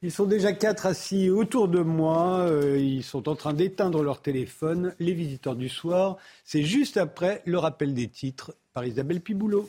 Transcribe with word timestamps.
Ils 0.00 0.12
sont 0.12 0.26
déjà 0.26 0.52
quatre 0.52 0.86
assis 0.86 1.28
autour 1.28 1.66
de 1.66 1.80
moi. 1.80 2.46
Euh, 2.46 2.78
ils 2.78 3.02
sont 3.02 3.28
en 3.28 3.34
train 3.34 3.52
d'éteindre 3.52 4.04
leur 4.04 4.22
téléphone. 4.22 4.94
Les 5.00 5.12
visiteurs 5.12 5.56
du 5.56 5.68
soir, 5.68 6.18
c'est 6.44 6.62
juste 6.62 6.96
après 6.96 7.42
le 7.46 7.58
rappel 7.58 7.94
des 7.94 8.06
titres 8.06 8.54
par 8.72 8.86
Isabelle 8.86 9.20
Piboulot. 9.20 9.68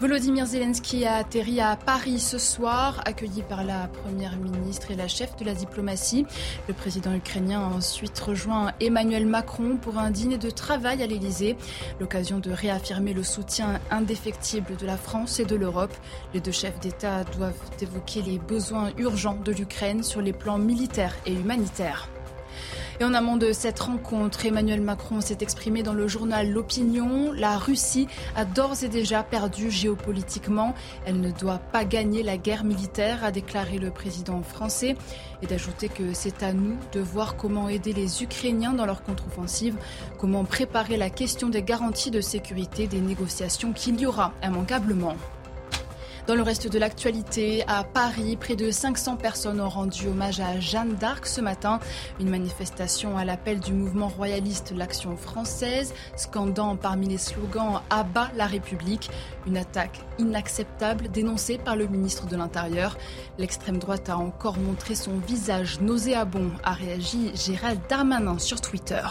Volodymyr 0.00 0.44
Zelensky 0.44 1.06
a 1.06 1.14
atterri 1.14 1.60
à 1.60 1.76
Paris 1.76 2.18
ce 2.18 2.36
soir, 2.36 3.00
accueilli 3.06 3.42
par 3.42 3.62
la 3.62 3.86
Première 3.86 4.36
ministre 4.36 4.90
et 4.90 4.96
la 4.96 5.06
chef 5.06 5.36
de 5.36 5.44
la 5.44 5.54
diplomatie. 5.54 6.26
Le 6.66 6.74
président 6.74 7.14
ukrainien 7.14 7.60
a 7.60 7.76
ensuite 7.76 8.18
rejoint 8.18 8.72
Emmanuel 8.80 9.24
Macron 9.24 9.76
pour 9.80 9.98
un 9.98 10.10
dîner 10.10 10.36
de 10.36 10.50
travail 10.50 11.00
à 11.00 11.06
l'Élysée. 11.06 11.56
L'occasion 12.00 12.40
de 12.40 12.50
réaffirmer 12.50 13.14
le 13.14 13.22
soutien 13.22 13.80
indéfectible 13.92 14.76
de 14.76 14.84
la 14.84 14.96
France 14.96 15.38
et 15.38 15.44
de 15.44 15.54
l'Europe. 15.54 15.94
Les 16.34 16.40
deux 16.40 16.52
chefs 16.52 16.80
d'État 16.80 17.22
doivent 17.38 17.54
évoquer 17.80 18.20
les 18.22 18.40
besoins 18.40 18.90
urgents 18.98 19.38
de 19.44 19.52
l'Ukraine 19.52 20.02
sur 20.02 20.20
les 20.20 20.32
plans 20.32 20.58
militaires 20.58 21.14
et 21.24 21.32
humanitaires. 21.32 22.08
Et 23.00 23.04
en 23.04 23.12
amont 23.12 23.36
de 23.36 23.52
cette 23.52 23.80
rencontre, 23.80 24.46
Emmanuel 24.46 24.80
Macron 24.80 25.20
s'est 25.20 25.38
exprimé 25.40 25.82
dans 25.82 25.94
le 25.94 26.06
journal 26.06 26.50
L'Opinion. 26.50 27.32
La 27.32 27.58
Russie 27.58 28.06
a 28.36 28.44
d'ores 28.44 28.84
et 28.84 28.88
déjà 28.88 29.24
perdu 29.24 29.70
géopolitiquement. 29.70 30.74
Elle 31.04 31.20
ne 31.20 31.32
doit 31.32 31.58
pas 31.58 31.84
gagner 31.84 32.22
la 32.22 32.36
guerre 32.36 32.62
militaire, 32.62 33.24
a 33.24 33.32
déclaré 33.32 33.78
le 33.78 33.90
président 33.90 34.42
français. 34.42 34.96
Et 35.42 35.46
d'ajouter 35.46 35.88
que 35.88 36.12
c'est 36.12 36.42
à 36.42 36.52
nous 36.52 36.76
de 36.92 37.00
voir 37.00 37.36
comment 37.36 37.68
aider 37.68 37.92
les 37.92 38.22
Ukrainiens 38.22 38.72
dans 38.72 38.86
leur 38.86 39.02
contre-offensive, 39.02 39.76
comment 40.18 40.44
préparer 40.44 40.96
la 40.96 41.10
question 41.10 41.48
des 41.48 41.62
garanties 41.62 42.12
de 42.12 42.20
sécurité 42.20 42.86
des 42.86 43.00
négociations 43.00 43.72
qu'il 43.72 44.00
y 44.00 44.06
aura 44.06 44.32
immanquablement. 44.42 45.16
Dans 46.26 46.36
le 46.36 46.42
reste 46.42 46.72
de 46.72 46.78
l'actualité, 46.78 47.64
à 47.66 47.84
Paris, 47.84 48.36
près 48.36 48.56
de 48.56 48.70
500 48.70 49.16
personnes 49.16 49.60
ont 49.60 49.68
rendu 49.68 50.08
hommage 50.08 50.40
à 50.40 50.58
Jeanne 50.58 50.94
d'Arc 50.94 51.26
ce 51.26 51.42
matin. 51.42 51.80
Une 52.18 52.30
manifestation 52.30 53.18
à 53.18 53.26
l'appel 53.26 53.60
du 53.60 53.74
mouvement 53.74 54.08
royaliste 54.08 54.72
L'Action 54.74 55.18
française, 55.18 55.92
scandant 56.16 56.76
parmi 56.76 57.08
les 57.08 57.18
slogans 57.18 57.82
Abat 57.90 58.30
la 58.36 58.46
République. 58.46 59.10
Une 59.46 59.58
attaque 59.58 60.00
inacceptable 60.18 61.10
dénoncée 61.10 61.58
par 61.58 61.76
le 61.76 61.88
ministre 61.88 62.26
de 62.26 62.36
l'Intérieur. 62.36 62.96
L'extrême 63.36 63.76
droite 63.76 64.08
a 64.08 64.16
encore 64.16 64.56
montré 64.56 64.94
son 64.94 65.18
visage 65.18 65.80
nauséabond, 65.82 66.52
a 66.62 66.72
réagi 66.72 67.32
Gérald 67.34 67.80
Darmanin 67.90 68.38
sur 68.38 68.62
Twitter. 68.62 69.02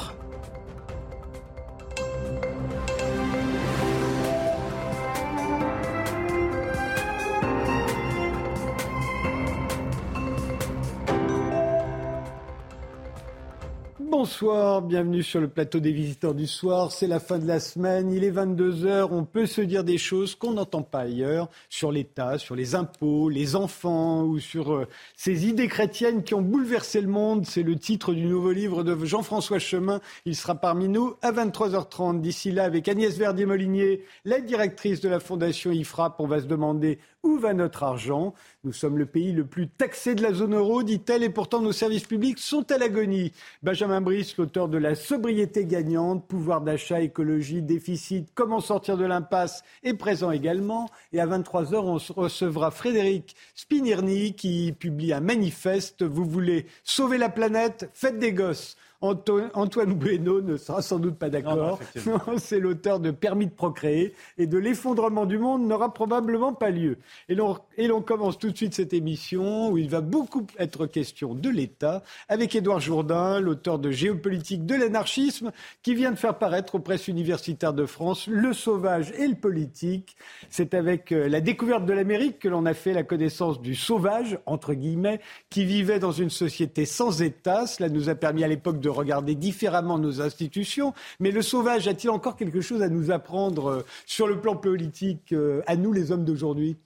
Bonsoir, 14.15 14.83
bienvenue 14.83 15.23
sur 15.23 15.41
le 15.41 15.47
plateau 15.47 15.79
des 15.79 15.91
visiteurs 15.91 16.35
du 16.35 16.45
soir. 16.45 16.91
C'est 16.91 17.07
la 17.07 17.19
fin 17.19 17.39
de 17.39 17.47
la 17.47 17.59
semaine, 17.59 18.11
il 18.11 18.23
est 18.23 18.29
22h, 18.29 19.07
on 19.09 19.25
peut 19.25 19.47
se 19.47 19.59
dire 19.59 19.83
des 19.83 19.97
choses 19.97 20.35
qu'on 20.35 20.53
n'entend 20.53 20.83
pas 20.83 20.99
ailleurs 20.99 21.49
sur 21.67 21.91
l'État, 21.91 22.37
sur 22.37 22.55
les 22.55 22.75
impôts, 22.75 23.27
les 23.27 23.55
enfants 23.55 24.21
ou 24.21 24.37
sur 24.37 24.71
euh, 24.71 24.87
ces 25.17 25.47
idées 25.47 25.67
chrétiennes 25.67 26.21
qui 26.21 26.35
ont 26.35 26.43
bouleversé 26.43 27.01
le 27.01 27.07
monde. 27.07 27.47
C'est 27.47 27.63
le 27.63 27.75
titre 27.75 28.13
du 28.13 28.27
nouveau 28.27 28.51
livre 28.51 28.83
de 28.83 29.03
Jean-François 29.03 29.57
Chemin. 29.57 29.99
Il 30.25 30.35
sera 30.35 30.53
parmi 30.53 30.89
nous 30.89 31.15
à 31.23 31.31
23h30. 31.31 32.21
D'ici 32.21 32.51
là, 32.51 32.65
avec 32.65 32.87
Agnès 32.87 33.17
Verdier-Molinier, 33.17 34.03
la 34.25 34.41
directrice 34.41 35.01
de 35.01 35.09
la 35.09 35.19
Fondation 35.19 35.71
IFRAP, 35.71 36.19
on 36.19 36.27
va 36.27 36.39
se 36.39 36.45
demander 36.45 36.99
où 37.23 37.37
va 37.37 37.53
notre 37.53 37.83
argent? 37.83 38.33
Nous 38.63 38.73
sommes 38.73 38.97
le 38.97 39.05
pays 39.05 39.31
le 39.31 39.45
plus 39.45 39.67
taxé 39.67 40.13
de 40.13 40.21
la 40.21 40.33
zone 40.33 40.55
euro, 40.55 40.83
dit-elle, 40.83 41.23
et 41.23 41.29
pourtant 41.29 41.61
nos 41.61 41.71
services 41.71 42.05
publics 42.05 42.39
sont 42.39 42.69
à 42.71 42.77
l'agonie. 42.77 43.31
Benjamin 43.63 44.01
Brice, 44.01 44.37
l'auteur 44.37 44.67
de 44.67 44.77
La 44.77 44.95
sobriété 44.95 45.65
gagnante, 45.65 46.27
pouvoir 46.27 46.61
d'achat, 46.61 47.01
écologie, 47.01 47.61
déficit, 47.61 48.29
comment 48.35 48.59
sortir 48.59 48.97
de 48.97 49.05
l'impasse, 49.05 49.63
est 49.83 49.93
présent 49.93 50.31
également. 50.31 50.89
Et 51.13 51.19
à 51.19 51.25
23h, 51.25 51.75
on 51.75 52.21
recevra 52.21 52.71
Frédéric 52.71 53.35
Spinirny 53.55 54.35
qui 54.35 54.73
publie 54.77 55.13
un 55.13 55.21
manifeste. 55.21 56.03
Vous 56.03 56.25
voulez 56.25 56.65
sauver 56.83 57.17
la 57.17 57.29
planète? 57.29 57.89
Faites 57.93 58.19
des 58.19 58.33
gosses. 58.33 58.77
Antoine 59.03 59.93
Bueno 59.93 60.41
ne 60.41 60.55
sera 60.55 60.81
sans 60.81 60.97
doute 60.97 61.17
pas 61.17 61.29
d'accord. 61.29 61.79
C'est 62.37 62.59
l'auteur 62.59 63.01
de 63.01 63.11
Permis 63.11 63.47
de 63.47 63.51
procréer 63.51 64.13
et 64.37 64.47
de 64.47 64.57
l'effondrement 64.57 65.25
du 65.25 65.37
monde 65.37 65.67
n'aura 65.67 65.93
probablement 65.93 66.53
pas 66.53 66.69
lieu. 66.69 66.97
Et 67.27 67.35
l'on 67.35 68.01
commence 68.01 68.39
tout 68.39 68.49
de 68.49 68.55
suite 68.55 68.73
cette 68.73 68.93
émission 68.93 69.71
où 69.71 69.77
il 69.77 69.89
va 69.89 69.99
beaucoup 69.99 70.47
être 70.57 70.85
question 70.85 71.35
de 71.35 71.49
l'État 71.49 72.01
avec 72.29 72.55
Édouard 72.55 72.79
Jourdain, 72.79 73.41
l'auteur 73.41 73.77
de 73.77 73.91
Géopolitique 73.91 74.65
de 74.65 74.75
l'anarchisme, 74.75 75.51
qui 75.81 75.95
vient 75.95 76.11
de 76.11 76.17
faire 76.17 76.37
paraître 76.37 76.75
aux 76.75 76.79
presses 76.79 77.09
universitaires 77.09 77.73
de 77.73 77.85
France 77.85 78.27
Le 78.27 78.53
sauvage 78.53 79.11
et 79.17 79.27
le 79.27 79.35
politique. 79.35 80.15
C'est 80.49 80.73
avec 80.73 81.11
euh, 81.11 81.27
la 81.27 81.41
découverte 81.41 81.85
de 81.85 81.93
l'Amérique 81.93 82.39
que 82.39 82.47
l'on 82.47 82.65
a 82.65 82.73
fait 82.73 82.93
la 82.93 83.03
connaissance 83.03 83.61
du 83.61 83.75
sauvage, 83.75 84.39
entre 84.45 84.73
guillemets, 84.73 85.19
qui 85.49 85.65
vivait 85.65 85.99
dans 85.99 86.11
une 86.11 86.29
société 86.29 86.85
sans 86.85 87.21
État. 87.21 87.67
Cela 87.67 87.89
nous 87.89 88.09
a 88.09 88.15
permis 88.15 88.43
à 88.43 88.47
l'époque 88.47 88.79
de 88.79 88.92
regarder 88.95 89.35
différemment 89.35 89.97
nos 89.97 90.21
institutions. 90.21 90.93
Mais 91.19 91.31
le 91.31 91.41
sauvage 91.41 91.87
a-t-il 91.87 92.09
encore 92.09 92.35
quelque 92.35 92.61
chose 92.61 92.81
à 92.81 92.89
nous 92.89 93.11
apprendre 93.11 93.67
euh, 93.67 93.85
sur 94.05 94.27
le 94.27 94.39
plan 94.39 94.55
politique, 94.55 95.33
euh, 95.33 95.61
à 95.67 95.75
nous 95.75 95.93
les 95.93 96.11
hommes 96.11 96.25
d'aujourd'hui? 96.25 96.77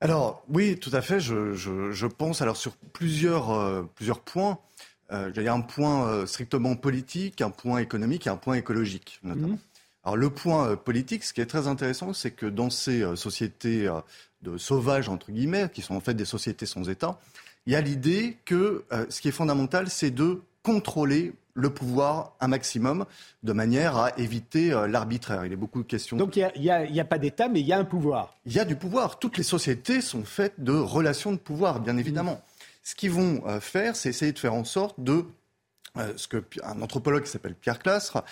Alors 0.00 0.44
oui, 0.48 0.78
tout 0.78 0.90
à 0.92 1.02
fait. 1.02 1.20
Je, 1.20 2.06
pense 2.06 2.42
alors 2.42 2.56
sur 2.56 2.72
plusieurs, 2.92 3.50
euh, 3.50 3.82
plusieurs 3.94 4.20
points. 4.20 4.58
il 5.10 5.42
y 5.42 5.48
a 5.48 5.54
un 5.54 5.60
point 5.60 6.26
strictement 6.26 6.76
politique, 6.76 7.40
un 7.40 7.50
point 7.50 7.78
économique 7.78 8.26
et 8.26 8.30
un 8.30 8.36
point 8.36 8.54
écologique 8.54 9.20
notamment. 9.22 9.48
Mhm. 9.48 9.58
Alors 10.04 10.16
le 10.16 10.30
point 10.30 10.76
politique, 10.76 11.24
ce 11.24 11.32
qui 11.32 11.40
est 11.40 11.46
très 11.46 11.66
intéressant, 11.66 12.12
c'est 12.12 12.30
que 12.30 12.46
dans 12.46 12.70
ces 12.70 13.04
sociétés 13.16 13.90
de 14.42 14.56
sauvages 14.56 15.08
entre 15.08 15.32
guillemets, 15.32 15.68
qui 15.72 15.82
sont 15.82 15.96
en 15.96 16.00
fait 16.00 16.14
des 16.14 16.24
sociétés 16.24 16.66
sans 16.66 16.88
État, 16.88 17.18
il 17.66 17.72
y 17.72 17.76
a 17.76 17.80
l'idée 17.80 18.36
que 18.44 18.84
ce 19.08 19.20
qui 19.20 19.28
est 19.28 19.32
fondamental, 19.32 19.90
c'est 19.90 20.10
de 20.10 20.42
contrôler 20.68 21.32
le 21.54 21.70
pouvoir 21.70 22.34
un 22.40 22.48
maximum 22.48 23.06
de 23.42 23.52
manière 23.54 23.96
à 23.96 24.18
éviter 24.18 24.70
euh, 24.70 24.86
l'arbitraire. 24.86 25.46
Il 25.46 25.52
est 25.52 25.56
beaucoup 25.56 25.82
de 25.82 25.88
questions. 25.88 26.18
Donc 26.18 26.36
il 26.36 26.50
n'y 26.60 27.00
a, 27.00 27.04
pas 27.06 27.16
d'État, 27.16 27.48
mais 27.48 27.60
il 27.60 27.66
y 27.66 27.72
a 27.72 27.78
un 27.78 27.86
pouvoir. 27.86 28.36
Il 28.44 28.52
y 28.52 28.60
a 28.60 28.66
du 28.66 28.76
pouvoir. 28.76 29.18
Toutes 29.18 29.38
les 29.38 29.42
sociétés 29.42 30.02
sont 30.02 30.24
faites 30.24 30.62
de 30.62 30.72
relations 30.72 31.32
de 31.32 31.38
pouvoir, 31.38 31.80
bien 31.80 31.96
évidemment. 31.96 32.42
Ce 32.82 32.94
qu'ils 32.94 33.12
vont 33.12 33.42
euh, 33.46 33.60
faire, 33.60 33.96
c'est 33.96 34.10
essayer 34.10 34.32
de 34.32 34.38
faire 34.38 34.52
en 34.52 34.64
sorte 34.64 35.00
de 35.00 35.24
euh, 35.96 36.12
ce 36.16 36.28
qu'un 36.28 36.82
anthropologue 36.82 37.24
qui 37.24 37.30
s'appelle 37.30 37.54
Pierre 37.54 37.78
Clastre 37.78 38.22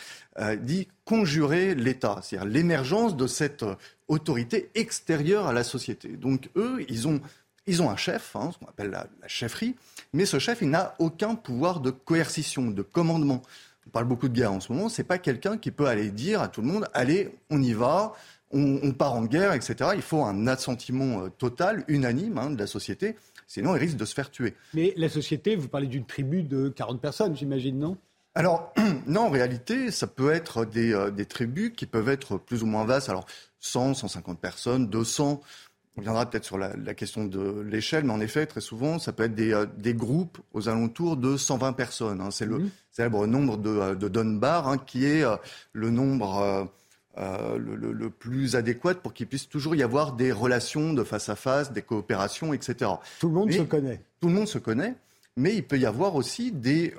dit 0.61 0.89
conjurer 1.07 1.75
l'État, 1.75 2.21
c'est-à-dire 2.23 2.47
l'émergence 2.47 3.17
de 3.17 3.27
cette 3.27 3.65
autorité 4.09 4.71
extérieure 4.75 5.47
à 5.47 5.55
la 5.55 5.65
société. 5.65 6.09
Donc 6.11 6.51
eux, 6.55 6.85
ils 6.91 7.09
ont, 7.09 7.23
ils 7.67 7.83
ont 7.83 7.91
un 7.91 7.97
chef, 7.97 8.37
hein, 8.37 8.51
ce 8.53 8.59
qu'on 8.59 8.67
appelle 8.67 8.91
la 8.91 9.09
chefferie, 9.27 9.77
mais 10.13 10.25
ce 10.25 10.39
chef, 10.39 10.63
il 10.63 10.71
n'a 10.71 10.95
aucun 10.99 11.35
pouvoir 11.35 11.81
de 11.81 11.91
coercition, 11.91 12.71
de 12.71 12.83
commandement. 12.83 13.43
On 13.87 13.91
parle 13.91 14.07
beaucoup 14.07 14.29
de 14.29 14.35
guerre 14.35 14.53
en 14.53 14.61
ce 14.61 14.73
moment. 14.73 14.89
C'est 14.89 15.05
pas 15.05 15.19
quelqu'un 15.19 15.59
qui 15.59 15.71
peut 15.71 15.87
aller 15.87 16.11
dire 16.11 16.41
à 16.43 16.49
tout 16.49 16.61
le 16.61 16.69
monde 16.69 16.89
allez, 16.93 17.37
on 17.51 17.63
y 17.63 17.73
va, 17.73 18.15
on, 18.51 18.93
part 18.93 19.15
en 19.15 19.25
guerre, 19.25 19.53
etc. 19.53 19.91
Il 19.95 20.03
faut 20.03 20.25
un 20.25 20.47
assentiment 20.47 21.25
euh, 21.25 21.29
total, 21.29 21.85
unanime 21.89 22.39
hein, 22.39 22.51
de 22.51 22.59
la 22.59 22.67
société. 22.67 23.17
Sinon, 23.47 23.77
il 23.77 23.79
risque 23.79 23.97
de 23.97 24.05
se 24.05 24.15
faire 24.15 24.31
tuer. 24.31 24.55
Mais 24.75 24.93
la 24.97 25.09
société, 25.09 25.55
vous 25.55 25.69
parlez 25.69 25.87
d'une 25.87 26.05
tribu 26.05 26.43
de 26.43 26.69
40 26.69 27.01
personnes, 27.01 27.37
j'imagine, 27.37 27.79
non? 27.79 27.97
Alors, 28.35 28.75
non, 29.07 29.23
en 29.23 29.31
réalité, 29.31 29.91
ça 29.91 30.07
peut 30.07 30.33
être 30.33 30.65
des, 30.65 30.93
euh, 30.93 31.11
des, 31.11 31.27
tribus 31.27 31.73
qui 31.77 31.87
peuvent 31.87 32.09
être 32.09 32.39
plus 32.39 32.63
ou 32.63 32.67
moins 32.67 32.85
vastes. 32.85 33.09
Alors, 33.09 33.27
100, 33.61 33.95
150 33.95 34.41
personnes, 34.41 34.89
200. 34.89 35.41
On 35.99 36.03
viendra 36.03 36.29
peut-être 36.29 36.45
sur 36.45 36.59
la, 36.59 36.95
question 36.95 37.25
de 37.25 37.61
l'échelle, 37.63 38.05
mais 38.05 38.13
en 38.13 38.21
effet, 38.21 38.45
très 38.45 38.61
souvent, 38.61 38.99
ça 38.99 39.13
peut 39.13 39.25
être 39.25 39.35
des, 39.35 39.53
euh, 39.53 39.67
groupes 39.95 40.39
aux 40.53 40.69
alentours 40.69 41.17
de 41.17 41.39
120 41.39 41.73
personnes. 41.73 42.21
Hein. 42.21 42.31
C'est 42.31 42.45
le 42.45 42.59
mmh. 42.59 42.71
célèbre 42.93 43.27
nombre 43.27 43.57
de, 43.57 43.71
euh, 43.71 43.95
de 43.95 44.09
Dunbar, 44.09 44.69
hein, 44.69 44.77
qui 44.77 45.07
est 45.07 45.25
euh, 45.25 45.37
le 45.73 45.91
nombre 45.91 46.71
le, 47.17 48.11
plus 48.11 48.57
adéquat 48.57 48.97
pour 48.97 49.15
qu'il 49.15 49.27
puisse 49.27 49.49
toujours 49.49 49.75
y 49.75 49.83
avoir 49.83 50.13
des 50.13 50.33
relations 50.33 50.93
de 50.93 51.03
face 51.03 51.31
à 51.31 51.37
face, 51.37 51.73
des 51.73 51.81
coopérations, 51.81 52.53
etc. 52.53 52.91
Tout 53.19 53.29
le 53.29 53.35
monde 53.35 53.51
se 53.51 53.63
connaît. 53.63 54.03
Tout 54.21 54.29
le 54.29 54.35
monde 54.35 54.49
se 54.49 54.59
connaît. 54.59 54.95
Mais 55.39 55.55
il 55.55 55.67
peut 55.67 55.79
y 55.79 55.85
avoir 55.85 56.15
aussi 56.15 56.51
des, 56.51 56.95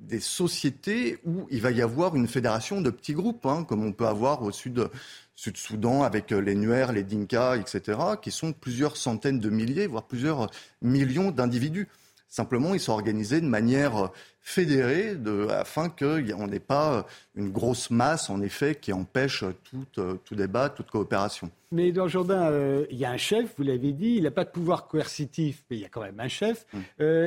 des 0.00 0.20
sociétés 0.20 1.18
où 1.26 1.46
il 1.50 1.60
va 1.60 1.70
y 1.70 1.82
avoir 1.82 2.16
une 2.16 2.26
fédération 2.26 2.80
de 2.80 2.88
petits 2.88 3.12
groupes, 3.12 3.44
hein, 3.44 3.64
comme 3.64 3.84
on 3.84 3.92
peut 3.92 4.06
avoir 4.06 4.42
au 4.42 4.50
sud 4.50 4.88
Sud-Soudan 5.36 6.02
avec 6.02 6.32
euh, 6.32 6.40
les 6.40 6.54
Nuer, 6.54 6.86
les 6.92 7.04
Dinka, 7.04 7.56
etc., 7.56 7.98
qui 8.20 8.30
sont 8.30 8.52
plusieurs 8.52 8.96
centaines 8.96 9.38
de 9.38 9.50
milliers, 9.50 9.86
voire 9.86 10.06
plusieurs 10.06 10.50
millions 10.80 11.30
d'individus. 11.30 11.88
Simplement, 12.28 12.74
ils 12.74 12.80
sont 12.80 12.92
organisés 12.92 13.40
de 13.40 13.46
manière 13.46 14.10
fédérée 14.40 15.14
de, 15.14 15.46
afin 15.48 15.88
qu'on 15.88 16.46
n'ait 16.48 16.58
pas 16.58 17.06
une 17.36 17.50
grosse 17.50 17.90
masse, 17.90 18.30
en 18.30 18.42
effet, 18.42 18.74
qui 18.74 18.92
empêche 18.92 19.44
tout, 19.92 20.18
tout 20.24 20.34
débat, 20.34 20.68
toute 20.68 20.90
coopération. 20.90 21.50
Mais 21.70 21.92
dans 21.92 22.08
Jourdain, 22.08 22.50
il 22.90 22.96
y 22.96 23.04
a 23.04 23.10
un 23.12 23.16
chef, 23.16 23.54
vous 23.56 23.62
l'avez 23.62 23.92
dit, 23.92 24.16
il 24.16 24.24
n'a 24.24 24.32
pas 24.32 24.44
de 24.44 24.50
pouvoir 24.50 24.88
coercitif, 24.88 25.64
mais 25.70 25.76
il 25.76 25.82
y 25.82 25.84
a 25.84 25.88
quand 25.88 26.02
même 26.02 26.18
un 26.18 26.28
chef. 26.28 26.66
Hum. 26.74 26.82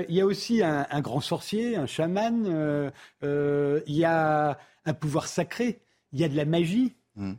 il 0.10 0.16
y 0.16 0.20
a 0.20 0.26
aussi 0.26 0.62
un, 0.62 1.02
grand 1.02 1.22
sorcier, 1.22 1.78
un 1.78 1.88
chaman, 1.88 2.92
il 3.24 3.96
y 3.96 4.06
a 4.06 4.60
un 4.86 4.94
pouvoir 4.94 5.28
sacré, 5.28 5.80
il 6.12 6.20
y 6.20 6.26
a 6.26 6.30
de 6.30 6.36
la 6.36 6.46
magie. 6.46 6.94
Hum. 7.20 7.36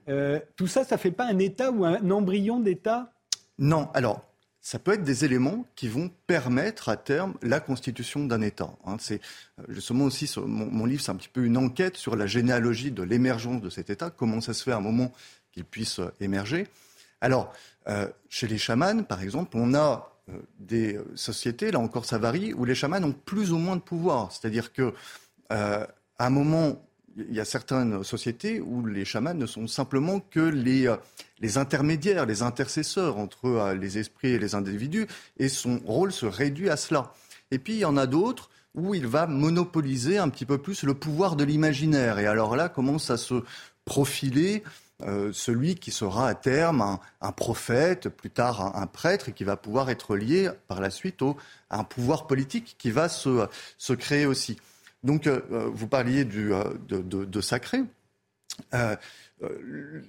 tout 0.56 0.66
ça, 0.66 0.84
ça 0.84 0.96
ne 0.96 1.00
fait 1.00 1.10
pas 1.10 1.24
un 1.24 1.38
État 1.38 1.70
ou 1.70 1.86
un 1.86 2.10
embryon 2.10 2.60
d'État? 2.60 3.12
Non, 3.58 3.88
alors 3.94 4.22
ça 4.60 4.78
peut 4.78 4.92
être 4.92 5.04
des 5.04 5.24
éléments 5.24 5.64
qui 5.74 5.88
vont 5.88 6.10
permettre 6.26 6.90
à 6.90 6.96
terme 6.96 7.34
la 7.42 7.60
constitution 7.60 8.26
d'un 8.26 8.42
État. 8.42 8.70
Hein. 8.84 8.96
c'est 9.00 9.20
euh, 9.58 9.64
justement 9.68 10.04
aussi 10.04 10.30
mon, 10.46 10.84
livre, 10.84 11.02
c'est 11.02 11.10
un 11.10 11.16
petit 11.16 11.30
peu 11.30 11.44
une 11.44 11.56
enquête 11.56 11.96
sur 11.96 12.14
la 12.14 12.26
généalogie 12.26 12.90
de 12.90 13.02
l'émergence 13.02 13.62
de 13.62 13.70
cet 13.70 13.90
État, 13.90 14.10
comment 14.10 14.40
ça 14.40 14.52
se 14.52 14.62
fait 14.62 14.72
à 14.72 14.76
un 14.76 14.82
moment 14.82 15.12
qu'il 15.52 15.64
puisse 15.64 15.98
euh, 15.98 16.12
émerger. 16.20 16.66
Alors, 17.22 17.52
euh, 17.88 18.06
chez 18.28 18.46
les 18.48 18.58
chamans, 18.58 19.02
par 19.02 19.22
exemple, 19.22 19.56
on 19.56 19.74
a 19.74 20.06
des 20.60 20.96
sociétés, 21.16 21.72
là 21.72 21.80
encore 21.80 22.04
ça 22.04 22.18
varie, 22.18 22.54
où 22.54 22.64
les 22.64 22.76
chamans 22.76 23.02
ont 23.02 23.12
plus 23.12 23.50
ou 23.52 23.58
moins 23.58 23.74
de 23.74 23.80
pouvoir. 23.80 24.30
C'est-à-dire 24.30 24.72
que 24.72 24.94
à 25.48 25.88
un 26.18 26.30
moment 26.30 26.80
il 27.16 27.34
y 27.34 27.40
a 27.40 27.44
certaines 27.44 28.04
sociétés 28.04 28.60
où 28.60 28.84
les 28.86 29.04
chamans 29.04 29.34
ne 29.34 29.46
sont 29.46 29.66
simplement 29.66 30.20
que 30.20 30.40
les, 30.40 30.86
euh, 30.86 30.96
intermédiaires, 31.56 32.26
les 32.26 32.42
intercesseurs 32.42 33.18
entre 33.18 33.46
euh, 33.46 33.74
les 33.74 33.98
esprits 33.98 34.30
et 34.30 34.38
les 34.38 34.54
individus, 34.54 35.06
et 35.38 35.48
son 35.48 35.80
rôle 35.84 36.12
se 36.12 36.26
réduit 36.26 36.70
à 36.70 36.76
cela. 36.76 37.12
Et 37.50 37.58
puis 37.58 37.74
il 37.74 37.78
y 37.80 37.84
en 37.84 37.96
a 37.96 38.06
d'autres 38.06 38.50
où 38.74 38.94
il 38.94 39.06
va 39.06 39.26
monopoliser 39.26 40.18
un 40.18 40.28
petit 40.28 40.46
peu 40.46 40.58
plus 40.58 40.84
le 40.84 40.94
pouvoir 40.94 41.34
de 41.34 41.42
l'imaginaire. 41.42 42.18
Et 42.20 42.26
alors 42.26 42.54
là 42.54 42.68
commence 42.68 43.10
à 43.10 43.16
se 43.16 43.42
profiler 43.84 44.62
euh, 45.02 45.32
celui 45.32 45.74
qui 45.74 45.90
sera 45.90 46.28
à 46.28 46.34
terme 46.34 46.98
un, 47.20 47.32
prophète, 47.32 48.08
plus 48.08 48.30
tard 48.30 48.76
un, 48.76 48.86
prêtre, 48.86 49.30
et 49.30 49.32
qui 49.32 49.44
va 49.44 49.56
pouvoir 49.56 49.90
être 49.90 50.14
lié 50.14 50.50
par 50.68 50.80
la 50.80 50.90
suite 50.90 51.22
à 51.70 51.80
un 51.80 51.84
pouvoir 51.84 52.28
politique 52.28 52.76
qui 52.78 52.90
va 52.92 53.08
se 53.08 53.92
créer 53.94 54.26
aussi. 54.26 54.58
Donc, 55.02 55.26
euh, 55.26 55.40
euh, 55.52 55.70
vous 55.72 55.86
parliez 55.86 56.26
euh, 56.34 56.64
de, 56.88 57.40
sacré. 57.40 57.82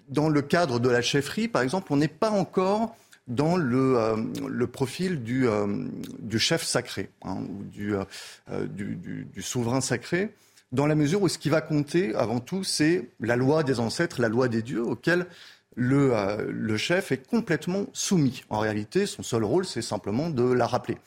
dans 0.10 0.30
le 0.30 0.42
cadre 0.42 0.80
de 0.80 0.90
la 0.90 1.02
chefferie, 1.02 1.48
par 1.48 1.62
exemple, 1.62 1.94
on 1.94 1.98
n'est 1.98 2.08
pas 2.08 2.32
encore 2.32 2.96
dans 3.28 3.56
le, 3.56 4.66
profil 4.66 5.24
du, 5.24 5.48
chef 6.38 6.64
sacré, 6.64 7.10
hein, 7.24 7.38
du, 7.72 7.96
souverain 9.40 9.80
sacré, 9.80 10.34
dans 10.74 10.86
la 10.86 10.96
mesure 10.96 11.22
où 11.22 11.28
ce 11.28 11.38
qui 11.38 11.50
va 11.50 11.62
compter 11.62 12.16
avant 12.16 12.40
tout, 12.40 12.64
c'est 12.64 13.10
la 13.20 13.36
loi 13.36 13.64
des 13.64 13.80
ancêtres, 13.80 14.22
la 14.22 14.30
loi 14.30 14.48
des 14.48 14.62
dieux, 14.62 14.84
auquel 14.84 15.28
le 15.76 16.78
chef 16.78 17.14
est 17.14 17.26
complètement 17.26 17.86
soumis. 17.94 18.44
En 18.50 18.60
réalité, 18.60 19.06
son 19.06 19.24
seul 19.24 19.46
rôle, 19.46 19.66
c'est 19.66 19.82
simplement 19.82 20.30
de 20.30 20.44
la 20.44 20.68
rappeler. 20.68 20.98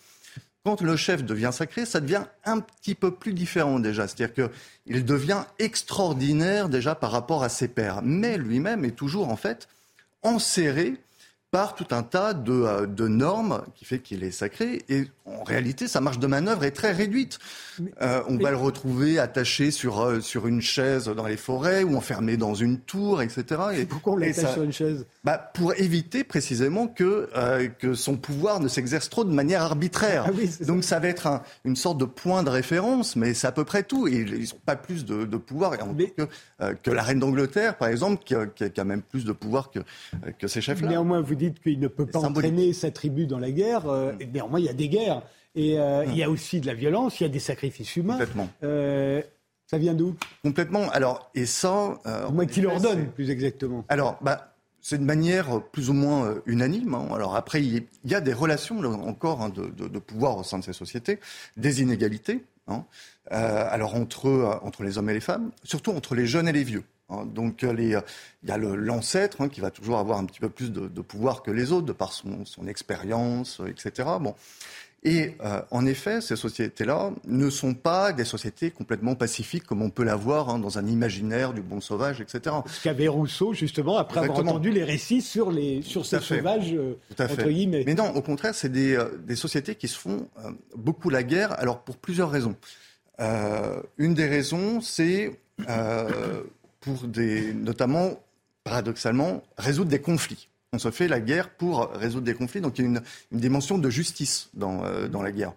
Quand 0.64 0.80
le 0.80 0.96
chef 0.96 1.22
devient 1.22 1.50
sacré, 1.52 1.84
ça 1.84 2.00
devient 2.00 2.24
un 2.44 2.60
petit 2.60 2.94
peu 2.94 3.10
plus 3.10 3.34
différent 3.34 3.78
déjà. 3.78 4.08
C'est-à-dire 4.08 4.48
qu'il 4.48 5.04
devient 5.04 5.44
extraordinaire 5.58 6.70
déjà 6.70 6.94
par 6.94 7.10
rapport 7.10 7.42
à 7.42 7.50
ses 7.50 7.68
pairs. 7.68 8.00
Mais 8.02 8.38
lui-même 8.38 8.84
est 8.84 8.96
toujours 8.96 9.28
en 9.28 9.36
fait 9.36 9.68
enserré 10.22 10.94
par 11.54 11.76
tout 11.76 11.86
un 11.92 12.02
tas 12.02 12.34
de, 12.34 12.52
euh, 12.52 12.86
de 12.88 13.06
normes 13.06 13.62
qui 13.76 13.84
fait 13.84 14.00
qu'il 14.00 14.24
est 14.24 14.32
sacré. 14.32 14.82
Et 14.88 15.04
en 15.24 15.44
réalité, 15.44 15.86
sa 15.86 16.00
marge 16.00 16.18
de 16.18 16.26
manœuvre 16.26 16.64
est 16.64 16.72
très 16.72 16.90
réduite. 16.90 17.38
Euh, 18.02 18.22
on 18.26 18.38
va 18.38 18.50
le 18.50 18.56
retrouver 18.56 19.20
attaché 19.20 19.70
sur, 19.70 20.00
euh, 20.00 20.20
sur 20.20 20.48
une 20.48 20.60
chaise 20.60 21.04
dans 21.04 21.28
les 21.28 21.36
forêts 21.36 21.84
ou 21.84 21.96
enfermé 21.96 22.36
dans 22.36 22.54
une 22.54 22.80
tour, 22.80 23.22
etc. 23.22 23.44
Et, 23.76 23.84
pourquoi 23.86 24.14
on 24.14 24.16
l'attache 24.16 24.52
sur 24.52 24.64
une 24.64 24.72
chaise? 24.72 25.06
Bah, 25.22 25.38
Pour 25.54 25.74
éviter 25.74 26.24
précisément 26.24 26.88
que, 26.88 27.28
que 27.78 27.94
son 27.94 28.16
pouvoir 28.16 28.58
ne 28.58 28.66
s'exerce 28.66 29.08
trop 29.08 29.22
de 29.22 29.32
manière 29.32 29.62
arbitraire. 29.62 30.26
Ah 30.26 30.64
Donc 30.64 30.82
ça. 30.82 30.98
va 30.98 31.06
être 31.06 31.40
une 31.64 31.76
sorte 31.76 31.98
de 31.98 32.04
point 32.04 32.42
de 32.42 32.50
référence, 32.50 33.14
mais 33.14 33.32
c'est 33.32 33.46
à 33.46 33.52
peu 33.52 33.64
près 33.64 33.84
tout. 33.84 34.08
Et 34.08 34.26
ils 34.28 34.42
n'ont 34.42 34.60
pas 34.66 34.74
plus 34.74 35.04
de, 35.04 35.24
de 35.24 35.36
pouvoir 35.36 35.78
que, 35.78 36.74
que 36.82 36.90
la 36.90 37.02
reine 37.04 37.20
d'Angleterre, 37.20 37.76
par 37.76 37.86
exemple, 37.86 38.24
qui 38.24 38.34
a, 38.34 38.46
qui, 38.46 38.80
a, 38.80 38.84
même 38.84 39.02
plus 39.02 39.24
de 39.24 39.32
pouvoir 39.32 39.70
que, 39.70 39.78
que 40.38 40.48
ces 40.48 40.60
chefs-là. 40.60 40.88
Néanmoins, 40.88 41.20
vous 41.20 41.34
dites 41.36 41.43
qu'il 41.52 41.78
ne 41.78 41.88
peut 41.88 42.06
pas 42.06 42.20
entraîner 42.20 42.72
sa 42.72 42.90
tribu 42.90 43.26
dans 43.26 43.38
la 43.38 43.50
guerre. 43.50 43.86
Euh, 43.86 44.12
mm. 44.12 44.18
Néanmoins, 44.32 44.60
il 44.60 44.66
y 44.66 44.68
a 44.68 44.74
des 44.74 44.88
guerres. 44.88 45.22
Et 45.54 45.78
euh, 45.78 46.04
il 46.06 46.16
y 46.16 46.22
a 46.22 46.28
mm. 46.28 46.32
aussi 46.32 46.60
de 46.60 46.66
la 46.66 46.74
violence, 46.74 47.20
il 47.20 47.24
y 47.24 47.26
a 47.26 47.30
des 47.30 47.38
sacrifices 47.38 47.96
humains. 47.96 48.14
Complètement. 48.14 48.48
Euh, 48.62 49.22
ça 49.66 49.78
vient 49.78 49.94
d'où? 49.94 50.14
Complètement. 50.42 50.88
Alors, 50.90 51.30
et 51.34 51.46
ça. 51.46 51.98
Moi, 52.32 52.46
qui 52.46 52.60
l'ordonne, 52.60 53.10
plus 53.10 53.30
exactement. 53.30 53.84
Alors, 53.88 54.18
bah, 54.20 54.54
c'est 54.80 54.98
de 54.98 55.04
manière 55.04 55.62
plus 55.62 55.90
ou 55.90 55.94
moins 55.94 56.34
unanime. 56.46 56.94
Hein. 56.94 57.08
Alors 57.14 57.36
après, 57.36 57.62
il 57.62 57.86
y 58.04 58.14
a 58.14 58.20
des 58.20 58.34
relations 58.34 58.78
encore 58.80 59.40
hein, 59.40 59.50
de, 59.50 59.98
pouvoir 59.98 60.36
au 60.36 60.42
sein 60.42 60.58
de 60.58 60.64
ces 60.64 60.74
sociétés, 60.74 61.18
des 61.56 61.80
inégalités. 61.80 62.44
Hein. 62.66 62.84
alors 63.30 63.94
entre, 63.94 64.58
entre 64.62 64.84
les 64.84 64.96
hommes 64.96 65.10
et 65.10 65.14
les 65.14 65.20
femmes, 65.20 65.50
surtout 65.64 65.92
entre 65.92 66.14
les 66.14 66.26
jeunes 66.26 66.48
et 66.48 66.52
les 66.52 66.64
vieux. 66.64 66.84
Hein, 67.10 67.26
donc 67.26 67.64
euh, 67.64 67.74
il 67.78 68.48
y 68.48 68.52
a 68.52 68.58
l'ancêtre 68.58 69.42
hein, 69.42 69.48
qui 69.48 69.60
va 69.60 69.70
toujours 69.70 69.98
avoir 69.98 70.18
un 70.18 70.24
petit 70.24 70.40
peu 70.40 70.48
plus 70.48 70.72
de, 70.72 70.88
pouvoir 71.02 71.42
que 71.42 71.50
les 71.50 71.70
autres 71.72 71.86
de 71.86 71.92
par 71.92 72.12
son, 72.12 72.44
expérience, 72.66 73.60
euh, 73.60 73.66
etc. 73.66 74.08
Bon. 74.20 74.34
Et 75.06 75.34
euh, 75.44 75.60
en 75.70 75.84
effet, 75.84 76.22
ces 76.22 76.34
sociétés-là 76.34 77.10
ne 77.26 77.50
sont 77.50 77.74
pas 77.74 78.14
des 78.14 78.24
sociétés 78.24 78.70
complètement 78.70 79.14
pacifiques 79.14 79.64
comme 79.64 79.82
on 79.82 79.90
peut 79.90 80.02
l'avoir 80.02 80.48
hein, 80.48 80.58
dans 80.58 80.78
un 80.78 80.86
imaginaire 80.86 81.52
du 81.52 81.60
bon 81.60 81.82
sauvage, 81.82 82.22
etc. 82.22 82.56
Ce 82.66 82.82
qu'avait 82.82 83.08
Rousseau, 83.08 83.52
justement, 83.52 83.98
après 83.98 84.20
avoir 84.20 84.38
entendu 84.38 84.70
les 84.70 84.82
récits 84.82 85.20
sur, 85.20 85.50
les, 85.50 85.82
sur 85.82 86.06
ces 86.06 86.20
sauvages, 86.20 86.74
entre 87.18 87.48
guillemets. 87.50 87.84
Mais 87.84 87.92
non, 87.92 88.14
au 88.14 88.22
contraire, 88.22 88.54
c'est 88.54 88.70
des, 88.70 88.98
des, 89.26 89.36
sociétés 89.36 89.74
qui 89.74 89.88
se 89.88 89.98
font 89.98 90.26
beaucoup 90.74 91.10
la 91.10 91.22
guerre, 91.22 91.52
alors 91.60 91.80
pour 91.80 91.98
plusieurs 91.98 92.30
raisons. 92.30 92.56
une 93.98 94.14
des 94.14 94.26
raisons, 94.26 94.80
c'est 94.80 95.38
pour 96.84 97.08
des, 97.08 97.54
notamment, 97.54 98.20
paradoxalement, 98.62 99.42
résoudre 99.56 99.90
des 99.90 100.00
conflits. 100.00 100.48
On 100.72 100.78
se 100.78 100.90
fait 100.90 101.08
la 101.08 101.20
guerre 101.20 101.50
pour 101.50 101.88
résoudre 101.90 102.24
des 102.24 102.34
conflits, 102.34 102.60
donc 102.60 102.78
il 102.78 102.82
y 102.82 102.84
a 102.84 102.90
une, 102.90 103.02
dimension 103.32 103.78
de 103.78 103.88
justice 103.90 104.50
dans, 104.54 104.84
euh, 104.84 105.08
dans, 105.08 105.22
la 105.22 105.32
guerre. 105.32 105.54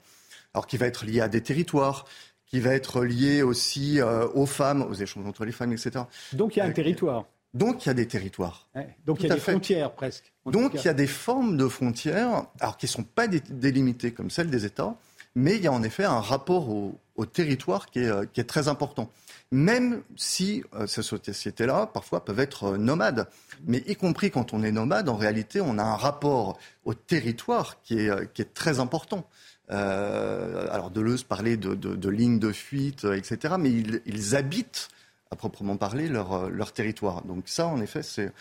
Alors 0.54 0.68
qui 0.68 0.78
va 0.78 0.86
être 0.86 1.06
liée 1.06 1.22
à 1.22 1.28
des 1.28 1.42
territoires, 1.42 2.06
qui 2.46 2.60
va 2.60 2.74
être 2.74 3.04
liée 3.04 3.42
aussi 3.42 4.00
euh, 4.00 4.28
aux 4.34 4.46
femmes, 4.46 4.84
aux 4.84 4.94
échanges 4.94 5.26
entre 5.26 5.44
les 5.44 5.52
femmes, 5.52 5.74
etc. 5.74 6.06
Donc 6.34 6.56
il 6.56 6.60
y 6.60 6.62
a 6.62 6.66
un 6.66 6.70
euh, 6.70 6.74
territoire. 6.74 7.26
Donc 7.54 7.86
il 7.86 7.88
y 7.88 7.92
a 7.92 7.94
des 7.94 8.08
territoires. 8.08 8.70
donc 9.06 9.22
il 9.22 9.28
y 9.28 9.32
a 9.32 9.36
des 9.36 9.42
frontières 9.42 9.92
presque. 9.94 10.32
Donc 10.46 10.76
il 10.76 10.86
y 10.86 10.88
a 10.88 10.94
des 10.94 11.08
formes 11.08 11.58
de 11.58 11.68
frontières, 11.68 12.46
alors 12.60 12.78
qui 12.78 12.86
ne 12.86 12.92
sont 12.92 13.04
pas 13.04 13.28
délimitées 13.28 14.12
comme 14.12 14.30
celles 14.30 14.50
des 14.50 14.66
États, 14.66 14.96
mais 15.38 15.56
il 15.56 15.64
y 15.64 15.68
a 15.68 15.72
en 15.72 15.84
effet 15.84 16.04
un 16.04 16.20
rapport 16.20 16.70
au, 16.70 17.00
au 17.16 17.26
territoire 17.26 17.86
qui 17.90 18.00
est, 18.00 18.32
qui 18.34 18.42
est 18.42 18.46
très 18.46 18.68
important 18.68 19.10
même 19.52 20.04
si 20.16 20.64
euh, 20.74 20.88
ces 20.88 21.02
sociétés-là, 21.02 21.88
parfois, 21.88 22.26
peuvent 22.26 22.40
être 22.40 22.74
euh, 22.74 22.78
nomades. 22.78 23.28
Mais 23.66 23.84
y 23.88 23.96
compris 23.96 24.30
quand 24.30 24.54
on 24.54 24.62
est 24.62 24.72
nomade, 24.72 25.08
en 25.10 25.16
réalité, 25.16 25.62
on 25.62 25.78
a 25.78 25.84
un 25.84 25.96
rapport 25.96 26.60
au 26.86 26.94
territoire 26.94 27.82
qui 27.82 28.00
est, 28.00 28.10
euh, 28.10 28.26
qui 28.26 28.42
est 28.42 28.54
très 28.54 28.80
important. 28.80 29.28
Euh, 29.70 30.68
alors 30.72 30.92
Deleuze 30.92 31.24
parlait 31.24 31.58
de, 31.58 31.76
de, 31.76 31.96
de 31.96 32.10
lignes 32.10 32.40
de 32.40 32.52
fuite, 32.52 33.06
etc. 33.06 33.56
Mais 33.60 33.72
ils, 33.72 34.02
ils, 34.06 34.36
habitent, 34.36 34.90
à 35.32 35.36
proprement 35.36 35.78
parler, 35.78 36.08
leur, 36.08 36.50
leur 36.50 36.72
territoire. 36.74 37.24
Donc 37.24 37.48
ça, 37.48 37.68
en 37.68 37.82
effet, 37.82 38.02
c'est 38.02 38.32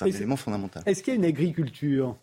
un 0.00 0.06
élément 0.06 0.36
fondamental. 0.36 0.82
Est-ce 0.86 1.02
qu'il 1.02 1.12
y 1.12 1.16
a 1.16 1.18
une 1.18 1.24
agriculture? 1.24 2.16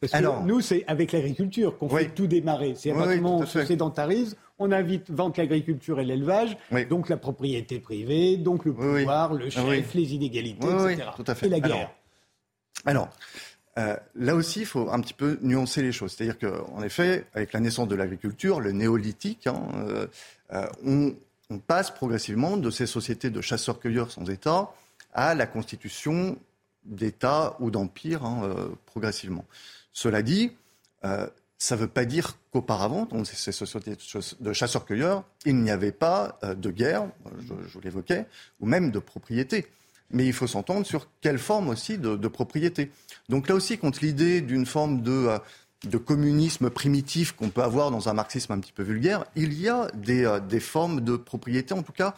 Parce 0.00 0.12
que 0.12 0.44
nous, 0.44 0.60
c'est 0.60 0.84
avec 0.86 1.12
l'agriculture 1.12 1.76
qu'on 1.76 1.88
fait 1.88 2.08
tout 2.08 2.26
démarrer. 2.26 2.74
C'est 2.74 2.92
vraiment 2.92 3.38
on 3.38 3.46
se 3.46 3.64
sédentarise, 3.64 4.36
on 4.58 4.72
invite 4.72 5.10
vente 5.10 5.36
l'agriculture 5.36 6.00
et 6.00 6.04
l'élevage, 6.04 6.56
donc 6.88 7.08
la 7.08 7.16
propriété 7.16 7.80
privée, 7.80 8.36
donc 8.36 8.64
le 8.64 8.72
pouvoir, 8.72 9.34
le 9.34 9.50
chef, 9.50 9.94
les 9.94 10.14
inégalités, 10.14 10.66
etc. 10.66 11.10
Tout 11.16 11.24
à 11.26 11.34
fait. 11.34 11.46
Et 11.46 11.50
la 11.50 11.60
guerre. 11.60 11.90
Alors, 12.86 13.10
euh, 13.78 13.96
là 14.14 14.34
aussi, 14.34 14.60
il 14.60 14.66
faut 14.66 14.90
un 14.90 15.00
petit 15.00 15.14
peu 15.14 15.38
nuancer 15.42 15.82
les 15.82 15.92
choses. 15.92 16.12
C'est-à-dire 16.12 16.38
qu'en 16.38 16.82
effet, 16.82 17.26
avec 17.34 17.52
la 17.52 17.60
naissance 17.60 17.88
de 17.88 17.94
l'agriculture, 17.94 18.60
le 18.60 18.72
néolithique, 18.72 19.46
hein, 19.46 19.62
euh, 19.74 20.06
euh, 20.52 20.66
on, 20.84 21.14
passe 21.66 21.90
progressivement 21.90 22.56
de 22.56 22.70
ces 22.70 22.86
sociétés 22.86 23.28
de 23.28 23.40
chasseurs-cueilleurs 23.40 24.12
sans 24.12 24.30
État 24.30 24.72
à 25.12 25.34
la 25.34 25.48
constitution 25.48 26.38
d'États 26.84 27.56
ou 27.58 27.72
d'empires 27.72 28.24
hein, 28.24 28.70
progressivement. 28.86 29.44
Cela 29.92 30.22
dit, 30.22 30.52
euh, 31.04 31.26
ça 31.58 31.76
ne 31.76 31.82
veut 31.82 31.88
pas 31.88 32.04
dire 32.04 32.38
qu'auparavant, 32.52 33.06
dans 33.06 33.24
ces 33.24 33.52
sociétés 33.52 33.96
de 34.40 34.52
chasseurs-cueilleurs, 34.52 35.24
il 35.44 35.56
n'y 35.56 35.70
avait 35.70 35.92
pas 35.92 36.38
euh, 36.42 36.54
de 36.54 36.70
guerre, 36.70 37.08
je, 37.40 37.54
je 37.68 37.78
l'évoquais, 37.80 38.26
ou 38.60 38.66
même 38.66 38.90
de 38.90 38.98
propriété. 38.98 39.66
Mais 40.10 40.26
il 40.26 40.32
faut 40.32 40.46
s'entendre 40.46 40.84
sur 40.86 41.08
quelle 41.20 41.38
forme 41.38 41.68
aussi 41.68 41.96
de, 41.96 42.16
propriété. 42.28 42.90
Donc 43.28 43.48
là 43.48 43.54
aussi, 43.54 43.78
contre 43.78 44.00
l'idée 44.02 44.40
d'une 44.40 44.66
forme 44.66 45.02
de, 45.02 45.28
de 45.84 45.98
communisme 45.98 46.68
primitif 46.68 47.32
qu'on 47.32 47.50
peut 47.50 47.62
avoir 47.62 47.92
dans 47.92 48.08
un 48.08 48.12
marxisme 48.12 48.52
un 48.52 48.58
petit 48.58 48.72
peu 48.72 48.82
vulgaire, 48.82 49.24
il 49.36 49.52
y 49.52 49.68
a 49.68 49.88
des, 49.94 50.24
euh, 50.24 50.40
des 50.40 50.60
formes 50.60 51.00
de 51.00 51.16
propriété, 51.16 51.74
en 51.74 51.82
tout 51.82 51.92
cas 51.92 52.16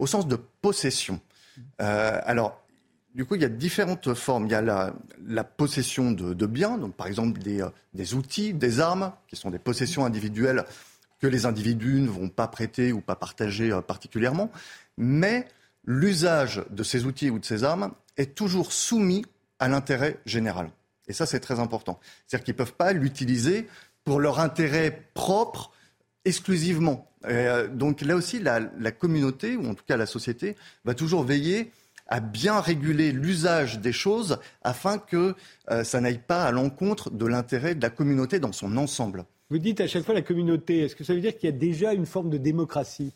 au 0.00 0.06
sens 0.06 0.26
de 0.26 0.36
possession. 0.36 1.20
Euh, 1.80 2.20
alors, 2.24 2.59
du 3.14 3.24
coup, 3.24 3.34
il 3.34 3.42
y 3.42 3.44
a 3.44 3.48
différentes 3.48 4.14
formes. 4.14 4.46
Il 4.46 4.52
y 4.52 4.54
a 4.54 4.62
la, 4.62 4.94
la 5.26 5.44
possession 5.44 6.12
de, 6.12 6.46
biens, 6.46 6.78
donc 6.78 6.94
par 6.94 7.06
exemple 7.06 7.40
des, 7.40 7.62
euh, 7.62 7.70
des, 7.94 8.14
outils, 8.14 8.54
des 8.54 8.80
armes, 8.80 9.12
qui 9.28 9.36
sont 9.36 9.50
des 9.50 9.58
possessions 9.58 10.04
individuelles 10.04 10.64
que 11.20 11.26
les 11.26 11.44
individus 11.44 12.00
ne 12.00 12.08
vont 12.08 12.28
pas 12.28 12.48
prêter 12.48 12.92
ou 12.92 13.00
pas 13.00 13.16
partager 13.16 13.78
particulièrement. 13.86 14.50
Mais 14.96 15.46
l'usage 15.84 16.62
de 16.70 16.82
ces 16.82 17.04
outils 17.04 17.30
ou 17.30 17.38
de 17.38 17.44
ces 17.44 17.64
armes 17.64 17.92
est 18.16 18.34
toujours 18.34 18.72
soumis 18.72 19.26
à 19.58 19.68
l'intérêt 19.68 20.18
général. 20.24 20.70
Et 21.08 21.12
ça, 21.12 21.26
c'est 21.26 21.40
très 21.40 21.60
important. 21.60 22.00
C'est-à-dire 22.26 22.44
qu'ils 22.44 22.54
ne 22.54 22.58
peuvent 22.58 22.74
pas 22.74 22.92
l'utiliser 22.92 23.68
pour 24.04 24.20
leur 24.20 24.40
intérêt 24.40 25.08
propre 25.14 25.72
exclusivement. 26.24 27.10
Euh, 27.26 27.68
donc 27.68 28.00
là 28.00 28.16
aussi, 28.16 28.38
la, 28.38 28.60
communauté, 28.92 29.56
ou 29.56 29.68
en 29.68 29.74
tout 29.74 29.84
cas 29.86 29.96
la 29.96 30.06
société, 30.06 30.56
va 30.84 30.94
toujours 30.94 31.24
veiller 31.24 31.72
à 32.10 32.20
bien 32.20 32.60
réguler 32.60 33.12
l'usage 33.12 33.80
des 33.80 33.92
choses 33.92 34.38
afin 34.62 34.98
que 34.98 35.34
euh, 35.70 35.84
ça 35.84 36.00
n'aille 36.00 36.18
pas 36.18 36.44
à 36.44 36.50
l'encontre 36.50 37.10
de 37.10 37.24
l'intérêt 37.24 37.74
de 37.74 37.82
la 37.82 37.90
communauté 37.90 38.38
dans 38.38 38.52
son 38.52 38.76
ensemble. 38.76 39.24
Vous 39.48 39.58
dites 39.58 39.80
à 39.80 39.86
chaque 39.86 40.04
fois 40.04 40.14
la 40.14 40.22
communauté. 40.22 40.80
Est-ce 40.80 40.94
que 40.94 41.04
ça 41.04 41.14
veut 41.14 41.20
dire 41.20 41.36
qu'il 41.36 41.48
y 41.48 41.52
a 41.52 41.56
déjà 41.56 41.94
une 41.94 42.06
forme 42.06 42.30
de 42.30 42.38
démocratie? 42.38 43.14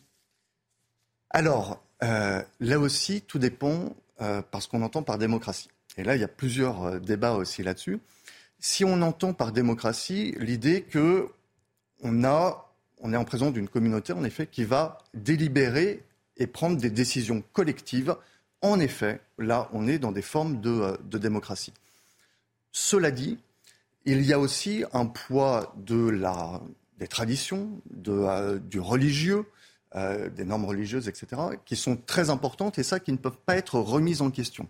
Alors, 1.29 1.83
euh, 2.03 2.41
là 2.59 2.79
aussi, 2.79 3.21
tout 3.21 3.39
dépend 3.39 3.93
parce 4.49 4.67
qu'on 4.67 4.81
entend 4.81 5.03
par 5.03 5.17
démocratie. 5.17 5.67
Et 5.97 6.03
là, 6.03 6.15
il 6.15 6.21
y 6.21 6.23
a 6.23 6.29
plusieurs 6.29 6.83
euh, 6.83 6.99
débats 6.99 7.33
aussi 7.33 7.63
là-dessus. 7.63 7.99
Si 8.59 8.83
on 8.83 9.01
entend 9.01 9.33
par 9.33 9.51
démocratie 9.51 10.35
l'idée 10.39 10.81
que 10.81 11.27
on, 12.01 12.23
a, 12.23 12.71
on 12.99 13.13
est 13.13 13.17
en 13.17 13.25
présence 13.25 13.53
d'une 13.53 13.67
communauté, 13.69 14.13
en 14.13 14.23
effet, 14.23 14.47
qui 14.47 14.63
va 14.63 14.97
délibérer 15.13 16.03
et 16.37 16.47
prendre 16.47 16.77
des 16.77 16.89
décisions 16.89 17.43
collectives, 17.53 18.15
en 18.61 18.79
effet, 18.79 19.21
là, 19.37 19.69
on 19.73 19.87
est 19.87 19.99
dans 19.99 20.11
des 20.11 20.21
formes 20.21 20.61
de, 20.61 20.69
euh, 20.69 20.97
de 21.03 21.17
démocratie. 21.17 21.73
Cela 22.71 23.11
dit, 23.11 23.37
il 24.05 24.21
y 24.21 24.33
a 24.33 24.39
aussi 24.39 24.83
un 24.93 25.05
poids 25.05 25.75
des 25.77 27.07
traditions, 27.07 27.81
euh, 28.07 28.59
du 28.59 28.79
religieux, 28.79 29.45
des 30.35 30.43
normes 30.43 30.65
religieuses, 30.65 31.07
etc., 31.07 31.41
qui 31.63 31.77
sont 31.77 31.95
très 31.95 32.29
importantes 32.29 32.77
et 32.77 32.83
ça, 32.83 32.99
qui 32.99 33.13
ne 33.13 33.17
peuvent 33.17 33.37
pas 33.45 33.55
être 33.55 33.79
remises 33.79 34.21
en 34.21 34.29
question. 34.29 34.67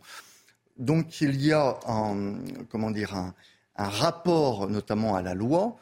Donc 0.78 1.22
il 1.22 1.42
y 1.42 1.54
a 1.54 1.80
un, 1.88 2.36
comment 2.70 2.92
dire, 2.92 3.16
un, 3.16 3.34
rapport 3.78 4.70
notamment 4.70 5.16
à 5.16 5.22
la 5.22 5.34
loi 5.34 5.76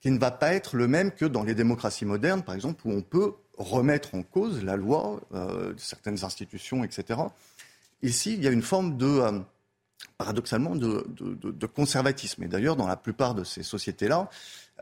qui 0.00 0.10
ne 0.10 0.18
va 0.18 0.30
pas 0.30 0.54
être 0.54 0.76
le 0.76 0.88
même 0.88 1.10
que 1.10 1.24
dans 1.24 1.42
les 1.42 1.54
démocraties 1.54 2.04
modernes, 2.04 2.42
par 2.42 2.54
exemple, 2.54 2.86
où 2.86 2.92
on 2.92 3.02
peut 3.02 3.34
remettre 3.58 4.14
en 4.14 4.22
cause 4.22 4.62
la 4.62 4.76
loi, 4.76 5.20
euh, 5.34 5.72
certaines 5.76 6.24
institutions, 6.24 6.84
etc. 6.84 7.20
Ici, 8.02 8.34
il 8.34 8.44
y 8.44 8.48
a 8.48 8.50
une 8.50 8.62
forme 8.62 8.96
de, 8.96 9.06
euh, 9.06 9.38
paradoxalement, 10.18 10.76
de, 10.76 11.66
conservatisme. 11.66 12.42
Et 12.42 12.48
d'ailleurs, 12.48 12.76
dans 12.76 12.86
la 12.86 12.96
plupart 12.96 13.34
de 13.34 13.44
ces 13.44 13.62
sociétés-là, 13.62 14.28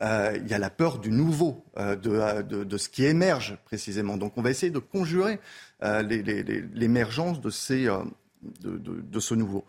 euh, 0.02 0.36
il 0.40 0.48
y 0.48 0.54
a 0.54 0.58
la 0.58 0.70
peur 0.70 0.98
du 0.98 1.10
nouveau, 1.10 1.64
de, 1.76 2.76
ce 2.76 2.88
qui 2.88 3.04
émerge 3.04 3.56
précisément. 3.64 4.16
Donc 4.16 4.36
on 4.36 4.42
va 4.42 4.50
essayer 4.50 4.70
de 4.70 4.80
conjurer 4.80 5.38
l'émergence 5.80 7.40
de 7.40 7.50
ce 7.50 9.34
nouveau. 9.34 9.64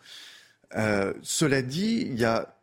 Cela 0.72 1.62
dit, 1.62 2.08
il 2.10 2.20
y 2.20 2.26
a, 2.26 2.56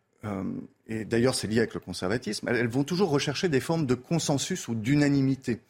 et 0.88 1.04
d'ailleurs 1.04 1.36
c'est 1.36 1.46
lié 1.46 1.58
avec 1.58 1.74
le 1.74 1.80
conservatisme, 1.80 2.48
elles, 2.48 2.68
vont 2.68 2.84
toujours 2.84 3.10
rechercher 3.10 3.48
des 3.48 3.60
formes 3.60 3.86
de 3.86 3.94
consensus 3.94 4.66
ou 4.68 4.74
d'unanimité. 4.74 5.60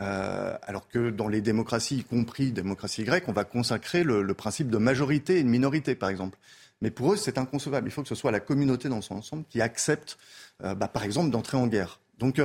Euh, 0.00 0.56
alors 0.62 0.88
que 0.88 1.10
dans 1.10 1.28
les 1.28 1.40
démocraties, 1.40 1.98
y 1.98 2.04
compris 2.04 2.52
démocratie 2.52 3.04
grecque, 3.04 3.28
on 3.28 3.32
va 3.32 3.44
consacrer 3.44 4.02
le, 4.02 4.34
principe 4.34 4.70
de 4.70 4.78
majorité 4.78 5.38
et 5.38 5.42
de 5.42 5.48
minorité, 5.48 5.94
par 5.94 6.10
exemple. 6.10 6.38
Mais 6.82 6.90
pour 6.90 7.14
eux, 7.14 7.16
c'est 7.16 7.38
inconcevable. 7.38 7.88
Il 7.88 7.90
faut 7.90 8.02
que 8.02 8.08
ce 8.08 8.14
soit 8.14 8.30
la 8.30 8.40
communauté 8.40 8.88
dans 8.88 9.00
son 9.00 9.16
ensemble 9.16 9.44
qui 9.48 9.62
accepte, 9.62 10.18
bah, 10.60 10.88
par 10.88 11.04
exemple, 11.04 11.30
d'entrer 11.30 11.56
en 11.56 11.66
guerre. 11.66 12.00
Donc 12.18 12.36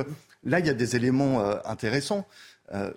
là, 0.44 0.58
il 0.58 0.66
y 0.66 0.70
a 0.70 0.74
des 0.74 0.96
éléments 0.96 1.44
intéressants. 1.66 2.26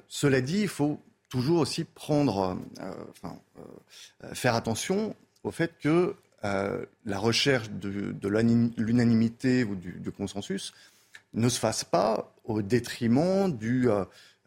cela 0.08 0.40
dit, 0.40 0.62
il 0.62 0.70
faut 0.70 1.02
toujours 1.36 1.60
aussi 1.60 1.84
prendre, 1.84 2.58
euh, 2.80 2.92
enfin, 3.10 3.38
euh, 3.58 4.34
faire 4.34 4.56
attention 4.56 5.16
au 5.44 5.52
fait 5.52 5.74
que 5.82 6.16
euh, 6.44 6.86
la 7.06 7.18
recherche 7.18 7.70
de 7.70 8.30
l'unanimité 8.78 9.64
ou 9.64 9.76
du, 9.76 10.12
consensus 10.12 10.74
ne 11.34 11.50
se 11.50 11.60
fasse 11.60 11.84
pas 11.84 12.34
au 12.46 12.62
détriment 12.62 13.52
du, 13.52 13.90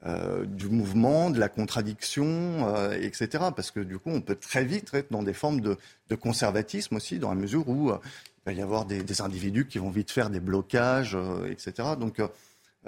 du 0.04 0.68
mouvement, 0.68 1.30
de 1.30 1.40
la 1.40 1.48
contradiction, 1.48 2.72
etc. 2.92 3.46
Parce 3.54 3.70
que 3.70 3.80
du 3.80 3.98
coup, 3.98 4.10
on 4.10 4.20
peut 4.20 4.36
très 4.36 4.64
vite 4.64 4.94
être 4.94 5.10
dans 5.10 5.22
des 5.22 5.32
formes 5.32 5.60
de, 5.60 5.76
de 6.08 6.14
conservatisme 6.14 6.96
aussi, 6.96 7.18
dans 7.18 7.30
la 7.30 7.34
mesure 7.34 7.68
où 7.68 7.90
il 7.90 7.98
va 8.46 8.52
y 8.52 8.62
avoir 8.62 8.84
des, 8.84 9.02
des, 9.02 9.20
individus 9.20 9.66
qui 9.66 9.78
vont 9.78 9.90
vite 9.90 10.10
faire 10.10 10.30
des 10.30 10.40
blocages, 10.40 11.16
etc. 11.50 11.90
Donc, 11.98 12.20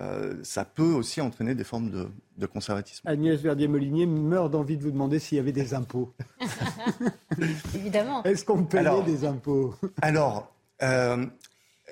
euh, 0.00 0.36
ça 0.42 0.64
peut 0.64 0.82
aussi 0.82 1.20
entraîner 1.20 1.54
des 1.54 1.64
formes 1.64 1.90
de, 1.90 2.46
conservatisme. 2.46 3.06
Agnès 3.06 3.38
Verdier-Molinier 3.38 4.06
meurt 4.06 4.50
d'envie 4.50 4.78
de 4.78 4.82
vous 4.82 4.90
demander 4.90 5.18
s'il 5.18 5.36
y 5.36 5.40
avait 5.40 5.52
des 5.52 5.74
impôts. 5.74 6.14
Évidemment. 7.74 8.22
Est-ce 8.24 8.44
qu'on 8.46 8.64
payait 8.64 9.02
des 9.04 9.26
impôts? 9.26 9.74
Alors, 10.00 10.50
euh, 10.82 11.26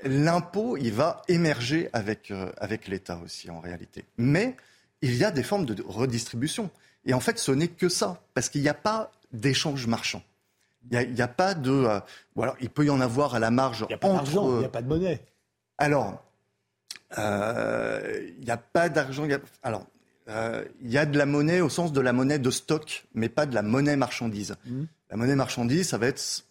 l'impôt, 0.04 0.78
il 0.78 0.92
va 0.92 1.20
émerger 1.28 1.90
avec, 1.92 2.30
euh, 2.30 2.50
avec 2.56 2.88
l'État 2.88 3.20
aussi, 3.22 3.50
en 3.50 3.60
réalité. 3.60 4.04
Mais 4.16 4.56
il 5.02 5.17
y 5.17 5.25
a 5.25 5.31
des 5.31 5.43
formes 5.43 5.67
de 5.67 5.83
redistribution. 5.83 6.71
Et 7.05 7.14
en 7.14 7.21
fait, 7.21 7.38
ce 7.38 7.52
n'est 7.52 7.69
que 7.69 7.88
ça, 7.88 8.21
parce 8.35 8.49
qu'il 8.49 8.62
n'y 8.62 8.69
a 8.69 8.75
pas 8.75 9.11
d'échange 9.33 9.87
marchand. 9.87 10.23
Il 10.90 11.12
n'y 11.12 11.21
a, 11.21 11.28
pas 11.28 11.55
de. 11.55 12.00
ou 12.35 12.43
alors, 12.43 12.57
il 12.61 12.71
peut 12.71 12.85
y 12.85 12.90
en 12.90 13.00
avoir 13.00 13.35
à 13.35 13.38
la 13.38 13.50
marge. 13.50 13.85
Il 13.88 13.88
n'y 13.88 13.95
a 13.95 13.99
pas 13.99 14.12
d'argent, 14.12 14.50
il 14.52 14.59
n'y 14.59 14.64
a 14.64 14.69
pas 14.69 14.83
de 14.83 14.88
monnaie. 14.88 15.21
Alors, 15.76 16.23
il 17.12 17.17
euh, 17.19 18.31
n'y 18.40 18.50
a 18.50 18.57
pas 18.57 18.88
d'argent. 18.88 19.26
Alors, 19.62 19.87
euh, 20.28 20.64
il 20.81 20.90
y 20.90 20.99
a 20.99 21.07
de 21.07 21.17
la 21.17 21.26
monnaie 21.26 21.61
au 21.61 21.69
sens 21.69 21.93
de 21.93 22.00
la 22.00 22.12
monnaie 22.12 22.38
de 22.38 22.50
stock, 22.50 23.07
mais 23.14 23.28
pas 23.28 23.47
de 23.47 23.55
la 23.55 23.62
monnaie 23.62 23.97
marchandise. 23.97 24.57
Mmh. 24.67 24.85
La 25.11 25.17
monnaie 25.17 25.37
marchandise, 25.37 25.88
ça 25.88 25.99
va 25.99 26.07
être 26.07 26.45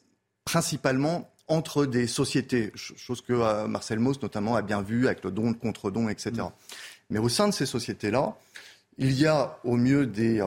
principalement 0.46 1.30
entre 1.48 1.86
des 1.86 2.08
sociétés, 2.08 2.72
chose 2.76 3.22
que 3.22 3.34
euh, 3.34 3.68
Marcel 3.68 4.00
Mauss 4.00 4.22
notamment 4.22 4.56
a 4.56 4.62
bien 4.62 4.82
vu 4.82 5.06
avec 5.08 5.24
le 5.24 5.32
don, 5.32 5.50
le 5.50 5.54
contre-don, 5.54 6.10
etc. 6.10 6.32
Mmh. 6.32 6.50
Mais 7.10 7.20
au 7.20 7.30
sein 7.30 7.48
de 7.48 7.54
ces 7.54 7.66
sociétés-là, 7.66 8.36
il 8.98 9.14
y 9.14 9.26
a 9.26 9.60
au 9.64 9.78
mieux 9.78 10.06
des, 10.06 10.40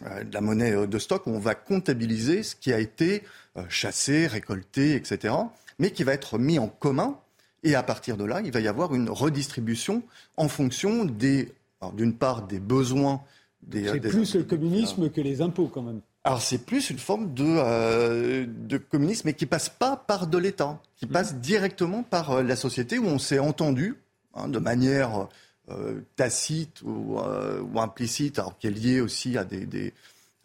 de 0.00 0.34
la 0.34 0.40
monnaie 0.40 0.86
de 0.86 0.98
stock 0.98 1.26
où 1.26 1.30
on 1.30 1.38
va 1.38 1.54
comptabiliser 1.54 2.42
ce 2.42 2.54
qui 2.54 2.72
a 2.72 2.78
été 2.78 3.22
chassé, 3.68 4.26
récolté, 4.26 4.94
etc., 4.94 5.34
mais 5.78 5.90
qui 5.90 6.04
va 6.04 6.12
être 6.12 6.38
mis 6.38 6.58
en 6.58 6.68
commun 6.68 7.18
et 7.64 7.74
à 7.74 7.82
partir 7.82 8.16
de 8.16 8.24
là, 8.24 8.42
il 8.44 8.52
va 8.52 8.60
y 8.60 8.68
avoir 8.68 8.94
une 8.94 9.08
redistribution 9.08 10.02
en 10.36 10.48
fonction 10.48 11.06
des, 11.06 11.52
d'une 11.94 12.14
part, 12.14 12.46
des 12.46 12.60
besoins 12.60 13.22
des. 13.62 13.88
C'est 13.88 14.00
plus 14.00 14.34
le 14.36 14.44
communisme 14.44 15.08
que 15.08 15.22
les 15.22 15.40
impôts, 15.40 15.68
quand 15.68 15.82
même. 15.82 16.00
Alors 16.24 16.40
c'est 16.40 16.58
plus 16.58 16.88
une 16.88 16.98
forme 16.98 17.34
de, 17.34 17.44
euh, 17.44 18.46
de 18.48 18.78
communisme, 18.78 19.22
mais 19.26 19.34
qui 19.34 19.44
passe 19.44 19.68
pas 19.68 19.96
par 19.96 20.26
de 20.26 20.38
l'État, 20.38 20.80
qui 20.96 21.06
passe 21.06 21.34
mmh. 21.34 21.40
directement 21.40 22.02
par 22.02 22.30
euh, 22.30 22.42
la 22.42 22.56
société 22.56 22.98
où 22.98 23.06
on 23.06 23.18
s'est 23.18 23.38
entendu 23.38 23.96
hein, 24.34 24.48
de 24.48 24.58
manière 24.58 25.28
euh, 25.70 26.00
tacite 26.16 26.82
ou, 26.82 27.18
ou, 27.18 27.80
implicite, 27.80 28.38
alors 28.38 28.58
qui 28.58 28.66
est 28.66 28.70
liée 28.70 29.00
aussi 29.00 29.38
à 29.38 29.44
des, 29.44 29.66
des, 29.66 29.92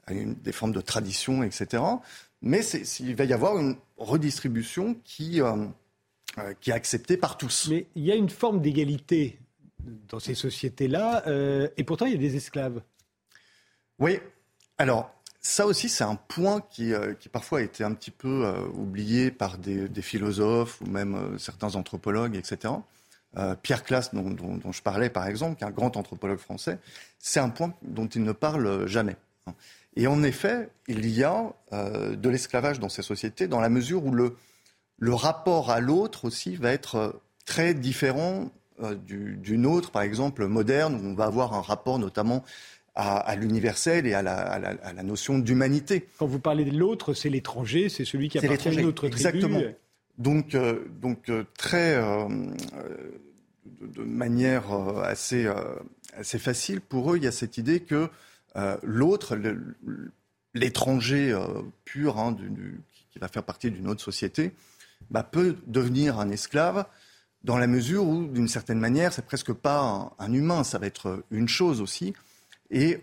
à 0.05 0.13
une, 0.13 0.33
des 0.35 0.51
formes 0.51 0.73
de 0.73 0.81
tradition, 0.81 1.43
etc. 1.43 1.83
Mais 2.41 2.61
il 2.99 3.15
va 3.15 3.25
y 3.25 3.33
avoir 3.33 3.57
une 3.57 3.75
redistribution 3.97 4.95
qui 5.03 5.41
euh, 6.37 6.53
qui 6.61 6.69
est 6.69 6.73
accepté 6.73 7.17
par 7.17 7.37
tous. 7.37 7.69
Mais 7.71 7.87
il 7.95 8.05
y 8.05 8.11
a 8.11 8.15
une 8.15 8.29
forme 8.29 8.61
d'égalité 8.61 9.39
dans 10.09 10.19
ces 10.19 10.35
sociétés-là, 10.35 11.23
euh, 11.25 11.67
et 11.75 11.83
pourtant 11.83 12.05
il 12.05 12.11
y 12.11 12.15
a 12.15 12.19
des 12.19 12.35
esclaves. 12.35 12.83
Oui, 13.97 14.19
alors 14.77 15.11
ça 15.41 15.65
aussi 15.65 15.89
c'est 15.89 16.03
un 16.03 16.15
point 16.15 16.61
qui, 16.61 16.93
euh, 16.93 17.15
qui, 17.15 17.29
parfois 17.29 17.59
a 17.59 17.61
été 17.63 17.83
un 17.83 17.93
petit 17.95 18.11
peu 18.11 18.47
oublié 18.75 19.31
par 19.31 19.57
des, 19.57 19.89
philosophes 20.03 20.79
ou 20.81 20.85
même 20.85 21.39
certains 21.39 21.75
anthropologues, 21.75 22.35
etc. 22.35 22.73
Pierre 23.61 23.83
Classe, 23.83 24.13
dont, 24.13 24.31
dont, 24.31 24.71
je 24.71 24.81
parlais 24.81 25.09
par 25.09 25.27
exemple, 25.27 25.57
qui 25.57 25.63
est 25.63 25.67
un 25.67 25.71
grand 25.71 25.95
anthropologue 25.97 26.39
français, 26.39 26.79
c'est 27.19 27.39
un 27.39 27.49
point 27.49 27.73
dont 27.83 28.07
il 28.07 28.23
ne 28.23 28.31
parle 28.31 28.87
jamais. 28.87 29.15
Et 29.95 30.07
en 30.07 30.23
effet, 30.23 30.69
il 30.87 31.09
y 31.09 31.23
a 31.23 31.53
de 31.71 32.29
l'esclavage 32.29 32.79
dans 32.79 32.89
ces 32.89 33.03
sociétés 33.03 33.47
dans 33.47 33.59
la 33.59 33.69
mesure 33.69 34.03
où 34.03 34.11
le, 34.11 34.35
le 34.99 35.13
rapport 35.13 35.71
à 35.71 35.79
l'autre 35.79 36.25
aussi 36.25 36.55
va 36.55 36.71
être 36.71 36.95
euh, 36.95 37.11
très 37.45 37.73
différent 37.73 38.51
euh, 38.81 38.95
d'une 38.95 39.65
autre, 39.65 39.91
par 39.91 40.03
exemple 40.03 40.45
moderne, 40.45 40.95
où 40.95 41.07
on 41.07 41.15
va 41.15 41.25
avoir 41.25 41.53
un 41.53 41.61
rapport 41.61 41.99
notamment 41.99 42.43
à, 42.95 43.33
l'universel 43.37 44.05
et 44.07 44.13
à 44.13 44.21
la, 44.21 45.03
notion 45.03 45.39
d'humanité. 45.39 46.05
Quand 46.17 46.25
vous 46.25 46.39
parlez 46.39 46.65
de 46.65 46.77
l'autre, 46.77 47.13
c'est 47.13 47.29
l'étranger, 47.29 47.87
c'est 47.87 48.03
celui 48.03 48.27
qui 48.27 48.39
appartient 48.39 48.67
à 48.67 48.73
une 48.73 48.85
autre 48.85 49.07
tribu. 49.07 49.15
Exactement. 49.15 49.61
Donc, 50.19 50.55
donc 51.01 51.31
très, 51.57 51.95
de, 51.95 54.03
manière 54.03 54.71
assez, 55.03 55.49
assez 56.13 56.37
facile, 56.37 56.81
pour 56.81 57.13
eux, 57.13 57.17
il 57.17 57.23
y 57.23 57.27
a 57.27 57.31
cette 57.31 57.57
idée 57.57 57.79
que 57.79 58.09
l'autre, 58.83 59.39
l'étranger 60.53 61.35
pur, 61.85 62.19
hein, 62.19 62.35
qui 63.11 63.19
va 63.19 63.29
faire 63.29 63.43
partie 63.43 63.71
d'une 63.71 63.87
autre 63.87 64.03
société, 64.03 64.51
bah, 65.09 65.23
peut 65.23 65.55
devenir 65.67 66.19
un 66.19 66.29
esclave 66.29 66.85
dans 67.43 67.57
la 67.57 67.67
mesure 67.67 68.05
où, 68.05 68.27
d'une 68.27 68.47
certaine 68.47 68.79
manière, 68.79 69.13
c'est 69.13 69.25
presque 69.25 69.53
pas 69.53 70.13
un, 70.19 70.33
humain, 70.33 70.63
ça 70.63 70.77
va 70.77 70.87
être 70.87 71.23
une 71.31 71.47
chose 71.47 71.81
aussi. 71.81 72.13
Et 72.69 73.01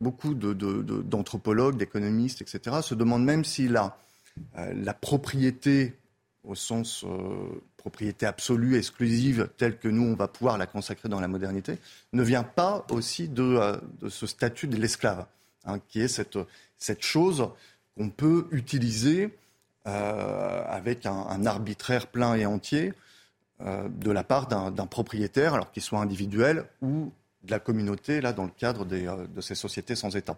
beaucoup 0.00 0.34
d'anthropologues, 0.34 1.76
d'économistes, 1.76 2.42
etc., 2.42 2.78
se 2.82 2.94
demandent 2.94 3.24
même 3.24 3.44
si 3.44 3.68
la, 3.68 3.96
euh, 4.58 4.72
la 4.74 4.92
propriété, 4.92 5.94
au 6.44 6.54
sens 6.54 7.04
euh, 7.04 7.62
propriété 7.76 8.26
absolue, 8.26 8.76
exclusive, 8.76 9.48
telle 9.56 9.78
que 9.78 9.88
nous, 9.88 10.02
on 10.02 10.14
va 10.14 10.28
pouvoir 10.28 10.58
la 10.58 10.66
consacrer 10.66 11.08
dans 11.08 11.20
la 11.20 11.28
modernité, 11.28 11.78
ne 12.12 12.22
vient 12.22 12.42
pas 12.42 12.86
aussi 12.90 13.28
de, 13.28 13.42
euh, 13.42 13.76
ce 14.08 14.26
statut 14.26 14.66
de 14.66 14.76
l'esclave, 14.76 15.26
hein, 15.64 15.78
qui 15.88 16.00
est 16.00 16.08
cette, 16.08 16.38
cette 16.78 17.02
chose 17.02 17.48
qu'on 17.96 18.08
peut 18.10 18.48
utiliser 18.50 19.30
avec 19.84 21.06
un, 21.06 21.12
un, 21.12 21.44
arbitraire 21.44 22.06
plein 22.06 22.36
et 22.36 22.46
entier 22.46 22.92
euh, 23.64 23.88
de 23.88 24.10
la 24.10 24.24
part 24.24 24.48
d'un 24.48 24.86
propriétaire, 24.86 25.54
alors 25.54 25.70
qu'il 25.70 25.82
soit 25.82 26.00
individuel 26.00 26.64
ou 26.80 27.12
de 27.44 27.50
la 27.50 27.60
communauté, 27.60 28.20
là, 28.20 28.32
dans 28.32 28.44
le 28.44 28.50
cadre 28.50 28.84
euh, 28.90 29.26
de 29.26 29.40
ces 29.40 29.54
sociétés 29.54 29.94
sans 29.94 30.16
État. 30.16 30.36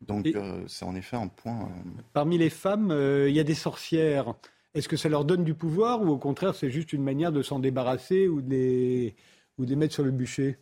Donc, 0.00 0.26
euh, 0.26 0.64
c'est 0.66 0.84
en 0.84 0.96
effet 0.96 1.16
un 1.16 1.28
point. 1.28 1.68
Parmi 2.12 2.38
les 2.38 2.50
femmes, 2.50 2.92
il 3.28 3.32
y 3.32 3.38
a 3.38 3.44
des 3.44 3.54
sorcières. 3.54 4.34
Est-ce 4.74 4.88
que 4.88 4.96
ça 4.96 5.08
leur 5.08 5.24
donne 5.24 5.44
du 5.44 5.54
pouvoir 5.54 6.02
ou 6.02 6.08
au 6.08 6.18
contraire, 6.18 6.54
c'est 6.54 6.70
juste 6.70 6.92
une 6.92 7.02
manière 7.02 7.32
de 7.32 7.42
s'en 7.42 7.58
débarrasser 7.58 8.28
ou 8.28 8.40
de, 8.40 8.50
les, 8.50 9.14
ou 9.58 9.66
de 9.66 9.74
mettre 9.74 9.94
sur 9.94 10.04
le 10.04 10.10
bûcher? 10.10 10.58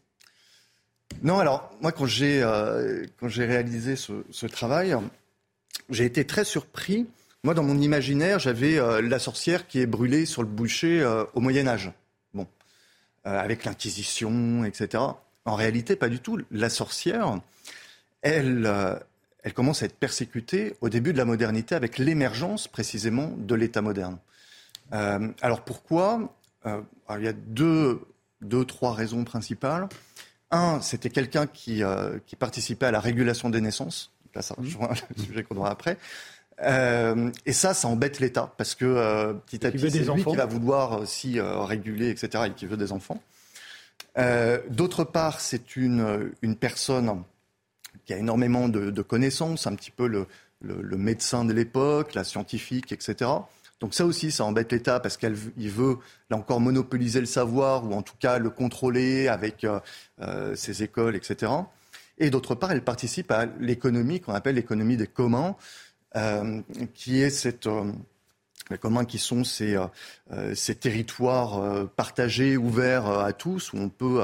Non, 1.22 1.38
alors, 1.38 1.70
moi, 1.80 1.92
quand 1.92 2.06
j'ai 2.06 2.44
réalisé 3.22 3.96
ce, 3.96 4.24
ce 4.30 4.46
travail, 4.46 4.96
j'ai 5.90 6.04
été 6.04 6.24
très 6.24 6.44
surpris 6.44 7.06
moi, 7.44 7.54
dans 7.54 7.62
mon 7.62 7.78
imaginaire, 7.78 8.40
j'avais 8.40 8.78
euh, 8.78 9.00
la 9.00 9.20
sorcière 9.20 9.68
qui 9.68 9.80
est 9.80 9.86
brûlée 9.86 10.26
sur 10.26 10.42
le 10.42 10.48
bûcher 10.48 11.00
euh, 11.00 11.24
au 11.34 11.40
Moyen 11.40 11.68
Âge. 11.68 11.92
Bon, 12.34 12.48
euh, 13.26 13.38
avec 13.38 13.64
l'Inquisition, 13.64 14.64
etc. 14.64 15.04
En 15.44 15.54
réalité, 15.54 15.94
pas 15.94 16.08
du 16.08 16.18
tout. 16.18 16.40
La 16.50 16.68
sorcière, 16.68 17.38
elle, 18.22 18.70
elle 19.48 19.54
commence 19.54 19.82
à 19.82 19.86
être 19.86 19.96
persécutée 19.96 20.76
au 20.82 20.90
début 20.90 21.14
de 21.14 21.18
la 21.18 21.24
modernité 21.24 21.74
avec 21.74 21.96
l'émergence 21.96 22.68
précisément 22.68 23.32
de 23.38 23.54
l'État 23.54 23.80
moderne. 23.80 24.18
alors 24.90 25.62
pourquoi? 25.64 26.34
Il 26.66 27.24
y 27.24 27.28
a 27.28 27.32
deux, 27.32 28.02
deux, 28.42 28.66
trois 28.66 28.92
raisons 28.92 29.24
principales. 29.24 29.88
Un, 30.50 30.82
c'était 30.82 31.08
quelqu'un 31.08 31.46
qui, 31.46 31.82
qui, 32.26 32.36
participait 32.36 32.86
à 32.86 32.90
la 32.90 33.00
régulation 33.00 33.48
des 33.48 33.62
naissances. 33.62 34.12
Là, 34.34 34.42
ça 34.42 34.54
rejoint 34.54 34.90
le 35.16 35.24
sujet 35.24 35.42
qu'on 35.42 35.56
aura 35.56 35.70
après. 35.70 35.96
Euh, 36.62 37.30
et 37.46 37.52
ça, 37.52 37.74
ça 37.74 37.88
embête 37.88 38.18
l'État 38.20 38.52
parce 38.56 38.74
que 38.74 38.84
euh, 38.84 39.32
petit 39.32 39.64
à 39.66 39.70
petit, 39.70 39.90
c'est 39.90 40.12
lui 40.12 40.24
qui 40.24 40.36
va 40.36 40.46
vouloir 40.46 41.00
aussi 41.00 41.38
euh, 41.38 41.60
réguler, 41.60 42.10
etc., 42.10 42.44
et 42.48 42.50
qui 42.50 42.66
veut 42.66 42.76
des 42.76 42.92
enfants. 42.92 43.22
D'autre 44.70 45.04
part, 45.04 45.40
c'est 45.40 45.76
une, 45.76 46.32
une 46.42 46.56
personne 46.56 47.22
qui 48.08 48.14
a 48.14 48.16
énormément 48.16 48.70
de, 48.70 49.02
connaissances, 49.02 49.66
un 49.66 49.74
petit 49.74 49.90
peu 49.90 50.06
le, 50.08 50.96
médecin 50.96 51.44
de 51.44 51.52
l'époque, 51.52 52.14
la 52.14 52.24
scientifique, 52.24 52.90
etc. 52.90 53.30
Donc 53.80 53.92
ça 53.92 54.06
aussi, 54.06 54.32
ça 54.32 54.46
embête 54.46 54.72
l'État 54.72 54.98
parce 54.98 55.18
qu'il 55.18 55.34
veut, 55.70 55.98
là 56.30 56.38
encore, 56.38 56.58
monopoliser 56.58 57.20
le 57.20 57.26
savoir 57.26 57.84
ou 57.84 57.92
en 57.92 58.00
tout 58.00 58.16
cas 58.18 58.38
le 58.38 58.48
contrôler 58.48 59.28
avec 59.28 59.66
euh, 60.22 60.54
ses 60.56 60.82
écoles, 60.82 61.16
etc. 61.16 61.52
Et 62.16 62.30
d'autre 62.30 62.54
part, 62.54 62.72
elle 62.72 62.82
participe 62.82 63.30
à 63.30 63.44
l'économie 63.60 64.20
qu'on 64.20 64.32
appelle 64.32 64.54
l'économie 64.54 64.96
des 64.96 65.06
communs, 65.06 65.54
euh, 66.16 66.62
qui 66.94 67.20
est 67.20 67.28
cette 67.28 67.66
euh, 67.66 67.92
comment 68.80 69.04
qui 69.04 69.18
sont 69.18 69.42
euh, 69.60 70.54
ces 70.54 70.74
territoires 70.76 71.86
partagés, 71.90 72.56
ouverts 72.56 73.06
à 73.06 73.34
tous, 73.34 73.74
où 73.74 73.76
on 73.76 73.90
peut 73.90 74.22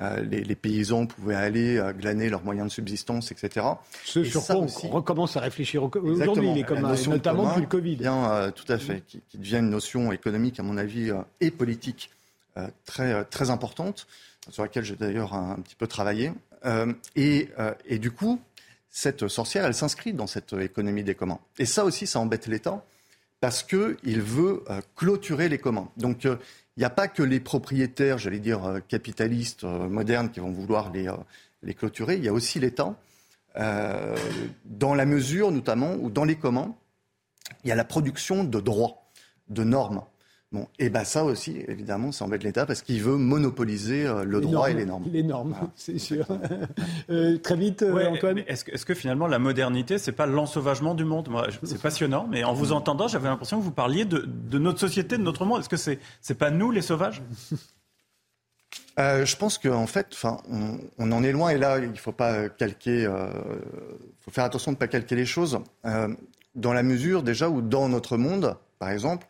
les, 0.00 0.54
paysans 0.54 1.06
pouvaient 1.06 1.34
aller 1.34 1.80
glaner 1.98 2.28
leurs 2.28 2.42
moyens 2.42 2.68
de 2.68 2.72
subsistance, 2.72 3.30
etc. 3.32 3.66
Ce 4.04 4.24
sur 4.24 4.44
quoi 4.44 4.56
on 4.56 4.88
recommence 4.88 5.36
à 5.36 5.40
réfléchir 5.40 5.82
aujourd'hui, 5.82 6.54
les 6.54 6.64
communs, 6.64 6.94
notamment 7.06 7.48
depuis 7.48 7.60
le 7.60 7.66
Covid. 7.66 7.96
Bien, 7.96 8.52
tout 8.54 8.70
à 8.72 8.78
fait, 8.78 9.02
qui, 9.06 9.38
devient 9.38 9.58
une 9.58 9.70
notion 9.70 10.12
économique, 10.12 10.58
à 10.58 10.62
mon 10.62 10.76
avis, 10.76 11.10
et 11.40 11.50
politique 11.50 12.10
très, 12.84 13.24
très 13.24 13.50
importante, 13.50 14.06
sur 14.50 14.62
laquelle 14.62 14.84
j'ai 14.84 14.96
d'ailleurs 14.96 15.34
un, 15.34 15.56
petit 15.56 15.76
peu 15.76 15.86
travaillé. 15.86 16.32
et, 17.16 17.48
et, 17.86 17.98
du 17.98 18.10
coup, 18.10 18.40
cette 18.90 19.26
sorcière, 19.26 19.64
elle 19.64 19.74
s'inscrit 19.74 20.12
dans 20.12 20.28
cette 20.28 20.52
économie 20.52 21.02
des 21.02 21.16
communs. 21.16 21.40
Et 21.58 21.66
ça 21.66 21.84
aussi, 21.84 22.06
ça 22.06 22.20
embête 22.20 22.46
l'État 22.46 22.84
parce 23.44 23.62
qu'il 23.62 24.22
veut 24.22 24.64
euh, 24.70 24.80
clôturer 24.96 25.50
les 25.50 25.58
communs. 25.58 25.90
Donc, 25.98 26.24
euh, 26.24 26.36
il 26.76 26.80
n'y 26.80 26.84
a 26.84 26.90
pas 26.90 27.08
que 27.08 27.22
les 27.22 27.40
propriétaires, 27.40 28.18
j'allais 28.18 28.40
dire, 28.40 28.64
euh, 28.64 28.80
capitalistes 28.80 29.64
modernes 29.64 30.30
qui 30.30 30.40
vont 30.40 30.50
vouloir 30.50 30.90
les, 30.92 31.10
les 31.62 31.74
clôturer. 31.74 32.16
Il 32.16 32.24
y 32.24 32.28
a 32.28 32.32
aussi 32.32 32.60
l'État, 32.60 32.96
dans 33.54 34.94
la 34.94 35.06
mesure 35.06 35.52
notamment 35.52 35.94
où 35.94 36.10
dans 36.10 36.24
les 36.24 36.34
communs, 36.34 36.74
il 37.62 37.68
y 37.68 37.72
a 37.72 37.76
la 37.76 37.84
production 37.84 38.42
de 38.42 38.60
droits, 38.60 39.04
de 39.48 39.62
normes. 39.62 40.02
Bon, 40.54 40.68
et 40.78 40.88
ben 40.88 41.02
ça 41.02 41.24
aussi, 41.24 41.64
évidemment, 41.66 42.12
ça 42.12 42.24
embête 42.26 42.44
l'État 42.44 42.64
parce 42.64 42.80
qu'il 42.80 43.02
veut 43.02 43.16
monopoliser 43.16 44.06
euh, 44.06 44.22
le 44.22 44.40
droit 44.40 44.70
et 44.70 44.74
les 44.74 44.86
normes. 44.86 45.02
Les 45.12 45.24
normes, 45.24 45.56
c'est 45.74 45.98
sûr. 45.98 46.26
Euh, 47.10 47.38
très 47.38 47.56
vite, 47.56 47.82
euh, 47.82 48.08
Antoine. 48.08 48.38
Est-ce 48.46 48.64
que, 48.64 48.84
que, 48.84 48.94
finalement 48.94 49.26
la 49.26 49.38
modernité, 49.38 49.98
c'est 49.98 50.12
pas 50.12 50.26
l'ensauvagement 50.26 50.94
du 50.94 51.04
monde? 51.04 51.28
C'est 51.64 51.80
passionnant, 51.80 52.26
mais 52.30 52.44
en 52.44 52.54
vous 52.54 52.72
entendant, 52.72 53.08
j'avais 53.08 53.28
l'impression 53.28 53.58
que 53.58 53.64
vous 53.64 53.72
parliez 53.72 54.04
de, 54.04 54.26
de, 54.26 54.58
notre 54.58 54.78
société, 54.78 55.18
de 55.18 55.22
notre 55.22 55.44
monde. 55.44 55.60
Est-ce 55.60 55.68
que 55.68 55.76
c'est 55.76 55.98
c'est 56.20 56.38
pas 56.38 56.50
nous 56.50 56.70
les 56.70 56.82
sauvages? 56.82 57.22
Je 58.96 59.36
pense 59.36 59.58
qu'en 59.58 59.86
fait, 59.86 60.08
enfin, 60.12 60.38
on, 60.50 60.78
on, 60.98 61.12
en 61.12 61.22
est 61.22 61.32
loin 61.32 61.50
et 61.50 61.58
là, 61.58 61.78
il 61.78 61.98
faut 61.98 62.12
pas 62.12 62.48
calquer. 62.48 63.06
faut 64.20 64.30
faire 64.30 64.44
attention 64.44 64.70
de 64.70 64.76
ne 64.76 64.80
pas 64.80 64.88
calquer 64.88 65.16
les 65.16 65.26
choses. 65.26 65.58
dans 66.54 66.72
la 66.72 66.82
mesure 66.82 67.22
déjà 67.22 67.48
où 67.50 67.60
dans 67.60 67.88
notre 67.88 68.16
monde, 68.16 68.56
par 68.78 68.90
exemple, 68.90 69.26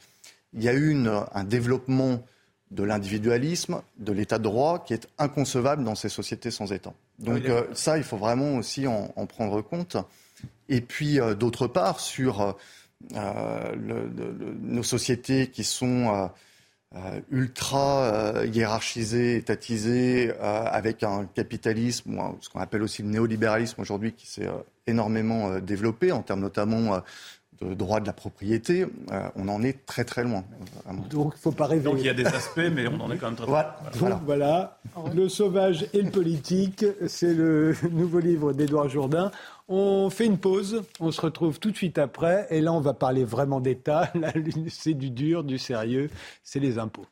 il 0.54 0.62
y 0.62 0.68
a 0.68 0.74
eu 0.74 0.96
un 1.06 1.44
développement 1.44 2.22
de 2.70 2.82
l'individualisme, 2.82 3.82
de 3.98 4.12
l'état 4.12 4.38
de 4.38 4.44
droit 4.44 4.82
qui 4.84 4.94
est 4.94 5.08
inconcevable 5.18 5.84
dans 5.84 5.94
ces 5.94 6.08
sociétés 6.08 6.50
sans 6.50 6.72
État. 6.72 6.92
Donc 7.18 7.44
euh, 7.44 7.64
ça, 7.72 7.98
il 7.98 8.04
faut 8.04 8.16
vraiment 8.16 8.56
aussi 8.56 8.86
en, 8.86 9.26
prendre 9.26 9.62
compte. 9.62 9.96
Et 10.68 10.80
puis, 10.80 11.20
euh, 11.20 11.34
d'autre 11.34 11.66
part, 11.66 12.00
sur 12.00 12.56
euh, 13.14 13.76
nos 14.60 14.82
sociétés 14.82 15.48
qui 15.48 15.64
sont 15.64 16.30
ultra 17.30 18.44
hiérarchisées, 18.44 19.36
étatisées, 19.36 20.32
avec 20.40 21.02
un 21.02 21.26
capitalisme, 21.26 22.20
ce 22.40 22.48
qu'on 22.48 22.60
appelle 22.60 22.82
aussi 22.82 23.02
le 23.02 23.08
néolibéralisme 23.08 23.80
aujourd'hui, 23.80 24.12
qui 24.12 24.28
s'est 24.28 24.48
énormément 24.86 25.58
développé 25.58 26.12
en 26.12 26.22
termes 26.22 26.40
notamment 26.40 27.02
de 27.60 27.74
droit 27.74 28.00
de 28.00 28.06
la 28.06 28.12
propriété, 28.12 28.86
euh, 29.12 29.28
on 29.36 29.48
en 29.48 29.62
est 29.62 29.86
très 29.86 30.04
très 30.04 30.24
loin. 30.24 30.44
Donc 31.10 31.34
il 31.36 31.40
faut 31.40 31.52
pas 31.52 31.66
rêver. 31.66 31.84
Donc 31.84 31.96
il 31.98 32.06
y 32.06 32.08
a 32.08 32.14
des 32.14 32.26
aspects, 32.26 32.70
mais 32.72 32.86
on 32.88 33.00
en 33.00 33.10
est 33.10 33.16
quand 33.16 33.26
même 33.26 33.36
très 33.36 33.46
loin. 33.46 33.66
Voilà. 33.94 34.20
voilà. 34.24 34.78
Le 35.14 35.28
sauvage 35.28 35.86
et 35.92 36.02
le 36.02 36.10
politique, 36.10 36.84
c'est 37.06 37.34
le 37.34 37.74
nouveau 37.90 38.20
livre 38.20 38.52
d'Édouard 38.52 38.88
Jourdain. 38.88 39.30
On 39.68 40.10
fait 40.10 40.26
une 40.26 40.38
pause, 40.38 40.82
on 41.00 41.10
se 41.10 41.20
retrouve 41.20 41.58
tout 41.58 41.70
de 41.70 41.76
suite 41.76 41.98
après, 41.98 42.46
et 42.50 42.60
là 42.60 42.72
on 42.72 42.80
va 42.80 42.92
parler 42.92 43.24
vraiment 43.24 43.60
d'État. 43.60 44.10
Là 44.14 44.32
c'est 44.68 44.94
du 44.94 45.10
dur, 45.10 45.42
du 45.42 45.58
sérieux, 45.58 46.10
c'est 46.42 46.60
les 46.60 46.78
impôts. 46.78 47.06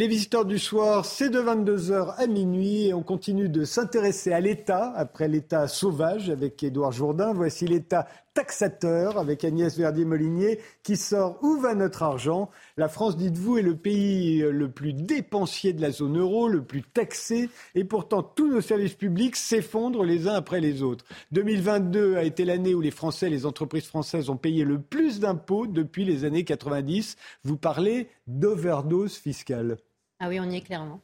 Les 0.00 0.08
visiteurs 0.08 0.46
du 0.46 0.58
soir, 0.58 1.04
c'est 1.04 1.28
de 1.28 1.38
22h 1.38 2.14
à 2.16 2.26
minuit 2.26 2.86
et 2.86 2.94
on 2.94 3.02
continue 3.02 3.50
de 3.50 3.66
s'intéresser 3.66 4.32
à 4.32 4.40
l'État, 4.40 4.94
après 4.96 5.28
l'État 5.28 5.68
sauvage 5.68 6.30
avec 6.30 6.62
Édouard 6.62 6.92
Jourdain. 6.92 7.34
Voici 7.34 7.66
l'État 7.66 8.08
taxateur 8.32 9.18
avec 9.18 9.44
Agnès 9.44 9.76
Verdier-Molinier 9.76 10.60
qui 10.82 10.96
sort 10.96 11.38
Où 11.42 11.60
va 11.60 11.74
notre 11.74 12.02
argent 12.02 12.48
La 12.78 12.88
France, 12.88 13.18
dites-vous, 13.18 13.58
est 13.58 13.62
le 13.62 13.76
pays 13.76 14.38
le 14.38 14.70
plus 14.70 14.94
dépensier 14.94 15.74
de 15.74 15.82
la 15.82 15.90
zone 15.90 16.18
euro, 16.18 16.48
le 16.48 16.62
plus 16.62 16.82
taxé 16.82 17.50
et 17.74 17.84
pourtant 17.84 18.22
tous 18.22 18.48
nos 18.48 18.62
services 18.62 18.94
publics 18.94 19.36
s'effondrent 19.36 20.04
les 20.04 20.28
uns 20.28 20.34
après 20.34 20.62
les 20.62 20.82
autres. 20.82 21.04
2022 21.32 22.16
a 22.16 22.22
été 22.22 22.46
l'année 22.46 22.74
où 22.74 22.80
les 22.80 22.90
Français, 22.90 23.28
les 23.28 23.44
entreprises 23.44 23.86
françaises 23.86 24.30
ont 24.30 24.38
payé 24.38 24.64
le 24.64 24.80
plus 24.80 25.20
d'impôts 25.20 25.66
depuis 25.66 26.06
les 26.06 26.24
années 26.24 26.44
90. 26.44 27.18
Vous 27.44 27.58
parlez 27.58 28.08
d'overdose 28.26 29.16
fiscale. 29.16 29.76
Ah 30.20 30.28
oui, 30.28 30.38
on 30.38 30.48
y 30.48 30.56
est 30.56 30.60
clairement. 30.60 31.00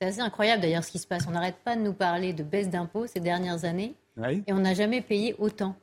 C'est 0.00 0.08
assez 0.08 0.20
incroyable 0.20 0.62
d'ailleurs 0.62 0.84
ce 0.84 0.92
qui 0.92 0.98
se 0.98 1.06
passe. 1.06 1.26
On 1.26 1.32
n'arrête 1.32 1.56
pas 1.64 1.74
de 1.74 1.80
nous 1.80 1.92
parler 1.92 2.32
de 2.32 2.44
baisse 2.44 2.68
d'impôts 2.68 3.06
ces 3.06 3.20
dernières 3.20 3.64
années 3.64 3.94
et 4.46 4.52
on 4.52 4.58
n'a 4.58 4.74
jamais 4.74 5.00
payé 5.00 5.34
autant. 5.38 5.74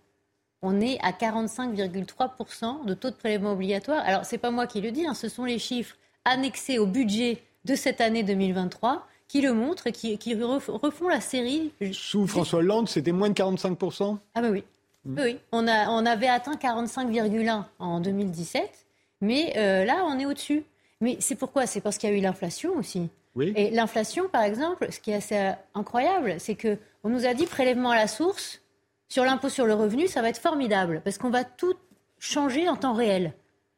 on 0.62 0.80
est 0.82 1.00
à 1.02 1.12
45,3% 1.12 2.86
de 2.86 2.94
taux 2.94 3.10
de 3.10 3.16
prélèvement 3.16 3.52
obligatoire. 3.52 4.04
Alors, 4.06 4.26
ce 4.26 4.34
n'est 4.34 4.40
pas 4.40 4.52
moi 4.52 4.68
qui 4.68 4.82
le 4.82 4.92
dis, 4.92 5.06
hein, 5.06 5.14
ce 5.14 5.30
sont 5.30 5.46
les 5.46 5.60
chiffres 5.60 5.96
annexés 6.24 6.80
au 6.80 6.88
budget 6.88 7.44
de 7.66 7.76
cette 7.76 8.02
année 8.02 8.24
2023 8.24 9.08
qui 9.28 9.42
le 9.42 9.54
montrent 9.54 9.88
et 9.88 9.92
qui, 9.92 10.34
refont 10.36 11.08
la 11.08 11.20
série. 11.22 11.72
Sous 11.92 12.28
François 12.28 12.60
Hollande, 12.60 12.88
c'était 12.88 13.12
moins 13.12 13.30
de 13.30 13.34
45% 13.34 14.18
Ah 14.36 14.42
bah 14.42 14.50
oui. 14.52 14.64
Mm. 15.06 15.20
Oui, 15.20 15.40
On, 15.52 15.68
a, 15.68 15.90
on 15.90 16.06
avait 16.06 16.28
atteint 16.28 16.56
45,1 16.56 17.64
en 17.80 18.00
2017, 18.00 18.86
mais 19.22 19.54
euh, 19.58 19.86
là, 19.86 20.04
on 20.08 20.20
est 20.20 20.26
au-dessus. 20.26 20.64
Mais 21.02 21.18
c'est 21.20 21.36
pourquoi? 21.36 21.66
C'est 21.66 21.82
parce 21.82 21.98
qu'il 21.98 22.10
y 22.10 22.14
a 22.14 22.16
eu 22.16 22.22
l'inflation 22.22 22.76
aussi. 22.78 23.10
Oui. 23.36 23.54
Et 23.56 23.70
l'inflation, 23.72 24.30
par 24.30 24.44
exemple, 24.44 24.92
ce 24.92 25.00
qui 25.00 25.12
est 25.12 25.16
assez 25.16 25.52
incroyable, 25.74 26.36
c'est 26.40 26.56
qu'on 26.56 27.10
nous 27.10 27.26
a 27.26 27.34
dit 27.34 27.46
prélèvement 27.46 27.92
à 27.92 27.96
la 27.96 28.08
source, 28.08 28.62
sur 29.10 29.26
l'impôt 29.26 29.50
sur 29.50 29.66
le 29.66 29.74
revenu, 29.74 30.08
ça 30.08 30.22
va 30.22 30.30
être 30.30 30.40
formidable, 30.40 31.02
parce 31.04 31.18
qu'on 31.18 31.30
va 31.30 31.44
tout 31.44 31.76
changer 32.18 32.68
en 32.70 32.76
temps 32.76 32.94
réel. 32.94 33.34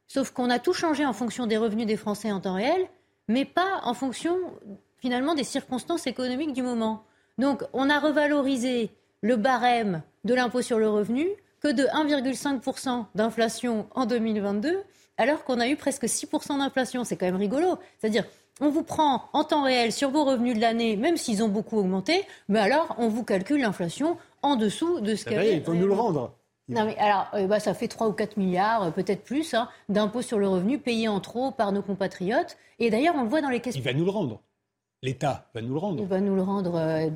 Sauf 0.08 0.32
qu'on 0.32 0.49
a 0.49 0.60
tout 0.60 0.73
changé 0.73 1.06
en 1.06 1.13
fonction 1.13 1.47
des 1.47 1.58
revenus 1.58 1.86
des 1.86 1.97
Français 1.97 2.32
en 2.32 2.39
temps 2.39 2.53
réel, 2.53 2.88
mais 3.27 3.45
pas 3.45 3.82
en 3.84 3.93
fonction 3.93 4.38
finalement 4.97 5.36
des 5.36 5.43
circonstances 5.43 6.08
économiques 6.08 6.53
du 6.53 6.63
moment. 6.63 7.03
Donc 7.38 7.63
on 7.73 7.89
a 7.89 7.99
revalorisé 7.99 8.91
le 9.21 9.36
barème 9.36 10.01
de 10.23 10.34
l'impôt 10.34 10.62
sur 10.62 10.80
le 10.80 10.89
revenu 10.89 11.27
que 11.60 11.67
de 11.67 11.84
1,5% 11.84 13.06
d'inflation 13.15 13.88
en 13.95 14.06
2022, 14.06 14.82
alors 15.17 15.43
qu'on 15.43 15.60
a 15.60 15.67
eu 15.67 15.75
presque 15.75 16.03
6% 16.03 16.58
d'inflation. 16.60 17.03
C'est 17.03 17.17
quand 17.17 17.25
même 17.25 17.36
rigolo. 17.36 17.77
C'est-à-dire, 17.99 18.25
on 18.60 18.69
vous 18.69 18.84
prend 18.84 19.23
en 19.34 19.43
temps 19.43 19.63
réel 19.63 19.91
sur 19.91 20.10
vos 20.10 20.23
revenus 20.23 20.56
de 20.56 20.62
l'année, 20.62 20.95
même 20.95 21.17
s'ils 21.17 21.43
ont 21.43 21.49
beaucoup 21.49 21.77
augmenté, 21.77 22.23
mais 22.49 22.60
alors 22.60 22.95
on 22.97 23.08
vous 23.08 23.23
calcule 23.23 23.62
l'inflation 23.62 24.17
en 24.41 24.56
dessous 24.56 24.99
de 24.99 25.15
ce 25.15 25.25
qu'il 25.25 25.41
y 25.41 25.49
Il 25.49 25.63
faut 25.63 25.73
nous 25.73 25.88
le 25.88 25.93
rendre. 25.93 26.34
Non, 26.69 26.86
mais 26.86 26.97
alors, 26.97 27.27
euh, 27.34 27.47
bah, 27.47 27.62
ça 27.62 27.73
fait 27.73 27.88
3 27.88 28.10
ou 28.10 28.12
4 28.12 28.36
milliards, 28.36 28.84
euh, 28.84 28.91
peut-être 28.91 29.23
plus, 29.23 29.53
hein, 29.53 29.69
d'impôts 29.88 30.21
sur 30.21 30.38
le 30.38 30.49
revenu 30.49 30.80
payés 30.80 31.08
en 31.08 31.21
trop 31.21 31.51
par 31.51 31.71
nos 31.71 31.82
compatriotes. 31.82 32.58
Et 32.80 32.89
d'ailleurs, 32.89 33.15
on 33.15 33.23
le 33.23 33.30
voit 33.30 33.41
dans 33.41 33.49
les 33.49 33.62
questions. 33.62 33.82
Il 33.82 33.86
va 33.86 33.93
nous 33.93 34.03
le 34.03 34.12
rendre. 34.12 34.41
L'État 35.01 35.49
va 35.53 35.62
nous 35.62 35.73
le 35.73 35.80
rendre. 35.80 36.01
Il 36.01 36.08
va 36.08 36.19
nous 36.19 36.36
le 36.36 36.41
rendre. 36.41 36.75
Euh, 36.75 37.10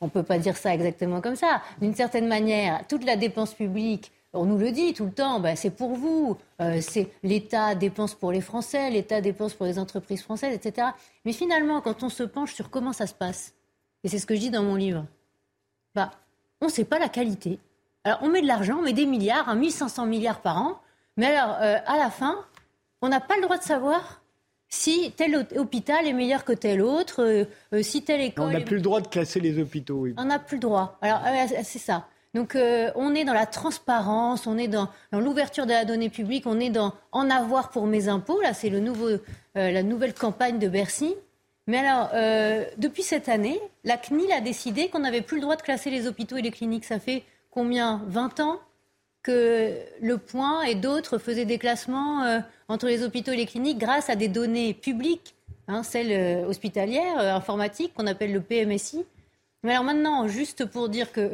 on 0.00 0.06
ne 0.06 0.10
peut 0.10 0.22
pas 0.22 0.38
dire 0.38 0.56
ça 0.56 0.72
exactement 0.72 1.20
comme 1.20 1.36
ça. 1.36 1.60
D'une 1.82 1.94
certaine 1.94 2.28
manière, 2.28 2.86
toute 2.86 3.04
la 3.04 3.16
dépense 3.16 3.52
publique, 3.52 4.10
on 4.36 4.44
nous 4.44 4.58
le 4.58 4.70
dit 4.70 4.94
tout 4.94 5.06
le 5.06 5.12
temps, 5.12 5.40
bah, 5.40 5.56
c'est 5.56 5.70
pour 5.70 5.94
vous. 5.94 6.36
c'est 6.80 7.10
l'État 7.22 7.74
dépense 7.74 8.14
pour 8.14 8.32
les 8.32 8.40
Français, 8.40 8.90
l'État 8.90 9.20
dépense 9.20 9.54
pour 9.54 9.66
les 9.66 9.78
entreprises 9.78 10.22
françaises, 10.22 10.54
etc. 10.54 10.88
Mais 11.24 11.32
finalement, 11.32 11.80
quand 11.80 12.02
on 12.02 12.08
se 12.08 12.22
penche 12.22 12.54
sur 12.54 12.70
comment 12.70 12.92
ça 12.92 13.06
se 13.06 13.14
passe, 13.14 13.54
et 14.04 14.08
c'est 14.08 14.18
ce 14.18 14.26
que 14.26 14.34
je 14.34 14.40
dis 14.40 14.50
dans 14.50 14.62
mon 14.62 14.76
livre, 14.76 15.04
bah, 15.94 16.12
on 16.60 16.66
ne 16.66 16.70
sait 16.70 16.84
pas 16.84 16.98
la 16.98 17.08
qualité. 17.08 17.58
Alors, 18.04 18.20
on 18.22 18.28
met 18.28 18.40
de 18.40 18.46
l'argent, 18.46 18.76
on 18.78 18.82
met 18.82 18.92
des 18.92 19.06
milliards, 19.06 19.52
1500 19.52 20.06
milliards 20.06 20.40
par 20.40 20.58
an. 20.58 20.80
Mais 21.16 21.26
alors, 21.26 21.56
euh, 21.60 21.78
à 21.86 21.96
la 21.96 22.10
fin, 22.10 22.38
on 23.02 23.08
n'a 23.08 23.20
pas 23.20 23.34
le 23.36 23.42
droit 23.42 23.58
de 23.58 23.62
savoir 23.62 24.22
si 24.68 25.12
tel 25.16 25.46
hôpital 25.56 26.06
est 26.06 26.12
meilleur 26.12 26.44
que 26.44 26.52
tel 26.52 26.82
autre, 26.82 27.22
euh, 27.22 27.44
euh, 27.72 27.82
si 27.82 28.04
telle 28.04 28.20
école. 28.20 28.44
On 28.44 28.52
n'a 28.52 28.60
plus 28.60 28.76
le 28.76 28.82
droit 28.82 29.00
de 29.00 29.08
classer 29.08 29.40
les 29.40 29.58
hôpitaux. 29.58 29.96
Oui. 29.96 30.14
On 30.18 30.26
n'a 30.26 30.38
plus 30.38 30.56
le 30.56 30.60
droit. 30.60 30.98
Alors, 31.00 31.22
c'est 31.64 31.78
ça. 31.78 32.06
Donc, 32.36 32.56
on 32.94 33.14
est 33.14 33.24
dans 33.24 33.32
la 33.32 33.46
transparence, 33.46 34.46
on 34.46 34.58
est 34.58 34.68
dans, 34.68 34.88
l'ouverture 35.12 35.66
de 35.66 35.72
la 35.72 35.84
donnée 35.84 36.10
publique, 36.10 36.46
on 36.46 36.60
est 36.60 36.70
dans 36.70 36.92
en 37.10 37.30
avoir 37.30 37.70
pour 37.70 37.86
mes 37.86 38.08
impôts. 38.08 38.40
Là, 38.40 38.54
c'est 38.54 38.68
le 38.68 38.78
nouveau, 38.78 39.08
la 39.54 39.82
nouvelle 39.82 40.14
campagne 40.14 40.58
de 40.58 40.68
Bercy. 40.68 41.14
Mais 41.66 41.78
alors, 41.78 42.10
depuis 42.76 43.02
cette 43.02 43.28
année, 43.28 43.58
la 43.84 43.96
CNIL 43.96 44.30
a 44.32 44.40
décidé 44.40 44.88
qu'on 44.88 45.00
n'avait 45.00 45.22
plus 45.22 45.38
le 45.38 45.42
droit 45.42 45.56
de 45.56 45.62
classer 45.62 45.90
les 45.90 46.06
hôpitaux 46.06 46.36
et 46.36 46.42
les 46.42 46.50
cliniques. 46.50 46.84
Ça 46.84 47.00
fait 47.00 47.24
combien? 47.50 48.02
20 48.06 48.40
ans 48.40 48.60
que 49.26 49.74
Le 50.00 50.18
Point 50.18 50.62
et 50.62 50.76
d'autres 50.76 51.18
faisaient 51.18 51.44
des 51.44 51.58
classements 51.58 52.22
euh, 52.22 52.38
entre 52.68 52.86
les 52.86 53.02
hôpitaux 53.02 53.32
et 53.32 53.36
les 53.36 53.46
cliniques 53.46 53.78
grâce 53.78 54.08
à 54.08 54.14
des 54.14 54.28
données 54.28 54.72
publiques, 54.72 55.34
hein, 55.66 55.82
celles 55.82 56.12
euh, 56.12 56.46
hospitalières, 56.46 57.18
euh, 57.18 57.34
informatiques, 57.34 57.92
qu'on 57.94 58.06
appelle 58.06 58.32
le 58.32 58.40
PMSI. 58.40 59.04
Mais 59.64 59.72
alors 59.72 59.82
maintenant, 59.82 60.28
juste 60.28 60.64
pour 60.64 60.88
dire 60.88 61.10
que 61.10 61.32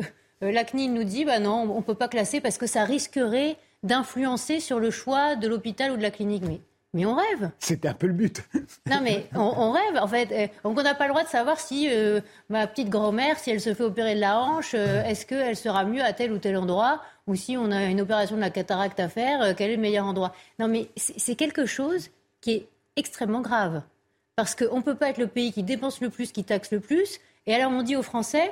la 0.50 0.64
CNIL 0.64 0.92
nous 0.92 1.05
dit, 1.05 1.24
bah 1.24 1.38
non, 1.38 1.70
on 1.70 1.78
ne 1.78 1.83
peut 1.83 1.94
pas 1.94 2.09
classer 2.09 2.40
parce 2.40 2.59
que 2.59 2.66
ça 2.66 2.85
risquerait 2.85 3.57
d'influencer 3.83 4.61
sur 4.61 4.78
le 4.78 4.90
choix 4.90 5.37
de 5.37 5.48
l'hôpital 5.48 5.92
ou 5.92 5.96
de 5.96 6.02
la 6.02 6.11
clinique. 6.11 6.44
Mais 6.46 6.61
mais 6.94 7.07
on 7.07 7.14
rêve. 7.14 7.50
C'était 7.59 7.88
un 7.88 7.94
peu 7.94 8.07
le 8.07 8.12
but. 8.12 8.42
non, 8.87 9.00
mais 9.02 9.26
on, 9.35 9.70
rêve, 9.70 9.96
en 9.96 10.07
fait. 10.07 10.50
Donc, 10.62 10.78
on 10.78 10.83
n'a 10.83 10.94
pas 10.94 11.05
le 11.05 11.11
droit 11.11 11.24
de 11.24 11.28
savoir 11.28 11.59
si 11.59 11.88
euh, 11.90 12.20
ma 12.50 12.66
petite 12.66 12.90
grand-mère, 12.90 13.38
si 13.38 13.50
elle 13.50 13.62
se 13.62 13.72
fait 13.72 13.83
opérer 13.83 14.14
de 14.14 14.20
la 14.20 14.38
hanche, 14.38 14.74
euh, 14.74 15.02
est-ce 15.05 15.24
qu'elle 15.24 15.57
sera 15.57 15.85
mieux 15.85 16.02
à 16.02 16.12
tel 16.12 16.33
ou 16.33 16.38
tel 16.38 16.57
endroit 16.57 17.00
Ou 17.26 17.35
si 17.35 17.57
on 17.57 17.70
a 17.70 17.85
une 17.85 18.02
opération 18.02 18.37
de 18.37 18.42
la 18.42 18.50
cataracte 18.50 19.00
à 19.00 19.09
faire, 19.09 19.40
euh, 19.40 19.52
quel 19.57 19.70
est 19.70 19.76
le 19.76 19.81
meilleur 19.81 20.05
endroit 20.05 20.35
Non, 20.59 20.68
mais 20.68 20.88
c'est 20.96 21.35
quelque 21.35 21.64
chose 21.64 22.11
qui 22.42 22.52
est 22.52 22.68
extrêmement 22.96 23.40
grave. 23.40 23.83
Parce 24.37 24.55
qu'on 24.55 24.76
ne 24.76 24.83
peut 24.83 24.94
pas 24.94 25.09
être 25.09 25.18
le 25.18 25.28
pays 25.28 25.50
qui 25.50 25.62
dépense 25.62 26.00
le 26.02 26.11
plus, 26.11 26.31
qui 26.31 26.44
taxe 26.44 26.72
le 26.72 26.81
plus. 26.81 27.20
Et 27.46 27.55
alors, 27.55 27.72
on 27.72 27.83
dit 27.83 27.96
aux 27.96 28.02
Français, 28.02 28.50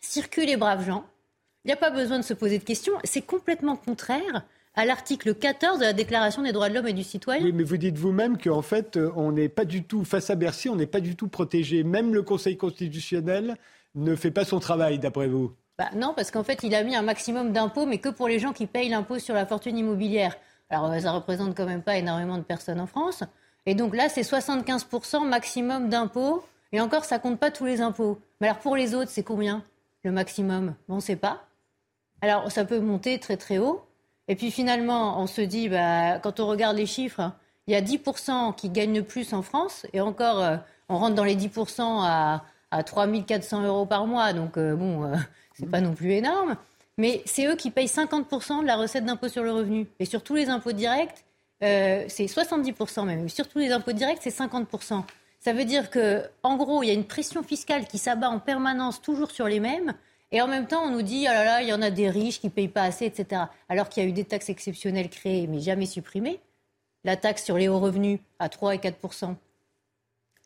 circulez 0.00 0.46
les 0.46 0.56
braves 0.56 0.84
gens. 0.84 1.04
Il 1.64 1.68
n'y 1.68 1.74
a 1.74 1.76
pas 1.76 1.90
besoin 1.90 2.18
de 2.18 2.24
se 2.24 2.34
poser 2.34 2.58
de 2.58 2.64
questions. 2.64 2.94
C'est 3.04 3.22
complètement 3.22 3.76
contraire 3.76 4.44
à 4.74 4.84
l'article 4.84 5.34
14 5.34 5.80
de 5.80 5.84
la 5.84 5.92
Déclaration 5.92 6.42
des 6.42 6.52
droits 6.52 6.68
de 6.68 6.74
l'homme 6.74 6.86
et 6.86 6.92
du 6.92 7.02
citoyen. 7.02 7.42
Oui, 7.42 7.52
mais 7.52 7.64
vous 7.64 7.76
dites 7.76 7.98
vous-même 7.98 8.38
qu'en 8.38 8.62
fait, 8.62 8.96
euh, 8.96 9.10
on 9.16 9.32
n'est 9.32 9.48
pas 9.48 9.64
du 9.64 9.82
tout, 9.82 10.04
face 10.04 10.30
à 10.30 10.36
Bercy, 10.36 10.68
on 10.68 10.76
n'est 10.76 10.86
pas 10.86 11.00
du 11.00 11.16
tout 11.16 11.26
protégé. 11.26 11.82
Même 11.82 12.14
le 12.14 12.22
Conseil 12.22 12.56
constitutionnel 12.56 13.56
ne 13.96 14.14
fait 14.14 14.30
pas 14.30 14.44
son 14.44 14.60
travail, 14.60 15.00
d'après 15.00 15.26
vous. 15.26 15.52
Bah 15.78 15.90
non, 15.96 16.12
parce 16.14 16.30
qu'en 16.30 16.44
fait, 16.44 16.62
il 16.62 16.74
a 16.74 16.84
mis 16.84 16.94
un 16.94 17.02
maximum 17.02 17.52
d'impôts, 17.52 17.86
mais 17.86 17.98
que 17.98 18.08
pour 18.08 18.28
les 18.28 18.38
gens 18.38 18.52
qui 18.52 18.66
payent 18.66 18.88
l'impôt 18.88 19.18
sur 19.18 19.34
la 19.34 19.46
fortune 19.46 19.76
immobilière. 19.76 20.36
Alors, 20.70 20.92
euh, 20.92 20.98
ça 21.00 21.12
représente 21.12 21.56
quand 21.56 21.66
même 21.66 21.82
pas 21.82 21.96
énormément 21.96 22.38
de 22.38 22.42
personnes 22.42 22.80
en 22.80 22.86
France. 22.86 23.24
Et 23.66 23.74
donc 23.74 23.96
là, 23.96 24.08
c'est 24.08 24.22
75% 24.22 25.26
maximum 25.26 25.88
d'impôts. 25.88 26.44
Et 26.72 26.80
encore, 26.80 27.04
ça 27.04 27.18
compte 27.18 27.40
pas 27.40 27.50
tous 27.50 27.64
les 27.64 27.80
impôts. 27.80 28.20
Mais 28.40 28.48
alors, 28.48 28.60
pour 28.60 28.76
les 28.76 28.94
autres, 28.94 29.10
c'est 29.10 29.22
combien? 29.22 29.64
Le 30.08 30.14
maximum 30.14 30.74
On 30.88 30.96
ne 30.96 31.00
sait 31.00 31.16
pas. 31.16 31.44
Alors, 32.20 32.50
ça 32.50 32.64
peut 32.64 32.80
monter 32.80 33.18
très 33.18 33.36
très 33.36 33.58
haut. 33.58 33.84
Et 34.26 34.36
puis 34.36 34.50
finalement, 34.50 35.20
on 35.20 35.26
se 35.26 35.40
dit, 35.40 35.68
bah, 35.68 36.18
quand 36.18 36.40
on 36.40 36.46
regarde 36.46 36.76
les 36.76 36.86
chiffres, 36.86 37.32
il 37.66 37.72
y 37.72 37.76
a 37.76 37.82
10% 37.82 38.54
qui 38.54 38.70
gagnent 38.70 38.96
le 38.96 39.02
plus 39.02 39.32
en 39.32 39.42
France, 39.42 39.86
et 39.92 40.00
encore, 40.00 40.40
euh, 40.40 40.56
on 40.88 40.98
rentre 40.98 41.14
dans 41.14 41.24
les 41.24 41.36
10% 41.36 42.02
à, 42.02 42.44
à 42.70 42.82
3 42.82 43.06
400 43.22 43.62
euros 43.64 43.86
par 43.86 44.06
mois, 44.06 44.32
donc 44.32 44.56
euh, 44.56 44.74
bon, 44.74 45.04
euh, 45.04 45.14
c'est 45.54 45.70
pas 45.70 45.80
non 45.80 45.94
plus 45.94 46.12
énorme. 46.12 46.56
Mais 46.98 47.22
c'est 47.26 47.46
eux 47.46 47.56
qui 47.56 47.70
payent 47.70 47.86
50% 47.86 48.62
de 48.62 48.66
la 48.66 48.76
recette 48.76 49.04
d'impôt 49.04 49.28
sur 49.28 49.42
le 49.42 49.52
revenu. 49.52 49.86
Et 50.00 50.04
sur 50.04 50.22
tous 50.22 50.34
les 50.34 50.48
impôts 50.48 50.72
directs, 50.72 51.24
c'est 51.60 52.26
70% 52.26 53.04
même. 53.04 53.28
Sur 53.28 53.48
tous 53.48 53.58
les 53.58 53.70
impôts 53.70 53.92
directs, 53.92 54.18
c'est 54.20 54.36
50%. 54.36 55.04
Ça 55.40 55.52
veut 55.52 55.64
dire 55.64 55.90
que, 55.90 56.24
en 56.42 56.56
gros, 56.56 56.82
il 56.82 56.88
y 56.88 56.90
a 56.90 56.94
une 56.94 57.06
pression 57.06 57.42
fiscale 57.42 57.86
qui 57.86 57.98
s'abat 57.98 58.28
en 58.28 58.40
permanence 58.40 59.00
toujours 59.00 59.30
sur 59.30 59.46
les 59.46 59.60
mêmes. 59.60 59.94
Et 60.30 60.42
en 60.42 60.48
même 60.48 60.66
temps, 60.66 60.82
on 60.82 60.90
nous 60.90 61.02
dit, 61.02 61.26
oh 61.28 61.32
là 61.32 61.44
là, 61.44 61.62
il 61.62 61.68
y 61.68 61.72
en 61.72 61.80
a 61.80 61.90
des 61.90 62.10
riches 62.10 62.40
qui 62.40 62.48
ne 62.48 62.52
payent 62.52 62.68
pas 62.68 62.82
assez, 62.82 63.06
etc. 63.06 63.42
Alors 63.68 63.88
qu'il 63.88 64.02
y 64.02 64.06
a 64.06 64.08
eu 64.08 64.12
des 64.12 64.24
taxes 64.24 64.50
exceptionnelles 64.50 65.08
créées, 65.08 65.46
mais 65.46 65.60
jamais 65.60 65.86
supprimées. 65.86 66.40
La 67.04 67.16
taxe 67.16 67.44
sur 67.44 67.56
les 67.56 67.68
hauts 67.68 67.78
revenus 67.78 68.18
à 68.38 68.48
3 68.48 68.74
et 68.74 68.78
4% 68.78 69.36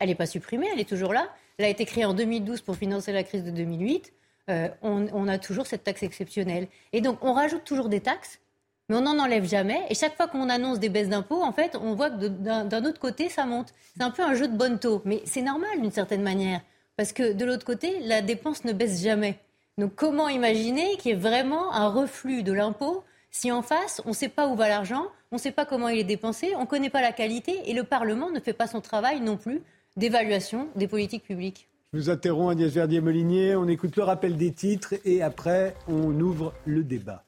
elle 0.03 0.09
n'est 0.09 0.15
pas 0.15 0.25
supprimée, 0.25 0.67
elle 0.71 0.79
est 0.79 0.89
toujours 0.89 1.13
là. 1.13 1.29
Elle 1.57 1.65
a 1.65 1.69
été 1.69 1.85
créée 1.85 2.05
en 2.05 2.13
2012 2.13 2.61
pour 2.61 2.75
financer 2.75 3.13
la 3.13 3.23
crise 3.23 3.43
de 3.43 3.51
2008. 3.51 4.13
Euh, 4.49 4.67
on, 4.81 5.27
a 5.29 5.37
toujours 5.37 5.65
cette 5.65 5.85
taxe 5.85 6.03
exceptionnelle. 6.03 6.67
Et 6.91 6.99
donc, 6.99 7.23
on 7.23 7.31
rajoute 7.31 7.63
toujours 7.63 7.87
des 7.87 8.01
taxes, 8.01 8.41
mais 8.89 8.95
on 8.95 9.01
n'en 9.01 9.19
enlève 9.19 9.47
jamais. 9.47 9.81
Et 9.89 9.95
chaque 9.95 10.15
fois 10.15 10.27
qu'on 10.27 10.49
annonce 10.49 10.79
des 10.79 10.89
baisses 10.89 11.09
d'impôts, 11.09 11.41
en 11.41 11.51
fait, 11.51 11.77
on 11.81 11.95
voit 11.95 12.09
que 12.09 12.27
d'un 12.27 12.85
autre 12.85 12.99
côté, 12.99 13.29
ça 13.29 13.45
monte. 13.45 13.73
C'est 13.95 14.03
un 14.03 14.11
peu 14.11 14.23
un 14.23 14.33
jeu 14.33 14.47
de 14.47 14.57
bonne 14.57 14.79
taux. 14.79 15.01
Mais 15.05 15.21
c'est 15.25 15.41
normal 15.41 15.81
d'une 15.81 15.91
certaine 15.91 16.21
manière. 16.21 16.61
Parce 16.97 17.13
que 17.13 17.33
de 17.33 17.45
l'autre 17.45 17.65
côté, 17.65 17.99
la 18.01 18.21
dépense 18.21 18.65
ne 18.65 18.73
baisse 18.73 19.01
jamais. 19.01 19.39
Donc 19.77 19.95
comment 19.95 20.29
imaginer 20.29 20.97
qu'il 20.97 21.11
y 21.11 21.13
ait 21.13 21.17
vraiment 21.17 21.73
un 21.73 21.87
reflux 21.87 22.43
de 22.43 22.53
l'impôt 22.53 23.03
si 23.31 23.51
en 23.51 23.63
face, 23.63 23.99
on 24.05 24.09
ne 24.09 24.13
sait 24.13 24.29
pas 24.29 24.47
où 24.47 24.55
va 24.55 24.69
l'argent, 24.69 25.07
on 25.31 25.37
ne 25.37 25.41
sait 25.41 25.51
pas 25.51 25.65
comment 25.65 25.87
il 25.87 25.97
est 25.97 26.03
dépensé, 26.03 26.53
on 26.55 26.61
ne 26.61 26.65
connaît 26.67 26.91
pas 26.91 27.01
la 27.01 27.11
qualité 27.11 27.61
et 27.65 27.73
le 27.73 27.83
Parlement 27.83 28.29
ne 28.29 28.39
fait 28.39 28.53
pas 28.53 28.67
son 28.67 28.79
travail 28.79 29.21
non 29.21 29.37
plus 29.37 29.63
d'évaluation 29.97 30.67
des 30.75 30.87
politiques 30.87 31.23
publiques? 31.23 31.67
Je 31.93 31.97
vous 31.97 32.09
interromps 32.11 32.51
Agnès 32.51 32.71
Verdier-Molinier, 32.71 33.55
on 33.55 33.67
écoute 33.67 33.95
le 33.95 34.03
rappel 34.03 34.37
des 34.37 34.51
titres 34.51 34.93
et 35.03 35.23
après 35.23 35.73
on 35.87 36.19
ouvre 36.19 36.53
le 36.65 36.83
débat. 36.83 37.25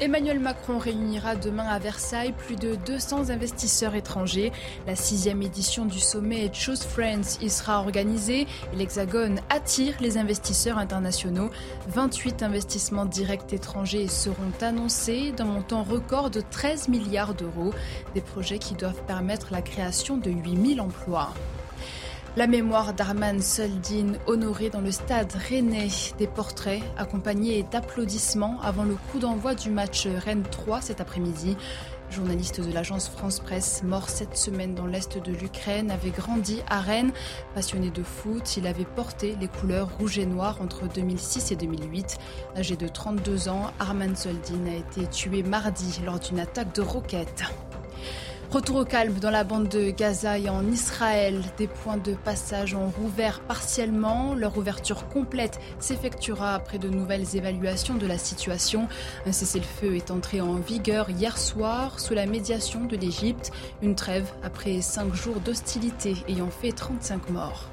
Emmanuel 0.00 0.40
Macron 0.40 0.78
réunira 0.78 1.36
demain 1.36 1.68
à 1.68 1.78
Versailles 1.78 2.34
plus 2.36 2.56
de 2.56 2.74
200 2.74 3.30
investisseurs 3.30 3.94
étrangers. 3.94 4.50
La 4.88 4.96
sixième 4.96 5.40
édition 5.40 5.84
du 5.84 6.00
sommet 6.00 6.50
Choose 6.52 6.82
Friends 6.82 7.38
y 7.40 7.48
sera 7.48 7.78
organisée 7.78 8.48
l'Hexagone 8.74 9.40
attire 9.50 9.94
les 10.00 10.18
investisseurs 10.18 10.78
internationaux. 10.78 11.48
28 11.88 12.42
investissements 12.42 13.06
directs 13.06 13.52
étrangers 13.52 14.08
seront 14.08 14.52
annoncés 14.60 15.30
d'un 15.30 15.44
montant 15.44 15.84
record 15.84 16.30
de 16.30 16.40
13 16.40 16.88
milliards 16.88 17.34
d'euros. 17.34 17.72
Des 18.14 18.20
projets 18.20 18.58
qui 18.58 18.74
doivent 18.74 19.04
permettre 19.06 19.52
la 19.52 19.62
création 19.62 20.16
de 20.16 20.30
8000 20.30 20.80
emplois. 20.80 21.32
La 22.36 22.48
mémoire 22.48 22.94
d'Arman 22.94 23.40
Soldin, 23.40 24.14
honoré 24.26 24.68
dans 24.68 24.80
le 24.80 24.90
stade 24.90 25.32
rennais. 25.48 25.86
Des 26.18 26.26
portraits 26.26 26.82
accompagnés 26.98 27.64
d'applaudissements 27.70 28.58
avant 28.60 28.82
le 28.82 28.96
coup 28.96 29.20
d'envoi 29.20 29.54
du 29.54 29.70
match 29.70 30.08
Rennes 30.08 30.42
3 30.50 30.80
cet 30.80 31.00
après-midi. 31.00 31.56
Journaliste 32.10 32.60
de 32.60 32.72
l'agence 32.72 33.08
France 33.08 33.38
Presse, 33.38 33.84
mort 33.84 34.08
cette 34.08 34.36
semaine 34.36 34.74
dans 34.74 34.86
l'est 34.86 35.16
de 35.16 35.30
l'Ukraine, 35.30 35.92
avait 35.92 36.10
grandi 36.10 36.58
à 36.68 36.80
Rennes. 36.80 37.12
Passionné 37.54 37.90
de 37.90 38.02
foot, 38.02 38.56
il 38.56 38.66
avait 38.66 38.84
porté 38.84 39.36
les 39.40 39.46
couleurs 39.46 39.96
rouge 39.96 40.18
et 40.18 40.26
noir 40.26 40.60
entre 40.60 40.88
2006 40.92 41.52
et 41.52 41.56
2008. 41.56 42.18
Âgé 42.56 42.74
de 42.74 42.88
32 42.88 43.48
ans, 43.48 43.70
Arman 43.78 44.16
Soldin 44.16 44.66
a 44.66 44.74
été 44.74 45.06
tué 45.06 45.44
mardi 45.44 46.00
lors 46.04 46.18
d'une 46.18 46.40
attaque 46.40 46.74
de 46.74 46.82
roquettes. 46.82 47.44
Retour 48.50 48.76
au 48.76 48.84
calme 48.84 49.14
dans 49.14 49.30
la 49.30 49.42
bande 49.42 49.68
de 49.68 49.90
Gaza 49.90 50.38
et 50.38 50.48
en 50.48 50.70
Israël. 50.70 51.40
Des 51.58 51.66
points 51.66 51.96
de 51.96 52.14
passage 52.14 52.74
ont 52.74 52.88
rouvert 52.88 53.40
partiellement. 53.40 54.34
Leur 54.34 54.56
ouverture 54.56 55.08
complète 55.08 55.58
s'effectuera 55.80 56.54
après 56.54 56.78
de 56.78 56.88
nouvelles 56.88 57.36
évaluations 57.36 57.94
de 57.94 58.06
la 58.06 58.18
situation. 58.18 58.86
Un 59.26 59.32
cessez-le-feu 59.32 59.96
est 59.96 60.10
entré 60.10 60.40
en 60.40 60.54
vigueur 60.54 61.10
hier 61.10 61.36
soir 61.36 61.98
sous 61.98 62.14
la 62.14 62.26
médiation 62.26 62.84
de 62.84 62.96
l'Égypte. 62.96 63.50
Une 63.82 63.96
trêve 63.96 64.30
après 64.42 64.80
cinq 64.80 65.14
jours 65.14 65.40
d'hostilité 65.40 66.14
ayant 66.28 66.50
fait 66.50 66.72
35 66.72 67.30
morts. 67.30 67.68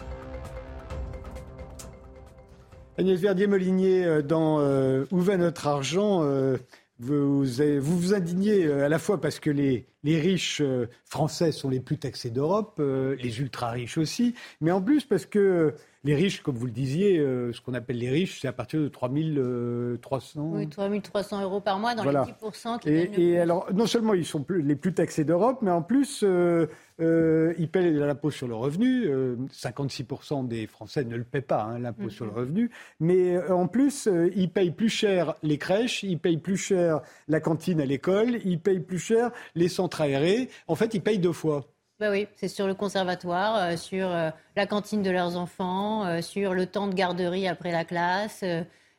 Agnès 2.98 3.20
Verdier-Molinier, 3.20 4.06
euh, 4.06 4.22
dans 4.22 4.60
euh, 4.60 5.06
Où 5.12 5.20
va 5.20 5.38
notre 5.38 5.68
argent 5.68 6.22
euh, 6.24 6.58
vous, 7.00 7.44
vous, 7.44 8.14
indignez 8.14 8.72
à 8.72 8.88
la 8.88 9.00
fois 9.00 9.20
parce 9.20 9.40
que 9.40 9.50
les, 9.50 9.88
les 10.04 10.20
riches 10.20 10.62
français 11.06 11.52
sont 11.52 11.70
les 11.70 11.80
plus 11.80 11.98
taxés 11.98 12.30
d'Europe, 12.30 12.80
les 12.80 13.40
ultra 13.40 13.72
riches 13.72 13.98
aussi, 13.98 14.36
mais 14.60 14.72
en 14.72 14.82
plus 14.82 15.06
parce 15.06 15.26
que 15.26 15.74
les 16.04 16.16
riches, 16.16 16.42
comme 16.42 16.56
vous 16.56 16.66
le 16.66 16.72
disiez, 16.72 17.20
euh, 17.20 17.54
ce 17.54 17.62
qu'on 17.62 17.76
appelle 17.76 18.00
les 18.00 18.10
riches, 18.10 18.40
c'est 18.42 18.48
à 18.48 18.54
partir 18.54 18.80
de 18.80 18.88
3300. 18.88 20.50
Oui, 20.54 20.68
3300 20.68 21.44
euros 21.44 21.62
par 21.62 21.78
mois 21.78 21.94
dans 21.94 22.04
les 22.04 22.10
10% 22.10 22.80
qui 22.80 22.90
Et, 22.90 23.34
et 23.34 23.40
alors, 23.40 23.68
non 23.72 23.86
seulement 23.86 24.16
ils 24.16 24.26
sont 24.26 24.42
plus, 24.42 24.64
les 24.64 24.76
plus 24.76 24.96
taxés 24.96 25.26
d'Europe, 25.26 25.60
mais 25.62 25.70
en 25.70 25.84
plus, 25.84 26.24
euh, 26.24 26.66
euh, 27.02 27.54
ils 27.60 27.70
paient 27.70 27.92
l'impôt 27.92 28.32
sur 28.32 28.48
le 28.48 28.56
revenu. 28.56 29.08
56% 29.52 30.48
des 30.48 30.66
Français 30.66 31.04
ne 31.04 31.16
le 31.16 31.24
paient 31.24 31.42
pas, 31.42 31.64
hein, 31.64 31.78
l'impôt 31.78 32.10
sur 32.10 32.26
le 32.26 32.32
revenu. 32.32 32.72
Mais 33.00 33.38
en 33.52 33.68
plus, 33.68 34.10
ils 34.36 34.50
payent 34.50 34.72
plus 34.72 34.90
cher 34.90 35.36
les 35.44 35.60
crèches, 35.60 36.02
ils 36.02 36.20
payent 36.20 36.38
plus 36.38 36.58
cher 36.58 37.02
la 37.28 37.40
cantine 37.40 37.80
à 37.80 37.86
l'école, 37.86 38.40
ils 38.44 38.60
payent 38.60 38.80
plus 38.80 39.00
cher 39.00 39.30
les 39.54 39.68
centres 39.68 39.91
aérés. 40.00 40.50
En 40.68 40.76
fait, 40.76 40.94
ils 40.94 41.02
payent 41.02 41.20
deux 41.20 41.34
fois. 41.34 41.66
Bah 42.02 42.10
oui, 42.10 42.28
c'est 42.36 42.48
sur 42.48 42.66
le 42.66 42.74
conservatoire, 42.74 43.58
euh, 43.58 43.78
sur 43.78 44.08
euh, 44.10 44.32
la 44.56 44.66
cantine 44.66 45.04
de 45.04 45.12
leurs 45.12 45.38
enfants, 45.38 46.04
euh, 46.08 46.24
sur 46.24 46.56
le 46.56 46.66
temps 46.66 46.88
de 46.88 46.96
garderie 46.96 47.48
après 47.48 47.72
la 47.72 47.86
classe. 47.86 48.44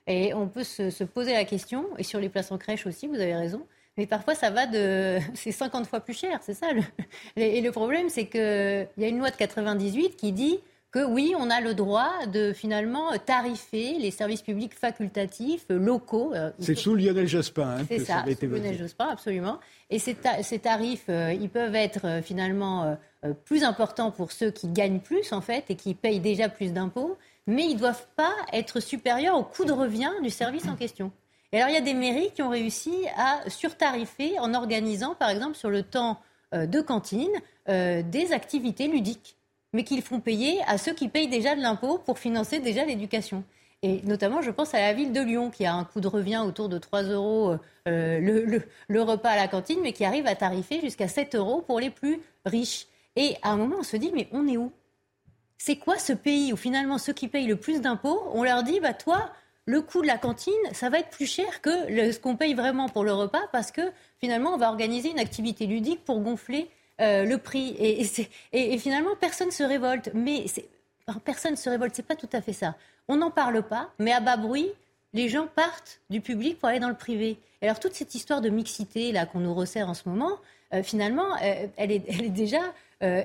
et 0.07 0.33
on 0.35 0.47
peut 0.47 0.63
se, 0.63 1.03
poser 1.03 1.33
la 1.33 1.45
question, 1.45 1.85
et 1.99 2.05
sur 2.05 2.21
les 2.21 2.29
places 2.29 2.53
en 2.53 2.59
crèche 2.59 2.87
aussi, 2.87 3.09
vous 3.09 3.17
avez 3.17 3.35
raison. 3.35 3.67
Mais 3.97 4.07
parfois, 4.07 4.37
ça 4.37 4.51
va 4.51 4.67
de. 4.67 5.19
C'est 5.35 5.51
50 5.51 5.89
fois 5.89 5.99
plus 5.99 6.17
cher, 6.17 6.39
c'est 6.43 6.55
ça. 6.55 6.69
Et 7.37 7.61
le 7.61 7.73
problème, 7.73 8.09
c'est 8.09 8.27
qu'il 8.27 8.89
y 8.99 9.05
a 9.05 9.09
une 9.09 9.19
loi 9.19 9.31
de 9.31 9.37
98 9.37 10.17
qui 10.17 10.31
dit 10.31 10.61
que 10.93 11.03
oui, 11.03 11.35
on 11.39 11.49
a 11.49 11.63
le 11.63 11.73
droit 11.73 12.27
de 12.27 12.53
finalement 12.53 13.17
tarifer 13.25 13.99
les 13.99 14.11
services 14.11 14.43
publics 14.43 14.75
facultatifs 14.75 15.65
locaux. 15.71 16.33
Euh, 16.35 16.51
c'est 16.59 16.75
sous 16.75 16.95
Lionel 16.95 17.27
Jospin. 17.27 17.79
Hein, 17.79 17.87
c'est 17.89 18.01
ça, 18.01 18.23
sous 18.39 18.47
Lionel 18.47 18.77
Jospin, 18.77 19.09
absolument. 19.11 19.59
Et 19.89 19.99
ces, 19.99 20.15
tarifs, 20.15 21.07
euh, 21.09 21.33
ils 21.33 21.49
peuvent 21.49 21.75
être 21.75 22.07
euh, 22.07 22.23
finalement 22.23 22.97
plus 23.45 23.65
importants 23.65 24.11
pour 24.11 24.33
ceux 24.33 24.51
qui 24.51 24.69
gagnent 24.69 25.01
plus, 25.01 25.33
en 25.33 25.41
fait, 25.41 25.65
et 25.71 25.77
qui 25.77 25.95
payent 25.95 26.21
déjà 26.21 26.49
plus 26.49 26.73
d'impôts, 26.73 27.17
mais 27.47 27.65
ils 27.65 27.75
ne 27.75 27.79
doivent 27.79 28.07
pas 28.17 28.35
être 28.53 28.81
supérieurs 28.81 29.37
au 29.37 29.45
coût 29.45 29.65
de 29.65 29.73
revient 29.73 30.11
du 30.23 30.31
service 30.31 30.67
en 30.67 30.75
question. 30.75 31.11
Et 31.53 31.59
alors, 31.59 31.69
il 31.69 31.75
y 31.75 31.79
a 31.79 31.83
des 31.83 31.95
mairies 31.95 32.33
qui 32.35 32.43
ont 32.43 32.51
réussi 32.51 32.93
à 33.17 33.49
surtarifer 33.49 34.39
en 34.41 34.55
organisant, 34.55 35.15
par 35.15 35.31
exemple, 35.31 35.57
sur 35.57 35.71
le 35.71 35.83
temps 35.83 36.19
de 36.53 36.81
cantine, 36.81 37.33
des 37.67 38.33
activités 38.33 38.89
ludiques 38.89 39.37
mais 39.73 39.85
qu'ils 39.85 40.03
font 40.03 40.21
payer 40.21 40.61
à 40.67 40.79
ceux 40.79 40.93
qui 40.93 41.09
payent 41.09 41.29
déjà 41.29 41.55
de 41.55 41.61
l'impôt 41.61 41.99
pour 41.99 42.19
financer 42.19 42.61
déjà 42.61 42.85
l'éducation. 42.85 43.45
Et 43.83 44.01
notamment, 44.05 44.43
je 44.43 44.51
pense 44.51 44.75
à 44.75 44.81
la 44.81 44.93
ville 44.93 45.13
de 45.13 45.21
Lyon, 45.21 45.51
qui 45.51 45.67
a 45.67 45.75
un 45.75 45.85
coût 45.85 46.01
de 46.01 46.07
revient 46.07 46.43
autour 46.47 46.69
de 46.69 46.79
3 46.79 47.03
euros 47.03 47.57
euh, 47.89 48.61
le, 48.89 49.03
repas 49.03 49.31
à 49.31 49.37
la 49.37 49.49
cantine, 49.49 49.81
mais 49.83 49.93
qui 49.93 50.05
arrive 50.05 50.27
à 50.27 50.37
tarifer 50.37 50.81
jusqu'à 50.81 51.09
7 51.09 51.35
euros 51.35 51.63
pour 51.63 51.81
les 51.81 51.91
plus 51.91 52.21
riches. 52.47 52.87
Et 53.17 53.37
à 53.43 53.51
un 53.51 53.57
moment, 53.57 53.77
on 53.81 53.83
se 53.83 53.97
dit, 53.97 54.13
mais 54.15 54.29
on 54.31 54.47
est 54.47 54.57
où? 54.57 54.71
C'est 55.59 55.77
quoi 55.77 55.99
ce 55.99 56.13
pays 56.13 56.53
où 56.53 56.57
finalement 56.57 56.99
ceux 56.99 57.13
qui 57.13 57.29
payent 57.29 57.47
le 57.47 57.57
plus 57.57 57.81
d'impôts, 57.81 58.23
on 58.33 58.45
leur 58.45 58.63
dit, 58.63 58.79
bah 58.79 58.95
toi, 58.95 59.31
le 59.65 59.81
coût 59.81 60.03
de 60.03 60.07
la 60.07 60.19
cantine, 60.19 60.53
ça 60.73 60.89
va 60.89 60.99
être 60.99 61.11
plus 61.11 61.27
cher 61.27 61.61
que 61.61 61.71
ce 62.13 62.19
qu'on 62.19 62.37
paye 62.37 62.55
vraiment 62.55 62.89
pour 62.89 63.05
le 63.05 63.13
repas, 63.13 63.43
parce 63.51 63.73
que 63.73 63.83
finalement, 64.19 64.55
on 64.55 64.59
va 64.59 64.69
organiser 64.69 65.11
une 65.11 65.21
activité 65.21 65.67
ludique 65.67 66.05
pour 66.05 66.21
gonfler 66.21 66.69
euh, 67.01 67.25
le 67.25 67.39
prix. 67.39 67.71
Et, 67.79 68.07
et, 68.53 68.79
finalement, 68.79 69.11
personne 69.21 69.49
ne 69.49 69.53
se 69.53 69.63
révolte. 69.63 70.11
Mais 70.15 70.45
personne 71.25 71.53
ne 71.53 71.57
se 71.57 71.71
révolte, 71.71 71.95
c'est 71.97 72.07
pas 72.07 72.17
tout 72.17 72.29
à 72.33 72.41
fait 72.41 72.53
ça. 72.53 72.75
On 73.09 73.17
n'en 73.17 73.31
parle 73.31 73.63
pas, 73.63 73.91
mais 73.99 74.13
à 74.13 74.21
bas 74.21 74.37
bruit, 74.37 74.69
les 75.13 75.29
gens 75.29 75.47
partent 75.47 76.01
du 76.11 76.21
public 76.21 76.59
pour 76.59 76.69
aller 76.69 76.81
dans 76.81 76.89
le 76.89 76.95
privé. 76.95 77.39
alors 77.61 77.81
toute 77.81 77.95
cette 77.95 78.15
histoire 78.15 78.41
de 78.41 78.49
mixité 78.49 79.13
là 79.13 79.27
qu'on 79.27 79.41
nous 79.41 79.55
resserre 79.55 79.89
en 79.89 79.95
ce 79.95 80.09
moment, 80.09 80.39
euh, 80.73 80.83
finalement, 80.83 81.35
euh, 81.43 81.67
elle, 81.77 81.93
est, 81.93 82.05
elle, 82.09 82.25
est, 82.25 82.31
déjà 82.31 82.61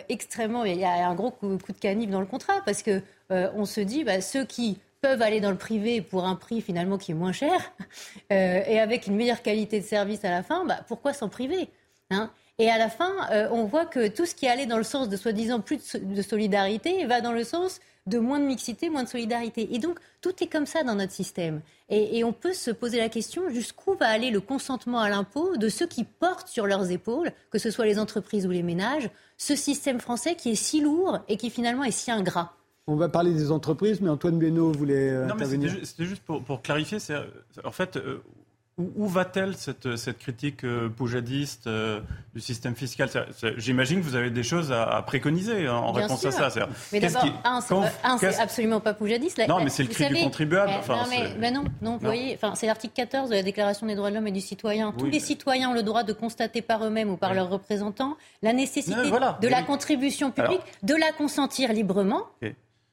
extrêmement. 0.09 0.65
Il 0.65 0.79
y 0.79 0.83
a 0.83 1.07
un 1.07 1.13
gros 1.13 1.29
coup, 1.29 1.55
de 1.55 1.79
canif 1.79 2.09
dans 2.09 2.19
le 2.19 2.25
contrat 2.25 2.61
parce 2.65 2.81
que 2.81 3.03
on 3.29 3.65
se 3.65 3.79
dit, 3.79 4.03
bah, 4.03 4.21
ceux 4.21 4.43
qui 4.43 4.79
peuvent 5.01 5.21
aller 5.21 5.39
dans 5.39 5.51
le 5.51 5.57
privé 5.57 6.01
pour 6.01 6.25
un 6.25 6.33
prix 6.33 6.61
finalement 6.61 6.97
qui 6.97 7.11
est 7.11 7.15
moins 7.15 7.31
cher 7.31 7.71
et 8.31 8.79
avec 8.79 9.05
une 9.05 9.15
meilleure 9.15 9.43
qualité 9.43 9.79
de 9.79 9.85
service 9.85 10.25
à 10.25 10.31
la 10.31 10.41
fin, 10.41 10.65
bah, 10.65 10.79
pourquoi 10.87 11.13
s'en 11.13 11.29
priver 11.29 11.69
hein? 12.09 12.31
Et 12.59 12.71
à 12.71 12.79
la 12.79 12.89
fin, 12.89 13.11
euh, 13.31 13.47
on 13.51 13.65
voit 13.65 13.85
que 13.85 14.07
tout 14.07 14.25
ce 14.25 14.33
qui 14.33 14.47
allait 14.47 14.65
dans 14.65 14.77
le 14.77 14.83
sens 14.83 15.09
de 15.09 15.15
soi-disant 15.15 15.59
plus 15.59 15.95
de, 15.95 16.21
solidarité 16.23 17.05
va 17.05 17.21
dans 17.21 17.31
le 17.31 17.43
sens 17.43 17.79
de 18.07 18.17
moins 18.17 18.39
de 18.39 18.45
mixité, 18.45 18.89
moins 18.89 19.03
de 19.03 19.09
solidarité. 19.09 19.75
Et 19.75 19.79
donc, 19.79 19.99
tout 20.21 20.31
est 20.41 20.47
comme 20.47 20.65
ça 20.65 20.83
dans 20.83 20.95
notre 20.95 21.11
système. 21.11 21.61
Et, 21.89 22.23
on 22.23 22.33
peut 22.33 22.53
se 22.53 22.71
poser 22.71 22.97
la 22.97 23.09
question 23.09 23.49
jusqu'où 23.49 23.93
va 23.95 24.07
aller 24.07 24.31
le 24.31 24.41
consentement 24.41 24.99
à 24.99 25.09
l'impôt 25.09 25.55
de 25.55 25.69
ceux 25.69 25.85
qui 25.85 26.03
portent 26.03 26.47
sur 26.47 26.65
leurs 26.65 26.89
épaules, 26.89 27.31
que 27.51 27.59
ce 27.59 27.69
soit 27.69 27.85
les 27.85 27.99
entreprises 27.99 28.47
ou 28.47 28.51
les 28.51 28.63
ménages, 28.63 29.09
ce 29.37 29.55
système 29.55 29.99
français 29.99 30.35
qui 30.35 30.51
est 30.51 30.55
si 30.55 30.81
lourd 30.81 31.19
et 31.27 31.37
qui 31.37 31.51
finalement 31.51 31.83
est 31.83 31.91
si 31.91 32.09
ingrat? 32.09 32.53
On 32.87 32.95
va 32.95 33.09
parler 33.09 33.33
des 33.33 33.51
entreprises, 33.51 34.01
mais 34.01 34.09
Antoine 34.09 34.39
Benoît 34.39 34.71
voulait 34.71 35.09
euh, 35.09 35.25
non, 35.25 35.35
intervenir. 35.35 35.75
C'était 35.83 36.05
juste 36.05 36.23
pour, 36.23 36.41
pour 36.41 36.61
clarifier. 36.61 36.97
En 37.65 37.71
fait, 37.71 37.97
euh, 37.97 38.23
où, 38.77 39.07
va-t-elle 39.07 39.55
cette, 39.55 39.95
cette, 39.97 40.19
critique 40.19 40.63
euh, 40.63 40.87
poujadiste 40.87 41.65
euh, 41.65 41.99
du 42.35 42.41
système 42.41 42.75
fiscal? 42.75 43.09
J'imagine 43.57 44.01
que 44.01 44.05
vous 44.05 44.15
avez 44.15 44.29
des 44.29 44.43
choses 44.43 44.71
à, 44.71 45.01
préconiser 45.01 45.67
en 45.67 45.91
réponse 45.91 46.23
à 46.25 46.31
ça. 46.31 46.69
Mais 46.93 46.99
d'abord, 46.99 47.25
un, 47.43 47.59
c'est 48.19 48.39
absolument 48.39 48.79
pas 48.79 48.93
poujadiste. 48.93 49.41
non, 49.47 49.63
mais 49.63 49.69
c'est 49.69 49.81
le 49.81 49.89
cri 49.89 50.07
du 50.09 50.21
contribuable. 50.21 50.71
non, 50.87 51.05
mais, 51.39 51.51
non, 51.51 51.63
non, 51.81 51.93
vous 51.97 52.05
voyez, 52.05 52.37
c'est 52.53 52.67
l'article 52.67 52.93
14 52.95 53.29
de 53.29 53.35
la 53.35 53.43
Déclaration 53.43 53.87
des 53.87 53.95
droits 53.95 54.11
de 54.11 54.15
l'homme 54.15 54.27
et 54.27 54.31
du 54.31 54.41
citoyen. 54.41 54.93
Tous 54.95 55.07
les 55.07 55.19
citoyens 55.19 55.71
ont 55.71 55.73
le 55.73 55.83
droit 55.83 56.03
de 56.03 56.13
constater 56.13 56.61
par 56.61 56.85
eux-mêmes 56.85 57.09
ou 57.09 57.17
par 57.17 57.33
leurs 57.33 57.49
représentants 57.49 58.15
la 58.43 58.53
nécessité 58.53 59.09
de 59.41 59.47
la 59.47 59.63
contribution 59.63 60.29
publique, 60.29 60.61
de 60.83 60.93
la 60.93 61.11
consentir 61.11 61.73
librement 61.73 62.23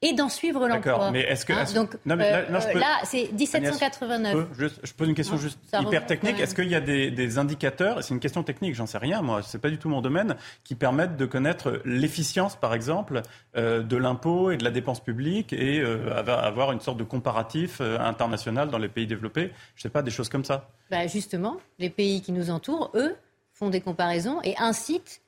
et 0.01 0.13
d'en 0.13 0.29
suivre 0.29 0.67
l'emploi. 0.67 0.93
D'accord, 0.93 1.11
mais 1.11 1.21
est-ce 1.21 1.45
que. 1.45 1.53
Hein, 1.53 1.65
donc, 1.73 1.97
non, 2.05 2.15
mais 2.15 2.29
là, 2.29 2.45
euh, 2.49 2.79
là 2.79 2.99
c'est 3.03 3.31
1789. 3.31 4.47
je, 4.57 4.93
pose 4.93 5.07
une 5.07 5.15
question 5.15 5.37
juste 5.37 5.59
hyper 5.73 6.05
technique. 6.05 6.39
Est-ce 6.39 6.53
qu'il 6.53 6.67
y 6.67 6.75
a 6.75 6.81
des, 6.81 7.37
indicateurs, 7.37 8.03
c'est 8.03 8.13
une 8.13 8.19
question 8.19 8.43
technique, 8.43 8.75
j'en 8.75 8.85
sais 8.85 8.97
rien, 8.97 9.21
moi, 9.21 9.41
c'est 9.41 9.59
pas 9.59 9.69
du 9.69 9.77
tout 9.77 9.89
mon 9.89 10.01
domaine, 10.01 10.35
qui 10.63 10.75
permettent 10.75 11.17
de 11.17 11.25
connaître 11.25 11.81
l'efficience, 11.85 12.55
par 12.55 12.73
exemple, 12.73 13.21
euh, 13.57 13.81
de 13.81 13.97
l'impôt 13.97 14.51
et 14.51 14.57
de 14.57 14.63
la 14.63 14.71
dépense 14.71 14.99
publique 14.99 15.53
et 15.53 15.79
euh, 15.79 16.15
avoir 16.15 16.71
une 16.71 16.79
sorte 16.79 16.97
de 16.97 17.03
comparatif 17.03 17.81
international 17.81 18.69
dans 18.69 18.77
les 18.77 18.89
pays 18.89 19.07
développés? 19.07 19.51
Je 19.75 19.81
sais 19.81 19.89
pas, 19.89 20.01
des 20.01 20.11
choses 20.11 20.29
comme 20.29 20.45
ça 20.45 20.69
bah 20.91 21.07
Justement, 21.07 21.57
les 21.79 21.89
pays 21.89 22.21
qui 22.21 22.31
nous 22.31 22.49
entourent, 22.49 22.91
eux, 22.95 23.15
font 23.53 23.69
des 23.69 23.81
comparaisons 23.81 24.39
et 24.43 24.55
incitent 24.57 25.21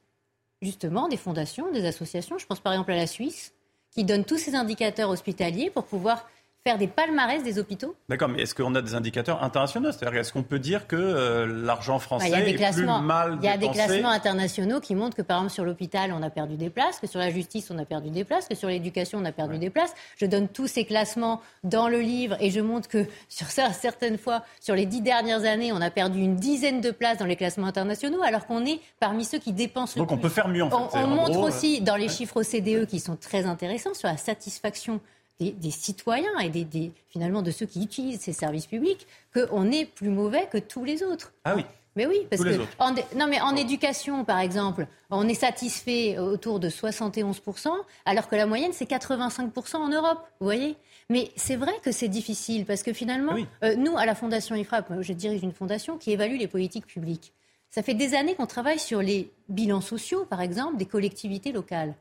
justement 0.61 1.07
des 1.07 1.17
fondations, 1.17 1.71
des 1.71 1.85
associations. 1.85 2.37
Je 2.37 2.45
pense 2.45 2.59
par 2.59 2.73
exemple 2.73 2.91
à 2.91 2.95
la 2.95 3.07
Suisse 3.07 3.53
qui 3.97 4.03
donne 4.03 4.25
tous 4.25 4.37
ces 4.37 4.53
indicateurs 4.53 5.09
hospitaliers 5.09 5.71
pour 5.71 5.85
pouvoir 5.85 6.29
faire 6.63 6.77
des 6.77 6.87
palmarès 6.87 7.43
des 7.43 7.59
hôpitaux. 7.59 7.95
D'accord, 8.09 8.27
mais 8.27 8.41
est-ce 8.41 8.53
qu'on 8.53 8.75
a 8.75 8.81
des 8.81 8.93
indicateurs 8.93 9.41
internationaux? 9.41 9.91
C'est-à-dire, 9.91 10.19
est-ce 10.19 10.33
qu'on 10.33 10.43
peut 10.43 10.59
dire 10.59 10.85
que 10.87 10.95
euh, 10.97 11.45
l'argent 11.45 11.97
français 11.99 12.29
bah, 12.29 12.39
est 12.39 12.73
plus 12.73 12.85
mal 12.85 13.37
Il 13.41 13.45
y 13.45 13.49
a 13.49 13.57
des 13.57 13.69
classements 13.69 14.09
internationaux 14.09 14.81
qui 14.81 14.93
montrent 14.93 15.15
que, 15.15 15.21
par 15.21 15.37
exemple, 15.37 15.53
sur 15.53 15.63
l'hôpital, 15.63 16.11
on 16.11 16.21
a 16.21 16.29
perdu 16.29 16.57
des 16.57 16.69
places, 16.69 16.99
que 16.99 17.07
sur 17.07 17.19
la 17.19 17.29
justice, 17.29 17.71
on 17.71 17.77
a 17.77 17.85
perdu 17.85 18.09
des 18.09 18.25
places, 18.25 18.47
que 18.47 18.55
sur 18.55 18.67
l'éducation, 18.67 19.19
on 19.19 19.25
a 19.25 19.31
perdu 19.31 19.57
des 19.57 19.69
places. 19.69 19.93
Je 20.17 20.25
donne 20.25 20.49
tous 20.49 20.67
ces 20.67 20.83
classements 20.83 21.41
dans 21.63 21.87
le 21.87 22.01
livre 22.01 22.35
et 22.41 22.51
je 22.51 22.59
montre 22.59 22.89
que, 22.89 23.05
sur 23.29 23.47
ça, 23.47 23.71
certaines 23.71 24.17
fois, 24.17 24.43
sur 24.59 24.75
les 24.75 24.85
dix 24.85 25.01
dernières 25.01 25.45
années, 25.45 25.71
on 25.71 25.81
a 25.81 25.89
perdu 25.89 26.19
une 26.19 26.35
dizaine 26.35 26.81
de 26.81 26.91
places 26.91 27.17
dans 27.17 27.25
les 27.25 27.37
classements 27.37 27.67
internationaux, 27.67 28.21
alors 28.23 28.45
qu'on 28.45 28.65
est 28.65 28.81
parmi 28.99 29.23
ceux 29.23 29.39
qui 29.39 29.53
dépensent 29.53 29.93
le 29.95 30.05
plus. 30.05 30.09
Donc 30.09 30.11
on 30.11 30.21
peut 30.21 30.29
faire 30.29 30.49
mieux, 30.49 30.63
en 30.63 30.69
fait. 30.69 30.97
On, 30.97 31.07
montre 31.07 31.39
aussi, 31.39 31.81
dans 31.81 31.95
les 31.95 32.09
chiffres 32.09 32.41
OCDE, 32.41 32.87
qui 32.87 32.99
sont 32.99 33.15
très 33.15 33.45
intéressants, 33.45 33.93
sur 33.93 34.09
la 34.09 34.17
satisfaction 34.17 34.99
des, 35.39 35.71
citoyens 35.71 36.37
et 36.39 36.49
des, 36.49 36.91
finalement 37.09 37.41
de 37.41 37.51
ceux 37.51 37.65
qui 37.65 37.83
utilisent 37.83 38.21
ces 38.21 38.33
services 38.33 38.65
publics 38.65 39.07
qu'on 39.33 39.71
est 39.71 39.85
plus 39.85 40.09
mauvais 40.09 40.47
que 40.51 40.57
tous 40.57 40.83
les 40.83 41.03
autres. 41.03 41.33
Ah 41.43 41.55
oui. 41.55 41.63
Mais 41.95 42.05
oui, 42.05 42.27
parce 42.29 42.43
que 42.43 42.59
en, 42.77 42.93
non, 43.15 43.25
mais 43.27 43.41
en 43.41 43.55
éducation, 43.55 44.23
par 44.23 44.39
exemple, 44.39 44.85
on 45.09 45.27
est 45.27 45.33
satisfait 45.33 46.19
autour 46.19 46.59
de 46.59 46.69
71%, 46.69 47.69
alors 48.05 48.27
que 48.27 48.35
la 48.35 48.45
moyenne, 48.45 48.71
c'est 48.71 48.87
85% 48.87 49.77
en 49.77 49.89
Europe. 49.89 50.19
Vous 50.39 50.45
voyez 50.45 50.75
Mais 51.09 51.31
c'est 51.35 51.55
vrai 51.55 51.73
que 51.81 51.91
c'est 51.91 52.07
difficile, 52.07 52.65
parce 52.65 52.83
que 52.83 52.93
finalement, 52.93 53.33
ah 53.35 53.65
euh, 53.65 53.75
nous, 53.75 53.97
à 53.97 54.05
la 54.05 54.13
Fondation 54.13 54.55
IFRAP, 54.55 55.01
je 55.01 55.11
dirige 55.11 55.41
une 55.41 55.53
fondation 55.53 55.97
qui 55.97 56.11
évalue 56.11 56.37
les 56.37 56.47
politiques 56.47 56.85
publiques. 56.85 57.33
Ça 57.71 57.81
fait 57.81 57.95
des 57.95 58.13
années 58.13 58.35
qu'on 58.35 58.45
travaille 58.45 58.79
sur 58.79 59.01
les 59.01 59.31
bilans 59.49 59.81
sociaux, 59.81 60.23
par 60.25 60.41
exemple, 60.41 60.77
des 60.77 60.85
collectivités 60.85 61.51
locales. 61.51 61.95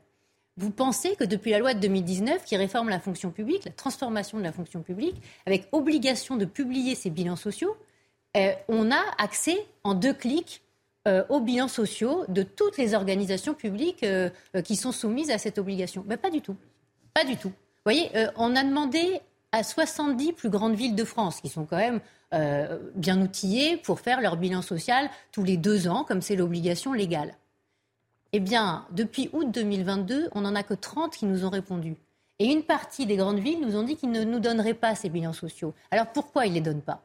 Vous 0.57 0.71
pensez 0.71 1.15
que 1.15 1.23
depuis 1.23 1.51
la 1.51 1.59
loi 1.59 1.75
de 1.75 1.79
2019 1.79 2.43
qui 2.43 2.57
réforme 2.57 2.89
la 2.89 2.99
fonction 2.99 3.29
publique, 3.29 3.65
la 3.65 3.71
transformation 3.71 4.39
de 4.39 4.43
la 4.43 4.51
fonction 4.51 4.81
publique, 4.81 5.21
avec 5.45 5.67
obligation 5.71 6.35
de 6.35 6.45
publier 6.45 6.95
ses 6.95 7.11
bilans 7.11 7.35
sociaux, 7.35 7.77
euh, 8.35 8.51
on 8.67 8.91
a 8.91 9.03
accès 9.19 9.57
en 9.83 9.93
deux 9.93 10.13
clics 10.13 10.63
euh, 11.07 11.23
aux 11.29 11.39
bilans 11.39 11.67
sociaux 11.67 12.25
de 12.27 12.41
toutes 12.41 12.77
les 12.77 12.95
organisations 12.95 13.53
publiques 13.53 14.03
euh, 14.03 14.29
qui 14.63 14.75
sont 14.75 14.91
soumises 14.91 15.29
à 15.29 15.37
cette 15.37 15.59
obligation. 15.59 16.03
Mais 16.07 16.17
pas 16.17 16.31
du 16.31 16.41
tout. 16.41 16.55
Pas 17.13 17.23
du 17.23 17.37
tout. 17.37 17.49
Vous 17.49 17.93
voyez, 17.93 18.11
on 18.35 18.53
a 18.55 18.63
demandé 18.63 19.21
à 19.53 19.63
70 19.63 20.33
plus 20.33 20.49
grandes 20.49 20.75
villes 20.75 20.95
de 20.95 21.05
France, 21.05 21.39
qui 21.39 21.47
sont 21.47 21.65
quand 21.65 21.77
même 21.77 22.01
bien 22.95 23.21
outillées 23.21 23.77
pour 23.77 24.01
faire 24.01 24.19
leur 24.19 24.35
bilan 24.35 24.61
social 24.61 25.09
tous 25.31 25.43
les 25.43 25.55
deux 25.55 25.87
ans, 25.87 26.03
comme 26.03 26.21
c'est 26.21 26.35
l'obligation 26.35 26.91
légale. 26.91 27.33
Eh 28.37 28.39
bien, 28.39 28.85
depuis 28.91 29.31
août 29.33 29.49
2022, 29.49 30.29
on 30.31 30.41
n'en 30.41 30.53
a 30.53 30.61
que 30.61 30.75
30 30.75 31.17
qui 31.17 31.25
nous 31.25 31.43
ont 31.43 31.49
répondu. 31.49 31.95
Et 32.37 32.45
une 32.45 32.61
partie 32.61 33.07
des 33.07 33.15
grandes 33.15 33.39
villes 33.39 33.61
nous 33.61 33.75
ont 33.75 33.81
dit 33.81 33.95
qu'ils 33.95 34.11
ne 34.11 34.23
nous 34.23 34.39
donneraient 34.39 34.75
pas 34.75 34.93
ces 34.93 35.09
bilans 35.09 35.33
sociaux. 35.33 35.73
Alors 35.89 36.05
pourquoi 36.13 36.45
ils 36.45 36.51
ne 36.51 36.53
les 36.53 36.61
donnent 36.61 36.83
pas? 36.83 37.03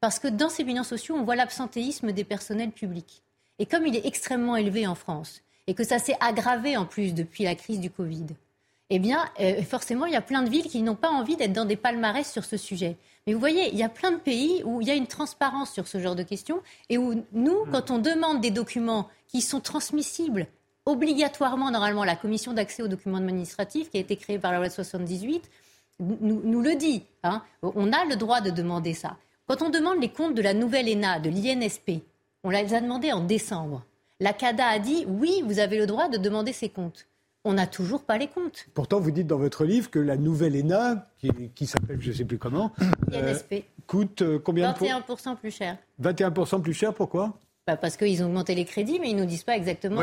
Parce 0.00 0.18
que 0.18 0.28
dans 0.28 0.50
ces 0.50 0.62
bilans 0.62 0.84
sociaux, 0.84 1.14
on 1.18 1.24
voit 1.24 1.36
l'absentéisme 1.36 2.12
des 2.12 2.24
personnels 2.24 2.70
publics. 2.70 3.22
Et 3.58 3.64
comme 3.64 3.86
il 3.86 3.96
est 3.96 4.04
extrêmement 4.04 4.56
élevé 4.56 4.86
en 4.86 4.94
France, 4.94 5.40
et 5.66 5.72
que 5.72 5.84
ça 5.84 5.98
s'est 5.98 6.18
aggravé 6.20 6.76
en 6.76 6.84
plus 6.84 7.14
depuis 7.14 7.44
la 7.44 7.54
crise 7.54 7.80
du 7.80 7.88
Covid, 7.88 8.26
eh 8.90 8.98
bien, 8.98 9.24
euh, 9.40 9.62
forcément, 9.62 10.04
il 10.04 10.12
y 10.12 10.16
a 10.16 10.20
plein 10.20 10.42
de 10.42 10.50
villes 10.50 10.68
qui 10.68 10.82
n'ont 10.82 10.96
pas 10.96 11.08
envie 11.08 11.36
d'être 11.36 11.54
dans 11.54 11.64
des 11.64 11.76
palmarès 11.76 12.30
sur 12.30 12.44
ce 12.44 12.58
sujet. 12.58 12.98
Mais 13.26 13.32
vous 13.32 13.40
voyez, 13.40 13.70
il 13.72 13.78
y 13.78 13.82
a 13.82 13.88
plein 13.88 14.10
de 14.10 14.18
pays 14.18 14.60
où 14.66 14.82
il 14.82 14.88
y 14.88 14.90
a 14.90 14.94
une 14.94 15.06
transparence 15.06 15.72
sur 15.72 15.88
ce 15.88 15.98
genre 15.98 16.14
de 16.14 16.24
questions 16.24 16.60
et 16.90 16.98
où 16.98 17.24
nous, 17.32 17.64
quand 17.72 17.90
on 17.90 17.96
demande 17.96 18.42
des 18.42 18.50
documents 18.50 19.08
qui 19.28 19.40
sont 19.40 19.60
transmissibles 19.60 20.46
obligatoirement, 20.86 21.70
normalement, 21.70 22.04
la 22.04 22.16
commission 22.16 22.52
d'accès 22.52 22.82
aux 22.82 22.88
documents 22.88 23.18
administratifs 23.18 23.90
qui 23.90 23.96
a 23.96 24.00
été 24.00 24.16
créée 24.16 24.38
par 24.38 24.52
la 24.52 24.58
loi 24.58 24.70
78 24.70 25.50
nous, 26.00 26.40
nous 26.44 26.60
le 26.60 26.74
dit. 26.76 27.04
Hein. 27.22 27.42
On 27.62 27.92
a 27.92 28.04
le 28.04 28.16
droit 28.16 28.40
de 28.40 28.50
demander 28.50 28.94
ça. 28.94 29.16
Quand 29.46 29.62
on 29.62 29.70
demande 29.70 30.00
les 30.00 30.08
comptes 30.08 30.34
de 30.34 30.42
la 30.42 30.54
nouvelle 30.54 30.88
ENA, 30.88 31.20
de 31.20 31.30
l'INSP, 31.30 32.02
on 32.42 32.50
les 32.50 32.74
a 32.74 32.80
demandés 32.80 33.12
en 33.12 33.22
décembre. 33.22 33.84
La 34.20 34.32
CADA 34.32 34.66
a 34.66 34.78
dit 34.78 35.04
oui, 35.06 35.42
vous 35.44 35.58
avez 35.58 35.78
le 35.78 35.86
droit 35.86 36.08
de 36.08 36.16
demander 36.16 36.52
ces 36.52 36.68
comptes. 36.68 37.06
On 37.44 37.52
n'a 37.52 37.66
toujours 37.66 38.02
pas 38.02 38.16
les 38.16 38.28
comptes. 38.28 38.66
Pourtant, 38.72 39.00
vous 39.00 39.10
dites 39.10 39.26
dans 39.26 39.38
votre 39.38 39.64
livre 39.64 39.90
que 39.90 39.98
la 39.98 40.16
nouvelle 40.16 40.56
ENA, 40.56 41.08
qui, 41.54 41.66
s'appelle 41.66 42.00
je 42.00 42.10
ne 42.10 42.14
sais 42.14 42.24
plus 42.24 42.38
comment, 42.38 42.72
euh, 43.12 43.34
coûte 43.86 44.22
euh, 44.22 44.38
combien 44.38 44.72
21% 44.72 45.36
plus 45.36 45.50
cher. 45.50 45.76
21% 46.02 46.62
plus 46.62 46.72
cher, 46.72 46.94
pourquoi? 46.94 47.38
Bah 47.66 47.78
parce 47.78 47.96
qu'ils 47.96 48.22
ont 48.22 48.26
augmenté 48.26 48.54
les 48.54 48.66
crédits, 48.66 48.98
mais 49.00 49.08
ils 49.08 49.16
ne 49.16 49.22
nous 49.22 49.26
disent 49.26 49.42
pas 49.42 49.56
exactement 49.56 50.02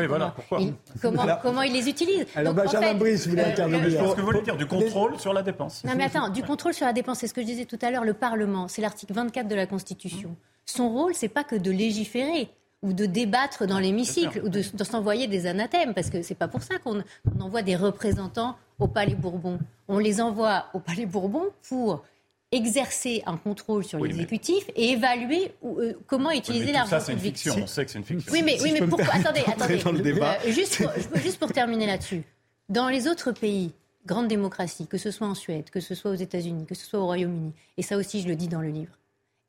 comment, 1.42 1.62
ils, 1.62 1.72
les 1.72 1.88
utilisent. 1.88 2.26
Alors 2.34 2.54
Benjamin 2.54 2.94
Brice, 2.94 3.24
vous 3.24 3.30
voulez 3.30 3.42
euh, 3.42 3.50
intervenir. 3.50 3.90
ce 3.90 4.14
que 4.14 4.20
vous 4.20 4.26
voulez 4.26 4.42
dire 4.42 4.56
du 4.56 4.66
contrôle 4.66 5.18
sur 5.20 5.32
la 5.32 5.42
dépense. 5.42 5.84
Non 5.84 5.92
mais 5.96 6.04
attends, 6.04 6.28
du 6.28 6.42
contrôle 6.42 6.74
sur 6.74 6.86
la 6.86 6.92
dépense, 6.92 7.18
c'est 7.20 7.28
ce 7.28 7.34
que 7.34 7.40
je 7.40 7.46
disais 7.46 7.64
tout 7.64 7.78
à 7.82 7.92
l'heure, 7.92 8.04
le 8.04 8.14
Parlement, 8.14 8.66
c'est 8.66 8.82
l'article 8.82 9.12
24 9.12 9.46
de 9.46 9.54
la 9.54 9.66
Constitution. 9.66 10.34
Son 10.66 10.88
rôle, 10.88 11.14
c'est 11.14 11.28
pas 11.28 11.44
que 11.44 11.54
de 11.54 11.70
légiférer 11.70 12.50
ou 12.82 12.92
de 12.92 13.06
débattre 13.06 13.64
dans 13.66 13.78
l'hémicycle 13.78 14.42
ou 14.44 14.48
de, 14.48 14.62
s'envoyer 14.62 15.28
des 15.28 15.46
anathèmes, 15.46 15.94
parce 15.94 16.10
que 16.10 16.22
c'est 16.22 16.34
pas 16.34 16.48
pour 16.48 16.62
ça 16.62 16.78
qu'on 16.78 17.04
envoie 17.40 17.62
des 17.62 17.76
représentants 17.76 18.56
au 18.80 18.88
Palais 18.88 19.14
Bourbon. 19.14 19.60
On 19.86 19.98
les 19.98 20.20
envoie 20.20 20.66
au 20.74 20.80
Palais 20.80 21.06
Bourbon 21.06 21.44
pour 21.68 22.02
exercer 22.52 23.22
un 23.26 23.36
contrôle 23.36 23.82
sur 23.82 23.98
l'exécutif 23.98 24.64
et 24.76 24.90
évaluer 24.90 25.52
euh, 25.64 25.94
comment 26.06 26.30
utiliser 26.30 26.66
oui, 26.66 26.72
l'argent 26.72 26.90
Ça, 26.90 27.00
c'est 27.00 27.12
une 27.14 27.18
fiction. 27.18 27.54
On 27.58 27.66
sait 27.66 27.84
que 27.84 27.90
c'est 27.90 27.98
une 27.98 28.04
fiction. 28.04 28.32
Oui, 28.32 28.42
mais, 28.44 28.60
oui, 28.62 28.72
mais 28.72 28.86
pourquoi 28.86 29.14
Attendez, 29.14 29.42
attendez. 29.46 30.12
Euh, 30.20 30.52
juste, 30.52 30.82
pour, 30.82 31.20
juste 31.20 31.38
pour 31.38 31.52
terminer 31.52 31.86
là-dessus. 31.86 32.22
Dans 32.68 32.88
les 32.88 33.08
autres 33.08 33.32
pays, 33.32 33.72
grandes 34.06 34.28
démocraties, 34.28 34.86
que 34.86 34.98
ce 34.98 35.10
soit 35.10 35.26
en 35.26 35.34
Suède, 35.34 35.70
que 35.70 35.80
ce 35.80 35.94
soit 35.94 36.10
aux 36.10 36.16
États-Unis, 36.16 36.66
que 36.66 36.74
ce 36.74 36.86
soit 36.86 37.00
au 37.00 37.06
Royaume-Uni, 37.06 37.52
et 37.76 37.82
ça 37.82 37.96
aussi, 37.96 38.20
je 38.20 38.28
le 38.28 38.36
dis 38.36 38.48
dans 38.48 38.60
le 38.60 38.68
livre, 38.68 38.92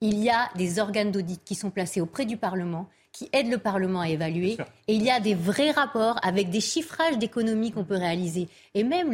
il 0.02 0.20
y 0.20 0.30
a 0.30 0.50
des 0.56 0.80
organes 0.80 1.12
d'audit 1.12 1.42
qui 1.44 1.56
sont 1.56 1.70
placés 1.70 2.02
auprès 2.02 2.26
du 2.26 2.38
Parlement 2.38 2.90
qui 3.14 3.30
aident 3.32 3.52
le 3.52 3.60
Parlement 3.60 4.02
à 4.02 4.10
évaluer. 4.10 4.58
Et 4.88 4.96
il 4.96 5.04
y 5.04 5.12
a 5.12 5.20
des 5.20 5.36
vrais 5.36 5.72
rapports 5.72 6.20
avec 6.24 6.50
des 6.50 6.60
chiffrages 6.60 7.18
d'économies 7.18 7.72
qu'on 7.72 7.86
peut 7.86 7.96
réaliser. 7.96 8.50
Et 8.74 8.84
même 8.84 9.14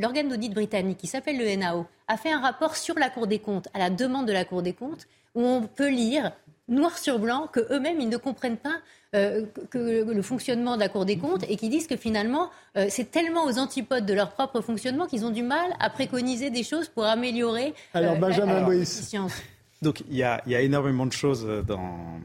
l'organe 0.00 0.28
d'audit 0.28 0.52
britannique, 0.52 0.98
qui 0.98 1.06
s'appelle 1.06 1.38
le 1.38 1.54
NAO, 1.54 1.86
a 2.08 2.16
fait 2.16 2.32
un 2.32 2.40
rapport 2.40 2.74
sur 2.74 2.98
la 2.98 3.10
Cour 3.10 3.26
des 3.26 3.38
comptes, 3.38 3.68
à 3.74 3.78
la 3.78 3.90
demande 3.90 4.26
de 4.26 4.32
la 4.32 4.44
Cour 4.44 4.62
des 4.62 4.72
comptes, 4.72 5.06
où 5.34 5.42
on 5.42 5.62
peut 5.62 5.90
lire 5.90 6.32
noir 6.68 6.98
sur 6.98 7.18
blanc 7.18 7.48
que 7.50 7.60
eux-mêmes 7.72 8.00
ils 8.00 8.08
ne 8.08 8.16
comprennent 8.16 8.58
pas 8.58 8.76
euh, 9.14 9.46
que 9.70 10.04
le 10.12 10.22
fonctionnement 10.22 10.74
de 10.74 10.80
la 10.80 10.88
Cour 10.90 11.06
des 11.06 11.16
comptes 11.16 11.44
et 11.48 11.56
qui 11.56 11.70
disent 11.70 11.86
que 11.86 11.96
finalement 11.96 12.50
euh, 12.76 12.86
c'est 12.90 13.10
tellement 13.10 13.44
aux 13.46 13.58
antipodes 13.58 14.04
de 14.04 14.12
leur 14.12 14.32
propre 14.32 14.60
fonctionnement 14.60 15.06
qu'ils 15.06 15.24
ont 15.24 15.30
du 15.30 15.42
mal 15.42 15.74
à 15.80 15.88
préconiser 15.88 16.50
des 16.50 16.62
choses 16.62 16.88
pour 16.88 17.04
améliorer 17.04 17.72
Alors 17.94 18.16
euh, 18.16 18.18
Benjamin 18.18 18.68
donc 19.80 20.02
il 20.08 20.16
y, 20.16 20.22
a, 20.22 20.42
énormément 20.46 21.06
de 21.06 21.12
choses 21.12 21.46
dans, 21.66 22.20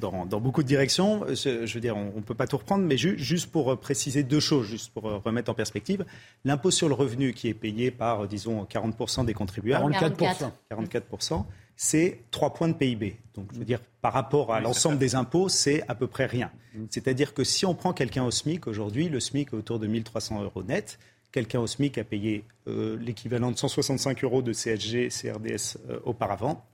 dans, 0.00 0.40
beaucoup 0.40 0.62
de 0.62 0.68
directions. 0.68 1.24
Je, 1.28 1.72
veux 1.72 1.80
dire, 1.80 1.96
on 1.96 2.16
ne 2.16 2.20
peut 2.20 2.34
pas 2.34 2.46
tout 2.46 2.58
reprendre, 2.58 2.84
mais 2.84 2.96
juste 2.96 3.50
pour 3.50 3.78
préciser 3.78 4.22
deux 4.22 4.40
choses, 4.40 4.66
juste 4.66 4.92
pour 4.92 5.04
remettre 5.04 5.50
en 5.50 5.54
perspective. 5.54 6.04
L'impôt 6.44 6.70
sur 6.70 6.88
le 6.88 6.94
revenu 6.94 7.32
qui 7.32 7.48
est 7.48 7.54
payé 7.54 7.90
par, 7.90 8.28
disons, 8.28 8.64
40% 8.64 9.24
des 9.24 9.34
contribuables. 9.34 9.92
44%. 9.92 10.50
44%. 10.70 11.44
c'est 11.76 12.20
3 12.30 12.52
points 12.52 12.68
de 12.68 12.74
PIB. 12.74 13.16
Donc, 13.34 13.46
je 13.54 13.58
veux 13.58 13.64
dire, 13.64 13.80
par 14.02 14.12
rapport 14.12 14.52
à 14.52 14.60
l'ensemble 14.60 14.98
des 14.98 15.14
impôts, 15.14 15.48
c'est 15.48 15.82
à 15.88 15.94
peu 15.94 16.06
près 16.06 16.26
rien. 16.26 16.50
Mm. 16.74 16.84
C'est-à-dire 16.90 17.32
que 17.32 17.44
si 17.44 17.64
on 17.64 17.74
prend 17.74 17.92
quelqu'un 17.92 18.24
au 18.24 18.30
SMIC, 18.30 18.66
aujourd'hui, 18.66 19.08
le 19.08 19.20
SMIC 19.20 19.48
est 19.48 19.56
autour 19.56 19.78
de 19.78 19.86
1300 19.86 20.42
euros 20.42 20.62
net. 20.62 20.98
Quelqu'un 21.32 21.60
au 21.60 21.66
SMIC 21.66 21.96
a 21.96 22.04
payé 22.04 22.44
euh, 22.66 22.98
l'équivalent 23.00 23.52
de 23.52 23.56
165 23.56 24.24
euros 24.24 24.42
de 24.42 24.52
CSG, 24.52 25.08
CRDS 25.08 25.78
euh, 25.88 26.00
auparavant 26.04 26.66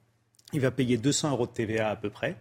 il 0.57 0.63
va 0.63 0.71
payer 0.71 0.97
200 0.97 1.33
euros 1.33 1.47
de 1.47 1.53
TVA 1.53 1.91
à 1.91 1.97
peu 1.97 2.09
près. 2.09 2.35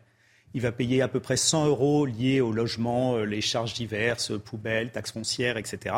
Il 0.54 0.62
va 0.62 0.72
payer 0.72 1.02
à 1.02 1.10
peu 1.10 1.20
près 1.20 1.36
100 1.36 1.68
euros 1.68 2.06
liés 2.06 2.40
au 2.40 2.54
logement, 2.54 3.18
euh, 3.18 3.26
les 3.26 3.42
charges 3.42 3.74
diverses, 3.74 4.32
poubelles, 4.40 4.90
taxes 4.90 5.12
foncières, 5.12 5.58
etc. 5.58 5.94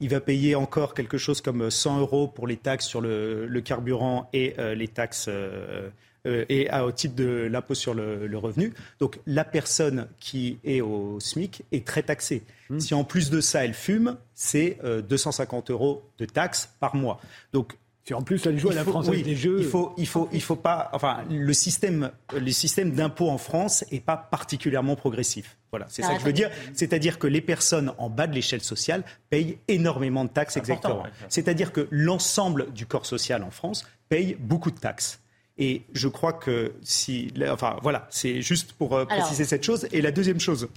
Il 0.00 0.10
va 0.10 0.20
payer 0.20 0.54
encore 0.54 0.92
quelque 0.92 1.16
chose 1.16 1.40
comme 1.40 1.70
100 1.70 2.00
euros 2.00 2.28
pour 2.28 2.46
les 2.46 2.58
taxes 2.58 2.86
sur 2.86 3.00
le, 3.00 3.62
carburant 3.64 4.28
et 4.34 4.54
euh, 4.58 4.74
les 4.74 4.88
taxes 4.88 5.26
euh, 5.28 5.88
et 6.24 6.68
au 6.70 6.92
titre 6.92 7.14
de 7.14 7.48
l'impôt 7.50 7.74
sur 7.74 7.94
le, 7.94 8.30
revenu. 8.36 8.74
Donc 9.00 9.18
la 9.26 9.44
personne 9.44 10.06
qui 10.20 10.58
est 10.64 10.82
au 10.82 11.18
SMIC 11.18 11.62
est 11.72 11.86
très 11.86 12.02
taxée. 12.02 12.42
Mmh. 12.68 12.80
Si 12.80 12.92
en 12.92 13.04
plus 13.04 13.30
de 13.30 13.40
ça 13.40 13.64
elle 13.64 13.72
fume, 13.72 14.18
c'est 14.34 14.78
250 15.08 15.70
euros 15.70 16.02
de 16.18 16.26
taxes 16.26 16.74
par 16.80 16.94
mois. 16.94 17.18
Donc 17.54 17.78
en 18.14 18.22
plus, 18.22 18.44
elle 18.46 18.58
joue 18.58 18.70
à 18.70 18.74
la 18.74 18.84
française 18.84 19.22
des 19.22 19.36
jeux. 19.36 19.58
Il 19.60 19.66
faut, 19.66 19.92
il 19.96 20.06
faut, 20.06 20.28
il 20.32 20.42
faut 20.42 20.56
pas. 20.56 20.90
Enfin, 20.92 21.24
le 21.30 21.52
système, 21.52 22.10
le 22.34 22.50
système 22.50 22.92
d'impôt 22.92 23.30
en 23.30 23.38
France 23.38 23.84
est 23.90 24.00
pas 24.00 24.16
particulièrement 24.16 24.96
progressif. 24.96 25.56
Voilà, 25.70 25.86
c'est 25.88 26.02
ça 26.02 26.14
que 26.14 26.20
je 26.20 26.24
veux 26.24 26.32
dire. 26.32 26.50
C'est-à-dire 26.74 27.18
que 27.18 27.26
les 27.26 27.40
personnes 27.40 27.92
en 27.98 28.08
bas 28.08 28.26
de 28.26 28.34
l'échelle 28.34 28.62
sociale 28.62 29.04
payent 29.30 29.58
énormément 29.68 30.24
de 30.24 30.30
taxes 30.30 30.56
exactement. 30.56 31.04
C'est-à-dire 31.28 31.72
que 31.72 31.88
l'ensemble 31.90 32.72
du 32.72 32.86
corps 32.86 33.06
social 33.06 33.42
en 33.42 33.50
France 33.50 33.86
paye 34.08 34.36
beaucoup 34.38 34.70
de 34.70 34.78
taxes. 34.78 35.20
Et 35.58 35.82
je 35.92 36.06
crois 36.06 36.32
que 36.32 36.72
si, 36.82 37.32
enfin 37.50 37.76
voilà, 37.82 38.06
c'est 38.10 38.42
juste 38.42 38.72
pour 38.72 38.94
euh, 38.94 39.04
préciser 39.04 39.44
cette 39.44 39.64
chose. 39.64 39.88
Et 39.90 40.00
la 40.00 40.12
deuxième 40.12 40.38
chose, 40.38 40.68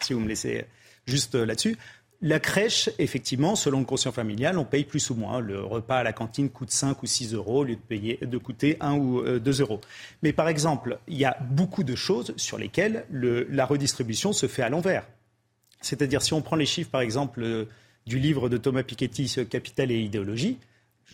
si 0.00 0.12
vous 0.12 0.20
me 0.20 0.28
laissez 0.28 0.64
juste 1.06 1.34
euh, 1.34 1.44
là-dessus, 1.44 1.76
La 2.22 2.40
crèche, 2.40 2.88
effectivement, 2.98 3.54
selon 3.54 3.80
le 3.80 3.84
quotient 3.84 4.12
familial, 4.12 4.56
on 4.58 4.64
paye 4.64 4.84
plus 4.84 5.10
ou 5.10 5.14
moins. 5.14 5.40
Le 5.40 5.62
repas 5.62 5.98
à 5.98 6.02
la 6.02 6.12
cantine 6.12 6.48
coûte 6.48 6.70
5 6.70 7.02
ou 7.02 7.06
6 7.06 7.34
euros 7.34 7.60
au 7.60 7.64
lieu 7.64 7.76
de, 7.76 7.80
payer, 7.80 8.18
de 8.22 8.38
coûter 8.38 8.76
1 8.80 8.94
ou 8.94 9.22
2 9.22 9.60
euh, 9.60 9.62
euros. 9.62 9.80
Mais 10.22 10.32
par 10.32 10.48
exemple, 10.48 10.98
il 11.06 11.18
y 11.18 11.24
a 11.24 11.36
beaucoup 11.50 11.84
de 11.84 11.94
choses 11.94 12.32
sur 12.36 12.56
lesquelles 12.56 13.04
la 13.10 13.66
redistribution 13.66 14.32
se 14.32 14.46
fait 14.46 14.62
à 14.62 14.68
l'envers. 14.68 15.06
C'est-à-dire, 15.82 16.22
si 16.22 16.32
on 16.32 16.40
prend 16.40 16.56
les 16.56 16.66
chiffres, 16.66 16.90
par 16.90 17.02
exemple, 17.02 17.42
euh, 17.42 17.66
du 18.06 18.18
livre 18.18 18.48
de 18.48 18.56
Thomas 18.56 18.82
Piketty, 18.82 19.46
Capital 19.50 19.90
et 19.90 19.98
idéologie, 19.98 20.58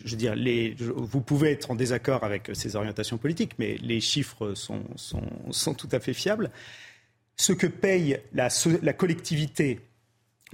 je 0.05 0.11
veux 0.11 0.17
dire, 0.17 0.35
vous 0.95 1.21
pouvez 1.21 1.51
être 1.51 1.71
en 1.71 1.75
désaccord 1.75 2.23
avec 2.23 2.51
ces 2.53 2.75
orientations 2.75 3.17
politiques, 3.17 3.53
mais 3.59 3.75
les 3.81 3.99
chiffres 3.99 4.53
sont, 4.55 4.83
tout 5.73 5.89
à 5.91 5.99
fait 5.99 6.13
fiables. 6.13 6.49
Ce 7.35 7.53
que 7.53 7.67
paye 7.67 8.19
la 8.33 8.93
collectivité 8.93 9.79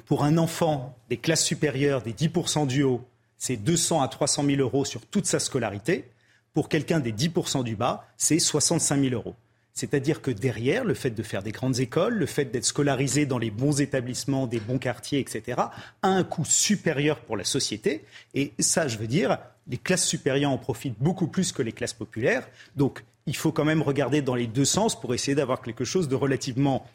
pour 0.05 0.23
un 0.23 0.37
enfant 0.37 0.95
des 1.09 1.17
classes 1.17 1.43
supérieures, 1.43 2.01
des 2.01 2.13
10% 2.13 2.67
du 2.67 2.83
haut, 2.83 3.01
c'est 3.37 3.57
200 3.57 4.01
à 4.01 4.07
300 4.07 4.45
000 4.45 4.61
euros 4.61 4.85
sur 4.85 5.05
toute 5.05 5.25
sa 5.25 5.39
scolarité. 5.39 6.05
Pour 6.53 6.69
quelqu'un 6.69 6.99
des 6.99 7.11
10% 7.11 7.63
du 7.63 7.75
bas, 7.75 8.07
c'est 8.17 8.39
65 8.39 8.99
000 8.99 9.13
euros. 9.13 9.35
C'est-à-dire 9.73 10.23
que 10.23 10.31
derrière, 10.31 10.83
le 10.83 10.95
fait 10.95 11.11
de 11.11 11.21
faire 11.21 11.43
des 11.43 11.51
grandes 11.51 11.79
écoles, 11.79 12.15
le 12.15 12.25
fait 12.25 12.45
d'être 12.45 12.65
scolarisé 12.65 13.27
dans 13.27 13.37
les 13.37 13.51
bons 13.51 13.79
établissements, 13.79 14.47
des 14.47 14.59
bons 14.59 14.79
quartiers, 14.79 15.19
etc., 15.19 15.61
a 16.01 16.07
un 16.07 16.23
coût 16.23 16.45
supérieur 16.45 17.19
pour 17.19 17.37
la 17.37 17.43
société. 17.43 18.03
Et 18.33 18.53
ça, 18.57 18.87
je 18.87 18.97
veux 18.97 19.05
dire, 19.05 19.37
les 19.67 19.77
classes 19.77 20.07
supérieures 20.07 20.49
en 20.49 20.57
profitent 20.57 20.97
beaucoup 20.99 21.27
plus 21.27 21.51
que 21.51 21.61
les 21.61 21.73
classes 21.73 21.93
populaires. 21.93 22.49
Donc, 22.75 23.03
il 23.27 23.35
faut 23.35 23.51
quand 23.51 23.65
même 23.65 23.83
regarder 23.83 24.23
dans 24.23 24.33
les 24.33 24.47
deux 24.47 24.65
sens 24.65 24.99
pour 24.99 25.13
essayer 25.13 25.35
d'avoir 25.35 25.61
quelque 25.61 25.85
chose 25.85 26.07
de 26.07 26.15
relativement, 26.15 26.87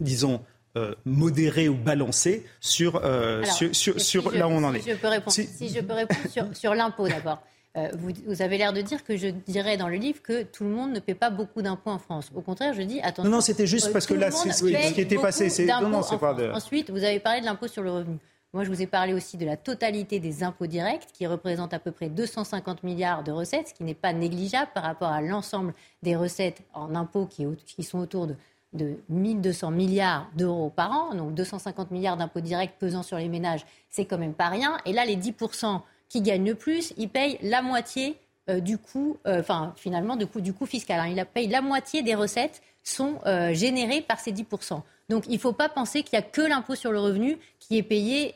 disons, 0.00 0.42
euh, 0.76 0.94
modéré 1.04 1.68
ou 1.68 1.74
balancé 1.74 2.46
sur, 2.60 3.00
euh, 3.02 3.42
sur, 3.72 4.30
là 4.30 4.46
où 4.46 4.52
on 4.52 4.62
en 4.62 4.72
est. 4.72 4.88
Je 4.88 4.94
peux 4.94 5.08
répondre, 5.08 5.32
si... 5.32 5.68
je 5.68 5.80
peux 5.80 5.94
répondre 5.94 6.54
sur, 6.54 6.74
l'impôt 6.76 7.08
d'abord. 7.08 7.42
Euh, 7.76 7.88
vous, 8.26 8.40
avez 8.40 8.56
l'air 8.56 8.72
de 8.72 8.80
dire 8.80 9.02
que 9.02 9.16
je 9.16 9.26
dirais 9.28 9.76
dans 9.76 9.88
le 9.88 9.96
livre 9.96 10.22
que 10.22 10.44
tout 10.44 10.62
le 10.62 10.70
monde 10.70 10.92
ne 10.92 11.00
paie 11.00 11.14
pas 11.14 11.30
beaucoup 11.30 11.60
d'impôts 11.60 11.90
en 11.90 11.98
France. 11.98 12.30
Au 12.36 12.40
contraire, 12.40 12.72
je 12.72 12.82
dis 12.82 13.00
attention. 13.00 13.24
Non, 13.24 13.38
non, 13.38 13.40
c'était 13.40 13.66
juste 13.66 13.92
parce 13.92 14.06
que 14.06 14.14
là, 14.14 14.30
c'est 14.30 14.52
ce 14.52 14.64
qui 14.92 15.00
était 15.00 15.16
passé. 15.16 15.66
Non, 15.66 15.88
non, 15.88 16.02
c'est 16.02 16.18
pas 16.18 16.34
de... 16.34 16.50
Ensuite, 16.50 16.90
vous 16.90 17.02
avez 17.02 17.18
parlé 17.18 17.40
de 17.40 17.46
l'impôt 17.46 17.66
sur 17.66 17.82
le 17.82 17.90
revenu. 17.90 18.18
Moi, 18.52 18.62
je 18.64 18.68
vous 18.68 18.82
ai 18.82 18.86
parlé 18.86 19.12
aussi 19.12 19.36
de 19.36 19.46
la 19.46 19.56
totalité 19.56 20.18
des 20.18 20.42
impôts 20.44 20.66
directs, 20.66 21.06
qui 21.12 21.26
représentent 21.26 21.74
à 21.74 21.78
peu 21.78 21.90
près 21.92 22.08
250 22.08 22.82
milliards 22.84 23.22
de 23.24 23.32
recettes, 23.32 23.68
ce 23.68 23.74
qui 23.74 23.84
n'est 23.84 23.94
pas 23.94 24.12
négligeable 24.12 24.70
par 24.74 24.82
rapport 24.84 25.10
à 25.10 25.20
l'ensemble 25.20 25.72
des 26.02 26.16
recettes 26.16 26.62
en 26.74 26.94
impôts 26.96 27.26
qui, 27.26 27.46
qui 27.64 27.84
sont 27.84 27.98
autour 27.98 28.26
de 28.26 28.36
de 28.72 28.96
1200 29.08 29.70
milliards 29.70 30.30
d'euros 30.36 30.70
par 30.70 30.92
an, 30.92 31.14
donc 31.14 31.34
250 31.34 31.90
milliards 31.90 32.16
d'impôts 32.16 32.40
directs 32.40 32.78
pesant 32.78 33.02
sur 33.02 33.16
les 33.16 33.28
ménages, 33.28 33.66
c'est 33.88 34.04
quand 34.04 34.18
même 34.18 34.34
pas 34.34 34.48
rien. 34.48 34.78
Et 34.86 34.92
là, 34.92 35.04
les 35.04 35.16
10% 35.16 35.80
qui 36.08 36.20
gagnent 36.20 36.46
le 36.46 36.54
plus, 36.54 36.92
ils 36.96 37.08
payent 37.08 37.38
la 37.42 37.62
moitié 37.62 38.16
euh, 38.48 38.60
du 38.60 38.78
coût, 38.78 39.18
euh, 39.26 39.40
enfin 39.40 39.72
finalement 39.76 40.16
du 40.16 40.26
coût, 40.26 40.40
du 40.40 40.52
coût 40.52 40.66
fiscal. 40.66 41.00
Hein. 41.00 41.08
Ils 41.08 41.24
payent 41.24 41.48
la 41.48 41.62
moitié 41.62 42.02
des 42.02 42.14
recettes 42.14 42.62
sont 42.82 43.18
euh, 43.26 43.52
générées 43.54 44.00
par 44.00 44.18
ces 44.18 44.32
10%. 44.32 44.80
Donc 45.08 45.24
il 45.28 45.34
ne 45.34 45.38
faut 45.38 45.52
pas 45.52 45.68
penser 45.68 46.02
qu'il 46.02 46.18
n'y 46.18 46.24
a 46.24 46.28
que 46.28 46.40
l'impôt 46.40 46.74
sur 46.74 46.92
le 46.92 47.00
revenu 47.00 47.38
qui 47.58 47.76
est 47.76 47.82
payé, 47.82 48.34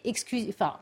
enfin, 0.49 0.77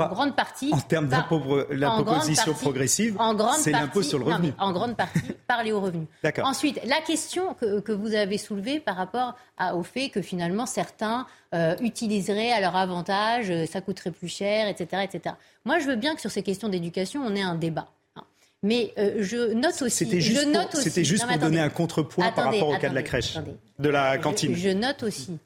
en 0.00 0.08
grande 0.08 0.36
partie. 0.36 0.72
En 0.72 0.80
termes 0.80 1.08
d'imposition 1.08 2.54
progressive, 2.54 3.18
c'est 3.58 3.72
l'impôt 3.72 4.02
sur 4.02 4.18
le 4.18 4.24
revenu. 4.24 4.52
en 4.58 4.72
grande 4.72 4.96
partie 4.96 5.20
par 5.46 5.62
les 5.62 5.72
hauts 5.72 5.80
revenus. 5.80 6.08
Ensuite, 6.42 6.80
la 6.84 7.00
question 7.00 7.54
que, 7.54 7.92
vous 7.92 8.14
avez 8.14 8.38
soulevée 8.38 8.80
par 8.80 8.96
rapport 8.96 9.34
au 9.74 9.82
fait 9.82 10.10
que 10.10 10.20
finalement 10.20 10.66
certains 10.66 11.26
euh, 11.54 11.74
utiliseraient 11.80 12.52
à 12.52 12.60
leur 12.60 12.76
avantage, 12.76 13.50
euh, 13.50 13.66
ça 13.66 13.80
coûterait 13.80 14.10
plus 14.10 14.28
cher, 14.28 14.68
etc., 14.68 15.04
etc. 15.04 15.36
Moi, 15.64 15.78
je 15.78 15.86
veux 15.86 15.96
bien 15.96 16.14
que 16.14 16.20
sur 16.20 16.30
ces 16.30 16.42
questions 16.42 16.68
d'éducation, 16.68 17.22
on 17.24 17.34
ait 17.34 17.42
un 17.42 17.54
débat. 17.54 17.88
Hein. 18.16 18.22
Mais 18.62 18.92
euh, 18.98 19.18
je 19.20 19.52
note 19.54 19.80
aussi. 19.80 20.04
C'était 20.04 20.20
juste, 20.20 20.52
pour, 20.52 20.80
c'était 20.80 21.04
juste 21.04 21.26
pour 21.26 21.38
donner 21.38 21.60
un 21.60 21.70
contrepoint 21.70 22.30
par 22.32 22.46
rapport 22.52 22.68
au 22.68 22.76
cas 22.76 22.90
de 22.90 22.94
la 22.94 23.02
crèche, 23.02 23.38
de 23.78 23.88
la 23.88 24.18
cantine. 24.18 24.54
Je, 24.54 24.70
note 24.70 25.02
aussi 25.02 25.38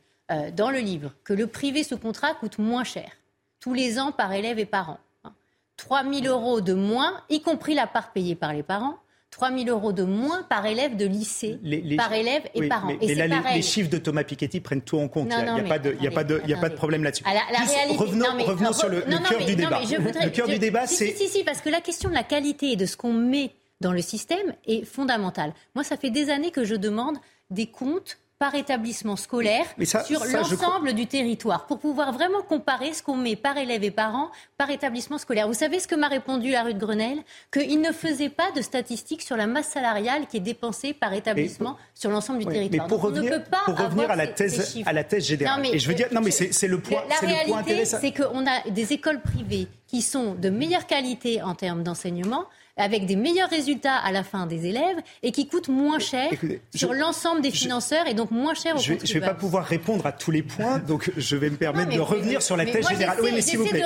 dans 0.57 0.71
le 0.71 0.79
livre 0.79 1.13
que 1.25 1.33
le 1.33 1.47
privé 1.47 1.83
sous 1.85 1.99
contrat 1.99 2.35
coûte 2.35 2.59
moins 2.59 2.85
cher 2.85 3.11
tous 3.61 3.75
les 3.75 3.99
ans 3.99 4.13
par 4.13 4.33
élève 4.33 4.59
et 4.59 4.67
par 4.67 4.91
an. 4.91 4.99
3 5.77 6.03
000 6.05 6.27
euros 6.27 6.61
de 6.61 6.75
moins, 6.75 7.23
y 7.31 7.41
compris 7.41 7.75
la 7.75 7.87
part 7.87 8.13
payée 8.13 8.35
par 8.35 8.53
les 8.53 8.63
parents. 8.63 8.97
3 9.31 9.51
000 9.53 9.69
euros 9.69 9.93
de 9.93 10.03
moins 10.03 10.43
par 10.43 10.67
élève 10.67 10.97
de 10.97 11.07
lycée, 11.07 11.59
par 11.97 12.13
élève 12.13 12.43
et 12.55 12.69
par 12.69 12.85
an. 12.85 12.97
et 13.01 13.15
là, 13.15 13.29
les, 13.55 13.63
chiffres 13.63 13.89
de 13.89 13.99
Thomas 13.99 14.25
Piketty 14.25 14.61
prennent 14.61 14.83
tout 14.83 14.99
en 14.99 15.07
compte. 15.09 15.29
il 15.31 15.55
n'y 15.55 15.61
a, 15.61 15.63
pas 15.63 15.79
de, 15.79 15.97
a, 16.05 16.11
pas 16.11 16.25
de, 16.25 16.43
a 16.53 16.57
pas 16.59 16.69
de 16.69 16.75
problème 16.75 17.05
là-dessus. 17.05 17.23
revenons, 17.97 18.73
sur 18.73 18.89
le, 18.89 19.03
cœur 19.03 19.47
du 19.47 19.55
débat. 19.55 19.81
le 19.81 20.31
cœur 20.31 20.49
du 20.49 20.59
débat, 20.59 20.87
c'est... 20.87 21.13
Si, 21.13 21.29
si, 21.29 21.45
parce 21.45 21.61
que 21.61 21.69
la 21.69 21.81
question 21.81 22.09
de 22.11 22.15
la 22.15 22.25
qualité 22.25 22.73
et 22.73 22.77
de 22.77 22.87
ce 22.87 22.97
qu'on 22.97 23.13
met 23.13 23.53
dans 23.81 23.93
le 23.93 24.03
système 24.03 24.55
est 24.67 24.85
fondamentale. 24.85 25.55
Moi, 25.75 25.85
ça 25.85 25.97
fait 25.97 26.11
des 26.11 26.29
années 26.29 26.51
que 26.51 26.65
je 26.65 26.75
demande 26.75 27.17
des 27.51 27.67
comptes 27.67 28.19
par 28.41 28.55
établissement 28.55 29.17
scolaire 29.17 29.67
sur 29.85 30.25
l'ensemble 30.25 30.95
du 30.95 31.07
territoire 31.07 31.67
pour 31.67 31.79
pouvoir 31.79 32.11
vraiment 32.15 32.41
comparer 32.41 32.95
ce 32.95 33.03
qu'on 33.03 33.19
met 33.19 33.37
par 33.37 33.59
élève 33.59 33.85
et 33.85 33.91
par 33.91 34.15
an 34.15 34.31
par 34.57 34.71
établissement 34.71 35.19
scolaire. 35.19 35.47
Vous 35.47 35.53
savez 35.53 35.79
ce 35.79 35.87
que 35.87 35.95
m'a 35.95 36.09
répondu 36.09 36.51
la 36.51 36.63
rue 36.63 36.73
de 36.73 36.79
Grenelle 36.79 37.19
Qu'il 37.53 37.83
ne 37.83 37.93
faisait 37.93 38.31
pas 38.31 38.51
de 38.57 38.63
statistiques 38.63 39.21
sur 39.21 39.37
la 39.37 39.47
masse 39.47 39.69
salariale 39.69 40.27
qui 40.27 40.39
est 40.39 40.41
dépensée 40.41 40.95
par 40.95 41.13
établissement 41.13 41.77
sur 41.95 42.11
l'ensemble 42.11 42.39
du 42.39 42.47
territoire. 42.47 42.87
Mais 42.87 42.89
pour 42.89 43.03
revenir, 43.03 43.45
pour 43.67 43.77
revenir 43.79 44.11
à, 44.11 44.17
la 44.17 44.27
thèse, 44.27 44.79
à 44.87 44.93
la 44.95 45.05
thèse 45.05 45.27
générale, 45.27 45.67
et 45.67 45.79
je 45.79 45.87
veux 45.87 45.95
dire, 45.95 46.09
non 46.11 46.23
mais 46.23 46.31
c'est 46.31 46.67
le 46.67 46.81
point, 46.81 47.03
la, 47.11 47.29
la 47.29 47.35
réalité, 47.35 47.85
c'est 47.85 48.13
qu'on 48.13 48.47
a 48.47 48.71
des 48.71 48.95
écoles 48.95 49.21
privées 49.21 49.69
qui 49.87 50.01
sont 50.01 50.35
de 50.35 50.49
meilleure 50.49 50.87
qualité 50.87 51.43
en 51.43 51.55
termes 51.55 51.83
d'enseignement, 51.83 52.47
avec 52.81 53.07
des 53.07 53.17
meilleurs 53.17 53.51
résultats 53.51 53.97
à 53.97 54.11
la 54.13 54.25
fin 54.25 54.47
des 54.47 54.67
élèves 54.67 54.97
et 55.23 55.33
qui 55.33 55.47
coûtent 55.47 55.69
moins 55.69 55.99
cher 55.99 56.31
sur 56.75 56.93
l'ensemble 56.93 57.43
des 57.43 57.51
financeurs 57.51 58.07
et 58.07 58.15
donc 58.15 58.31
moins 58.31 58.55
cher 58.55 58.77
aux 58.77 58.79
je, 58.79 58.95
Je 59.03 59.15
ne 59.15 59.21
vais 59.21 59.27
pas 59.27 59.35
pouvoir 59.35 59.65
répondre 59.65 60.07
à 60.07 60.13
tous 60.13 60.31
les 60.31 60.43
points, 60.43 60.79
donc 60.87 61.11
je 61.17 61.37
vais 61.37 61.51
me 61.51 61.57
permettre 61.57 61.93
de 61.93 62.01
revenir 62.01 62.43
sur 62.43 62.57
la 62.57 62.65
thèse 62.65 62.89
générale. 62.89 63.19
Oui, 63.23 63.31
mais 63.33 63.43
s'il 63.43 63.59
vous 63.59 63.67
plaît. 63.67 63.83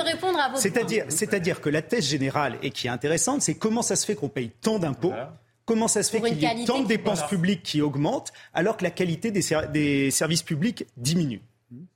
C'est-à-dire, 0.55 1.05
c'est-à-dire 1.09 1.61
que 1.61 1.69
la 1.69 1.81
thèse 1.81 2.07
générale 2.07 2.57
et 2.61 2.71
qui 2.71 2.87
est 2.87 2.89
intéressante, 2.89 3.41
c'est 3.41 3.55
comment 3.55 3.81
ça 3.81 3.95
se 3.95 4.05
fait 4.05 4.15
qu'on 4.15 4.29
paye 4.29 4.51
tant 4.61 4.79
d'impôts. 4.79 5.13
Comment 5.65 5.87
ça 5.87 6.03
se 6.03 6.11
fait 6.11 6.21
qu'il 6.21 6.39
y 6.39 6.45
ait 6.45 6.65
tant 6.65 6.81
de 6.81 6.87
dépenses 6.87 7.25
publiques 7.25 7.63
qui 7.63 7.81
augmentent 7.81 8.31
alors 8.53 8.77
que 8.77 8.83
la 8.83 8.91
qualité 8.91 9.31
des, 9.31 9.41
des 9.73 10.11
services 10.11 10.43
publics 10.43 10.85
diminue 10.95 11.41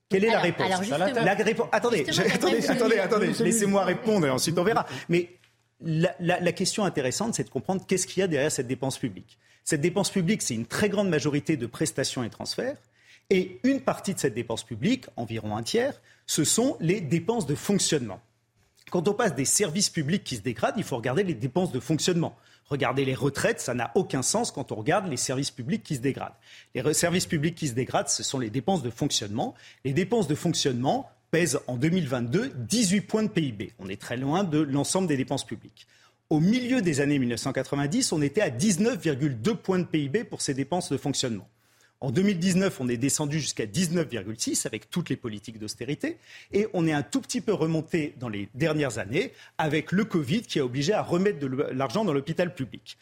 quelle 0.09 0.25
est 0.25 0.31
la 0.31 0.39
réponse? 0.39 0.89
la 0.89 1.33
réponse... 1.35 1.67
Attendez, 1.71 2.03
attendez, 2.09 2.67
attendez, 2.67 2.97
attendez. 2.97 3.31
Laissez-moi 3.39 3.85
répondre 3.85 4.25
et 4.25 4.29
ensuite 4.31 4.57
on 4.57 4.63
verra. 4.63 4.85
Mais 5.07 5.29
la, 5.81 6.51
question 6.51 6.83
intéressante, 6.83 7.35
c'est 7.35 7.43
de 7.43 7.49
comprendre 7.49 7.83
qu'est-ce 7.87 8.07
qu'il 8.07 8.21
y 8.21 8.23
a 8.23 8.27
derrière 8.27 8.51
cette 8.51 8.67
dépense 8.67 8.97
publique. 8.97 9.37
Cette 9.63 9.81
dépense 9.81 10.09
publique, 10.09 10.41
c'est 10.41 10.55
une 10.55 10.65
très 10.65 10.89
grande 10.89 11.09
majorité 11.09 11.57
de 11.57 11.65
prestations 11.65 12.23
et 12.23 12.29
transferts. 12.29 12.77
Et 13.29 13.59
une 13.63 13.81
partie 13.81 14.13
de 14.13 14.19
cette 14.19 14.33
dépense 14.33 14.63
publique, 14.63 15.05
environ 15.15 15.55
un 15.55 15.63
tiers, 15.63 16.01
ce 16.25 16.43
sont 16.43 16.77
les 16.79 16.99
dépenses 16.99 17.45
de 17.45 17.55
fonctionnement. 17.55 18.19
Quand 18.89 19.07
on 19.07 19.13
passe 19.13 19.35
des 19.35 19.45
services 19.45 19.89
publics 19.89 20.23
qui 20.23 20.35
se 20.35 20.41
dégradent, 20.41 20.77
il 20.77 20.83
faut 20.83 20.97
regarder 20.97 21.23
les 21.23 21.35
dépenses 21.35 21.71
de 21.71 21.79
fonctionnement. 21.79 22.35
Regarder 22.65 23.05
les 23.05 23.13
retraites, 23.13 23.61
ça 23.61 23.73
n'a 23.73 23.91
aucun 23.95 24.23
sens 24.23 24.51
quand 24.51 24.71
on 24.71 24.75
regarde 24.75 25.07
les 25.07 25.17
services 25.17 25.51
publics 25.51 25.83
qui 25.83 25.95
se 25.95 26.01
dégradent. 26.01 26.33
Les 26.73 26.93
services 26.93 27.27
publics 27.27 27.55
qui 27.55 27.67
se 27.67 27.73
dégradent, 27.73 28.09
ce 28.09 28.23
sont 28.23 28.39
les 28.39 28.49
dépenses 28.49 28.81
de 28.81 28.89
fonctionnement. 28.89 29.53
Les 29.85 29.93
dépenses 29.93 30.27
de 30.27 30.35
fonctionnement, 30.35 31.09
pèse 31.31 31.59
en 31.67 31.77
2022 31.77 32.51
18 32.55 33.01
points 33.01 33.23
de 33.23 33.29
PIB. 33.29 33.73
On 33.79 33.89
est 33.89 34.01
très 34.01 34.17
loin 34.17 34.43
de 34.43 34.59
l'ensemble 34.59 35.07
des 35.07 35.17
dépenses 35.17 35.45
publiques. 35.45 35.87
Au 36.29 36.39
milieu 36.39 36.81
des 36.81 37.01
années 37.01 37.17
1990, 37.17 38.11
on 38.11 38.21
était 38.21 38.41
à 38.41 38.49
19,2 38.49 39.55
points 39.55 39.79
de 39.79 39.85
PIB 39.85 40.23
pour 40.23 40.41
ces 40.41 40.53
dépenses 40.53 40.91
de 40.91 40.97
fonctionnement. 40.97 41.47
En 42.01 42.11
2019, 42.11 42.79
on 42.79 42.87
est 42.87 42.95
descendu 42.95 43.41
jusqu'à 43.41 43.65
19,6 43.65 44.65
avec 44.65 44.89
toutes 44.89 45.09
les 45.09 45.17
politiques 45.17 45.59
d'austérité. 45.59 46.17
Et 46.53 46.67
on 46.73 46.87
est 46.87 46.93
un 46.93 47.01
tout 47.01 47.19
petit 47.19 47.41
peu 47.41 47.51
remonté 47.51 48.15
dans 48.19 48.29
les 48.29 48.47
dernières 48.53 48.99
années 48.99 49.33
avec 49.57 49.91
le 49.91 50.05
Covid 50.05 50.43
qui 50.43 50.59
a 50.59 50.65
obligé 50.65 50.93
à 50.93 51.01
remettre 51.01 51.39
de 51.39 51.47
l'argent 51.73 52.05
dans 52.05 52.13
l'hôpital 52.13 52.53
public. 52.53 52.97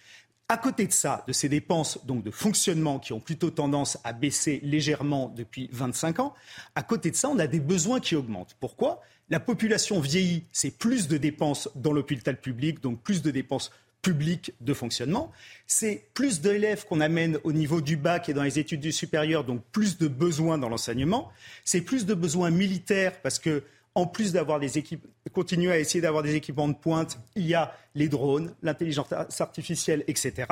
À 0.50 0.56
côté 0.56 0.88
de 0.88 0.94
ça, 0.94 1.26
de 1.28 1.34
ces 1.34 1.50
dépenses 1.50 2.06
donc 2.06 2.24
de 2.24 2.32
fonctionnement 2.32 3.00
qui 3.00 3.12
ont 3.12 3.20
plutôt 3.20 3.50
tendance 3.50 3.98
à 4.06 4.14
baisser 4.14 4.62
légèrement 4.64 5.28
depuis 5.36 5.70
25 5.74 6.22
ans, 6.22 6.34
à 6.74 6.84
côté 6.84 7.12
de 7.12 7.18
ça, 7.18 7.28
on 7.28 7.38
a 7.38 7.48
des 7.48 7.60
besoins 7.60 8.00
qui 8.00 8.16
augmentent. 8.16 8.56
Pourquoi? 8.62 9.02
La 9.30 9.42
population 9.42 10.00
vieillit, 10.00 10.46
c'est 10.54 10.72
plus 10.72 11.10
de 11.10 11.18
dépenses 11.18 11.68
dans 11.76 11.92
l'hôpital 11.92 12.40
public, 12.40 12.82
donc 12.82 13.02
plus 13.02 13.22
de 13.22 13.30
dépenses 13.30 13.72
publiques 14.02 14.54
de 14.62 14.74
fonctionnement. 14.74 15.34
C'est 15.66 16.06
plus 16.14 16.40
d'élèves 16.40 16.86
qu'on 16.86 17.02
amène 17.02 17.40
au 17.44 17.52
niveau 17.52 17.82
du 17.82 17.98
bac 17.98 18.30
et 18.30 18.34
dans 18.34 18.44
les 18.44 18.58
études 18.58 18.90
supérieures, 18.94 19.44
donc 19.44 19.62
plus 19.74 19.98
de 19.98 20.08
besoins 20.08 20.58
dans 20.58 20.70
l'enseignement. 20.70 21.30
C'est 21.66 21.82
plus 21.82 22.06
de 22.06 22.14
besoins 22.14 22.52
militaires 22.52 23.20
parce 23.22 23.38
que 23.38 23.64
en 23.98 24.06
plus 24.06 24.32
d'avoir 24.32 24.60
des 24.60 24.78
équipes, 24.78 25.08
continuer 25.34 25.72
à 25.72 25.80
essayer 25.80 26.02
d'avoir 26.02 26.22
des 26.22 26.36
équipements 26.36 26.68
de 26.68 26.76
pointe, 26.76 27.20
il 27.36 27.48
y 27.48 27.56
a 27.56 27.74
les 27.96 28.10
drones, 28.10 28.54
l'intelligence 28.62 29.08
artificielle, 29.40 30.04
etc. 30.08 30.46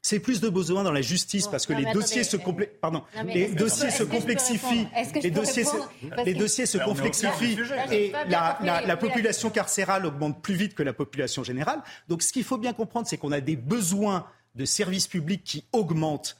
c'est 0.00 0.20
plus 0.20 0.40
de 0.40 0.48
besoins 0.48 0.84
dans 0.84 0.92
la 0.92 1.02
justice 1.02 1.48
parce 1.48 1.66
que 1.66 1.72
les 1.72 1.92
dossiers 1.92 2.22
se 2.22 2.36
complexifient. 2.36 2.78
Pardon, 2.80 3.02
les 3.26 3.48
dossiers 3.48 3.90
se 3.90 4.04
complexifient. 4.04 4.86
Les 5.20 5.32
dossiers, 5.32 5.64
les 6.24 6.34
dossiers 6.34 6.66
se 6.66 6.78
complexifient 6.78 7.58
et 7.90 8.12
la, 8.28 8.60
la 8.62 8.96
population 8.96 9.50
carcérale 9.50 10.06
augmente 10.06 10.40
plus 10.40 10.54
vite 10.54 10.74
que 10.74 10.84
la 10.84 10.92
population 10.92 11.42
générale. 11.42 11.82
Donc, 12.06 12.22
ce 12.22 12.32
qu'il 12.32 12.44
faut 12.44 12.58
bien 12.58 12.74
comprendre, 12.74 13.08
c'est 13.08 13.18
qu'on 13.18 13.32
a 13.32 13.40
des 13.40 13.56
besoins 13.56 14.24
de 14.54 14.64
services 14.64 15.08
publics 15.08 15.42
qui 15.42 15.64
augmentent 15.72 16.36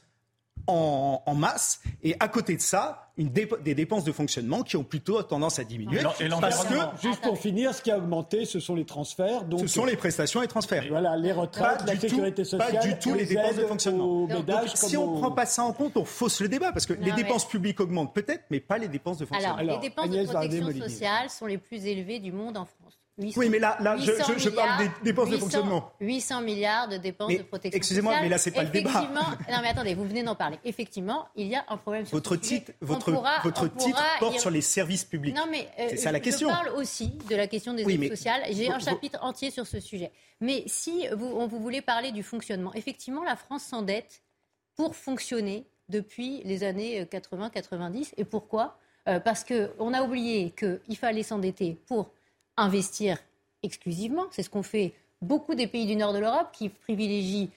en, 0.67 1.35
masse. 1.35 1.81
Et 2.01 2.15
à 2.19 2.27
côté 2.27 2.55
de 2.55 2.61
ça, 2.61 3.02
une 3.17 3.29
des 3.29 3.75
dépenses 3.75 4.03
de 4.03 4.11
fonctionnement 4.11 4.63
qui 4.63 4.75
ont 4.75 4.83
plutôt 4.83 5.21
tendance 5.21 5.59
à 5.59 5.63
diminuer. 5.63 6.01
parce 6.41 6.65
que, 6.65 6.75
juste 7.01 7.21
pour 7.21 7.37
finir, 7.37 7.73
ce 7.73 7.81
qui 7.81 7.91
a 7.91 7.97
augmenté, 7.97 8.45
ce 8.45 8.59
sont 8.59 8.75
les 8.75 8.85
transferts. 8.85 9.43
Donc, 9.43 9.61
ce 9.61 9.67
sont 9.67 9.85
les 9.85 9.95
prestations 9.95 10.41
et 10.41 10.47
transferts. 10.47 10.85
Voilà, 10.89 11.15
les 11.15 11.31
retraites, 11.31 11.83
la 11.85 11.99
sécurité 11.99 12.43
sociale. 12.43 12.73
Pas 12.73 12.79
du 12.81 12.97
tout 12.97 13.13
les, 13.13 13.25
dépenses 13.25 13.55
de 13.55 13.65
fonctionnement. 13.65 14.27
si 14.73 14.97
on 14.97 15.15
ne 15.15 15.19
prend 15.19 15.31
pas 15.31 15.45
ça 15.45 15.63
en 15.63 15.73
compte, 15.73 15.95
on 15.97 16.05
fausse 16.05 16.41
le 16.41 16.49
débat. 16.49 16.71
Parce 16.71 16.85
que 16.85 16.93
les 16.93 17.11
dépenses 17.11 17.47
publiques 17.47 17.79
augmentent 17.79 18.13
peut-être, 18.13 18.45
mais 18.49 18.59
pas 18.59 18.77
les 18.77 18.87
dépenses 18.87 19.19
de 19.19 19.25
fonctionnement. 19.25 19.57
Alors, 19.57 19.81
les 19.81 19.89
dépenses 19.89 20.09
de 20.09 20.25
protection 20.25 20.71
sociale 20.71 21.29
sont 21.29 21.45
les 21.45 21.57
plus 21.57 21.85
élevées 21.85 22.19
du 22.19 22.31
monde 22.31 22.57
en 22.57 22.65
France 22.65 23.02
oui, 23.17 23.49
mais 23.49 23.59
là, 23.59 23.77
là 23.79 23.95
je, 23.97 24.11
je, 24.37 24.49
parle 24.49 24.83
des 24.83 24.91
dépenses 25.03 25.29
de 25.29 25.37
fonctionnement. 25.37 25.91
800 25.99 26.41
milliards 26.41 26.87
de 26.87 26.97
dépenses 26.97 27.31
de 27.31 27.43
protection 27.43 27.77
Excusez-moi, 27.77 28.15
mais 28.21 28.29
là, 28.29 28.39
c'est 28.39 28.51
pas 28.51 28.63
le 28.63 28.69
débat. 28.69 29.07
non, 29.13 29.57
mais 29.61 29.67
attendez, 29.67 29.93
vous 29.93 30.05
venez 30.05 30.23
d'en 30.23 30.35
parler. 30.35 30.57
Effectivement, 30.63 31.27
il 31.35 31.47
y 31.47 31.55
a 31.55 31.63
un 31.67 31.77
problème 31.77 32.05
sur 32.05 32.17
votre 32.17 32.35
titre, 32.35 32.71
Votre, 32.81 33.11
votre 33.43 33.67
titre 33.75 34.01
porte 34.19 34.39
sur 34.39 34.49
les 34.49 34.61
services 34.61 35.03
publics. 35.03 35.35
Non, 35.35 35.45
mais 35.49 35.67
euh, 35.79 35.87
c'est 35.89 35.97
ça 35.97 36.11
la 36.11 36.19
question. 36.19 36.49
Je 36.49 36.53
parle 36.53 36.69
aussi 36.75 37.09
de 37.29 37.35
la 37.35 37.47
question 37.47 37.73
des 37.73 37.83
aides 37.83 38.09
sociales. 38.09 38.41
J'ai 38.51 38.71
un 38.71 38.79
chapitre 38.79 39.19
entier 39.21 39.51
sur 39.51 39.67
ce 39.67 39.79
sujet. 39.79 40.11
Mais 40.41 40.63
si 40.65 41.07
vous, 41.15 41.27
on, 41.27 41.47
vous 41.47 41.59
voulez 41.59 41.81
parler 41.81 42.11
du 42.11 42.23
fonctionnement, 42.23 42.73
effectivement, 42.73 43.23
la 43.23 43.35
France 43.35 43.63
s'endette 43.63 44.23
pour 44.75 44.95
fonctionner 44.95 45.67
depuis 45.89 46.41
les 46.45 46.63
années 46.63 47.03
80-90. 47.03 47.83
Euh, 47.83 48.03
Et 48.17 48.25
pourquoi? 48.25 48.77
Euh, 49.07 49.19
Parce 49.19 49.43
qu'on 49.43 49.93
a 49.93 50.01
oublié 50.01 50.51
qu'il 50.51 50.97
fallait 50.97 51.23
s'endetter 51.23 51.77
pour 51.87 52.11
investir 52.57 53.17
exclusivement. 53.63 54.25
C'est 54.31 54.43
ce 54.43 54.49
qu'ont 54.49 54.63
fait 54.63 54.93
beaucoup 55.21 55.55
des 55.55 55.67
pays 55.67 55.85
du 55.85 55.95
nord 55.95 56.13
de 56.13 56.19
l'Europe 56.19 56.49
qui 56.53 56.69
privilégient 56.69 57.49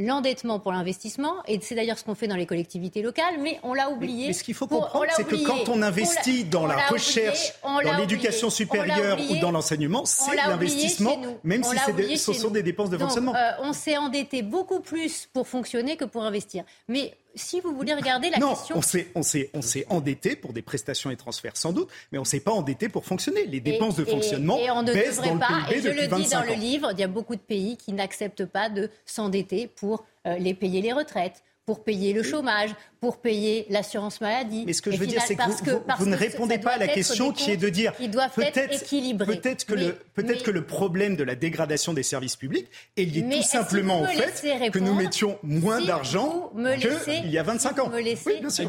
l'endettement 0.00 0.58
pour 0.58 0.72
l'investissement, 0.72 1.34
et 1.46 1.60
c'est 1.60 1.74
d'ailleurs 1.74 1.98
ce 1.98 2.04
qu'on 2.04 2.14
fait 2.14 2.26
dans 2.26 2.36
les 2.36 2.46
collectivités 2.46 3.02
locales, 3.02 3.38
mais 3.40 3.60
on 3.62 3.74
l'a 3.74 3.90
oublié. 3.90 4.28
Mais, 4.28 4.32
ce 4.32 4.42
qu'il 4.42 4.54
faut 4.54 4.66
comprendre, 4.66 5.06
c'est 5.14 5.26
que 5.26 5.44
quand 5.44 5.68
on 5.68 5.82
investit 5.82 6.44
dans 6.44 6.66
la 6.66 6.86
recherche, 6.86 7.52
dans 7.62 7.96
l'éducation 7.98 8.50
supérieure 8.50 9.18
ou 9.30 9.36
dans 9.36 9.50
l'enseignement, 9.50 10.04
c'est 10.04 10.36
l'investissement, 10.36 11.18
même 11.44 11.62
si 11.62 12.16
ce 12.18 12.32
sont 12.32 12.50
des 12.50 12.62
dépenses 12.62 12.90
de 12.90 12.98
fonctionnement. 12.98 13.34
Euh, 13.34 13.50
on 13.62 13.72
s'est 13.72 13.96
endetté 13.96 14.42
beaucoup 14.42 14.80
plus 14.80 15.28
pour 15.32 15.46
fonctionner 15.46 15.96
que 15.96 16.04
pour 16.04 16.22
investir. 16.22 16.64
Mais 16.88 17.14
si 17.34 17.60
vous 17.60 17.74
voulez 17.74 17.94
regarder 17.94 18.30
la 18.30 18.38
non, 18.38 18.50
question. 18.50 18.76
On 18.76 18.82
s'est, 18.82 19.08
on, 19.14 19.22
s'est, 19.22 19.50
on 19.54 19.62
s'est 19.62 19.86
endetté 19.88 20.36
pour 20.36 20.52
des 20.52 20.62
prestations 20.62 21.10
et 21.10 21.16
transferts 21.16 21.56
sans 21.56 21.72
doute, 21.72 21.88
mais 22.12 22.18
on 22.18 22.22
ne 22.22 22.26
s'est 22.26 22.40
pas 22.40 22.52
endetté 22.52 22.88
pour 22.88 23.04
fonctionner. 23.04 23.46
Les 23.46 23.60
dépenses 23.60 23.96
de 23.96 24.04
fonctionnement 24.04 24.58
et, 24.58 24.70
on 24.70 24.82
ne 24.82 24.92
baissent 24.92 25.20
dans 25.20 25.38
pas, 25.38 25.48
le 25.48 25.74
PIB 25.74 25.78
et 25.78 25.82
je 25.82 25.88
le 25.88 26.22
dis 26.22 26.30
dans 26.30 26.44
le 26.44 26.54
livre, 26.54 26.90
il 26.92 27.00
y 27.00 27.02
a 27.02 27.08
beaucoup 27.08 27.36
de 27.36 27.40
pays 27.40 27.76
qui 27.76 27.92
n'acceptent 27.92 28.46
pas 28.46 28.68
de 28.68 28.90
s'endetter 29.04 29.66
pour 29.66 30.04
euh, 30.26 30.36
les 30.38 30.54
payer 30.54 30.82
les 30.82 30.92
retraites, 30.92 31.42
pour 31.70 31.84
payer 31.84 32.12
le 32.12 32.24
chômage, 32.24 32.70
pour 32.98 33.20
payer 33.20 33.64
l'assurance 33.70 34.20
maladie. 34.20 34.64
Mais 34.66 34.72
ce 34.72 34.82
que 34.82 34.90
je 34.90 34.96
veux 34.96 35.06
dire, 35.06 35.22
c'est 35.22 35.36
que 35.36 35.70
vous, 36.00 36.06
ne 36.06 36.16
répondez 36.16 36.58
pas 36.58 36.72
à 36.72 36.78
la 36.78 36.88
question 36.88 37.30
qui 37.30 37.52
est 37.52 37.56
de 37.56 37.68
dire 37.68 37.92
peut-être 37.92 38.80
peut-être 39.24 39.64
que 39.64 39.74
le 39.74 39.92
peut-être 40.14 40.42
que 40.42 40.50
le 40.50 40.66
problème 40.66 41.14
de 41.14 41.22
la 41.22 41.36
dégradation 41.36 41.92
des 41.92 42.02
services 42.02 42.34
publics 42.34 42.66
est 42.96 43.04
lié 43.04 43.24
tout 43.24 43.42
simplement 43.44 44.02
au 44.02 44.06
fait 44.06 44.70
que 44.72 44.80
nous 44.80 44.94
mettions 44.94 45.38
moins 45.44 45.80
d'argent 45.80 46.50
qu'il 46.80 47.30
y 47.30 47.38
a 47.38 47.44
25 47.44 47.78
ans. 47.78 47.92
oui, 47.94 48.16
bien 48.40 48.50
sûr. 48.50 48.68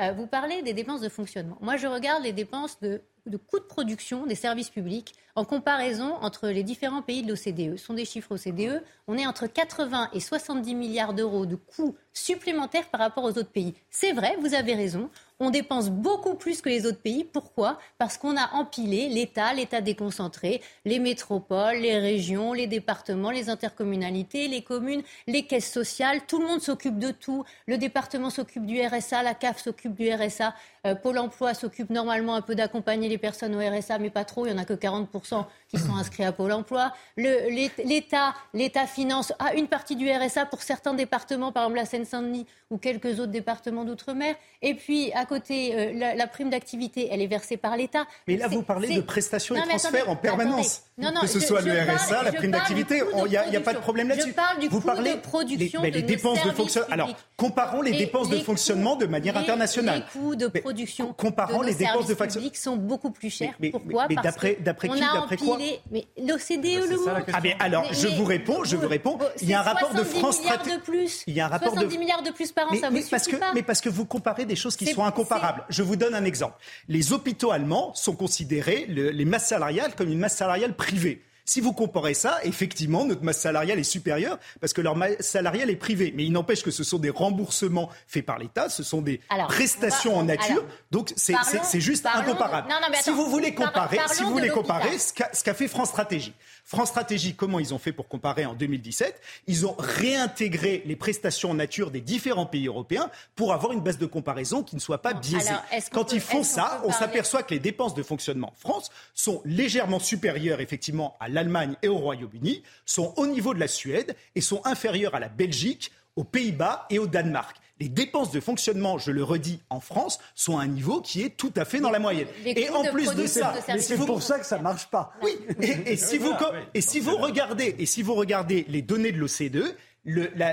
Euh, 0.00 0.12
vous 0.12 0.26
parlez 0.26 0.62
des 0.62 0.74
dépenses 0.74 1.00
de 1.00 1.08
fonctionnement. 1.08 1.58
Moi, 1.60 1.76
je 1.76 1.86
regarde 1.86 2.24
les 2.24 2.32
dépenses 2.32 2.80
de, 2.80 3.02
de 3.26 3.36
coûts 3.36 3.58
de 3.58 3.64
production 3.64 4.26
des 4.26 4.34
services 4.34 4.70
publics 4.70 5.14
en 5.36 5.44
comparaison 5.44 6.14
entre 6.22 6.48
les 6.48 6.62
différents 6.62 7.02
pays 7.02 7.22
de 7.22 7.28
l'OCDE. 7.28 7.76
Ce 7.76 7.84
sont 7.84 7.94
des 7.94 8.06
chiffres 8.06 8.34
OCDE. 8.34 8.82
On 9.06 9.18
est 9.18 9.26
entre 9.26 9.46
80 9.46 10.08
et 10.14 10.20
70 10.20 10.74
milliards 10.74 11.12
d'euros 11.12 11.44
de 11.44 11.56
coûts 11.56 11.94
supplémentaires 12.14 12.88
par 12.88 13.00
rapport 13.00 13.24
aux 13.24 13.30
autres 13.30 13.50
pays. 13.50 13.74
C'est 13.90 14.12
vrai, 14.12 14.36
vous 14.40 14.54
avez 14.54 14.74
raison. 14.74 15.10
On 15.38 15.50
dépense 15.50 15.90
beaucoup 15.90 16.34
plus 16.34 16.62
que 16.62 16.70
les 16.70 16.86
autres 16.86 17.00
pays. 17.00 17.22
Pourquoi? 17.22 17.78
Parce 17.98 18.16
qu'on 18.16 18.38
a 18.38 18.54
empilé 18.54 19.10
l'État, 19.10 19.52
l'État 19.52 19.82
déconcentré, 19.82 20.62
les 20.86 20.98
métropoles, 20.98 21.76
les 21.76 21.98
régions, 21.98 22.54
les 22.54 22.66
départements, 22.66 23.30
les 23.30 23.50
intercommunalités, 23.50 24.48
les 24.48 24.62
communes, 24.62 25.02
les 25.26 25.46
caisses 25.46 25.70
sociales. 25.70 26.22
Tout 26.26 26.40
le 26.40 26.46
monde 26.46 26.62
s'occupe 26.62 26.98
de 26.98 27.10
tout. 27.10 27.44
Le 27.66 27.76
département 27.76 28.30
s'occupe 28.30 28.64
du 28.64 28.80
RSA, 28.80 29.22
la 29.22 29.34
CAF 29.34 29.62
s'occupe 29.62 29.94
du 29.94 30.10
RSA, 30.10 30.54
Pôle 30.94 31.18
emploi 31.18 31.54
s'occupe 31.54 31.90
normalement 31.90 32.34
un 32.34 32.42
peu 32.42 32.54
d'accompagner 32.54 33.08
les 33.08 33.18
personnes 33.18 33.54
au 33.54 33.58
RSA, 33.58 33.98
mais 33.98 34.10
pas 34.10 34.24
trop. 34.24 34.46
Il 34.46 34.52
n'y 34.52 34.58
en 34.58 34.62
a 34.62 34.64
que 34.64 34.74
40% 34.74 35.44
qui 35.68 35.78
sont 35.78 35.96
inscrits 35.96 36.24
à 36.24 36.32
Pôle 36.32 36.52
emploi. 36.52 36.92
L'État, 37.16 38.34
l'État 38.54 38.86
finance 38.86 39.32
ah, 39.38 39.54
une 39.54 39.68
partie 39.68 39.96
du 39.96 40.10
RSA 40.10 40.46
pour 40.46 40.62
certains 40.62 40.94
départements, 40.94 41.52
par 41.52 41.64
exemple 41.64 41.76
la 41.76 41.86
Seine-Saint-Denis 41.86 42.46
ou 42.70 42.78
quelques 42.78 43.20
autres 43.20 43.32
départements 43.32 43.84
d'outre-mer. 43.84 44.34
Et 44.62 44.74
puis, 44.74 45.12
à 45.12 45.24
côté, 45.24 45.74
euh, 45.74 46.14
la, 46.16 46.26
prime 46.26 46.50
d'activité, 46.50 47.08
elle 47.10 47.22
est 47.22 47.26
versée 47.26 47.56
par 47.56 47.76
l'État. 47.76 48.06
Mais 48.26 48.36
là, 48.36 48.48
vous 48.48 48.62
parlez 48.62 48.96
de 48.96 49.00
prestations 49.00 49.54
et 49.54 49.60
transferts 49.60 50.10
en 50.10 50.16
permanence. 50.16 50.82
Non, 50.98 51.12
non, 51.12 51.20
que 51.20 51.26
ce 51.26 51.40
soit 51.40 51.60
le 51.60 51.72
RSA, 51.72 52.22
la 52.22 52.32
prime 52.32 52.50
d'activité, 52.50 53.02
il 53.26 53.30
n'y 53.30 53.56
a, 53.56 53.60
pas 53.60 53.74
de 53.74 53.78
problème 53.78 54.08
là-dessus. 54.08 54.30
Je 54.30 54.34
parle 54.34 54.58
du 54.58 54.68
vous 54.68 54.80
coût 54.80 54.90
de 54.90 55.20
production 55.20 55.82
les, 55.82 56.02
dépenses 56.02 56.42
de 56.44 56.50
fonctionnement. 56.50 56.88
Alors, 56.90 57.16
comparons 57.36 57.82
les, 57.82 57.92
dépenses 57.92 58.28
de 58.28 58.38
fonctionnement 58.38 58.96
de 58.96 59.06
manière 59.06 59.36
internationale. 59.36 60.04
Les 60.14 60.20
coûts 60.20 60.36
de 60.36 60.48
production 60.48 60.75
comparons 61.16 61.60
de 61.60 61.66
les 61.66 61.74
dépenses 61.74 62.06
de 62.06 62.14
publics 62.14 62.56
sont 62.56 62.76
beaucoup 62.76 63.10
plus 63.10 63.30
chers. 63.30 63.54
Pourquoi? 63.70 64.06
mais 64.08 64.16
d'après 64.16 64.56
d'après 64.60 64.88
qui? 64.88 65.00
D'après 65.00 65.36
quoi? 65.36 65.58
Mais 65.90 66.06
l'OCDE 66.18 66.90
le 66.90 66.96
montre. 66.96 67.30
Ah 67.32 67.40
mais 67.42 67.56
alors, 67.58 67.92
je 67.92 68.08
vous 68.08 68.24
réponds, 68.24 68.64
je 68.64 68.76
vous 68.76 68.88
réponds. 68.88 69.18
Il 69.42 69.48
y 69.48 69.54
a 69.54 69.60
un 69.60 69.62
rapport 69.62 69.94
de 69.94 70.02
France 70.02 70.36
Stratégie. 70.36 71.22
Il 71.26 71.34
y 71.34 71.40
a 71.40 71.46
un 71.46 71.48
rapport 71.48 71.72
70 71.72 71.98
milliards 71.98 72.22
de 72.22 72.30
plus 72.30 72.52
par 72.52 72.70
an, 72.70 72.74
ça 72.80 72.90
vous 72.90 73.00
suffit 73.00 73.36
pas. 73.36 73.52
Mais 73.54 73.62
parce 73.62 73.80
que 73.80 73.88
vous 73.88 74.04
comparez 74.04 74.44
des 74.44 74.56
choses 74.56 74.76
qui 74.76 74.86
sont 74.86 75.04
incomparables. 75.04 75.64
Je 75.68 75.82
vous 75.82 75.96
donne 75.96 76.14
un 76.14 76.24
exemple. 76.24 76.56
Les 76.88 77.12
hôpitaux 77.12 77.50
allemands 77.50 77.94
sont 77.94 78.14
considérés 78.14 78.86
les 78.88 79.24
masses 79.24 79.48
salariales 79.48 79.94
comme 79.94 80.10
une 80.10 80.18
masse 80.18 80.36
salariale 80.36 80.74
privée. 80.74 81.22
Si 81.48 81.60
vous 81.60 81.72
comparez 81.72 82.14
ça, 82.14 82.40
effectivement, 82.42 83.04
notre 83.04 83.22
masse 83.22 83.38
salariale 83.38 83.78
est 83.78 83.84
supérieure 83.84 84.38
parce 84.60 84.72
que 84.72 84.80
leur 84.80 84.96
masse 84.96 85.20
salariale 85.20 85.70
est 85.70 85.76
privée. 85.76 86.12
Mais 86.14 86.24
il 86.24 86.32
n'empêche 86.32 86.62
que 86.64 86.72
ce 86.72 86.82
sont 86.82 86.98
des 86.98 87.08
remboursements 87.08 87.88
faits 88.08 88.26
par 88.26 88.38
l'État, 88.38 88.68
ce 88.68 88.82
sont 88.82 89.00
des 89.00 89.20
prestations 89.48 90.16
en 90.16 90.24
nature. 90.24 90.64
donc 90.90 91.12
c'est 91.16 91.80
juste 91.80 92.04
incomparable. 92.04 92.68
si 93.00 93.10
vous 93.10 93.30
voulez 93.30 93.54
comparer, 93.54 93.98
si 94.08 94.24
vous 94.24 94.32
voulez 94.32 94.50
comparer 94.50 94.98
ce 94.98 95.12
qu'a 95.14 95.54
fait 95.54 95.68
France 95.68 95.88
Stratégie. 95.88 96.34
France 96.68 96.88
Stratégie, 96.88 97.36
comment 97.36 97.60
ils 97.60 97.72
ont 97.74 97.78
fait 97.78 97.92
pour 97.92 98.08
comparer 98.08 98.44
en 98.44 98.54
2017 98.54 99.20
Ils 99.46 99.66
ont 99.66 99.76
réintégré 99.78 100.82
les 100.84 100.96
prestations 100.96 101.52
en 101.52 101.54
nature 101.54 101.92
des 101.92 102.00
différents 102.00 102.44
pays 102.44 102.66
européens 102.66 103.08
pour 103.36 103.52
avoir 103.52 103.72
une 103.72 103.80
base 103.80 103.98
de 103.98 104.06
comparaison 104.06 104.64
qui 104.64 104.74
ne 104.74 104.80
soit 104.80 105.00
pas 105.00 105.14
biaisée. 105.14 105.54
Quand 105.92 106.12
ils 106.12 106.20
font 106.20 106.42
ça, 106.42 106.82
on 106.84 106.90
s'aperçoit 106.90 107.44
que 107.44 107.54
les 107.54 107.60
dépenses 107.60 107.94
de 107.94 108.02
fonctionnement 108.02 108.48
en 108.48 108.56
France 108.58 108.90
sont 109.14 109.42
légèrement 109.44 110.00
supérieures 110.00 110.60
effectivement 110.60 111.16
à 111.20 111.28
l'Allemagne 111.28 111.76
et 111.82 111.88
au 111.88 111.98
Royaume-Uni, 111.98 112.64
sont 112.84 113.14
au 113.16 113.28
niveau 113.28 113.54
de 113.54 113.60
la 113.60 113.68
Suède 113.68 114.16
et 114.34 114.40
sont 114.40 114.60
inférieures 114.64 115.14
à 115.14 115.20
la 115.20 115.28
Belgique, 115.28 115.92
aux 116.16 116.24
Pays-Bas 116.24 116.86
et 116.90 116.98
au 116.98 117.06
Danemark 117.06 117.56
les 117.78 117.88
dépenses 117.88 118.30
de 118.30 118.40
fonctionnement, 118.40 118.98
je 118.98 119.10
le 119.10 119.22
redis, 119.22 119.60
en 119.70 119.80
France, 119.80 120.18
sont 120.34 120.58
à 120.58 120.62
un 120.62 120.66
niveau 120.66 121.00
qui 121.00 121.22
est 121.22 121.36
tout 121.36 121.52
à 121.56 121.64
fait 121.64 121.80
dans 121.80 121.90
la 121.90 121.98
moyenne. 121.98 122.28
et 122.44 122.68
en 122.70 122.84
plus 122.84 123.14
de 123.14 123.26
ça, 123.26 123.54
c'est 123.78 123.96
pour 123.96 124.22
ça 124.22 124.38
que 124.38 124.46
ça 124.46 124.58
marche 124.58 124.86
pas. 124.88 125.12
Oui. 125.22 125.36
Et, 125.60 125.96
si 125.96 126.18
vous 126.18 126.32
et 126.74 126.80
si 126.80 127.00
vous 127.00 127.16
regardez 127.16 127.74
et 127.78 127.86
si 127.86 128.02
vous 128.02 128.14
regardez 128.14 128.64
les 128.68 128.82
données 128.82 129.12
de 129.12 129.18
l'OCDE, 129.18 129.76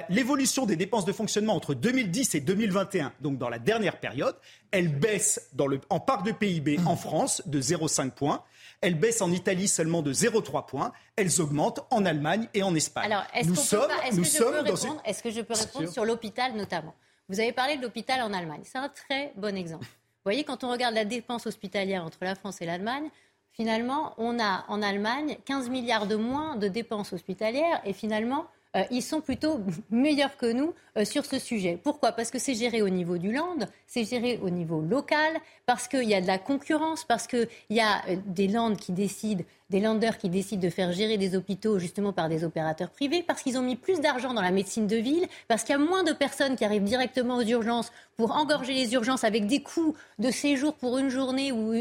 l'évolution 0.09 0.65
des 0.65 0.75
dépenses 0.75 1.05
de 1.05 1.13
fonctionnement 1.13 1.55
entre 1.55 1.73
2010 1.73 2.35
et 2.35 2.39
2021, 2.39 3.13
donc 3.21 3.37
dans 3.37 3.49
la 3.49 3.59
dernière 3.59 3.99
période, 3.99 4.35
elle 4.71 4.89
baisse 4.89 5.49
dans 5.53 5.67
le, 5.67 5.79
en 5.89 5.99
part 5.99 6.23
de 6.23 6.31
PIB 6.31 6.79
en 6.85 6.95
France 6.95 7.43
de 7.45 7.61
0,5 7.61 8.11
points 8.11 8.43
elles 8.83 8.99
baissent 8.99 9.21
en 9.21 9.31
Italie 9.31 9.69
seulement 9.69 10.01
de 10.01 10.11
0,3 10.13 10.65
points. 10.65 10.91
Elles 11.15 11.39
augmentent 11.39 11.79
en 11.89 12.05
Allemagne 12.05 12.49
et 12.53 12.63
en 12.63 12.75
Espagne. 12.75 13.05
Alors, 13.05 13.23
est-ce 13.33 13.47
nous 13.47 13.55
sommes, 13.55 13.91
nous 14.11 14.25
sommes 14.25 14.65
dans 14.65 14.75
une... 14.75 14.97
Est-ce 15.05 15.23
que 15.23 15.31
je 15.31 15.39
peux 15.39 15.53
répondre 15.53 15.89
sur 15.89 16.03
l'hôpital 16.03 16.53
notamment? 16.53 16.93
Vous 17.29 17.39
avez 17.39 17.53
parlé 17.53 17.77
de 17.77 17.81
l'hôpital 17.81 18.21
en 18.21 18.33
Allemagne. 18.33 18.61
C'est 18.63 18.77
un 18.77 18.89
très 18.89 19.31
bon 19.37 19.55
exemple. 19.55 19.85
Vous 19.85 20.29
voyez, 20.29 20.43
quand 20.43 20.63
on 20.63 20.71
regarde 20.71 20.95
la 20.95 21.05
dépense 21.05 21.47
hospitalière 21.47 22.03
entre 22.03 22.19
la 22.21 22.35
France 22.35 22.61
et 22.61 22.65
l'Allemagne, 22.65 23.09
finalement, 23.51 24.13
on 24.17 24.39
a 24.39 24.65
en 24.67 24.81
Allemagne 24.81 25.37
15 25.45 25.69
milliards 25.69 26.07
de 26.07 26.15
moins 26.15 26.55
de 26.57 26.67
dépenses 26.67 27.13
hospitalières 27.13 27.81
et 27.85 27.93
finalement, 27.93 28.45
euh, 28.75 28.83
ils 28.89 29.01
sont 29.01 29.21
plutôt 29.21 29.59
meilleurs 29.89 30.37
que 30.37 30.51
nous 30.51 30.73
euh, 30.97 31.05
sur 31.05 31.25
ce 31.25 31.39
sujet. 31.39 31.79
Pourquoi? 31.81 32.11
Parce 32.11 32.31
que 32.31 32.39
c'est 32.39 32.55
géré 32.55 32.81
au 32.81 32.89
niveau 32.89 33.17
du 33.17 33.31
land, 33.31 33.57
c'est 33.87 34.03
géré 34.03 34.39
au 34.41 34.49
niveau 34.49 34.81
local, 34.81 35.33
parce 35.65 35.87
qu'il 35.87 36.09
y 36.09 36.15
a 36.15 36.21
de 36.21 36.27
la 36.27 36.39
concurrence, 36.39 37.03
parce 37.03 37.27
qu'il 37.27 37.47
y 37.69 37.79
a 37.79 38.01
euh, 38.09 38.17
des 38.25 38.47
landes 38.47 38.77
qui 38.77 38.91
décident 38.91 39.43
des 39.73 39.79
landers 39.79 40.19
qui 40.19 40.29
décident 40.29 40.61
de 40.61 40.69
faire 40.69 40.93
gérer 40.93 41.17
des 41.17 41.35
hôpitaux 41.35 41.79
justement 41.79 42.13
par 42.13 42.29
des 42.29 42.43
opérateurs 42.43 42.91
privés, 42.91 43.23
parce 43.25 43.41
qu'ils 43.41 43.57
ont 43.57 43.63
mis 43.63 43.75
plus 43.75 43.99
d'argent 43.99 44.35
dans 44.35 44.41
la 44.41 44.51
médecine 44.51 44.85
de 44.85 44.97
ville, 44.97 45.25
parce 45.47 45.63
qu'il 45.63 45.71
y 45.71 45.75
a 45.75 45.79
moins 45.79 46.03
de 46.03 46.13
personnes 46.13 46.55
qui 46.55 46.63
arrivent 46.63 46.83
directement 46.83 47.37
aux 47.37 47.41
urgences 47.41 47.91
pour 48.15 48.35
engorger 48.37 48.73
les 48.73 48.93
urgences 48.93 49.23
avec 49.23 49.47
des 49.47 49.63
coûts 49.63 49.95
de 50.19 50.29
séjour 50.29 50.75
pour 50.75 50.99
une 50.99 51.09
journée 51.09 51.51
ou 51.51 51.73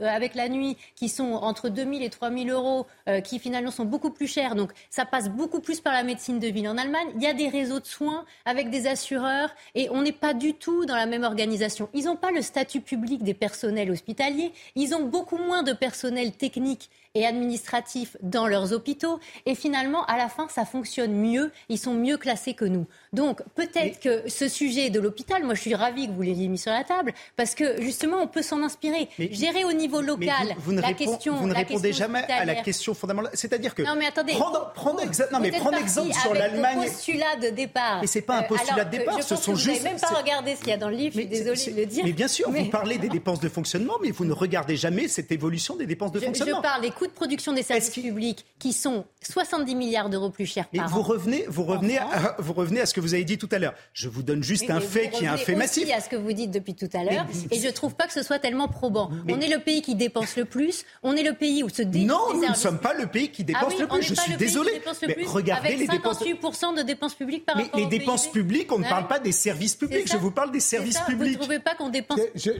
avec 0.00 0.34
la 0.34 0.48
nuit 0.48 0.78
qui 0.96 1.10
sont 1.10 1.32
entre 1.34 1.68
2 1.68 1.82
000 1.82 1.96
et 2.00 2.08
3 2.08 2.30
000 2.30 2.48
euros, 2.48 2.86
euh, 3.10 3.20
qui 3.20 3.38
finalement 3.38 3.70
sont 3.70 3.84
beaucoup 3.84 4.08
plus 4.08 4.26
chers. 4.26 4.54
Donc 4.54 4.72
ça 4.88 5.04
passe 5.04 5.28
beaucoup 5.28 5.60
plus 5.60 5.80
par 5.80 5.92
la 5.92 6.02
médecine 6.02 6.38
de 6.38 6.48
ville. 6.48 6.66
En 6.66 6.78
Allemagne, 6.78 7.08
il 7.16 7.22
y 7.22 7.26
a 7.26 7.34
des 7.34 7.50
réseaux 7.50 7.80
de 7.80 7.86
soins 7.86 8.24
avec 8.46 8.70
des 8.70 8.86
assureurs 8.86 9.50
et 9.74 9.90
on 9.90 10.00
n'est 10.00 10.12
pas 10.12 10.32
du 10.32 10.54
tout 10.54 10.86
dans 10.86 10.96
la 10.96 11.04
même 11.04 11.24
organisation. 11.24 11.90
Ils 11.92 12.06
n'ont 12.06 12.16
pas 12.16 12.30
le 12.30 12.40
statut 12.40 12.80
public 12.80 13.22
des 13.22 13.34
personnels 13.34 13.90
hospitaliers. 13.90 14.52
Ils 14.76 14.94
ont 14.94 15.04
beaucoup 15.04 15.36
moins 15.36 15.62
de 15.62 15.74
personnel 15.74 16.32
technique 16.32 16.88
et 17.14 17.24
administratifs 17.26 18.16
dans 18.22 18.46
leurs 18.48 18.72
hôpitaux. 18.72 19.20
Et 19.46 19.54
finalement, 19.54 20.04
à 20.06 20.16
la 20.16 20.28
fin, 20.28 20.48
ça 20.48 20.64
fonctionne 20.64 21.12
mieux. 21.12 21.52
Ils 21.68 21.78
sont 21.78 21.94
mieux 21.94 22.16
classés 22.16 22.54
que 22.54 22.64
nous. 22.64 22.86
Donc 23.12 23.40
peut-être 23.54 24.00
que 24.00 24.28
ce 24.28 24.48
sujet 24.48 24.90
de 24.90 24.98
l'hôpital, 24.98 25.44
moi 25.44 25.54
je 25.54 25.60
suis 25.60 25.74
ravie 25.74 26.08
que 26.08 26.12
vous 26.12 26.22
l'ayez 26.22 26.48
mis 26.48 26.58
sur 26.58 26.72
la 26.72 26.82
table, 26.82 27.14
parce 27.36 27.54
que 27.54 27.80
justement, 27.80 28.18
on 28.18 28.26
peut 28.26 28.42
s'en 28.42 28.62
inspirer. 28.62 29.08
Gérer 29.30 29.64
au 29.64 29.72
niveau 29.72 30.00
local 30.00 30.56
vous, 30.58 30.72
ne 30.72 30.80
la 30.80 30.92
question. 30.92 31.36
Vous 31.36 31.46
ne 31.46 31.54
répondez 31.54 31.92
jamais 31.92 32.24
à 32.24 32.44
la 32.44 32.56
question 32.56 32.94
fondamentale. 32.94 33.32
C'est-à-dire 33.34 33.74
que. 33.74 33.82
Non, 33.82 33.94
mais 33.96 34.06
attendez. 34.06 34.32
Prendre, 34.32 34.72
prendre, 34.72 35.00
non, 35.32 35.38
mais 35.40 35.52
prendre 35.52 35.78
exemple 35.78 36.12
sur 36.14 36.34
l'Allemagne. 36.34 36.78
C'est 36.82 36.88
un 36.88 36.92
postulat 36.92 37.36
de 37.36 37.54
départ. 37.54 37.98
Mais 38.00 38.06
c'est 38.08 38.22
pas 38.22 38.38
un 38.38 38.42
euh, 38.42 38.48
postulat 38.48 38.84
de 38.84 38.90
départ, 38.90 39.22
ce 39.22 39.36
sont 39.36 39.54
juste. 39.54 39.78
Vous 39.78 39.84
n'avez 39.84 39.90
même 39.90 40.00
pas 40.00 40.08
regardé 40.08 40.56
ce 40.56 40.60
qu'il 40.60 40.70
y 40.70 40.72
a 40.72 40.76
dans 40.76 40.88
le 40.88 40.96
livre, 40.96 41.14
je 41.14 41.20
suis 41.20 41.28
désolée 41.28 41.72
de 41.72 41.80
le 41.80 41.86
dire. 41.86 42.04
Mais 42.04 42.12
bien 42.12 42.28
sûr, 42.28 42.50
vous 42.50 42.70
parlez 42.70 42.98
des 42.98 43.08
dépenses 43.08 43.40
de 43.40 43.48
fonctionnement, 43.48 43.94
mais 44.02 44.10
vous 44.10 44.24
ne 44.24 44.32
regardez 44.32 44.76
jamais 44.76 45.06
cette 45.06 45.30
évolution 45.30 45.76
des 45.76 45.86
dépenses 45.86 46.12
de 46.12 46.18
fonctionnement. 46.18 46.56
Je 46.56 46.62
parle 46.62 46.82
des 46.82 46.90
coûts 46.90 47.03
de 47.06 47.12
production 47.12 47.52
des 47.52 47.62
services 47.62 47.90
publics 47.90 48.44
qui 48.58 48.72
sont 48.72 49.04
70 49.22 49.74
milliards 49.74 50.10
d'euros 50.10 50.30
plus 50.30 50.46
chers 50.46 50.68
par 50.68 50.88
vous 50.88 51.02
Revenez, 51.02 51.44
vous, 51.48 51.64
revenez 51.64 51.98
à, 51.98 52.36
vous 52.38 52.52
revenez 52.52 52.80
à 52.80 52.86
ce 52.86 52.94
que 52.94 53.00
vous 53.00 53.14
avez 53.14 53.24
dit 53.24 53.38
tout 53.38 53.48
à 53.52 53.58
l'heure. 53.58 53.74
Je 53.92 54.08
vous 54.08 54.22
donne 54.22 54.42
juste 54.42 54.70
un 54.70 54.80
fait 54.80 55.10
qui 55.10 55.24
est 55.24 55.28
un 55.28 55.36
fait 55.36 55.54
massif. 55.54 55.88
à 55.94 56.00
ce 56.00 56.08
que 56.08 56.16
vous 56.16 56.32
dites 56.32 56.50
depuis 56.50 56.74
tout 56.74 56.88
à 56.92 57.04
l'heure. 57.04 57.26
Et 57.50 57.60
je 57.60 57.66
ne 57.66 57.72
trouve 57.72 57.94
pas 57.94 58.06
que 58.06 58.12
ce 58.12 58.22
soit 58.22 58.38
tellement 58.38 58.68
probant. 58.68 59.10
on 59.28 59.40
est 59.40 59.48
le 59.48 59.60
pays 59.60 59.82
qui 59.82 59.94
dépense 59.94 60.36
le 60.36 60.44
plus. 60.44 60.84
On 61.02 61.14
est 61.14 61.22
le 61.22 61.34
pays 61.34 61.62
où 61.62 61.68
se 61.68 61.82
dépense. 61.82 62.08
Non, 62.08 62.40
nous 62.40 62.48
ne 62.48 62.54
sommes 62.54 62.78
pas 62.78 62.94
le 62.94 63.06
pays 63.06 63.30
qui 63.30 63.44
dépense 63.44 63.74
ah 63.76 63.80
le 63.82 63.86
plus. 63.88 64.02
Je 64.02 64.14
suis 64.14 64.36
désolé. 64.36 64.82
Mais 65.06 65.16
regardez 65.26 65.76
les 65.76 65.86
dépenses. 65.86 66.22
58% 66.22 66.76
de 66.76 66.82
dépenses 66.82 67.14
publiques 67.14 67.44
par 67.44 67.56
rapport 67.56 67.70
Mais 67.74 67.82
les 67.82 67.88
dépenses 67.98 68.30
publiques, 68.30 68.72
on 68.72 68.78
ne 68.78 68.84
parle 68.84 69.06
pas 69.08 69.18
des 69.18 69.32
services 69.32 69.74
publics. 69.74 70.10
Je 70.10 70.16
vous 70.16 70.30
parle 70.30 70.52
des 70.52 70.60
services 70.60 71.00
publics. 71.00 71.32
Vous 71.32 71.38
ne 71.38 71.42
trouvez 71.42 71.58
pas 71.58 71.74
qu'on 71.74 71.88
dépense 71.88 72.20
je, 72.34 72.50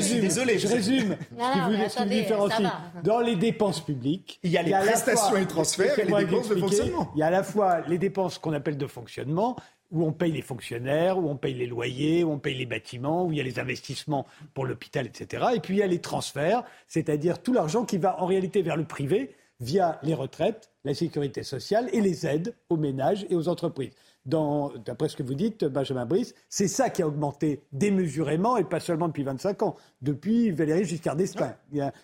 suis 0.00 0.20
désolé. 0.20 0.58
Je 0.58 0.68
résume. 0.68 1.16
Ce 1.38 1.52
qui 1.52 2.04
vous 2.04 2.08
différencie. 2.08 2.70
Dans 3.04 3.20
les 3.20 3.36
dépenses 3.36 3.79
publiques, 3.80 4.38
il 4.42 4.50
y 4.50 4.56
a 4.56 4.62
les 4.62 4.72
prestations 4.72 5.36
et 5.36 5.46
transferts 5.46 5.98
et 5.98 6.04
les 6.04 6.24
dépenses 6.24 6.48
de 6.48 6.56
fonctionnement. 6.56 7.10
Il 7.14 7.20
y 7.20 7.22
a 7.22 7.26
à 7.26 7.30
la 7.30 7.42
fois 7.42 7.80
les 7.88 7.98
dépenses 7.98 8.38
qu'on 8.38 8.52
appelle 8.52 8.76
de 8.76 8.86
fonctionnement, 8.86 9.56
où 9.90 10.04
on 10.06 10.12
paye 10.12 10.32
les 10.32 10.42
fonctionnaires, 10.42 11.18
où 11.18 11.28
on 11.28 11.36
paye 11.36 11.54
les 11.54 11.66
loyers, 11.66 12.22
où 12.22 12.30
on 12.30 12.38
paye 12.38 12.56
les 12.56 12.66
bâtiments, 12.66 13.26
où 13.26 13.32
il 13.32 13.38
y 13.38 13.40
a 13.40 13.44
les 13.44 13.58
investissements 13.58 14.26
pour 14.54 14.64
l'hôpital, 14.64 15.06
etc. 15.06 15.46
Et 15.54 15.60
puis 15.60 15.74
il 15.74 15.78
y 15.78 15.82
a 15.82 15.86
les 15.86 16.00
transferts, 16.00 16.62
c'est-à-dire 16.86 17.42
tout 17.42 17.52
l'argent 17.52 17.84
qui 17.84 17.98
va 17.98 18.20
en 18.22 18.26
réalité 18.26 18.62
vers 18.62 18.76
le 18.76 18.84
privé 18.84 19.34
via 19.60 19.98
les 20.02 20.14
retraites, 20.14 20.70
la 20.84 20.94
sécurité 20.94 21.42
sociale 21.42 21.90
et 21.92 22.00
les 22.00 22.26
aides 22.26 22.54
aux 22.70 22.76
ménages 22.76 23.26
et 23.28 23.34
aux 23.34 23.48
entreprises 23.48 23.92
d'après 24.26 25.08
ce 25.08 25.16
que 25.16 25.22
vous 25.22 25.34
dites, 25.34 25.64
Benjamin 25.64 26.06
Brice, 26.06 26.34
c'est 26.48 26.68
ça 26.68 26.90
qui 26.90 27.02
a 27.02 27.08
augmenté 27.08 27.64
démesurément 27.72 28.56
et 28.56 28.64
pas 28.64 28.80
seulement 28.80 29.08
depuis 29.08 29.24
25 29.24 29.62
ans, 29.62 29.76
depuis 30.02 30.50
Valéry 30.50 30.84
Giscard 30.84 31.16
d'Estaing. 31.16 31.54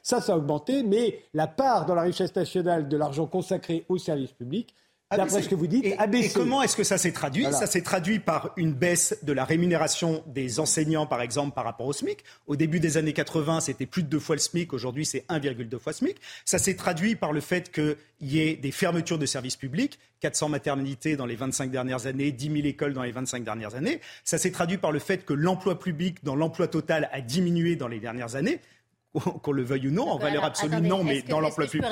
Ça, 0.03 0.21
ça 0.21 0.35
a 0.35 0.37
augmenté, 0.37 0.83
mais 0.83 1.21
la 1.35 1.47
part 1.47 1.87
dans 1.87 1.95
la 1.95 2.03
richesse 2.03 2.35
nationale 2.35 2.89
de 2.89 2.97
l'argent 2.97 3.27
consacré 3.27 3.85
aux 3.89 3.99
services 3.99 4.33
publics 4.33 4.75
D'après 5.15 5.41
ce 5.43 5.49
que 5.49 5.55
vous 5.55 5.69
dites, 5.69 5.85
et, 5.85 5.97
Et 6.15 6.31
comment 6.31 6.63
est-ce 6.65 6.75
que 6.75 6.83
ça 6.83 6.99
s'est 6.99 7.13
traduit 7.13 7.45
Ça 7.53 7.69
s'est 7.69 7.83
traduit 7.83 8.19
par 8.19 8.51
une 8.57 8.73
baisse 8.73 9.17
de 9.23 9.33
la 9.33 9.45
rémunération 9.45 10.25
des 10.27 10.59
enseignants, 10.59 11.07
par 11.07 11.23
exemple, 11.23 11.55
par 11.55 11.65
rapport 11.65 11.87
au 11.87 11.93
SMIC. 11.93 12.25
Au 12.49 12.57
début 12.57 12.81
des 12.81 12.97
années 12.97 13.13
80, 13.13 13.61
c'était 13.61 13.87
plus 13.87 14.03
de 14.03 14.09
deux 14.09 14.19
fois 14.19 14.35
le 14.35 14.41
SMIC. 14.41 14.73
Aujourd'hui, 14.73 15.07
c'est 15.07 15.25
1,2 15.29 15.79
fois 15.79 15.93
SMIC. 15.93 16.17
Ça 16.45 16.59
s'est 16.59 16.75
traduit 16.75 17.15
par 17.15 17.33
le 17.33 17.41
fait 17.41 17.71
qu'il 17.71 17.97
y 18.21 18.41
ait 18.41 18.57
des 18.57 18.73
fermetures 18.73 19.19
de 19.19 19.27
services 19.27 19.55
publics, 19.55 20.01
400 20.21 20.49
maternités 20.49 21.15
dans 21.15 21.27
les 21.27 21.37
25 21.37 21.71
dernières 21.71 22.07
années, 22.07 22.33
10 22.33 22.47
000 22.47 22.67
écoles 22.67 22.93
dans 22.93 23.05
les 23.05 23.13
25 23.13 23.45
dernières 23.45 23.77
années. 23.77 24.01
Ça 24.25 24.39
s'est 24.39 24.51
traduit 24.51 24.79
par 24.79 24.91
le 24.91 24.99
fait 24.99 25.25
que 25.25 25.35
l'emploi 25.35 25.79
public 25.79 26.25
dans 26.25 26.35
l'emploi 26.35 26.67
total 26.67 27.09
a 27.13 27.21
diminué 27.21 27.77
dans 27.77 27.89
les 27.89 28.01
dernières 28.01 28.35
années. 28.35 28.61
qu'on 29.43 29.53
le 29.53 29.63
veuille 29.63 29.89
ou 29.89 29.91
non, 29.91 30.09
en 30.11 30.19
valeur 30.19 30.45
absolue, 30.45 30.81
non, 30.81 31.05
mais 31.05 31.23
dans 31.23 31.41
l'emploi 31.41 31.67
public 31.67 31.91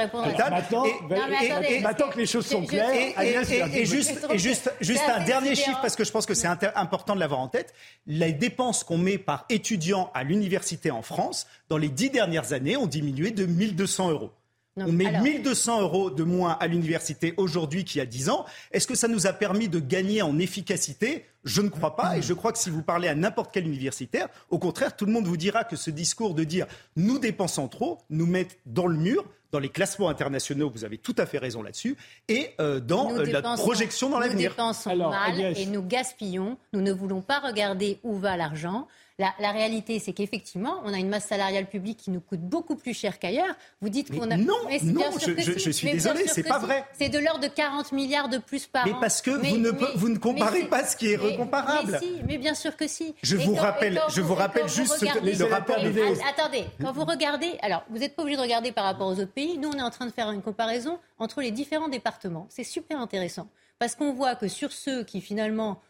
Maintenant, 1.83 2.09
que 2.09 2.19
les 2.19 2.27
choses 2.27 2.47
sont 2.47 2.65
claires, 2.65 2.91
et, 3.21 3.85
juste, 3.85 5.03
un 5.09 5.25
dernier 5.25 5.55
chiffre, 5.55 5.81
parce 5.81 5.97
que 5.97 6.05
je 6.05 6.13
pense 6.13 6.27
que 6.27 6.35
c'est 6.35 6.49
important 6.49 7.15
de 7.15 7.21
l'avoir 7.21 7.41
en 7.41 7.49
tête. 7.49 7.75
Les 8.07 8.33
dépenses 8.33 8.85
qu'on 8.85 8.99
met 8.99 9.19
par 9.19 9.45
étudiant 9.49 10.11
à 10.15 10.25
l'université 10.25 10.91
en 10.91 11.03
France, 11.03 11.47
dans 11.69 11.79
les 11.79 11.89
dix 11.89 12.11
dernières 12.11 12.53
années, 12.53 12.77
ont 12.77 12.87
diminué 12.87 13.31
de 13.31 13.47
1200 13.47 14.11
euros 14.11 14.31
on 14.77 14.93
met 14.93 15.21
1200 15.21 15.83
euros 15.83 16.11
de 16.11 16.25
moins 16.25 16.57
à 16.61 16.67
l'université 16.67 17.35
aujourd'hui 17.37 17.85
qu'il 17.85 17.99
y 17.99 18.03
a 18.03 18.07
10 18.07 18.29
ans. 18.31 18.45
Est-ce 18.73 18.87
que 18.87 18.95
ça 18.95 19.09
nous 19.09 19.27
a 19.27 19.33
permis 19.33 19.69
de 19.69 19.79
gagner 19.79 20.23
en 20.23 20.39
efficacité? 20.39 21.27
Je 21.45 21.61
ne 21.61 21.69
crois 21.69 21.95
pas. 21.95 22.17
Et 22.17 22.23
je 22.23 22.33
crois 22.33 22.53
que 22.53 22.59
si 22.59 22.71
vous 22.71 22.83
parlez 22.83 23.09
à 23.09 23.15
n'importe 23.15 23.53
quel 23.53 23.67
universitaire, 23.67 24.29
au 24.51 24.59
contraire, 24.59 24.97
tout 24.97 25.07
le 25.07 25.13
monde 25.13 25.27
vous 25.27 25.37
dira 25.37 25.65
que 25.65 25.77
ce 25.77 25.91
discours 25.91 26.35
de 26.35 26.45
dire 26.45 26.67
nous 26.97 27.19
dépensons 27.19 27.69
trop 27.69 27.99
nous 28.11 28.27
met 28.27 28.49
dans 28.67 28.87
le 28.87 28.97
mur 28.97 29.25
dans 29.53 29.61
les 29.61 29.69
classements 29.69 30.09
internationaux, 30.09 30.69
vous 30.69 30.85
avez 30.85 30.99
tout 30.99 31.15
à 31.17 31.27
fait 31.27 31.39
raison 31.39 31.63
là-dessus, 31.63 31.97
et 32.27 32.57
euh, 32.61 32.81
dans 32.81 33.17
euh, 33.17 33.25
la 33.25 33.41
projection 33.41 34.11
dans 34.11 34.19
l'avenir. 34.19 34.51
Nous 34.51 34.57
dépensons 34.57 34.97
mal 34.97 35.39
et 35.57 35.67
nous 35.67 35.83
gaspillons. 35.83 36.59
Nous 36.73 36.81
ne 36.81 36.91
voulons 36.91 37.21
pas 37.21 37.39
regarder 37.39 38.01
où 38.03 38.17
va 38.17 38.37
l'argent. 38.37 38.89
La, 39.19 39.53
réalité, 39.53 40.01
c'est 40.01 40.13
qu'effectivement, 40.13 40.81
on 40.85 40.93
a 40.93 40.99
une 40.99 41.09
masse 41.09 41.27
salariale 41.27 41.67
publique 41.67 41.99
qui 41.99 42.11
nous 42.11 42.21
coûte 42.21 42.41
beaucoup 42.41 42.75
plus 42.75 42.95
cher 42.95 43.21
qu'ailleurs. 43.21 43.55
Vous 43.81 43.89
dites 43.89 44.11
qu'on 44.11 44.29
a. 44.29 44.37
Non, 44.37 44.55
non, 44.83 45.11
je, 45.21 45.71
suis 45.71 45.93
désolé, 45.93 46.27
c'est 46.27 46.43
pas 46.43 46.59
vrai. 46.59 46.85
C'est 46.95 47.11
de 47.11 47.21
l'ordre 47.21 47.41
de 47.41 47.47
40 47.47 47.93
milliards 47.93 48.29
de 48.29 48.39
plus 48.39 48.67
par 48.67 48.83
an. 48.83 48.89
Mais 48.89 48.95
parce 49.01 49.23
que 49.23 49.31
vous, 49.31 49.57
ne, 49.57 49.71
vous 49.95 50.09
ne 50.09 50.19
comparez 50.19 50.65
pas 50.65 50.85
ce 50.85 50.97
qui 50.97 51.13
est 51.13 51.17
recomparable. 51.17 51.93
Mais, 51.93 51.99
si, 52.01 52.23
mais 52.27 52.39
bien 52.39 52.55
sûr 52.55 52.77
que 52.77 52.89
si. 52.89 53.15
Je 53.23 53.37
vous 53.37 53.55
rappelle, 53.55 54.01
je 54.09 54.21
vous, 54.21 54.35
rappelle 54.35 54.69
juste 54.69 55.01
le 55.01 55.45
rapport. 55.45 55.77
Attendez, 55.79 56.65
quand 56.81 56.93
vous 56.93 57.05
regardez, 57.05 57.53
alors 57.63 57.85
vous 57.91 57.99
n'êtes 57.99 58.17
pas 58.17 58.23
obligé 58.23 58.37
de 58.37 58.43
regarder 58.43 58.73
par 58.73 58.83
rapport 58.83 59.07
aux 59.07 59.21
autres 59.21 59.33
pays. 59.33 59.59
Nous, 59.59 59.69
on 59.69 59.79
est 59.79 59.83
en 59.83 59.91
train 59.91 60.07
de 60.07 60.13
faire 60.13 60.33
une 60.33 60.43
comparaison 60.43 60.99
entre 61.21 61.41
les 61.41 61.53
différents 61.53 61.89
départements. 61.89 62.47
C'est 62.51 62.65
super 62.65 62.99
intéressant 62.99 63.49
parce 63.79 63.95
qu'on 63.95 64.13
voit 64.13 64.35
que 64.35 64.49
sur 64.49 64.73
ceux 64.73 65.05
qui 65.05 65.21
finalement 65.21 65.81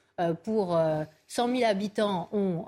pour 0.45 0.79
100 1.27 1.49
euh, 1.49 1.57
000 1.57 1.71
habitants 1.71 2.29
ont 2.33 2.67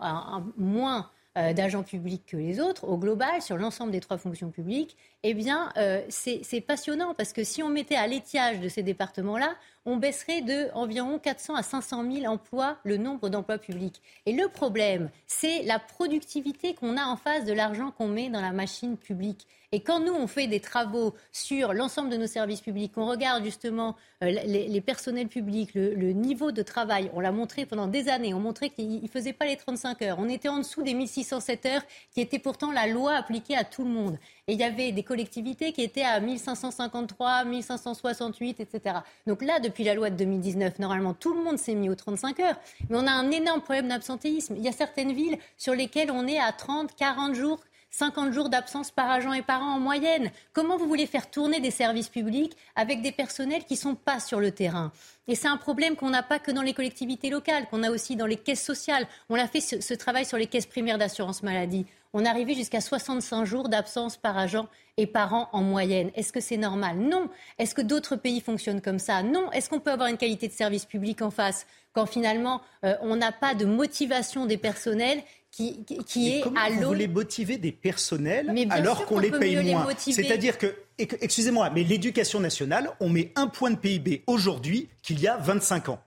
moins 0.57 1.11
euh, 1.39 1.53
d'agents 1.53 1.83
publics 1.83 2.25
que 2.27 2.37
les 2.37 2.61
autres, 2.61 2.85
au 2.89 2.97
global, 2.97 3.43
sur 3.43 3.57
l'ensemble 3.57 3.93
des 3.93 4.01
trois 4.01 4.19
fonctions 4.19 4.51
publiques, 4.51 4.97
eh 5.23 5.35
bien, 5.35 5.73
c'est 6.09 6.61
passionnant 6.67 7.15
parce 7.15 7.33
que 7.33 7.45
si 7.45 7.63
on 7.63 7.69
mettait 7.69 7.97
à 7.97 8.07
l'étiage 8.07 8.61
de 8.61 8.69
ces 8.69 8.83
départements-là, 8.83 9.55
on 9.87 9.97
baisserait 9.97 10.43
de 10.43 10.69
environ 10.75 11.19
400 11.19 11.55
à 11.55 11.63
500 11.63 12.05
000 12.13 12.27
emplois 12.27 12.77
le 12.85 12.97
nombre 12.97 13.29
d'emplois 13.29 13.59
publics. 13.59 14.03
Et 14.27 14.33
le 14.33 14.49
problème, 14.49 15.11
c'est 15.27 15.63
la 15.63 15.79
productivité 15.79 16.75
qu'on 16.75 16.97
a 16.97 17.05
en 17.07 17.17
face 17.17 17.45
de 17.45 17.53
l'argent 17.53 17.93
qu'on 17.93 18.09
met 18.09 18.29
dans 18.29 18.43
la 18.43 18.53
machine 18.53 18.97
publique. 18.97 19.47
Et 19.73 19.81
quand 19.81 20.01
nous, 20.01 20.13
on 20.13 20.27
fait 20.27 20.47
des 20.47 20.61
travaux 20.61 21.15
sur 21.33 21.73
l'ensemble 21.73 22.11
de 22.11 22.17
nos 22.17 22.27
services 22.27 22.61
publics, 22.61 22.93
on 22.97 23.07
regarde 23.07 23.45
justement 23.45 23.97
euh, 24.23 24.31
les, 24.31 24.81
personnels 24.81 25.29
publics, 25.29 25.75
le, 25.75 26.13
niveau 26.13 26.53
de 26.53 26.63
travail, 26.63 27.11
on 27.15 27.21
l'a 27.21 27.33
montré 27.33 27.67
pendant 27.67 27.89
des 27.89 28.09
années, 28.09 28.33
on 28.33 28.41
montrait 28.41 28.71
qu'ils 28.71 29.03
ne 29.03 29.09
faisaient 29.09 29.33
pas 29.33 29.45
les 29.45 29.57
35 29.57 30.03
heures. 30.03 30.19
On 30.21 30.29
était 30.29 30.49
en 30.49 30.59
dessous 30.59 30.83
des 30.83 30.95
1607 30.95 31.67
heures, 31.67 31.83
qui 32.13 32.21
était 32.21 32.39
pourtant 32.39 32.71
la 32.71 32.87
loi 32.87 33.15
appliquée 33.15 33.57
à 33.57 33.65
tout 33.65 33.85
le 33.85 33.91
monde. 33.91 34.19
Et 34.49 34.53
il 34.53 34.61
y 34.61 34.63
avait 34.63 34.93
des 34.93 35.03
collectivités 35.03 35.73
qui 35.73 35.83
étaient 35.83 36.05
à 36.05 36.21
1553, 36.21 37.47
1568, 37.47 38.61
etc. 38.61 38.99
Donc 39.27 39.43
là, 39.43 39.59
depuis 39.59 39.83
la 39.83 39.93
loi 39.93 40.09
de 40.09 40.15
2019, 40.15 40.79
normalement, 40.79 41.15
tout 41.15 41.35
le 41.35 41.43
monde 41.43 41.59
s'est 41.59 41.75
mis 41.75 41.91
aux 41.91 41.97
35 41.97 42.39
heures. 42.39 42.57
Mais 42.89 42.97
on 42.97 43.09
a 43.09 43.11
un 43.11 43.33
énorme 43.33 43.61
problème 43.61 43.89
d'absentéisme. 43.89 44.55
Il 44.57 44.63
y 44.63 44.69
a 44.69 44.73
certaines 44.73 45.13
villes 45.13 45.37
sur 45.57 45.75
lesquelles 45.75 46.13
on 46.13 46.29
est 46.29 46.39
à 46.39 46.53
30, 46.53 46.95
40 46.95 47.35
jours 47.35 47.59
50 47.91 48.33
jours 48.33 48.51
d'absence 48.51 48.91
par 48.91 49.11
agent 49.11 49.33
et 49.33 49.43
par 49.43 49.63
an 49.63 49.77
en 49.77 49.81
moyenne. 49.81 50.31
Comment 50.53 50.77
vous 50.77 50.87
voulez 50.87 51.07
faire 51.07 51.31
tourner 51.31 51.61
des 51.61 51.71
services 51.71 52.09
publics 52.09 52.55
avec 52.75 53.01
des 53.01 53.13
personnels 53.13 53.65
qui 53.65 53.75
ne 53.75 53.79
sont 53.79 53.95
pas 53.95 54.21
sur 54.21 54.39
le 54.39 54.51
terrain? 54.51 54.93
Et 55.29 55.35
c'est 55.35 55.49
un 55.49 55.57
problème 55.57 55.97
qu'on 55.97 56.11
n'a 56.11 56.23
pas 56.23 56.39
que 56.39 56.51
dans 56.51 56.63
les 56.63 56.75
collectivités 56.75 57.31
locales, 57.31 57.67
qu'on 57.69 57.83
a 57.83 57.91
aussi 57.91 58.15
dans 58.15 58.27
les 58.27 58.37
caisses 58.37 58.63
sociales. 58.63 59.07
On 59.31 59.37
a 59.37 59.49
fait 59.49 59.61
ce, 59.61 59.95
travail 59.95 60.27
sur 60.27 60.37
les 60.37 60.47
caisses 60.47 60.67
primaires 60.67 60.99
d'assurance 60.99 61.43
maladie. 61.43 61.87
On 62.13 62.25
est 62.25 62.29
arrivé 62.29 62.55
jusqu'à 62.55 62.81
65 62.81 63.45
jours 63.45 63.69
d'absence 63.69 64.17
par 64.17 64.37
agent 64.39 64.67
et 64.97 65.07
par 65.07 65.35
an 65.35 65.49
en 65.53 65.63
moyenne. 65.63 66.11
Est-ce 66.15 66.33
que 66.33 66.41
c'est 66.41 66.57
normal? 66.57 66.99
Non. 66.99 67.29
Est-ce 67.59 67.75
que 67.75 67.83
d'autres 67.83 68.17
pays 68.17 68.41
fonctionnent 68.41 68.81
comme 68.81 68.99
ça? 68.99 69.23
Non. 69.23 69.51
Est-ce 69.53 69.69
qu'on 69.69 69.81
peut 69.81 69.91
avoir 69.91 70.09
une 70.09 70.17
qualité 70.17 70.49
de 70.49 70.53
service 70.53 70.85
public 70.85 71.23
en 71.23 71.31
face 71.31 71.67
quand 71.93 72.07
finalement 72.07 72.61
euh, 72.85 72.95
on 73.01 73.17
n'a 73.17 73.33
pas 73.33 73.55
de 73.55 73.65
motivation 73.65 74.47
des 74.47 74.59
personnels 74.59 75.23
qui, 75.57 75.85
qui 76.07 76.37
est 76.37 76.41
comment 76.43 76.61
à 76.61 76.69
l'eau. 76.69 76.77
Vous 76.77 76.87
voulez 76.89 77.09
motiver 77.09 77.57
des 77.57 77.73
personnels 77.73 78.53
alors 78.71 79.07
qu'on 79.07 79.19
les 79.19 79.31
paye 79.31 79.57
moins? 79.65 79.87
C'est-à-dire 79.97 80.59
que, 80.59 80.75
excusez-moi, 80.99 81.71
mais 81.71 81.83
l'éducation 81.83 82.41
nationale, 82.41 82.91
on 83.01 83.09
met 83.09 83.33
un 83.37 83.47
point 83.47 83.71
de 83.71 83.77
PIB 83.77 84.23
aujourd'hui 84.27 84.89
qu'il 85.03 85.21
y 85.21 85.27
a 85.27 85.39
25 85.39 85.89
ans. 85.89 86.01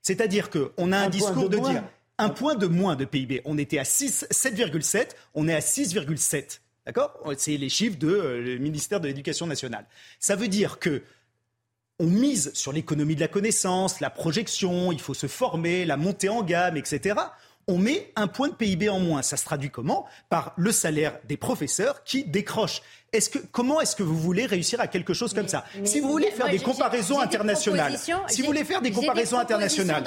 C'est-à-dire 0.00 0.50
qu'on 0.50 0.92
a 0.92 0.98
un, 0.98 1.08
discours 1.08 1.48
de, 1.48 1.58
dire 1.58 1.82
un 2.18 2.28
point 2.28 2.54
de 2.54 2.66
moins 2.66 2.96
de 2.96 3.04
PIB. 3.04 3.42
On 3.44 3.58
était 3.58 3.78
à 3.78 3.82
7,7, 3.82 5.10
on 5.34 5.48
est 5.48 5.54
à 5.54 5.60
6,7. 5.60 6.60
D'accord? 6.86 7.18
C'est 7.38 7.56
les 7.56 7.68
chiffres 7.68 7.98
du 7.98 8.06
euh, 8.06 8.58
ministère 8.58 9.00
de 9.00 9.08
l'Éducation 9.08 9.46
nationale. 9.46 9.86
Ça 10.20 10.36
veut 10.36 10.48
dire 10.48 10.78
que 10.78 11.02
on 12.00 12.06
mise 12.06 12.52
sur 12.54 12.72
l'économie 12.72 13.14
de 13.14 13.20
la 13.20 13.28
connaissance, 13.28 14.00
la 14.00 14.10
projection, 14.10 14.90
il 14.90 15.00
faut 15.00 15.14
se 15.14 15.28
former, 15.28 15.84
la 15.84 15.96
montée 15.96 16.28
en 16.28 16.42
gamme, 16.42 16.76
etc 16.76 17.14
on 17.66 17.78
met 17.78 18.12
un 18.16 18.26
point 18.26 18.48
de 18.48 18.54
PIB 18.54 18.88
en 18.88 19.00
moins. 19.00 19.22
Ça 19.22 19.36
se 19.36 19.44
traduit 19.44 19.70
comment? 19.70 20.06
Par 20.28 20.52
le 20.56 20.72
salaire 20.72 21.18
des 21.24 21.36
professeurs 21.36 22.04
qui 22.04 22.24
décrochent. 22.24 22.82
Est-ce 23.14 23.30
que, 23.30 23.38
comment 23.38 23.80
est-ce 23.80 23.94
que 23.94 24.02
vous 24.02 24.18
voulez 24.18 24.44
réussir 24.44 24.80
à 24.80 24.88
quelque 24.88 25.14
chose 25.14 25.32
comme 25.32 25.46
ça 25.46 25.64
Si 25.84 26.00
vous 26.00 26.10
voulez 26.10 26.32
faire 26.32 26.50
des 26.50 26.58
comparaisons 26.58 27.20
internationales, 27.20 27.96
si 28.28 28.40
vous 28.42 28.46
voulez 28.48 28.64
faire 28.64 28.82
des 28.82 28.90
comparaisons 28.90 29.38
internationales, 29.38 30.04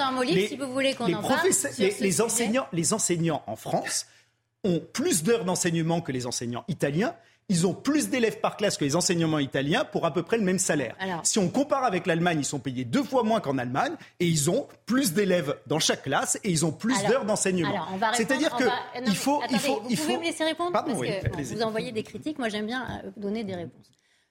les 2.72 2.92
enseignants 2.92 3.42
en 3.46 3.56
France 3.56 4.06
ont 4.64 4.80
plus 4.92 5.22
d'heures 5.22 5.46
d'enseignement 5.46 6.02
que 6.02 6.12
les 6.12 6.26
enseignants 6.26 6.64
italiens 6.68 7.14
ils 7.48 7.66
ont 7.66 7.74
plus 7.74 8.10
d'élèves 8.10 8.40
par 8.40 8.56
classe 8.56 8.76
que 8.76 8.84
les 8.84 8.94
enseignements 8.94 9.38
italiens 9.38 9.84
pour 9.84 10.04
à 10.04 10.12
peu 10.12 10.22
près 10.22 10.36
le 10.36 10.44
même 10.44 10.58
salaire. 10.58 10.96
si 11.22 11.38
on 11.38 11.48
compare 11.48 11.84
avec 11.84 12.06
l'Allemagne, 12.06 12.40
ils 12.40 12.44
sont 12.44 12.58
payés 12.58 12.84
deux 12.84 13.02
fois 13.02 13.22
moins 13.22 13.40
qu'en 13.40 13.56
Allemagne 13.58 13.94
et 14.20 14.26
ils 14.26 14.50
ont 14.50 14.68
plus 14.86 15.12
d'élèves 15.12 15.56
dans 15.66 15.78
chaque 15.78 16.02
classe 16.02 16.38
et 16.44 16.50
ils 16.50 16.66
ont 16.66 16.72
plus 16.72 17.02
d'heures 17.04 17.24
d'enseignement. 17.24 17.86
C'est-à-dire 18.12 18.54
que 18.56 18.64
il 19.06 19.16
faut, 19.16 19.42
il 19.50 19.58
faut, 19.58 19.80
vous 19.80 19.96
pouvez 19.96 20.18
me 20.18 20.24
laisser 20.24 20.44
répondre 20.44 20.72
parce 20.72 20.86
que 20.86 21.54
vous 21.54 21.62
envoyez 21.62 21.92
des 21.92 22.02
critiques. 22.02 22.38
Moi, 22.38 22.48
j'aime 22.48 22.66
bien 22.66 23.02
euh, 23.04 23.10
donner 23.16 23.44
des 23.44 23.54
réponses. 23.54 23.90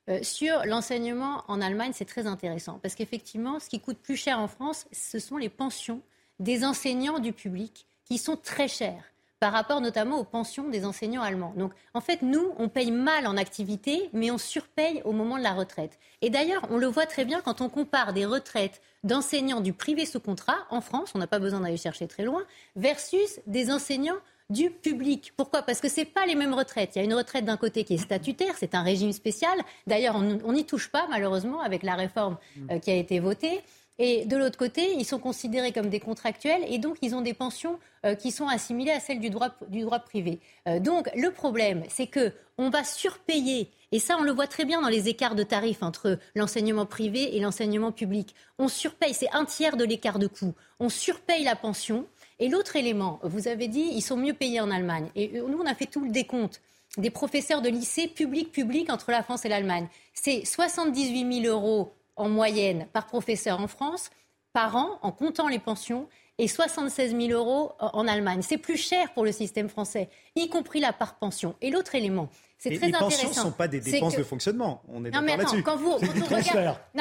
Euh, 0.10 0.20
sur 0.22 0.66
l'enseignement 0.66 1.44
en 1.48 1.60
Allemagne, 1.62 1.92
c'est 1.94 2.06
très 2.06 2.28
intéressant 2.28 2.80
parce 2.82 2.96
qu'effectivement, 2.96 3.60
ce 3.60 3.68
qui 3.68 3.80
coûte 3.80 3.98
plus 3.98 4.16
cher 4.16 4.40
en 4.40 4.48
France, 4.48 4.86
ce 4.92 5.20
sont 5.20 5.38
les 5.38 5.50
pensions 5.50 6.02
des 6.40 6.64
enseignants 6.64 7.20
du 7.20 7.34
public 7.34 7.88
qui 8.06 8.18
sont 8.18 8.38
très 8.38 8.68
chères 8.68 9.04
par 9.40 9.54
rapport 9.54 9.82
notamment 9.82 10.20
aux 10.20 10.24
pensions 10.24 10.70
des 10.70 10.86
enseignants 10.86 11.22
allemands. 11.22 11.54
Donc 11.58 11.74
en 11.94 12.02
fait, 12.02 12.22
nous, 12.22 12.54
on 12.58 12.70
paye 12.70 12.92
mal 12.92 13.28
en 13.28 13.38
activité, 13.38 14.10
mais 14.14 14.32
on 14.32 14.38
surpaye 14.38 15.02
au 15.06 15.12
moment 15.12 15.38
de 15.38 15.44
la 15.44 15.54
retraite. 15.54 16.00
Et 16.22 16.30
d'ailleurs, 16.30 16.66
on 16.70 16.78
le 16.78 16.88
voit 16.88 17.06
très 17.06 17.26
bien 17.26 17.42
quand 17.42 17.62
on 17.62 17.70
compare 17.70 18.14
des 18.14 18.26
retraites 18.26 18.82
d'enseignants 19.04 19.62
du 19.62 19.74
privé 19.74 20.06
sous 20.06 20.20
contrat 20.20 20.58
en 20.70 20.82
France, 20.82 21.12
on 21.16 21.20
n'a 21.20 21.28
pas 21.28 21.40
besoin 21.40 21.60
d'aller 21.60 21.78
chercher 21.78 22.08
très 22.08 22.24
loin, 22.24 22.44
versus 22.76 23.40
des 23.46 23.72
enseignants 23.72 24.18
du 24.50 24.70
public. 24.70 25.34
Pourquoi? 25.36 25.62
Parce 25.62 25.82
que 25.82 25.90
ce 25.90 26.02
pas 26.02 26.26
les 26.26 26.36
mêmes 26.36 26.54
retraites. 26.54 26.96
Il 26.96 27.00
y 27.00 27.02
a 27.02 27.06
une 27.06 27.14
retraite 27.14 27.46
d'un 27.46 27.58
côté 27.58 27.84
qui 27.84 27.96
est 27.96 27.98
statutaire, 27.98 28.56
c'est 28.58 28.76
un 28.76 28.82
régime 28.82 29.12
spécial. 29.12 29.58
D'ailleurs, 29.88 30.16
on 30.16 30.54
n'y 30.54 30.66
touche 30.66 30.90
pas, 30.90 31.06
malheureusement, 31.10 31.62
avec 31.62 31.84
la 31.84 31.96
réforme 31.96 32.38
euh, 32.72 32.80
qui 32.80 32.92
a 32.92 32.96
été 32.96 33.20
votée. 33.20 33.62
Et 34.00 34.26
de 34.26 34.38
l'autre 34.38 34.58
côté, 34.58 34.94
ils 34.94 35.06
sont 35.06 35.20
considérés 35.20 35.72
comme 35.72 35.90
des 35.90 36.00
contractuels 36.00 36.64
et 36.68 36.78
donc 36.78 36.98
ils 37.02 37.16
ont 37.16 37.22
des 37.22 37.34
pensions 37.34 37.80
euh, 38.06 38.14
qui 38.16 38.32
sont 38.32 38.48
assimilées 38.48 38.92
à 38.92 39.00
celles 39.00 39.20
du 39.20 39.30
droit, 39.30 39.50
du 39.70 39.82
droit 39.82 40.00
privé. 40.00 40.40
Euh, 40.68 40.80
donc 40.80 41.10
le 41.16 41.32
problème, 41.32 41.84
c'est 41.90 42.08
que 42.08 42.32
on 42.60 42.70
va 42.70 42.84
surpayer, 42.84 43.70
et 43.92 44.00
ça 44.00 44.18
on 44.20 44.24
le 44.24 44.32
voit 44.32 44.48
très 44.48 44.66
bien 44.66 44.82
dans 44.82 44.88
les 44.88 45.10
écarts 45.10 45.36
de 45.36 45.44
tarifs 45.44 45.84
entre 45.84 46.18
l'enseignement 46.36 46.86
privé 46.86 47.36
et 47.36 47.40
l'enseignement 47.40 47.92
public. 47.92 48.34
On 48.58 48.68
surpaye, 48.68 49.14
c'est 49.14 49.32
un 49.32 49.46
tiers 49.46 49.78
de 49.78 49.84
l'écart 49.84 50.20
de 50.20 50.28
coût. 50.28 50.54
On 50.80 50.90
surpaye 50.90 51.44
la 51.44 51.56
pension. 51.56 52.06
Et 52.40 52.50
l'autre 52.50 52.76
élément, 52.76 53.20
vous 53.24 53.48
avez 53.48 53.68
dit, 53.68 53.90
ils 53.94 54.02
sont 54.02 54.18
mieux 54.18 54.34
payés 54.34 54.62
en 54.62 54.70
Allemagne. 54.70 55.10
Et 55.16 55.40
euh, 55.40 55.48
nous, 55.48 55.60
on 55.60 55.66
a 55.66 55.74
fait 55.74 55.88
tout 55.88 56.04
le 56.04 56.12
décompte 56.12 56.62
des 56.98 57.10
professeurs 57.10 57.62
de 57.62 57.70
lycée 57.70 58.08
public-public 58.08 58.92
entre 58.92 59.12
la 59.12 59.24
France 59.24 59.46
et 59.46 59.50
l'Allemagne. 59.50 59.88
C'est 60.14 60.46
78 60.46 61.42
000 61.44 61.56
euros 61.56 61.94
en 62.18 62.30
moyenne 62.30 62.88
par 62.94 63.06
professeur 63.06 63.60
en 63.60 63.68
France 63.68 64.10
par 64.54 64.76
an, 64.76 64.98
en 65.04 65.12
comptant 65.12 65.48
les 65.48 65.60
pensions, 65.60 66.08
et 66.40 66.48
76 66.48 67.16
000 67.16 67.30
euros 67.32 67.74
en 67.80 68.08
Allemagne. 68.08 68.42
C'est 68.42 68.58
plus 68.58 68.78
cher 68.78 69.12
pour 69.14 69.26
le 69.26 69.32
système 69.32 69.70
français, 69.70 70.10
y 70.36 70.50
compris 70.50 70.80
la 70.80 70.94
part 70.94 71.16
pension. 71.16 71.56
Et 71.62 71.72
l'autre 71.72 71.96
élément, 71.96 72.30
c'est 72.60 72.70
très 72.70 72.88
intéressant. 72.88 73.08
Les 73.08 73.16
pensions 73.16 73.30
ne 73.30 73.34
sont 73.34 73.52
pas 73.52 73.68
des 73.68 73.80
dépenses 73.80 74.16
de 74.16 74.24
fonctionnement. 74.24 74.82
On 74.88 75.06
est 75.06 75.12
d'accord 75.12 75.38
là-dessus. 75.38 75.64
Quand 75.64 75.78
vous, 75.78 75.98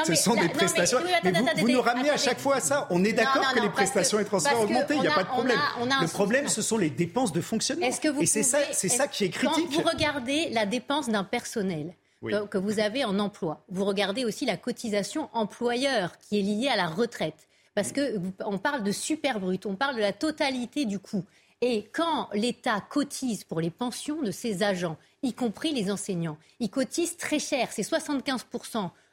Ce 0.04 0.14
sont 0.14 0.34
des 0.34 0.48
prestations. 0.48 0.98
Mais, 1.22 1.32
vous, 1.56 1.68
nous 1.68 1.80
ramenez 1.80 2.10
à 2.10 2.16
chaque 2.16 2.38
fois 2.38 2.56
à 2.56 2.60
ça. 2.60 2.86
On 2.90 3.04
est 3.04 3.12
d'accord 3.12 3.52
que 3.54 3.60
les 3.60 3.70
prestations 3.70 4.18
et 4.18 4.24
transferts 4.24 4.58
ont 4.58 4.64
augmenté. 4.64 4.94
Il 4.94 5.00
n'y 5.00 5.08
a 5.08 5.14
pas 5.14 5.24
de 5.24 5.28
problème. 5.28 5.58
le 5.78 6.08
problème, 6.08 6.48
ce 6.48 6.62
sont 6.62 6.78
les 6.78 6.90
dépenses 6.90 7.32
de 7.32 7.40
fonctionnement. 7.40 7.86
et 7.86 8.26
c'est 8.26 8.42
ça, 8.42 8.58
ça 8.72 9.08
qui 9.08 9.24
est 9.24 9.30
critique. 9.30 9.66
Quand 9.70 9.82
vous 9.82 9.88
regardez 9.88 10.50
la 10.50 10.66
dépense 10.66 11.08
d'un 11.08 11.24
personnel, 11.24 11.94
que, 12.22 12.58
vous 12.58 12.78
avez 12.80 13.04
en 13.04 13.18
emploi. 13.18 13.64
Vous 13.68 13.84
regardez 13.84 14.24
aussi 14.24 14.46
la 14.46 14.56
cotisation 14.56 15.28
employeur 15.32 16.18
qui 16.18 16.38
est 16.38 16.42
liée 16.42 16.68
à 16.68 16.76
la 16.76 16.88
retraite. 16.88 17.48
Parce 17.74 17.92
qu'on 17.92 18.58
parle 18.58 18.82
de 18.82 18.92
super 18.92 19.38
brut, 19.38 19.66
on 19.66 19.76
parle 19.76 19.96
de 19.96 20.00
la 20.00 20.12
totalité 20.12 20.86
du 20.86 20.98
coût. 20.98 21.24
Et 21.60 21.88
quand 21.92 22.28
l'État 22.32 22.80
cotise 22.80 23.44
pour 23.44 23.60
les 23.60 23.70
pensions 23.70 24.22
de 24.22 24.30
ses 24.30 24.62
agents, 24.62 24.96
y 25.22 25.32
compris 25.32 25.72
les 25.72 25.90
enseignants, 25.90 26.38
il 26.60 26.70
cotise 26.70 27.16
très 27.16 27.38
cher, 27.38 27.68
c'est 27.70 27.82
75 27.82 28.46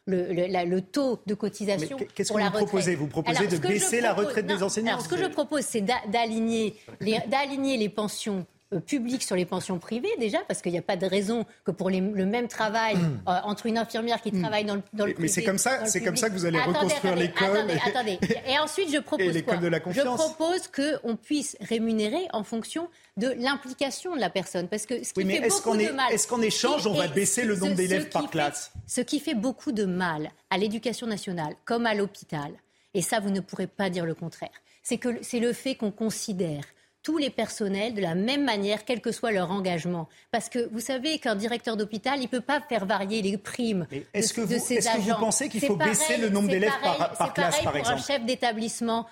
le, 0.06 0.34
le, 0.66 0.82
taux 0.82 1.22
de 1.26 1.34
cotisation 1.34 1.98
Qu'est-ce 2.14 2.34
que 2.34 2.42
vous 2.42 2.50
proposez? 2.52 2.96
Vous 2.96 3.08
proposez 3.08 3.48
de 3.48 3.58
baisser 3.58 4.02
la 4.02 4.14
retraite 4.14 4.46
des 4.46 4.62
enseignants 4.62 4.94
alors, 4.94 5.02
Ce 5.02 5.10
que 5.10 5.18
je 5.18 5.26
propose, 5.26 5.62
c'est 5.62 5.82
d'aligner 5.82 6.76
les 7.00 7.90
pensions 7.90 8.46
euh, 8.74 8.80
public 8.80 9.24
sur 9.24 9.36
les 9.36 9.46
pensions 9.46 9.80
privées 9.80 10.10
déjà, 10.20 10.40
parce 10.48 10.62
qu'il 10.62 10.72
n'y 10.72 10.78
a 10.78 10.84
pas 10.84 10.98
de 10.98 11.06
raison 11.06 11.46
que 11.64 11.72
pour 11.72 11.90
le 11.90 12.26
même 12.26 12.48
travail 12.48 12.96
hmm. 12.96 13.22
euh, 13.28 13.40
entre 13.44 13.66
une 13.66 13.78
infirmière 13.78 14.22
qui 14.22 14.32
hmm. 14.32 14.42
travaille 14.42 14.66
dans 14.66 14.76
le, 14.76 14.82
dans 14.94 15.06
le 15.06 15.14
mais, 15.18 15.28
c'est 15.28 15.44
comme 15.44 15.58
ça, 15.58 15.86
c'est 15.86 16.02
comme 16.02 16.18
ça 16.18 16.30
que 16.30 16.36
vous 16.36 16.46
allez 16.46 16.60
reconstruire 16.60 17.16
l'école. 17.16 17.58
Attendez, 17.58 17.80
attendez. 17.86 18.20
Et 18.48 18.58
ensuite, 18.60 18.92
je 18.92 19.00
propose 19.00 19.42
quoi 19.44 19.58
de 19.58 19.68
la 19.68 19.80
confiance. 19.80 20.06
Je 20.06 20.34
propose 20.34 20.68
qu'on 20.68 21.16
puisse 21.16 21.58
rémunérer 21.62 22.28
en 22.34 22.44
fonction 22.44 22.90
de 23.18 23.36
l'implication 23.40 24.16
de 24.16 24.20
la 24.22 24.30
personne, 24.30 24.68
parce 24.68 24.86
que 24.86 25.04
ce 25.04 25.14
qui 25.14 25.26
fait 25.26 25.48
beaucoup 25.48 25.78
de 25.78 25.92
mal. 25.92 26.12
Est-ce 26.12 26.28
qu'en 26.28 26.42
échange, 26.42 26.88
on 26.88 26.94
va 26.94 27.08
baisser 27.08 27.44
le 27.44 27.56
nombre 27.56 27.76
d'élèves 27.76 28.10
par 28.10 28.30
classe 28.30 28.72
Ce 28.88 29.02
qui 29.02 29.20
fait 29.20 29.36
beaucoup 29.36 29.72
de 29.72 29.86
mal 29.86 30.30
à 30.50 30.58
l'éducation 30.58 31.08
nationale, 31.08 31.56
comme 31.66 31.86
à 31.86 31.94
l'hôpital, 31.94 32.52
et 32.94 33.02
ça, 33.02 33.20
vous 33.20 33.30
ne 33.30 33.40
pourrez 33.40 33.68
pas 33.68 33.90
dire 33.90 34.06
le 34.06 34.14
contraire, 34.14 34.52
c'est 34.84 34.98
que 34.98 35.10
c'est 35.22 35.40
le 35.40 35.54
fait 35.54 35.76
qu'on 35.76 35.92
considère 35.92 36.64
tous 37.04 37.18
les 37.18 37.30
personnels 37.30 37.94
de 37.94 38.02
la 38.02 38.16
même 38.16 38.46
manière, 38.46 38.86
quel 38.86 39.02
que 39.02 39.12
soit 39.12 39.32
leur 39.32 39.52
engagement. 39.52 40.08
Parce 40.32 40.50
que 40.50 40.70
vous 40.72 40.80
savez 40.80 41.20
qu'un 41.20 41.36
directeur 41.36 41.78
d'hôpital, 41.78 42.20
il 42.20 42.24
ne 42.24 42.28
peut 42.28 42.42
pas 42.42 42.62
faire 42.62 42.86
varier 42.86 43.22
les 43.22 43.38
primes 43.38 43.86
est-ce 44.14 44.34
que 44.34 44.42
vous, 44.42 44.54
est-ce 44.54 44.70
Que 44.70 45.02
vous 45.02 45.20
pensez 45.20 45.50
qu'il 45.50 45.62
faut 45.62 45.76
baisser 45.76 46.18
le 46.18 46.30
nombre 46.30 46.50
d'élèves 46.50 46.72
par, 46.82 47.34
classe, 47.34 47.62
par 47.62 47.76
exemple 47.76 48.00
un 48.00 48.02
chef 48.02 48.26
d'établissement 48.26 49.06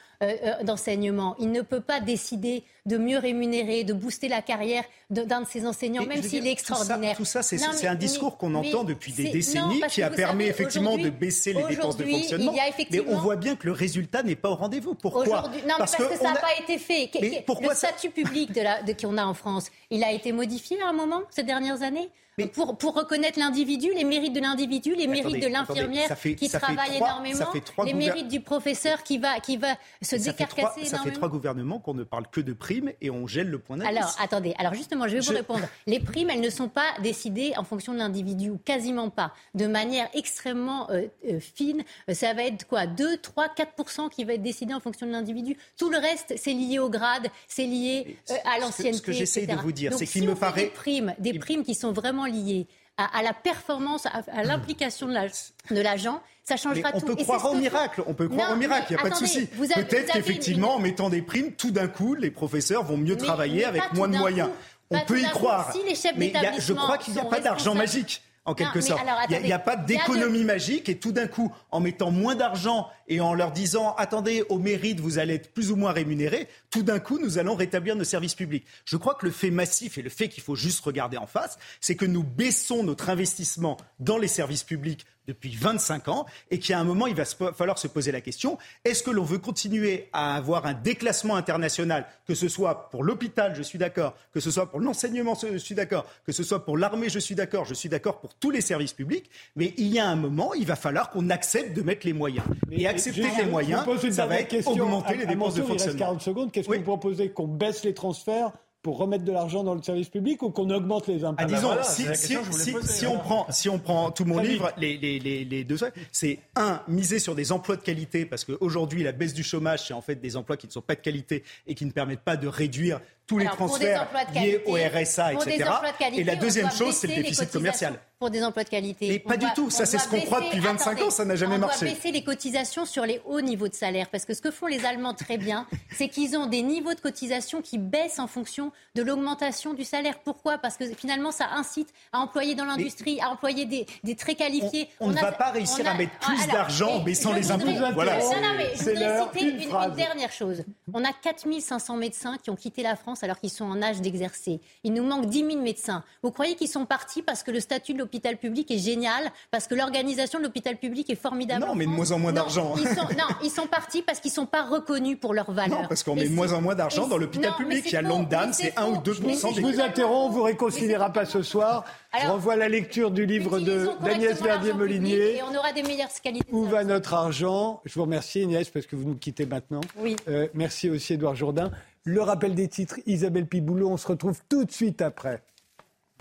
d'enseignement. 0.64 1.36
Il 1.40 1.52
ne 1.52 1.62
peut 1.62 1.82
pas 1.82 2.00
décider 2.00 2.64
de 2.86 2.98
mieux 2.98 3.18
rémunérer, 3.18 3.84
de 3.84 3.94
booster 3.94 4.28
la 4.28 4.42
carrière 4.42 4.84
d'un 5.10 5.42
de 5.42 5.48
ses 5.48 5.66
enseignants, 5.66 6.06
même 6.06 6.24
s'il 6.24 6.48
est 6.48 6.52
extraordinaire. 6.52 7.16
Tout 7.18 7.26
ça, 7.26 7.44
c'est 7.44 7.88
un 7.88 7.96
discours 7.96 8.38
qu'on 8.38 8.56
entend 8.56 8.84
depuis 8.84 9.12
des 9.14 9.30
décennies 9.30 9.82
qui 9.90 10.02
a 10.02 10.10
permis 10.10 10.46
effectivement 10.46 10.98
de 10.98 11.10
baisser 11.10 11.54
les 11.54 11.64
dépenses 11.64 11.98
de 11.98 12.06
fonctionnement. 12.06 12.54
Mais 12.92 13.02
on 13.08 13.18
voit 13.18 13.36
bien 13.36 13.56
que 13.56 13.68
le 13.68 13.74
résultat 13.74 14.24
n'est 14.24 14.36
pas 14.36 14.50
au 14.50 14.56
rendez-vous. 14.56 14.96
Pourquoi 14.96 15.44
Non, 15.68 15.76
parce, 15.78 15.96
que, 15.96 16.04
ça 16.16 16.34
n'a 16.34 16.40
pas 16.40 16.56
été 16.62 16.78
fait. 16.78 17.10
Mais 17.20 17.44
pourquoi 17.46 17.70
le 17.70 17.76
statut 17.76 18.10
public 18.10 18.52
de 18.52 19.02
qu'on 19.02 19.18
a 19.18 19.26
en 19.26 19.34
France, 19.34 19.72
il 19.90 20.04
a 20.04 20.12
été 20.12 20.32
modifié 20.32 20.82
à 20.82 20.90
un 20.90 20.94
moment 20.94 21.22
ces 21.30 21.44
dernières 21.44 21.82
années? 21.82 22.10
Pour, 22.54 22.78
pour, 22.78 22.96
reconnaître 22.96 23.40
l'individu, 23.40 23.90
les 23.96 24.04
mérites 24.04 24.34
de 24.34 24.40
l'individu, 24.40 24.96
les 24.96 25.08
mérites 25.08 25.42
de 25.42 25.48
l'infirmière 25.48 26.10
qui 26.38 26.50
travaille 26.50 26.98
énormément, 26.98 27.52
les 27.86 27.94
mérites 27.94 28.28
du 28.28 28.40
professeur 28.40 29.04
qui 29.04 29.18
va, 29.18 29.40
qui 29.40 29.58
va 29.58 29.76
se 30.02 30.16
décarcasser 30.16 30.86
Ça 30.86 31.00
fait 31.00 31.12
trois 31.12 31.30
gouvernements 31.30 31.80
qu'on 31.80 31.94
ne 31.94 32.04
parle 32.04 32.28
que 32.32 32.42
de 32.42 32.54
primes 32.54 32.92
et 33.02 33.10
on 33.10 33.28
gèle 33.28 33.50
le 33.50 33.60
point 33.60 33.78
d'indice. 33.78 33.98
Alors, 33.98 34.16
attendez. 34.20 34.54
Alors, 34.58 34.74
justement, 34.74 35.08
je 35.08 35.16
vais 35.16 35.20
vous 35.20 35.34
répondre. 35.34 35.68
Les 35.88 36.00
primes, 36.00 36.30
elles 36.30 36.42
ne 36.42 36.50
sont 36.50 36.70
pas 36.70 36.88
décidées 37.02 37.54
en 37.58 37.64
fonction 37.64 37.94
de 37.94 37.98
l'individu, 37.98 38.50
ou 38.50 38.58
quasiment 38.58 39.10
pas, 39.10 39.34
de 39.54 39.68
manière 39.68 40.08
extrêmement 40.14 40.90
euh, 40.92 41.08
euh, 41.30 41.40
fine. 41.40 41.84
Ça 42.12 42.34
va 42.34 42.44
être 42.44 42.68
quoi? 42.68 42.88
2, 42.88 43.18
3, 43.18 43.48
4% 43.48 44.10
qui 44.10 44.24
va 44.24 44.34
être 44.34 44.42
décidé 44.42 44.74
en 44.74 44.80
fonction 44.80 45.06
de 45.06 45.12
l'individu. 45.12 45.58
Tout 45.78 45.90
le 45.90 45.98
reste, 45.98 46.34
c'est 46.38 46.54
lié 46.54 46.80
au 46.80 46.90
grade, 46.90 47.28
c'est 47.48 47.66
lié 47.66 48.18
euh, 48.30 48.36
à 48.46 48.60
l'ancienneté. 48.60 48.98
Ce 48.98 49.02
que, 49.02 49.12
j'essaie 49.12 49.46
de 49.46 49.56
vous 49.56 49.72
dire, 49.72 49.94
c'est 49.94 50.08
qu'il 50.08 50.28
me 50.28 50.36
paraît. 50.36 50.64
Des 50.64 50.70
primes, 50.70 51.16
des 51.20 51.38
primes 51.38 51.64
qui 51.64 51.76
sont 51.76 51.92
vraiment 51.92 52.21
liées 52.26 52.68
à, 52.98 53.24
la 53.24 53.34
performance, 53.34 54.06
à, 54.06 54.44
l'implication 54.44 55.08
de 55.08 55.82
l'agent, 55.82 56.22
ça 56.44 56.58
changera 56.58 56.92
on 56.94 57.00
tout. 57.00 57.06
Peut 57.08 57.16
croire 57.16 57.52
au 57.52 57.56
miracle, 57.56 58.04
on 58.06 58.14
peut 58.14 58.28
croire 58.28 58.52
au 58.52 58.56
miracle, 58.56 58.88
il 58.90 58.94
n'y 58.94 59.00
a 59.00 59.04
pas 59.04 59.10
de 59.10 59.16
souci. 59.16 59.48
Peut-être 59.48 60.14
qu'effectivement, 60.14 60.76
en 60.76 60.80
mettant 60.80 61.10
des 61.10 61.22
primes, 61.22 61.54
tout 61.54 61.72
d'un 61.72 61.88
coup, 61.88 62.16
les 62.16 62.32
professeurs 62.32 62.84
vont 62.84 62.98
mieux 62.98 63.18
travailler 63.18 63.66
avec 63.66 63.94
moins 63.94 64.08
de 64.08 64.18
moyens. 64.18 64.50
On 64.90 65.00
peut 65.02 65.20
y 65.20 65.30
croire. 65.30 65.72
Si 65.72 65.84
les 65.88 65.96
chefs 65.96 66.18
mais 66.18 66.34
je 66.60 66.74
crois 66.74 66.98
qu'il 66.98 67.14
n'y 67.14 67.20
a 67.20 67.26
pas 67.26 67.40
d'argent 67.40 67.76
magique. 67.76 68.22
En 68.46 68.56
quelque 68.56 68.82
sorte. 68.82 69.02
Il 69.30 69.44
n'y 69.44 69.52
a, 69.52 69.60
pas 69.60 69.76
d'économie 69.76 70.44
magique 70.44 70.90
et 70.90 70.98
tout 70.98 71.12
d'un 71.12 71.28
coup, 71.28 71.54
en 71.70 71.80
mettant 71.80 72.12
moins 72.12 72.36
d'argent 72.36 72.90
et 73.08 73.22
en 73.22 73.34
leur 73.34 73.52
disant 73.52 73.94
attendez, 73.98 74.44
au 74.50 74.58
mérite, 74.58 75.00
vous 75.00 75.20
allez 75.20 75.36
être 75.36 75.54
plus 75.54 75.72
ou 75.72 75.76
moins 75.76 75.92
rémunérés, 75.92 76.48
tout 76.70 76.84
d'un 76.84 77.00
coup, 77.00 77.20
nous 77.20 77.38
allons 77.38 77.56
rétablir 77.56 77.96
nos 77.96 78.04
services 78.04 78.36
publics. 78.36 78.66
Je 78.86 78.98
crois 78.98 79.16
que 79.16 79.26
le 79.26 79.32
fait 79.32 79.52
massif 79.52 79.98
et 79.98 80.02
le 80.02 80.10
fait 80.10 80.30
qu'il 80.30 80.44
faut 80.44 80.56
juste 80.56 80.84
regarder 80.84 81.18
en 81.18 81.28
face, 81.28 81.60
c'est 81.80 81.96
que 81.96 82.06
nous 82.06 82.24
baissons 82.24 82.84
notre 82.84 83.10
investissement 83.10 83.78
dans 84.00 84.18
les 84.18 84.28
services 84.28 84.64
publics 84.64 85.06
depuis 85.28 85.56
25 85.56 86.08
ans 86.08 86.26
et 86.50 86.60
qu'à 86.60 86.80
un 86.80 86.84
moment, 86.84 87.08
il 87.08 87.16
va 87.16 87.26
falloir 87.26 87.78
se 87.78 87.88
poser 87.88 88.12
la 88.12 88.22
question, 88.22 88.58
est-ce 88.86 89.04
que 89.04 89.12
l'on 89.12 89.24
veut 89.24 89.38
continuer 89.38 90.10
à 90.14 90.36
avoir 90.36 90.66
un 90.66 90.74
déclassement 90.74 91.36
international, 91.36 92.06
que 92.28 92.36
ce 92.36 92.48
soit 92.48 92.90
pour 92.90 93.04
l'hôpital, 93.04 93.56
je 93.56 93.62
suis 93.62 93.78
d'accord, 93.78 94.16
que 94.34 94.40
ce 94.40 94.52
soit 94.52 94.70
pour 94.70 94.80
l'enseignement, 94.80 95.36
je 95.36 95.58
suis 95.58 95.76
d'accord, 95.76 96.06
que 96.26 96.32
ce 96.32 96.44
soit 96.44 96.66
pour 96.66 96.78
l'armée, 96.78 97.10
je 97.10 97.20
suis 97.20 97.36
d'accord, 97.36 97.66
je 97.66 97.74
suis 97.74 97.90
d'accord 97.90 98.20
pour 98.20 98.34
tous 98.36 98.52
les 98.52 98.62
services 98.62 98.94
publics, 98.94 99.30
mais 99.56 99.74
il 99.78 99.88
y 99.88 100.00
a 100.00 100.08
un 100.08 100.16
moment, 100.16 100.54
il 100.54 100.66
va 100.66 100.76
falloir 100.76 101.10
qu'on 101.10 101.30
accepte 101.30 101.76
de 101.76 101.82
mettre 101.82 102.06
les 102.06 102.14
moyens. 102.14 102.46
et 102.72 102.88
accepter 102.88 103.28
les 103.38 103.46
moyens, 103.46 103.84
ça 104.12 104.26
va 104.26 104.40
être 104.40 104.68
augmenter 104.68 105.18
les 105.18 105.26
dépenses 105.26 105.56
de 105.56 105.64
fonctionnement. 105.64 106.00
40 106.00 106.22
secondes, 106.22 106.52
qu'est-ce 106.52 106.68
que 106.68 106.76
vous 106.76 106.82
proposez 106.84 107.30
Qu'on 107.30 107.48
baisse 107.48 107.84
les 107.84 107.94
transferts 107.94 108.52
pour 108.82 108.98
remettre 108.98 109.24
de 109.24 109.32
l'argent 109.32 109.64
dans 109.64 109.76
le 109.76 109.82
service 109.82 110.10
public 110.10 110.42
ou 110.42 110.50
qu'on 110.50 110.70
augmente 110.70 111.08
les 111.08 111.24
impôts 111.24 111.38
ah, 111.40 111.46
Disons, 111.46 111.70
si, 111.84 113.06
on 113.06 113.18
prend, 113.20 113.46
si 113.52 113.70
on 113.70 113.78
prend 113.78 114.12
tout 114.12 114.26
mon 114.26 114.40
livre, 114.40 114.72
les, 114.78 114.98
les, 114.98 115.20
les, 115.20 115.46
les 115.46 115.64
deux, 115.64 115.78
c'est 116.12 116.40
un, 116.56 116.82
miser 116.88 117.20
sur 117.20 117.36
des 117.36 117.52
emplois 117.52 117.76
de 117.76 117.82
qualité, 117.82 118.26
parce 118.26 118.44
qu'aujourd'hui, 118.44 119.04
la 119.04 119.12
baisse 119.12 119.34
du 119.34 119.44
chômage, 119.44 119.88
c'est 119.88 119.94
en 119.94 120.02
fait 120.02 120.16
des 120.16 120.36
emplois 120.36 120.58
qui 120.58 120.68
ne 120.68 120.72
sont 120.72 120.82
pas 120.82 120.96
de 120.96 121.02
qualité 121.02 121.44
et 121.68 121.76
qui 121.76 121.86
ne 121.86 121.92
permettent 121.92 122.22
pas 122.22 122.38
de 122.38 122.48
réduire 122.48 123.00
tous 123.32 123.38
les 123.38 123.46
transferts 123.46 124.08
liés 124.34 124.62
au 124.66 124.74
RSA, 124.74 125.34
etc. 125.34 125.70
et 126.14 126.24
la 126.26 126.36
deuxième 126.36 126.70
chose, 126.70 126.96
c'est 126.96 127.08
le 127.08 127.16
déficit 127.16 127.50
commercial. 127.50 127.98
Pour 128.20 128.30
des 128.30 128.44
emplois 128.44 128.64
de 128.64 128.70
qualité. 128.70 129.08
Mais 129.10 129.18
pas 129.18 129.36
du 129.36 129.48
tout. 129.56 129.72
Ça, 129.72 129.88
c'est 129.88 129.98
ce 129.98 130.08
qu'on 130.08 130.22
croit 130.22 130.42
depuis 130.42 130.60
25 130.60 131.02
ans. 131.02 131.10
Ça 131.10 131.26
n'a 131.26 131.36
jamais 131.36 131.58
marché. 131.58 131.78
On 131.82 131.86
doit 131.86 131.96
baisser 131.96 132.12
les 132.12 132.24
cotisations 132.24 132.86
sur 132.86 133.04
les 133.04 133.20
hauts 133.26 133.42
niveaux 133.42 133.68
de 133.68 133.74
salaire. 133.74 134.10
Parce 134.12 134.26
que 134.26 134.36
ce 134.36 134.44
que 134.44 134.52
font 134.52 134.68
les 134.68 134.86
Allemands 134.86 135.16
très 135.16 135.40
bien, 135.40 135.66
c'est 135.92 136.08
qu'ils 136.08 136.38
ont 136.38 136.46
des 136.46 136.62
niveaux 136.62 136.94
de 136.94 137.00
cotisation 137.00 137.64
qui 137.64 137.80
baissent 137.80 138.20
en 138.20 138.28
fonction 138.28 138.72
de 138.94 139.02
l'augmentation 139.02 139.74
du 139.74 139.84
salaire. 139.84 140.20
Pourquoi? 140.24 140.60
Parce 140.60 140.78
que 140.78 140.86
finalement, 140.94 141.32
ça 141.32 141.48
incite 141.56 141.90
à 142.14 142.20
employer 142.20 142.54
dans 142.54 142.66
l'industrie, 142.66 143.20
à 143.22 143.32
employer 143.32 143.66
des, 143.66 143.88
des 144.04 144.16
très 144.16 144.36
qualifiés. 144.36 144.88
On, 145.00 145.10
ne 145.10 145.16
va 145.16 145.32
pas 145.32 145.50
réussir 145.50 145.88
à 145.88 145.96
mettre 145.96 146.16
plus 146.20 146.46
d'argent 146.46 146.98
en 146.98 147.00
baissant 147.00 147.34
les 147.34 147.50
impôts. 147.50 147.72
Voilà. 147.96 148.20
Non, 148.20 148.30
non, 148.36 148.54
mais 148.56 148.70
je 148.76 148.84
voudrais 148.84 149.24
citer 149.34 149.50
une, 149.50 149.62
une, 149.64 149.96
dernière 149.96 150.32
chose. 150.32 150.64
On 150.94 151.04
a 151.04 151.12
4500 151.12 151.98
médecins 151.98 152.38
qui 152.38 152.52
ont 152.52 152.56
quitté 152.56 152.84
la 152.84 152.96
France 152.96 153.21
alors 153.24 153.40
qu'ils 153.40 153.50
sont 153.50 153.66
en 153.66 153.82
âge 153.82 154.02
d'exercer. 154.02 154.60
Il 154.84 154.94
nous 154.94 155.04
manque 155.04 155.28
10 155.28 155.46
000 155.46 155.62
médecins. 155.62 156.04
Vous 156.24 156.32
croyez 156.32 156.56
qu'ils 156.56 156.68
sont 156.68 156.86
partis 156.86 157.22
parce 157.22 157.44
que 157.44 157.52
le 157.52 157.60
statut 157.60 157.94
de 157.94 158.00
l'hôpital 158.00 158.38
public 158.38 158.70
est 158.72 158.78
génial, 158.78 159.32
parce 159.52 159.68
que 159.68 159.76
l'organisation 159.76 160.40
de 160.40 160.46
l'hôpital 160.46 160.78
public 160.78 161.10
est 161.10 161.16
formidable? 161.16 161.66
Non, 161.66 161.76
mais 161.76 161.86
de 161.86 161.92
moins 161.92 162.12
en 162.12 162.20
moins 162.20 162.34
d'argent. 162.34 162.76
Non, 162.76 163.36
ils 163.44 163.50
sont 163.52 163.68
partis 163.68 164.02
parce 164.02 164.20
qu'ils 164.20 164.32
ne 164.32 164.36
sont 164.36 164.46
pas 164.46 164.64
reconnus 164.64 165.18
pour 165.20 165.34
leur 165.34 165.52
valeur. 165.52 165.82
Non, 165.82 165.88
parce 165.88 166.04
qu'on 166.04 166.16
met 166.16 166.28
de 166.28 166.34
moins 166.34 166.54
en 166.54 166.62
moins 166.62 166.76
d'argent 166.76 167.08
dans 167.08 167.18
l'hôpital 167.18 167.54
public. 167.56 167.84
Il 167.86 167.94
y 167.94 167.96
a 167.96 168.02
l'Ondam, 168.02 168.54
c'est 168.54 168.78
1 168.78 168.88
ou 168.88 168.98
2 169.02 169.12
des 169.20 169.34
Je 169.34 169.62
vous 169.62 169.80
interromps, 169.80 170.34
vous 170.34 170.44
réconciliera 170.44 171.12
pas 171.12 171.26
ce 171.26 171.42
soir. 171.42 171.86
Je 172.20 172.28
revois 172.28 172.56
la 172.56 172.70
lecture 172.70 173.12
du 173.12 173.26
livre 173.26 173.60
de 173.60 173.90
d'Agnès 174.04 174.42
Verdier-Molinier. 174.42 175.38
Et 175.38 175.44
on 175.44 175.56
aura 175.56 175.72
des 175.72 175.84
meilleures 175.84 176.10
qualités. 176.22 176.46
Où 176.52 176.66
va 176.66 176.84
notre 176.84 177.14
argent? 177.14 177.82
Je 177.86 177.94
vous 177.94 178.04
remercie 178.04 178.44
Agnès 178.44 178.70
parce 178.70 178.86
que 178.86 178.96
vous 178.96 179.08
nous 179.08 179.16
quittez 179.16 179.46
maintenant. 179.46 179.82
Oui. 179.98 180.16
Euh, 180.28 180.48
merci 180.54 180.90
aussi 180.90 181.14
Édouard 181.14 181.36
Jourdain. 181.36 181.72
Le 182.04 182.22
rappel 182.22 182.56
des 182.56 182.68
titres, 182.68 183.00
Isabelle 183.06 183.48
Piboulot, 183.48 183.90
on 183.90 183.98
se 183.98 184.08
retrouve 184.08 184.40
tout 184.50 184.66
de 184.66 184.72
suite 184.72 185.02
après. 185.02 185.44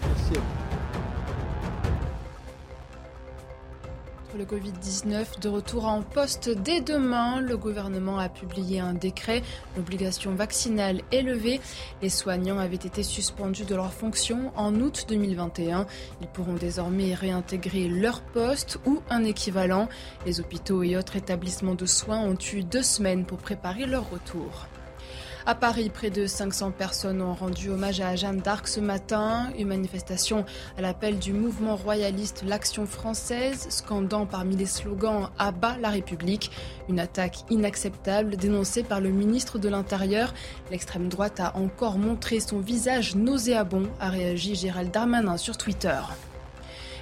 Merci. 0.00 0.34
le 4.40 4.44
Covid-19 4.44 5.40
de 5.40 5.48
retour 5.48 5.86
en 5.86 6.02
poste 6.02 6.48
dès 6.48 6.80
demain. 6.80 7.40
Le 7.40 7.56
gouvernement 7.56 8.18
a 8.18 8.28
publié 8.28 8.80
un 8.80 8.94
décret. 8.94 9.42
L'obligation 9.76 10.34
vaccinale 10.34 11.02
est 11.12 11.22
levée. 11.22 11.60
Les 12.00 12.08
soignants 12.08 12.58
avaient 12.58 12.76
été 12.76 13.02
suspendus 13.02 13.64
de 13.64 13.74
leurs 13.74 13.92
fonctions 13.92 14.52
en 14.56 14.74
août 14.76 15.04
2021. 15.08 15.86
Ils 16.22 16.28
pourront 16.28 16.54
désormais 16.54 17.12
réintégrer 17.14 17.88
leur 17.88 18.22
poste 18.22 18.78
ou 18.86 19.00
un 19.10 19.24
équivalent. 19.24 19.88
Les 20.24 20.40
hôpitaux 20.40 20.82
et 20.82 20.96
autres 20.96 21.16
établissements 21.16 21.74
de 21.74 21.86
soins 21.86 22.20
ont 22.20 22.38
eu 22.54 22.62
deux 22.62 22.82
semaines 22.82 23.26
pour 23.26 23.38
préparer 23.38 23.84
leur 23.84 24.08
retour. 24.10 24.68
À 25.46 25.54
Paris, 25.54 25.88
près 25.88 26.10
de 26.10 26.26
500 26.26 26.70
personnes 26.72 27.22
ont 27.22 27.32
rendu 27.32 27.70
hommage 27.70 28.00
à 28.00 28.14
Jeanne 28.14 28.40
d'Arc 28.40 28.68
ce 28.68 28.78
matin. 28.78 29.48
Une 29.58 29.68
manifestation 29.68 30.44
à 30.76 30.82
l'appel 30.82 31.18
du 31.18 31.32
mouvement 31.32 31.76
royaliste 31.76 32.44
L'Action 32.46 32.84
française, 32.84 33.66
scandant 33.70 34.26
parmi 34.26 34.54
les 34.54 34.66
slogans 34.66 35.30
à 35.38 35.50
bas 35.50 35.76
la 35.80 35.88
République. 35.88 36.50
Une 36.90 37.00
attaque 37.00 37.38
inacceptable 37.48 38.36
dénoncée 38.36 38.82
par 38.82 39.00
le 39.00 39.08
ministre 39.08 39.58
de 39.58 39.70
l'Intérieur. 39.70 40.34
L'extrême 40.70 41.08
droite 41.08 41.40
a 41.40 41.56
encore 41.56 41.96
montré 41.96 42.38
son 42.40 42.60
visage 42.60 43.14
nauséabond, 43.14 43.88
a 43.98 44.10
réagi 44.10 44.54
Gérald 44.54 44.90
Darmanin 44.90 45.38
sur 45.38 45.56
Twitter. 45.56 46.00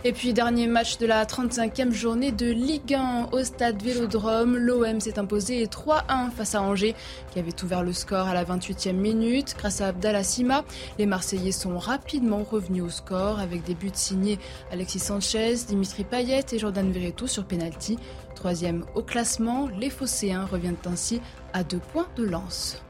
Et 0.05 0.13
puis, 0.13 0.33
dernier 0.33 0.69
match 0.69 0.99
de 0.99 1.07
la 1.07 1.25
35e 1.25 1.91
journée 1.91 2.31
de 2.31 2.47
Ligue 2.47 2.95
1 2.95 3.31
au 3.33 3.43
stade 3.43 3.83
Vélodrome. 3.83 4.57
L'OM 4.57 5.01
s'est 5.01 5.19
imposé 5.19 5.67
3-1 5.67 6.31
face 6.31 6.55
à 6.55 6.63
Angers, 6.63 6.95
qui 7.33 7.41
avait 7.41 7.65
ouvert 7.65 7.83
le 7.83 7.93
score 7.93 8.29
à 8.29 8.35
la 8.35 8.45
28e 8.45 8.93
minute. 8.93 9.57
Grâce 9.59 9.81
à 9.81 9.89
Abdallah 9.89 10.23
Sima, 10.23 10.65
les 10.99 11.07
Marseillais 11.07 11.51
sont 11.51 11.79
rapidement 11.79 12.45
revenus 12.49 12.85
au 12.85 12.91
score 12.91 13.41
avec 13.41 13.65
des 13.65 13.75
buts 13.75 13.91
signés 13.93 14.39
Alexis 14.71 15.01
Sanchez, 15.01 15.57
Dimitri 15.67 16.05
Payet 16.05 16.45
et 16.53 16.59
Jordan 16.61 16.93
Verretou 16.93 17.27
sur 17.27 17.45
penalty. 17.45 17.99
Troisième 18.37 18.85
au 18.95 19.03
classement, 19.03 19.69
les 19.81 19.91
Phocéens 19.91 20.45
reviennent 20.45 20.77
ainsi 20.87 21.21
à 21.53 21.65
deux 21.65 21.81
points 21.81 22.09
de 22.17 22.23
lance. 22.23 22.81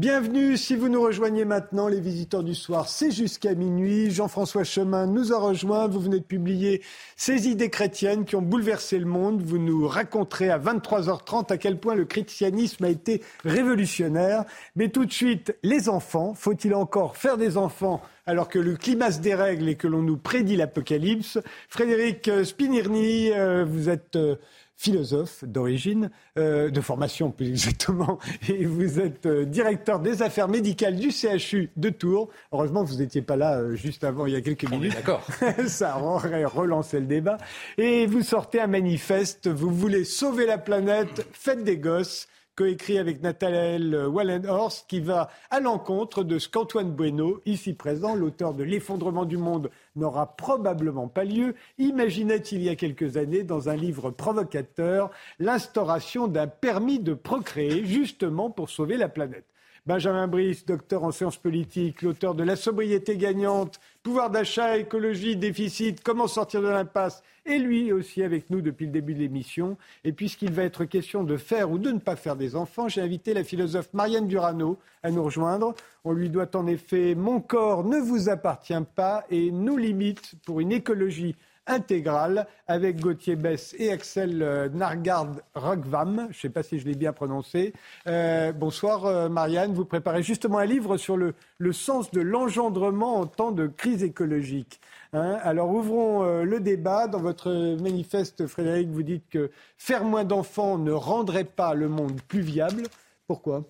Bienvenue, 0.00 0.56
si 0.56 0.76
vous 0.76 0.88
nous 0.88 1.02
rejoignez 1.02 1.44
maintenant, 1.44 1.86
les 1.86 2.00
visiteurs 2.00 2.42
du 2.42 2.54
soir, 2.54 2.88
c'est 2.88 3.10
jusqu'à 3.10 3.54
minuit. 3.54 4.10
Jean-François 4.10 4.64
Chemin 4.64 5.06
nous 5.06 5.34
a 5.34 5.38
rejoint. 5.38 5.88
Vous 5.88 6.00
venez 6.00 6.20
de 6.20 6.24
publier 6.24 6.80
ces 7.16 7.48
idées 7.48 7.68
chrétiennes 7.68 8.24
qui 8.24 8.34
ont 8.34 8.40
bouleversé 8.40 8.98
le 8.98 9.04
monde. 9.04 9.42
Vous 9.42 9.58
nous 9.58 9.86
raconterez 9.86 10.48
à 10.48 10.58
23h30 10.58 11.52
à 11.52 11.58
quel 11.58 11.78
point 11.78 11.94
le 11.94 12.06
christianisme 12.06 12.82
a 12.84 12.88
été 12.88 13.22
révolutionnaire. 13.44 14.46
Mais 14.74 14.88
tout 14.88 15.04
de 15.04 15.12
suite, 15.12 15.54
les 15.62 15.90
enfants. 15.90 16.32
Faut-il 16.32 16.74
encore 16.74 17.18
faire 17.18 17.36
des 17.36 17.58
enfants 17.58 18.00
alors 18.24 18.48
que 18.48 18.58
le 18.58 18.76
climat 18.76 19.12
se 19.12 19.20
dérègle 19.20 19.68
et 19.68 19.74
que 19.74 19.86
l'on 19.86 20.00
nous 20.00 20.16
prédit 20.16 20.56
l'apocalypse? 20.56 21.38
Frédéric 21.68 22.30
Spinirni, 22.44 23.32
euh, 23.32 23.66
vous 23.68 23.90
êtes 23.90 24.16
euh, 24.16 24.36
philosophe 24.80 25.44
d'origine, 25.44 26.10
euh, 26.38 26.70
de 26.70 26.80
formation 26.80 27.30
plus 27.30 27.50
exactement, 27.50 28.18
et 28.48 28.64
vous 28.64 28.98
êtes 28.98 29.26
euh, 29.26 29.44
directeur 29.44 30.00
des 30.00 30.22
affaires 30.22 30.48
médicales 30.48 30.96
du 30.96 31.10
CHU 31.10 31.70
de 31.76 31.90
Tours. 31.90 32.30
Heureusement, 32.50 32.82
vous 32.82 32.96
n'étiez 32.96 33.20
pas 33.20 33.36
là 33.36 33.58
euh, 33.58 33.74
juste 33.74 34.04
avant, 34.04 34.24
il 34.24 34.32
y 34.32 34.36
a 34.36 34.40
quelques 34.40 34.70
minutes. 34.70 34.94
D'accord. 34.94 35.26
Ça 35.66 35.98
aurait 35.98 36.46
relancé 36.46 36.98
le 36.98 37.04
débat. 37.04 37.36
Et 37.76 38.06
vous 38.06 38.22
sortez 38.22 38.58
un 38.58 38.68
manifeste, 38.68 39.48
vous 39.48 39.70
voulez 39.70 40.04
sauver 40.04 40.46
la 40.46 40.56
planète, 40.56 41.26
faites 41.32 41.62
des 41.62 41.76
gosses 41.76 42.26
coécrit 42.56 42.98
avec 42.98 43.22
Nathanaël 43.22 44.06
Wallenhorst, 44.06 44.86
qui 44.86 45.00
va 45.00 45.30
à 45.50 45.60
l'encontre 45.60 46.24
de 46.24 46.38
ce 46.38 46.46
qu'Antoine 46.46 46.92
Bueno, 46.92 47.40
ici 47.46 47.72
présent, 47.72 48.14
l'auteur 48.14 48.52
de 48.52 48.64
L'effondrement 48.64 49.24
du 49.24 49.38
monde, 49.38 49.70
n'aura 50.00 50.34
probablement 50.36 51.08
pas 51.08 51.24
lieu, 51.24 51.54
imaginait 51.78 52.38
il 52.38 52.62
y 52.62 52.68
a 52.68 52.76
quelques 52.76 53.16
années 53.16 53.44
dans 53.44 53.68
un 53.68 53.76
livre 53.76 54.10
provocateur 54.10 55.10
l'instauration 55.38 56.26
d'un 56.26 56.46
permis 56.46 56.98
de 56.98 57.14
procréer, 57.14 57.84
justement 57.84 58.50
pour 58.50 58.70
sauver 58.70 58.96
la 58.96 59.08
planète. 59.08 59.49
Benjamin 59.86 60.28
Brice, 60.28 60.66
docteur 60.66 61.04
en 61.04 61.10
sciences 61.10 61.38
politiques, 61.38 62.02
l'auteur 62.02 62.34
de 62.34 62.44
La 62.44 62.56
sobriété 62.56 63.16
gagnante, 63.16 63.80
pouvoir 64.02 64.30
d'achat, 64.30 64.76
écologie, 64.76 65.36
déficit, 65.36 66.02
comment 66.02 66.26
sortir 66.26 66.60
de 66.60 66.68
l'impasse, 66.68 67.22
et 67.46 67.58
lui 67.58 67.90
aussi 67.90 68.22
avec 68.22 68.50
nous 68.50 68.60
depuis 68.60 68.86
le 68.86 68.92
début 68.92 69.14
de 69.14 69.20
l'émission. 69.20 69.78
Et 70.04 70.12
puisqu'il 70.12 70.52
va 70.52 70.64
être 70.64 70.84
question 70.84 71.24
de 71.24 71.36
faire 71.36 71.70
ou 71.70 71.78
de 71.78 71.90
ne 71.90 71.98
pas 71.98 72.16
faire 72.16 72.36
des 72.36 72.56
enfants, 72.56 72.88
j'ai 72.88 73.00
invité 73.00 73.32
la 73.32 73.42
philosophe 73.42 73.88
Marianne 73.94 74.28
Durano 74.28 74.78
à 75.02 75.10
nous 75.10 75.22
rejoindre. 75.22 75.74
On 76.04 76.12
lui 76.12 76.28
doit 76.28 76.54
en 76.54 76.66
effet 76.66 77.14
Mon 77.14 77.40
corps 77.40 77.84
ne 77.84 77.98
vous 77.98 78.28
appartient 78.28 78.74
pas 78.94 79.24
et 79.30 79.50
nous 79.50 79.78
limite 79.78 80.34
pour 80.44 80.60
une 80.60 80.72
écologie 80.72 81.36
intégrale 81.70 82.46
avec 82.66 83.00
Gauthier 83.00 83.36
Bess 83.36 83.74
et 83.78 83.90
Axel 83.90 84.42
euh, 84.42 84.68
Nargard 84.68 85.28
Rogvam. 85.54 86.26
Je 86.30 86.36
ne 86.36 86.40
sais 86.40 86.48
pas 86.50 86.62
si 86.62 86.78
je 86.78 86.86
l'ai 86.86 86.96
bien 86.96 87.12
prononcé. 87.12 87.72
Euh, 88.06 88.52
bonsoir 88.52 89.06
euh, 89.06 89.28
Marianne, 89.28 89.72
vous 89.72 89.84
préparez 89.84 90.22
justement 90.22 90.58
un 90.58 90.66
livre 90.66 90.96
sur 90.96 91.16
le, 91.16 91.34
le 91.58 91.72
sens 91.72 92.10
de 92.10 92.20
l'engendrement 92.20 93.16
en 93.16 93.26
temps 93.26 93.52
de 93.52 93.68
crise 93.68 94.02
écologique. 94.02 94.80
Hein. 95.12 95.38
Alors 95.42 95.70
ouvrons 95.70 96.42
le 96.42 96.60
débat. 96.60 97.06
Dans 97.06 97.20
votre 97.20 97.76
manifeste, 97.80 98.46
Frédéric, 98.46 98.88
vous 98.90 99.02
dites 99.02 99.28
que 99.30 99.50
faire 99.78 100.04
moins 100.04 100.24
d'enfants 100.24 100.76
ne 100.78 100.92
rendrait 100.92 101.44
pas 101.44 101.74
le 101.74 101.88
monde 101.88 102.20
plus 102.28 102.40
viable. 102.40 102.82
Pourquoi? 103.26 103.64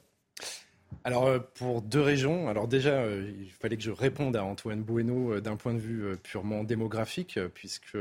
Alors 1.04 1.26
euh, 1.26 1.38
pour 1.54 1.82
deux 1.82 2.00
régions, 2.00 2.48
alors 2.48 2.68
déjà 2.68 2.90
euh, 2.90 3.32
il 3.40 3.50
fallait 3.50 3.76
que 3.76 3.82
je 3.82 3.90
réponde 3.90 4.36
à 4.36 4.44
Antoine 4.44 4.82
Bueno 4.82 5.32
euh, 5.32 5.40
d'un 5.40 5.56
point 5.56 5.72
de 5.72 5.78
vue 5.78 6.16
purement 6.22 6.62
démographique, 6.64 7.38
puisque 7.54 7.96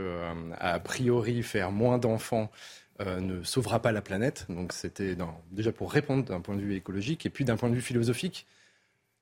a 0.59 0.79
priori 0.79 1.43
faire 1.43 1.71
moins 1.71 1.97
d'enfants 1.97 2.51
ne 2.99 3.41
sauvera 3.43 3.81
pas 3.81 3.93
la 3.93 4.01
planète. 4.01 4.45
Donc 4.49 4.73
c'était 4.73 5.15
déjà 5.51 5.71
pour 5.71 5.91
répondre 5.91 6.25
d'un 6.25 6.41
point 6.41 6.55
de 6.55 6.61
vue 6.61 6.75
écologique 6.75 7.25
et 7.25 7.29
puis 7.29 7.45
d'un 7.45 7.55
point 7.55 7.69
de 7.69 7.75
vue 7.75 7.81
philosophique. 7.81 8.45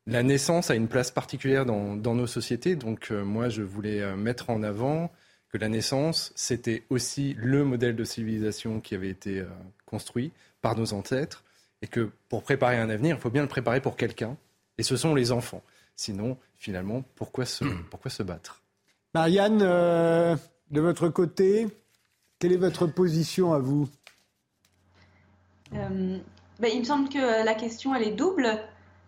La 0.08 0.24
naissance 0.24 0.72
a 0.72 0.76
une 0.76 0.88
place 0.88 1.12
particulière 1.12 1.66
dans, 1.66 1.96
dans 1.96 2.16
nos 2.16 2.28
sociétés, 2.28 2.76
donc 2.76 3.12
moi 3.12 3.50
je 3.50 3.62
voulais 3.62 4.16
mettre 4.16 4.50
en 4.50 4.64
avant 4.64 5.12
que 5.50 5.58
la 5.58 5.70
naissance, 5.70 6.34
c'était 6.36 6.84
aussi 6.90 7.36
le 7.38 7.64
modèle 7.64 7.96
de 7.96 8.04
civilisation 8.04 8.80
qui 8.80 8.96
avait 8.96 9.10
été 9.10 9.44
construit 9.86 10.32
par 10.62 10.76
nos 10.76 10.94
ancêtres 10.94 11.44
et 11.82 11.88
que 11.88 12.12
pour 12.30 12.44
préparer 12.44 12.78
un 12.78 12.90
avenir, 12.90 13.16
il 13.16 13.22
faut 13.22 13.30
bien 13.30 13.44
le 13.44 13.48
préparer 13.48 13.82
pour 13.82 13.96
quelqu'un, 13.96 14.36
et 14.78 14.84
ce 14.84 14.98
sont 14.98 15.16
les 15.16 15.32
enfants. 15.32 15.62
Sinon, 15.96 16.38
finalement, 16.56 17.04
pourquoi 17.16 17.46
se, 17.46 17.66
pourquoi 17.90 18.12
se 18.12 18.24
battre? 18.24 18.62
Marianne, 19.14 19.62
euh, 19.64 20.36
de 20.70 20.82
votre 20.82 21.10
côté, 21.10 21.68
quelle 22.38 22.52
est 22.52 22.58
votre 22.58 22.86
position 22.86 23.54
à 23.54 23.60
vous? 23.60 23.90
Euh, 25.74 26.20
ben, 26.60 26.72
Il 26.72 26.80
me 26.80 26.84
semble 26.84 27.10
que 27.10 27.44
la 27.44 27.54
question, 27.56 27.96
elle 27.96 28.04
est 28.04 28.12
double. 28.12 28.48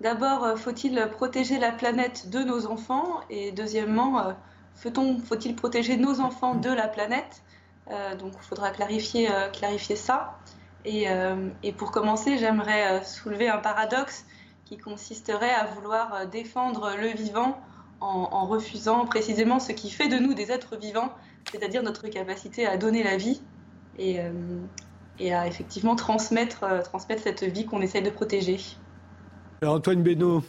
D'abord, 0.02 0.44
euh, 0.44 0.56
faut-il 0.56 1.00
protéger 1.12 1.60
la 1.60 1.72
planète 1.72 2.30
de 2.30 2.40
nos 2.40 2.66
enfants? 2.66 3.22
Et 3.30 3.52
deuxièmement, 3.52 4.36
faut-il 4.76 5.56
protéger 5.56 5.98
nos 5.98 6.20
enfants 6.22 6.56
de 6.56 6.70
la 6.70 6.88
planète? 6.88 7.44
Donc, 8.20 8.34
il 8.36 8.46
faudra 8.48 8.70
clarifier, 8.70 9.30
clarifier 9.52 9.96
ça. 9.96 10.40
Euh, 10.88 11.50
et, 11.64 11.72
pour 11.72 11.92
commencer, 11.92 12.38
j'aimerais 12.38 12.92
euh, 12.92 13.04
soulever 13.04 13.50
un 13.50 13.58
paradoxe 13.58 14.26
qui 14.66 14.78
consisterait 14.78 15.54
à 15.54 15.66
vouloir 15.66 16.14
euh, 16.14 16.26
défendre 16.26 16.92
le 17.00 17.10
vivant 17.10 17.60
en, 18.02 18.46
refusant 18.46 19.06
précisément 19.06 19.60
ce 19.60 19.74
qui 19.74 19.90
fait 19.90 20.08
de 20.08 20.18
nous 20.18 20.34
des 20.34 20.54
êtres 20.54 20.78
vivants, 20.78 21.12
c'est-à-dire 21.52 21.84
notre 21.84 22.08
capacité 22.08 22.66
à 22.66 22.78
donner 22.78 23.04
la 23.04 23.18
vie 23.18 23.42
et, 23.98 24.22
à 25.34 25.48
effectivement 25.48 25.98
transmettre, 25.98 26.64
cette 27.18 27.44
vie 27.44 27.66
qu'on 27.66 27.82
essaye 27.82 28.02
de 28.02 28.10
protéger. 28.10 28.58
Antoine 29.66 30.02
Benoît, 30.02 30.42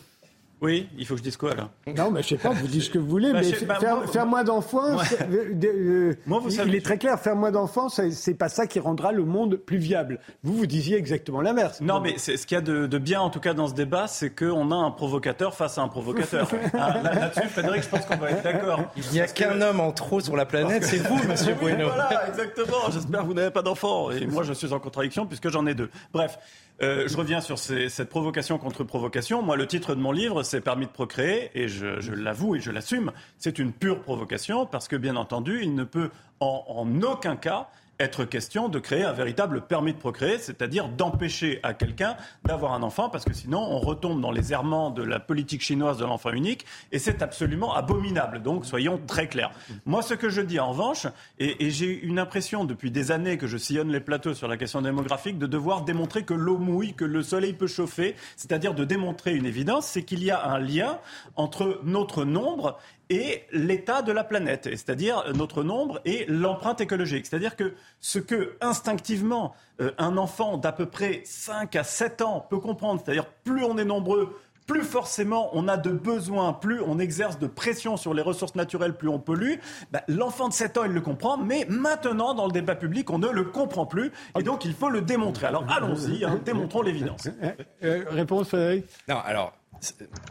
oui, 0.61 0.89
il 0.99 1.07
faut 1.07 1.15
que 1.15 1.19
je 1.19 1.25
dise 1.25 1.37
quoi 1.37 1.55
là? 1.55 1.71
Non, 1.97 2.11
mais 2.11 2.23
je 2.23 2.29
sais 2.29 2.37
pas, 2.37 2.51
vous 2.51 2.67
dites 2.67 2.83
ce 2.83 2.91
que 2.91 2.99
vous 2.99 3.09
voulez, 3.09 3.33
bah, 3.33 3.41
mais 3.43 3.67
bah, 3.67 3.79
faire, 4.13 4.27
moins 4.27 4.45
d'enfants, 4.45 4.99
euh, 5.31 6.15
il 6.67 6.75
est 6.75 6.85
très 6.85 6.99
clair, 6.99 7.19
faire 7.19 7.37
moins 7.37 7.51
d'enfants, 7.51 7.89
c'est 7.89 8.35
pas 8.35 8.49
ça 8.49 8.67
qui 8.67 8.79
rendra 8.79 9.13
le 9.13 9.25
monde 9.25 9.57
plus 9.57 9.79
viable. 9.79 10.21
Vous, 10.43 10.55
vous 10.55 10.67
disiez 10.67 10.97
exactement 10.97 11.41
l'inverse. 11.41 11.81
Non, 11.81 12.01
mais 12.01 12.19
ce 12.19 12.33
qu'il 12.47 12.55
y 12.55 12.59
a 12.59 12.61
de, 12.61 12.99
bien, 12.99 13.21
en 13.21 13.31
tout 13.31 13.41
cas, 13.41 13.55
dans 13.55 13.69
ce 13.69 13.75
débat, 13.75 14.07
c'est 14.07 14.31
qu'on 14.31 14.71
a 14.71 14.77
un 14.77 14.91
provocateur 14.91 15.55
face 15.55 15.79
à 15.79 15.83
un 15.83 15.89
provocateur. 15.89 16.49
Ah, 16.73 17.01
là-dessus, 17.03 17.49
Frédéric, 17.49 17.83
je 17.83 17.89
pense 17.89 18.07
qu'on 18.07 18.17
va 18.17 18.31
être 18.31 18.43
d'accord. 18.43 18.81
Il 18.97 19.11
n'y 19.13 19.21
a 19.21 19.27
qu'un 19.27 19.61
homme 19.61 19.81
en 19.81 19.93
trop 19.93 20.21
sur 20.21 20.37
la 20.37 20.47
planète, 20.47 20.85
c'est 20.85 20.99
vous, 20.99 21.23
monsieur 21.27 21.55
Bueno. 21.55 21.89
Voilà, 21.89 22.29
exactement. 22.29 22.91
J'espère 22.91 23.21
que 23.23 23.27
vous 23.27 23.35
n'avez 23.35 23.51
pas 23.51 23.63
d'enfants. 23.63 24.11
Et 24.11 24.27
moi, 24.27 24.43
je 24.43 24.53
suis 24.53 24.73
en 24.73 24.79
contradiction 24.79 25.27
puisque 25.27 25.49
j'en 25.49 25.67
ai 25.67 25.75
deux. 25.75 25.91
Bref. 26.13 26.39
Euh, 26.83 27.07
je 27.07 27.17
reviens 27.17 27.41
sur 27.43 27.59
cette 27.59 28.09
provocation 28.09 28.57
contre 28.57 28.85
provocation. 28.85 29.43
Moi, 29.43 29.57
le 29.57 29.67
titre 29.67 29.95
de 29.95 30.01
mon 30.01 30.13
livre, 30.13 30.43
c'est 30.51 30.61
Permis 30.61 30.87
de 30.87 30.91
procréer, 30.91 31.51
et 31.55 31.69
je, 31.69 32.13
l'avoue 32.13 32.57
et 32.57 32.61
je 32.61 32.73
l'assume, 32.73 33.13
c'est 33.39 33.59
une 33.59 33.73
pure 33.73 34.01
provocation, 34.03 34.67
parce 34.67 34.89
que, 34.89 34.97
bien 34.97 35.15
entendu, 35.17 35.61
il 35.63 35.75
ne 35.75 35.85
peut 35.85 36.11
en 36.41 37.03
aucun 37.03 37.37
cas 37.37 37.69
être 38.01 38.25
question 38.25 38.69
de 38.69 38.79
créer 38.79 39.05
un 39.05 39.13
véritable 39.13 39.61
permis 39.61 39.93
de 39.93 39.99
procréer, 39.99 40.39
c'est-à-dire 40.39 40.89
d'empêcher 40.89 41.61
à 41.63 41.75
quelqu'un 41.75 42.17
d'avoir 42.45 42.73
un 42.73 42.83
enfant, 42.83 43.11
parce 43.11 43.25
que 43.25 43.35
sinon 43.35 43.61
on 43.61 43.79
retombe 43.79 44.21
dans 44.21 44.33
les 44.33 44.53
errements 44.53 44.91
de 44.91 45.03
la 45.03 45.21
politique 45.21 45.61
chinoise 45.63 45.99
de 45.99 46.05
l'enfant 46.05 46.33
unique, 46.33 46.65
et 46.93 46.99
c'est 46.99 47.23
absolument 47.23 47.75
abominable. 47.75 48.43
Donc 48.43 48.65
soyons 48.65 49.01
très 49.07 49.29
clairs. 49.29 49.53
Moi, 49.85 50.03
ce 50.03 50.15
que 50.15 50.31
je 50.31 50.41
dis 50.41 50.59
en 50.59 50.71
revanche, 50.71 51.07
et, 51.39 51.71
j'ai 51.71 52.01
une 52.03 52.19
impression 52.19 52.65
depuis 52.65 52.91
des 52.91 53.13
années 53.13 53.37
que 53.37 53.47
je 53.47 53.57
sillonne 53.57 53.93
les 53.93 54.01
plateaux 54.01 54.35
sur 54.35 54.49
la 54.49 54.57
question 54.57 54.83
démographique, 54.83 55.39
de 55.39 55.47
devoir 55.47 55.83
démontrer 55.83 56.25
que 56.25 56.35
l'eau 56.35 56.59
mouille, 56.59 56.95
que 56.95 57.05
le 57.05 57.23
soleil 57.23 57.53
peut 57.53 57.67
chauffer, 57.67 58.17
c'est-à-dire 58.37 58.75
de 58.75 58.85
démontrer 58.85 59.35
une 59.35 59.47
évidence, 59.47 59.87
c'est 59.87 60.03
qu'il 60.03 60.25
y 60.25 60.31
a 60.31 60.45
un 60.45 60.59
lien 60.59 60.99
entre 61.37 61.81
notre 61.85 62.25
nombre 62.25 62.79
et 63.11 63.45
l'état 63.53 64.03
de 64.03 64.13
la 64.13 64.25
planète, 64.25 64.69
c'est-à-dire 64.71 65.25
notre 65.35 65.63
nombre 65.63 66.01
et 66.05 66.25
l'empreinte 66.29 66.81
écologique. 66.81 67.27
C'est-à-dire 67.27 67.57
que 67.57 67.75
ce 67.99 68.21
que 68.21 68.57
instinctivement 68.61 69.55
euh, 69.81 69.91
un 69.99 70.17
enfant 70.17 70.57
d'à 70.57 70.73
peu 70.73 70.87
près 70.87 71.23
5 71.25 71.75
à 71.77 71.85
7 71.85 72.23
ans 72.23 72.47
peut 72.49 72.61
comprendre, 72.61 73.03
c'est-à-dire 73.05 73.27
plus 73.45 73.65
on 73.65 73.77
est 73.79 73.85
nombreux, 73.85 74.39
plus 74.67 74.83
forcément 74.83 75.51
on 75.53 75.67
a 75.67 75.77
de 75.77 75.91
besoins, 75.91 76.53
plus 76.53 76.81
on 76.81 77.01
exerce 77.01 77.41
de 77.41 77.49
pression 77.49 77.97
sur 77.97 78.15
les 78.15 78.23
ressources 78.23 78.55
naturelles, 78.55 78.95
plus 78.95 79.09
on 79.09 79.19
pollue. 79.19 79.55
Bah, 79.91 80.03
l'enfant 80.07 80.49
de 80.49 80.53
7 80.53 80.79
ans, 80.79 80.85
il 80.85 80.93
le 80.93 81.01
comprend, 81.01 81.37
mais 81.37 81.67
maintenant, 81.69 82.35
dans 82.35 82.47
le 82.47 82.53
débat 82.53 82.77
public, 82.77 83.11
on 83.11 83.19
ne 83.19 83.29
le 83.29 83.43
comprend 83.43 83.87
plus. 83.87 84.13
Et 84.39 84.45
donc, 84.45 84.65
il 84.65 84.73
faut 84.73 84.89
le 84.89 85.01
démontrer. 85.01 85.47
Alors, 85.47 85.65
allons-y, 85.69 86.25
hein, 86.25 86.41
démontrons 86.45 86.83
l'évidence. 86.83 87.27
Euh, 87.43 87.51
euh, 87.83 88.05
réponse, 88.11 88.49
Frédéric? 88.49 88.85
Non, 89.09 89.19
alors, 89.25 89.53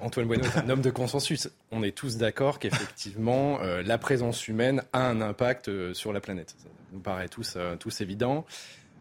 Antoine 0.02 0.28
Bueno 0.28 0.44
est 0.44 0.58
un 0.58 0.70
homme 0.70 0.82
de 0.82 0.90
consensus. 0.90 1.50
On 1.72 1.84
est 1.84 1.96
tous 1.96 2.18
d'accord 2.18 2.60
qu'effectivement, 2.60 3.60
euh, 3.62 3.82
la 3.84 3.98
présence 3.98 4.48
humaine 4.48 4.84
a 4.94 5.08
un 5.08 5.22
impact 5.22 5.70
euh, 5.70 5.94
sur 5.94 6.14
la 6.14 6.22
planète. 6.22 6.56
Ça 6.58 6.70
nous 6.94 7.00
paraît 7.00 7.28
tous, 7.28 7.54
euh, 7.56 7.76
tous 7.76 8.02
évident. 8.02 8.46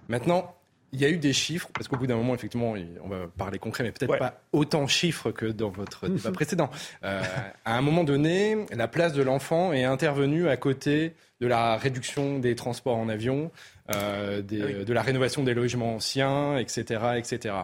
Maintenant, 0.08 0.54
il 0.92 1.00
y 1.00 1.04
a 1.04 1.10
eu 1.10 1.18
des 1.18 1.34
chiffres, 1.34 1.68
parce 1.74 1.86
qu'au 1.86 1.96
bout 1.96 2.06
d'un 2.06 2.16
moment, 2.16 2.34
effectivement, 2.34 2.74
on 3.04 3.08
va 3.08 3.26
parler 3.36 3.58
concret, 3.58 3.84
mais 3.84 3.92
peut-être 3.92 4.18
pas 4.18 4.40
autant 4.52 4.84
de 4.84 4.88
chiffres 4.88 5.30
que 5.30 5.44
dans 5.44 5.68
votre 5.68 6.08
débat 6.08 6.32
précédent. 6.32 6.70
à 7.02 7.76
un 7.76 7.82
moment 7.82 8.04
donné, 8.04 8.56
la 8.74 8.88
place 8.88 9.12
de 9.12 9.22
l'enfant 9.22 9.74
est 9.74 9.84
intervenue 9.84 10.48
à 10.48 10.56
côté 10.56 11.14
de 11.42 11.46
la 11.46 11.76
réduction 11.76 12.38
des 12.38 12.54
transports 12.54 12.96
en 12.96 13.10
avion, 13.10 13.50
des, 13.90 13.92
ah 13.92 14.84
de 14.84 14.92
la 14.94 15.02
rénovation 15.02 15.44
des 15.44 15.52
logements 15.52 15.96
anciens, 15.96 16.56
etc., 16.56 17.18
etc. 17.18 17.54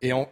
Et 0.00 0.12
en, 0.12 0.28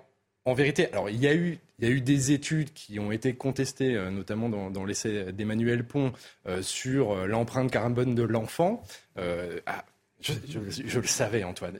en 0.48 0.54
vérité, 0.54 0.90
alors 0.92 1.10
il 1.10 1.20
y 1.20 1.26
a 1.26 1.34
eu 1.34 2.00
des 2.00 2.32
études 2.32 2.72
qui 2.72 2.98
ont 2.98 3.12
été 3.12 3.34
contestées, 3.34 3.94
euh, 3.94 4.10
notamment 4.10 4.48
dans, 4.48 4.84
l'essai 4.84 5.32
d'Emmanuel 5.32 5.84
Pont, 5.84 6.12
euh, 6.46 6.62
sur 6.62 7.12
euh, 7.12 7.26
l'empreinte 7.26 7.70
carbone 7.70 8.14
de 8.14 8.22
l'enfant. 8.22 8.82
Je, 10.20 10.98
le 10.98 11.06
savais, 11.06 11.44
Antoine. 11.44 11.78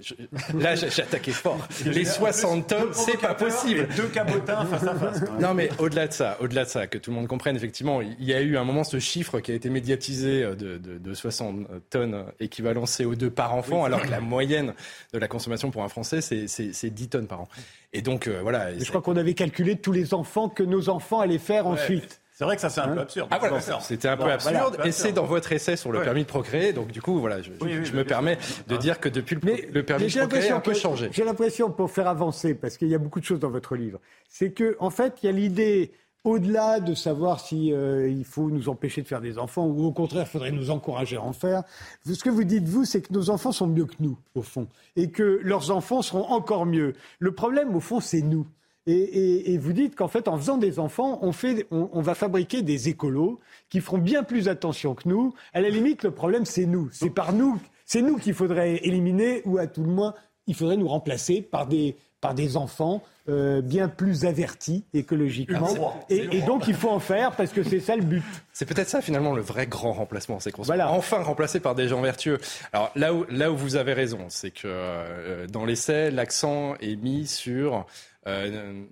là, 0.55 0.76
j'ai 0.76 1.03
attaqué 1.03 1.32
fort. 1.32 1.66
Les 1.84 2.05
60 2.05 2.68
tonnes, 2.68 2.93
c'est 2.93 3.20
pas 3.20 3.34
possible. 3.34 3.89
Deux 3.97 4.07
cabotins 4.09 4.64
face 4.66 4.84
à 4.84 4.95
face. 4.95 5.24
Non, 5.41 5.55
mais 5.55 5.70
au-delà 5.78 6.07
de 6.07 6.12
ça, 6.12 6.36
au-delà 6.41 6.64
de 6.64 6.68
ça, 6.68 6.86
que 6.86 6.99
tout 6.99 7.11
le 7.11 7.16
monde 7.16 7.26
comprenne, 7.26 7.57
effectivement, 7.57 8.01
il 8.01 8.24
y 8.24 8.32
a 8.32 8.41
eu 8.41 8.57
un 8.57 8.64
moment 8.64 8.84
ce 8.84 9.01
chiffre 9.01 9.41
qui 9.41 9.51
a 9.51 9.55
été 9.55 9.70
médiatisé 9.70 10.43
de, 10.43 10.78
de, 10.78 11.14
60 11.14 11.66
tonnes 11.91 12.24
équivalent 12.39 12.84
CO2 12.84 13.30
par 13.30 13.55
enfant, 13.55 13.84
alors 13.84 14.03
que 14.03 14.11
la 14.11 14.20
moyenne 14.20 14.74
de 15.12 15.18
la 15.18 15.26
consommation 15.26 15.70
pour 15.70 15.82
un 15.82 15.89
Français, 15.89 16.20
c'est 16.20 16.91
10 16.91 17.09
tonnes 17.09 17.26
par 17.26 17.41
an. 17.41 17.49
Et 17.93 18.03
donc, 18.03 18.26
euh, 18.26 18.41
voilà. 18.43 18.78
je 18.78 18.84
crois 18.89 19.01
qu'on 19.01 19.16
avait 19.16 19.34
calculé 19.34 19.76
tous 19.76 19.93
les 19.93 20.14
enfants 20.14 20.49
que 20.49 20.62
nos 20.62 20.89
enfants 20.89 21.20
allaient 21.20 21.39
faire 21.39 21.66
ensuite. 21.66 22.20
C'est 22.39 22.45
vrai 22.45 22.55
que 22.55 22.62
ça, 22.62 22.70
c'est 22.70 22.80
un 22.80 22.95
peu 22.95 23.01
absurde. 23.01 23.26
Ah, 23.32 23.39
voilà, 23.41 23.61
c'était 23.80 24.07
un 24.07 24.16
peu 24.16 24.30
absurde. 24.30 24.78
et 24.84 24.93
c'est 24.93 25.11
dans 25.11 25.24
votre 25.24 25.51
essai 25.51 25.74
sur 25.74 25.91
le 25.91 26.03
permis 26.03 26.22
de 26.22 26.28
procréer. 26.28 26.72
Donc, 26.72 26.93
du 26.93 27.03
coup, 27.03 27.18
voilà, 27.18 27.43
je, 27.43 27.51
me 27.51 28.05
permets 28.05 28.39
de 28.68 28.76
dire 28.76 29.01
que 29.01 29.09
depuis 29.09 29.34
le, 29.34 29.72
le 29.72 29.82
permis 29.82 30.07
de 30.07 30.16
procréer 30.20 30.53
a 30.53 30.57
un 30.57 30.61
peu 30.61 30.72
changé. 30.72 31.09
J'ai 31.11 31.24
l'impression, 31.24 31.72
pour 31.72 31.91
faire 31.91 32.07
avancer, 32.07 32.55
parce 32.55 32.76
qu'il 32.76 32.86
y 32.86 32.95
a 32.95 32.99
beaucoup 32.99 33.18
de 33.18 33.24
choses 33.24 33.41
dans 33.41 33.51
votre 33.51 33.74
livre, 33.74 33.99
c'est 34.28 34.53
que, 34.53 34.76
en 34.78 34.91
fait, 34.91 35.14
il 35.20 35.26
y 35.26 35.28
a 35.28 35.32
l'idée 35.32 35.91
au-delà 36.22 36.78
de 36.78 36.95
savoir 36.95 37.41
si 37.41 37.72
euh, 37.72 38.09
il 38.09 38.24
faut 38.24 38.51
nous 38.51 38.68
empêcher 38.68 39.03
de 39.03 39.09
faire 39.09 39.20
des 39.20 39.36
enfants 39.36 39.66
ou 39.66 39.84
au 39.84 39.93
contraire, 39.93 40.24
il 40.24 40.30
faudrait 40.30 40.53
nous 40.53 40.70
encourager 40.70 41.16
à 41.16 41.22
en 41.22 41.32
faire. 41.32 41.64
Ce 42.05 42.22
que 42.22 42.30
vous 42.30 42.45
dites, 42.45 42.68
vous, 42.68 42.84
c'est 42.84 43.03
que 43.03 43.12
nos 43.12 43.30
enfants 43.30 43.51
sont 43.51 43.66
mieux 43.66 43.86
que 43.86 43.97
nous, 43.99 44.16
au 44.36 44.43
fond, 44.43 44.68
et 44.95 45.11
que 45.11 45.41
leurs 45.43 45.72
enfants 45.72 46.03
seront 46.03 46.28
encore 46.28 46.66
mieux. 46.66 46.93
Le 47.18 47.32
problème, 47.32 47.74
au 47.74 47.80
fond, 47.80 47.99
c'est 47.99 48.22
nous. 48.22 48.47
Et, 48.91 49.59
vous 49.59 49.74
dites 49.74 49.95
qu'en 49.95 50.09
fait, 50.09 50.28
en 50.28 50.39
faisant 50.39 50.57
des 50.57 50.78
enfants, 50.78 51.18
on, 51.20 51.32
fait, 51.32 51.66
on, 51.70 52.01
va 52.01 52.14
fabriquer 52.14 52.62
des 52.62 52.89
écolos 52.89 53.39
qui 53.68 53.80
feront 53.80 53.99
bien 53.99 54.22
plus 54.22 54.49
attention 54.49 54.95
que 54.95 55.07
nous. 55.07 55.34
À 55.53 55.61
la 55.61 55.68
limite, 55.68 56.05
le 56.05 56.11
problème, 56.11 56.47
c'est 56.47 56.64
nous. 56.64 56.89
C'est 56.91 57.11
par 57.11 57.34
nous, 57.34 57.61
c'est 57.84 58.01
nous 58.01 58.16
qu'il 58.16 58.32
faudrait 58.32 58.76
éliminer, 58.86 59.43
ou 59.45 59.59
à 59.59 59.66
tout 59.66 59.82
le 59.82 59.91
moins, 59.91 60.14
il 60.47 60.55
faudrait 60.55 60.78
nous 60.78 60.89
remplacer 60.89 61.43
par 61.43 61.66
des, 61.66 61.97
par 62.22 62.34
des 62.34 62.57
enfants 62.57 63.03
euh, 63.28 63.61
bien 63.61 63.89
plus 63.89 64.24
avertis 64.24 64.84
écologiquement. 64.95 66.03
Et, 66.09 66.41
donc 66.41 66.66
il 66.66 66.74
faut 66.74 66.89
en 66.89 66.99
faire 66.99 67.32
parce 67.32 67.53
que 67.53 67.62
c'est 67.62 67.80
ça 67.80 67.95
le 67.95 68.03
but. 68.03 68.24
C'est 68.55 68.64
peut-être 68.64 68.89
ça 68.89 69.03
finalement 69.03 69.34
le 69.34 69.43
vrai 69.43 69.66
grand 69.66 69.93
remplacement, 69.93 70.41
c'est 70.41 70.51
qu'on 70.51 70.64
soit 70.64 70.82
enfin 70.86 71.22
remplacé 71.22 71.61
par 71.61 71.74
des 71.74 71.89
gens 71.89 72.01
vertueux. 72.01 72.39
Alors 72.72 72.91
là 72.97 73.12
où, 73.12 73.26
là 73.28 73.53
où 73.53 73.57
vous 73.57 73.76
avez 73.76 73.93
raison, 73.93 74.20
c'est 74.28 74.51
que 74.51 74.62
euh, 74.64 75.47
dans 75.47 75.66
l'essai, 75.66 76.11
l'accent 76.11 76.74
est 76.80 76.97
mis 76.97 77.26
sur 77.26 77.84
euh, 78.29 78.85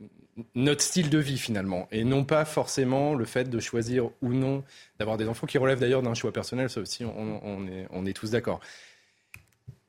notre 0.54 0.82
style 0.82 1.10
de 1.10 1.18
vie 1.18 1.38
finalement, 1.38 1.88
et 1.90 2.04
non 2.04 2.24
pas 2.24 2.44
forcément 2.44 3.14
le 3.14 3.24
fait 3.24 3.48
de 3.48 3.60
choisir 3.60 4.10
ou 4.22 4.32
non 4.32 4.64
d'avoir 4.98 5.16
des 5.16 5.28
enfants, 5.28 5.46
qui 5.46 5.58
relèvent 5.58 5.80
d'ailleurs 5.80 6.02
d'un 6.02 6.14
choix 6.14 6.32
personnel, 6.32 6.68
ça 6.68 6.80
aussi 6.80 7.04
on, 7.04 7.66
est, 7.68 7.86
on 7.90 8.04
est 8.04 8.12
tous 8.12 8.30
d'accord. 8.30 8.60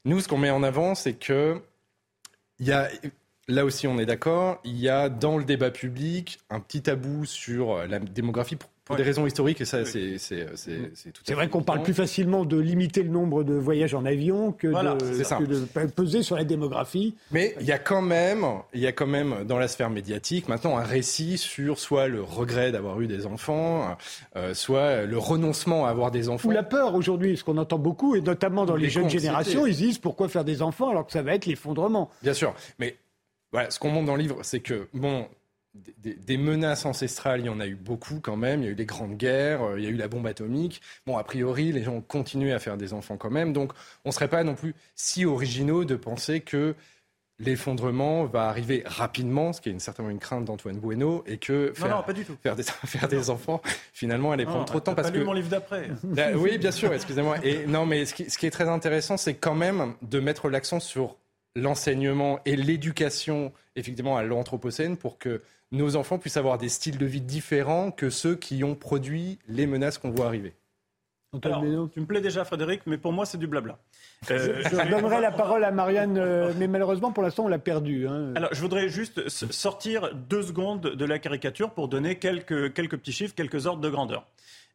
Nous, 0.05 0.21
ce 0.21 0.27
qu'on 0.27 0.37
met 0.37 0.49
en 0.49 0.63
avant, 0.63 0.95
c'est 0.95 1.13
que 1.13 1.61
y 2.59 2.71
a 2.71 2.89
là 3.49 3.65
aussi 3.65 3.87
on 3.87 3.99
est 3.99 4.05
d'accord, 4.05 4.59
il 4.63 4.77
y 4.77 4.89
a 4.89 5.09
dans 5.09 5.37
le 5.37 5.43
débat 5.43 5.71
public 5.71 6.39
un 6.49 6.59
petit 6.59 6.81
tabou 6.81 7.25
sur 7.25 7.85
la 7.87 7.99
démographie 7.99 8.57
pour 8.87 8.95
des 8.95 9.03
raisons 9.03 9.27
historiques, 9.27 9.59
et 9.61 9.65
ça, 9.65 9.83
c'est 9.85 10.17
tout 11.13 11.21
C'est 11.23 11.33
vrai 11.33 11.49
qu'on 11.49 11.61
parle 11.61 11.83
plus 11.83 11.93
facilement 11.93 12.45
de 12.45 12.57
limiter 12.57 13.03
le 13.03 13.09
nombre 13.09 13.43
de 13.43 13.53
voyages 13.53 13.93
en 13.93 14.05
avion 14.05 14.53
que, 14.53 14.67
de, 14.67 15.85
peser 15.87 16.23
sur 16.23 16.37
la 16.37 16.45
démographie. 16.45 17.15
Mais 17.31 17.53
il 17.59 17.65
y 17.65 17.71
a 17.71 17.79
quand 17.79 18.01
même, 18.01 18.45
il 18.73 18.79
y 18.79 18.87
a 18.87 18.93
quand 18.93 19.07
même 19.07 19.43
dans 19.45 19.57
la 19.57 19.67
sphère 19.67 19.89
médiatique 19.89 20.47
maintenant 20.47 20.77
un 20.77 20.83
récit 20.83 21.37
sur 21.37 21.79
soit 21.79 22.07
le 22.07 22.21
regret 22.21 22.71
d'avoir 22.71 23.01
eu 23.01 23.07
des 23.07 23.25
enfants, 23.25 23.97
euh, 24.35 24.53
soit 24.53 25.05
le 25.05 25.17
renoncement 25.17 25.85
à 25.85 25.89
avoir 25.89 26.11
des 26.11 26.29
enfants. 26.29 26.47
Ou 26.47 26.51
la 26.51 26.63
peur 26.63 26.95
aujourd'hui, 26.95 27.35
ce 27.35 27.43
qu'on 27.43 27.57
entend 27.57 27.79
beaucoup, 27.79 28.15
et 28.15 28.21
notamment 28.21 28.65
dans 28.65 28.75
les, 28.75 28.89
jeunes 28.89 29.09
générations, 29.09 29.65
ils 29.65 29.75
disent 29.75 29.99
pourquoi 29.99 30.29
faire 30.29 30.45
des 30.45 30.61
enfants 30.61 30.89
alors 30.89 31.05
que 31.05 31.11
ça 31.11 31.21
va 31.21 31.33
être 31.33 31.45
l'effondrement. 31.45 32.09
Bien 32.23 32.33
sûr, 32.33 32.53
mais 32.79 32.95
voilà, 33.51 33.69
ce 33.69 33.79
qu'on 33.79 33.89
montre 33.89 34.07
dans 34.07 34.15
le 34.15 34.21
livre, 34.21 34.39
c'est 34.43 34.59
que 34.59 34.87
bon, 34.93 35.27
des, 35.97 36.37
menaces 36.37 36.85
ancestrales, 36.85 37.41
il 37.41 37.45
y 37.45 37.49
en 37.49 37.59
a 37.59 37.67
eu 37.67 37.75
beaucoup 37.75 38.19
quand 38.21 38.35
même. 38.35 38.61
Il 38.61 38.65
y 38.65 38.67
a 38.69 38.71
eu 38.71 38.75
des 38.75 38.85
grandes 38.85 39.17
guerres, 39.17 39.63
euh, 39.63 39.79
il 39.79 39.83
y 39.83 39.87
a 39.87 39.89
eu 39.89 39.95
la 39.95 40.07
bombe 40.07 40.27
atomique. 40.27 40.81
Bon, 41.05 41.17
a 41.17 41.23
priori, 41.23 41.71
les 41.71 41.83
gens 41.83 41.93
ont 41.93 42.01
continué 42.01 42.53
à 42.53 42.59
faire 42.59 42.77
des 42.77 42.93
enfants 42.93 43.17
quand 43.17 43.29
même. 43.29 43.53
Donc, 43.53 43.73
on 44.05 44.09
ne 44.09 44.13
serait 44.13 44.27
pas 44.27 44.43
non 44.43 44.55
plus 44.55 44.75
si 44.95 45.25
originaux 45.25 45.85
de 45.85 45.95
penser 45.95 46.41
que 46.41 46.75
l'effondrement 47.39 48.25
va 48.25 48.47
arriver 48.47 48.83
rapidement, 48.85 49.53
ce 49.53 49.61
qui 49.61 49.69
est 49.69 49.79
certainement 49.79 50.09
une 50.09 50.19
crainte 50.19 50.45
d'Antoine 50.45 50.77
Bueno, 50.77 51.23
et 51.27 51.37
que 51.37 51.71
faire, 51.75 52.03
pas 52.03 52.13
du 52.13 52.25
tout. 52.25 52.35
faire, 52.41 52.55
des, 52.55 52.63
faire 52.85 53.07
des 53.07 53.29
enfants, 53.29 53.61
finalement, 53.93 54.31
allait 54.31 54.45
prendre 54.45 54.65
trop 54.65 54.79
de 54.79 54.83
temps. 54.83 54.95
Parce 54.95 55.11
pas 55.11 55.17
que... 55.17 55.23
mon 55.23 55.33
livre 55.33 55.49
d'après. 55.49 55.89
Bah, 56.03 56.29
oui, 56.35 56.57
bien 56.57 56.71
sûr, 56.71 56.91
excusez-moi. 56.93 57.37
Et 57.43 57.65
non, 57.67 57.85
mais 57.85 58.05
ce 58.05 58.13
qui, 58.13 58.29
ce 58.29 58.37
qui 58.37 58.45
est 58.45 58.51
très 58.51 58.67
intéressant, 58.67 59.17
c'est 59.17 59.35
quand 59.35 59.55
même 59.55 59.93
de 60.01 60.19
mettre 60.19 60.49
l'accent 60.49 60.79
sur 60.79 61.17
l'enseignement 61.57 62.39
et 62.45 62.55
l'éducation, 62.55 63.51
effectivement, 63.75 64.17
à 64.17 64.23
l'anthropocène 64.23 64.97
pour 64.97 65.17
que 65.17 65.41
nos 65.71 65.95
enfants 65.95 66.17
puissent 66.17 66.37
avoir 66.37 66.57
des 66.57 66.69
styles 66.69 66.97
de 66.97 67.05
vie 67.05 67.21
différents 67.21 67.91
que 67.91 68.09
ceux 68.09 68.35
qui 68.35 68.63
ont 68.63 68.75
produit 68.75 69.39
les 69.47 69.67
menaces 69.67 69.97
qu'on 69.97 70.11
voit 70.11 70.27
arriver. 70.27 70.53
Alors, 71.43 71.61
tu 71.91 71.99
me 71.99 72.05
plais 72.05 72.21
déjà, 72.21 72.45
Frédéric, 72.45 72.81
mais 72.85 72.97
pour 72.97 73.11
moi, 73.11 73.25
c'est 73.25 73.37
du 73.37 73.47
blabla. 73.47 73.77
Euh, 74.31 74.63
je, 74.63 74.89
donnerai 74.89 75.19
la 75.19 75.31
parole 75.31 75.63
à 75.65 75.71
Marianne, 75.71 76.17
euh, 76.17 76.53
mais 76.57 76.67
malheureusement, 76.67 77.11
pour 77.11 77.21
l'instant, 77.21 77.45
on 77.45 77.47
l'a 77.49 77.59
perdu. 77.59 78.07
Hein. 78.07 78.33
Alors, 78.35 78.49
je 78.53 78.61
voudrais 78.61 78.87
juste 78.87 79.27
sortir 79.29 80.15
deux 80.15 80.41
secondes 80.41 80.81
de 80.81 81.05
la 81.05 81.19
caricature 81.19 81.71
pour 81.71 81.89
donner 81.89 82.15
quelques, 82.15 82.73
quelques 82.73 82.97
petits 82.97 83.11
chiffres, 83.11 83.35
quelques 83.35 83.65
ordres 83.65 83.81
de 83.81 83.89
grandeur. 83.89 84.25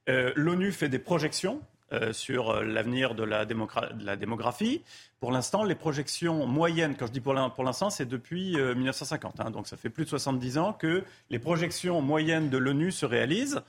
Euh, 0.09 0.33
L'ONU 0.37 0.73
fait 0.73 0.89
des 0.89 0.99
projections 0.99 1.61
euh, 1.93 2.13
sur 2.15 2.51
euh, 2.51 2.65
l'avenir 2.65 3.15
de, 3.15 3.23
la 3.23 3.45
démographie. 3.45 4.83
Pour 5.21 5.31
l'instant, 5.31 5.63
les 5.63 5.75
projections 5.75 6.47
moyennes, 6.47 6.97
quand 6.97 7.07
je 7.07 7.13
dis 7.13 7.21
pour 7.21 7.35
l'instant, 7.35 7.91
c'est 7.91 8.07
depuis 8.07 8.57
1950. 8.57 9.41
Euh, 9.41 9.43
hein. 9.43 9.51
donc 9.51 9.67
ça 9.67 9.77
fait 9.77 9.91
plus 9.91 10.05
de 10.05 10.09
70 10.09 10.57
ans 10.57 10.73
que 10.73 11.05
les 11.29 11.39
projections 11.39 12.01
moyennes 12.01 12.49
de 12.49 12.57
l'ONU 12.57 12.93
se 12.93 13.05
réalisent. 13.05 13.63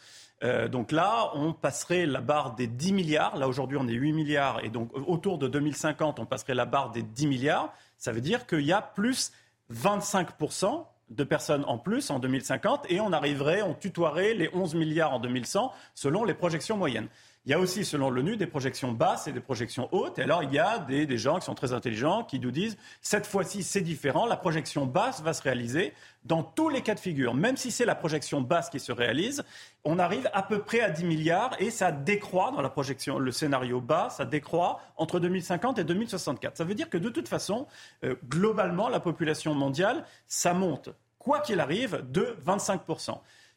donc 0.71 0.91
là, 0.91 1.31
on 1.35 1.53
passerait 1.53 2.05
la 2.05 2.21
barre 2.21 2.55
des 2.55 2.67
10 2.67 2.93
milliards. 2.93 3.37
Là, 3.37 3.47
aujourd'hui, 3.47 3.77
on 3.79 3.87
est 3.87 3.93
8 3.93 4.13
milliards. 4.13 4.63
Et 4.63 4.69
donc, 4.69 4.89
autour 5.07 5.37
de 5.37 5.47
2050, 5.47 6.19
on 6.19 6.25
passerait 6.25 6.55
la 6.55 6.65
barre 6.65 6.91
des 6.91 7.01
10 7.01 7.27
milliards. 7.27 7.73
Ça 7.97 8.11
veut 8.11 8.21
dire 8.21 8.45
qu'il 8.45 8.65
y 8.65 8.73
a 8.73 8.81
plus 8.81 9.31
25% 9.73 10.85
de 11.09 11.23
personnes 11.23 11.63
en 11.67 11.77
plus 11.77 12.09
en 12.09 12.19
2050 12.19 12.85
et 12.89 12.99
on 12.99 13.11
arriverait, 13.13 13.61
on 13.61 13.73
tutoierait 13.73 14.33
les 14.33 14.49
11 14.53 14.75
milliards 14.75 15.13
en 15.13 15.19
2100 15.19 15.71
selon 15.93 16.23
les 16.23 16.33
projections 16.33 16.77
moyennes. 16.77 17.07
Il 17.45 17.51
y 17.51 17.53
a 17.53 17.59
aussi, 17.59 17.83
selon 17.83 18.09
l'ONU, 18.09 18.37
des 18.37 18.47
projections 18.47 18.93
basses 18.93 19.27
et 19.27 19.33
des 19.33 19.41
projections 19.41 19.89
hautes. 19.91 20.17
Et 20.17 20.21
alors, 20.21 20.43
il 20.43 20.53
y 20.53 20.59
a 20.59 20.79
des, 20.79 21.17
gens 21.17 21.39
qui 21.39 21.45
sont 21.45 21.55
très 21.55 21.73
intelligents 21.73 22.23
qui 22.23 22.39
nous 22.39 22.51
disent 22.51 22.77
cette 23.01 23.27
fois-ci, 23.27 23.63
c'est 23.63 23.81
différent. 23.81 24.25
La 24.25 24.37
projection 24.37 24.85
basse 24.85 25.21
va 25.21 25.33
se 25.33 25.41
réaliser 25.41 25.93
dans 26.23 26.41
tous 26.41 26.69
les 26.69 26.81
cas 26.81 26.95
de 26.95 27.01
figure. 27.01 27.33
Même 27.33 27.57
si 27.57 27.69
c'est 27.69 27.83
la 27.83 27.95
projection 27.95 28.39
basse 28.39 28.69
qui 28.69 28.79
se 28.79 28.93
réalise, 28.93 29.43
on 29.83 29.99
arrive 29.99 30.29
à 30.31 30.41
peu 30.41 30.59
près 30.59 30.79
à 30.79 30.89
10 30.89 31.03
milliards 31.03 31.53
et 31.59 31.69
ça 31.69 31.91
décroît 31.91 32.51
dans 32.51 32.61
la 32.61 32.69
projection, 32.69 33.19
le 33.19 33.31
scénario 33.33 33.81
bas, 33.81 34.09
ça 34.09 34.23
décroît 34.23 34.79
entre 34.95 35.19
2050 35.19 35.79
et 35.79 35.83
2064. 35.83 36.55
Ça 36.55 36.63
veut 36.63 36.75
dire 36.75 36.89
que 36.89 36.97
de 36.97 37.09
toute 37.09 37.27
façon, 37.27 37.67
euh, 38.05 38.15
globalement, 38.29 38.87
la 38.87 39.01
population 39.01 39.53
mondiale, 39.53 40.05
ça 40.27 40.53
monte, 40.53 40.91
quoi 41.19 41.41
qu'il 41.41 41.59
arrive, 41.59 42.05
de 42.09 42.37
25 42.41 42.83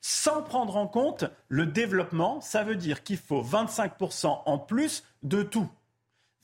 sans 0.00 0.42
prendre 0.42 0.76
en 0.76 0.86
compte 0.86 1.24
le 1.48 1.66
développement, 1.66 2.40
ça 2.40 2.64
veut 2.64 2.76
dire 2.76 3.02
qu'il 3.02 3.18
faut 3.18 3.42
25% 3.42 4.42
en 4.46 4.58
plus 4.58 5.04
de 5.22 5.42
tout. 5.42 5.68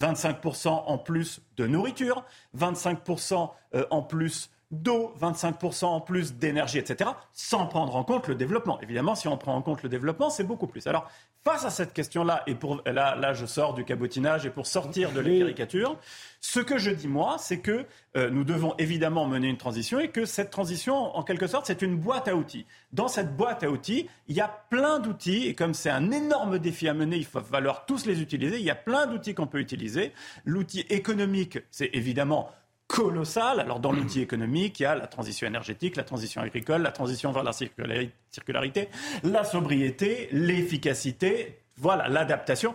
25% 0.01 0.69
en 0.69 0.99
plus 0.99 1.41
de 1.57 1.67
nourriture, 1.67 2.25
25% 2.57 3.51
euh, 3.75 3.87
en 3.91 4.03
plus 4.03 4.51
d'eau, 4.73 5.15
25% 5.21 5.85
en 5.85 6.01
plus 6.01 6.35
d'énergie, 6.35 6.79
etc., 6.79 7.11
sans 7.33 7.67
prendre 7.67 7.95
en 7.95 8.05
compte 8.05 8.27
le 8.27 8.35
développement. 8.35 8.81
Évidemment, 8.81 9.15
si 9.15 9.29
on 9.29 9.37
prend 9.37 9.55
en 9.55 9.63
compte 9.63 9.83
le 9.83 9.89
développement, 9.89 10.31
c'est 10.31 10.45
beaucoup 10.45 10.67
plus. 10.67 10.87
Alors, 10.87 11.09
face 11.45 11.65
à 11.65 11.71
cette 11.71 11.93
question-là, 11.93 12.45
et 12.47 12.55
pour, 12.55 12.83
là, 12.87 13.17
là, 13.17 13.33
je 13.33 13.47
sors 13.47 13.75
du 13.75 13.85
cabotinage 13.85 14.47
et 14.47 14.51
pour 14.51 14.67
sortir 14.67 15.11
de 15.13 15.21
la 15.21 15.39
caricature, 15.39 15.99
ce 16.41 16.61
que 16.61 16.79
je 16.79 16.91
dis, 16.91 17.09
moi, 17.09 17.37
c'est 17.39 17.59
que 17.59 17.85
euh, 18.17 18.31
nous 18.31 18.45
devons 18.45 18.75
évidemment 18.79 19.27
mener 19.27 19.49
une 19.49 19.57
transition 19.57 19.99
et 19.99 20.09
que 20.09 20.25
cette 20.25 20.51
transition, 20.51 20.95
en 21.17 21.23
quelque 21.23 21.47
sorte, 21.47 21.67
c'est 21.67 21.83
une 21.83 21.97
boîte 21.97 22.29
à 22.29 22.37
outils. 22.37 22.67
Dans 22.93 23.09
cette 23.09 23.37
boîte 23.37 23.65
à 23.65 23.71
outils, 23.71 24.09
il 24.29 24.37
y 24.37 24.41
a 24.41 24.49
plein 24.71 24.99
d'outils 24.99 25.47
et 25.47 25.55
comme 25.55 25.75
c'est 25.75 25.91
un 25.91 26.11
énorme 26.11 26.59
défi 26.59 26.89
à 26.89 26.95
mener, 26.95 27.17
il 27.17 27.27
va 27.27 27.41
falloir 27.41 27.87
tous 27.87 28.07
les 28.07 28.21
utiliser. 28.21 28.59
Il 28.59 28.65
y 28.65 28.71
a 28.71 28.77
plein 28.77 29.07
d'outils 29.07 29.35
qu'on 29.35 29.47
peut 29.47 29.61
utiliser. 29.61 30.13
L'outil 30.45 30.81
économique, 30.91 31.59
c'est 31.71 31.91
évidemment 31.93 32.51
colossal. 32.93 33.59
Alors 33.59 33.81
dans 33.81 33.91
l'outil 33.91 34.21
économique, 34.21 34.79
il 34.79 34.83
y 34.83 34.87
a 34.87 34.95
la 34.95 35.07
transition 35.07 35.47
énergétique, 35.47 35.97
la 35.97 36.05
transition 36.05 36.43
agricole, 36.43 36.83
la 36.83 36.93
transition 36.93 37.33
vers 37.33 37.43
la 37.43 37.53
circularité, 37.53 38.91
la 39.25 39.45
sobriété, 39.45 40.29
l'efficacité, 40.31 41.63
voilà, 41.79 42.09
l'adaptation. 42.09 42.75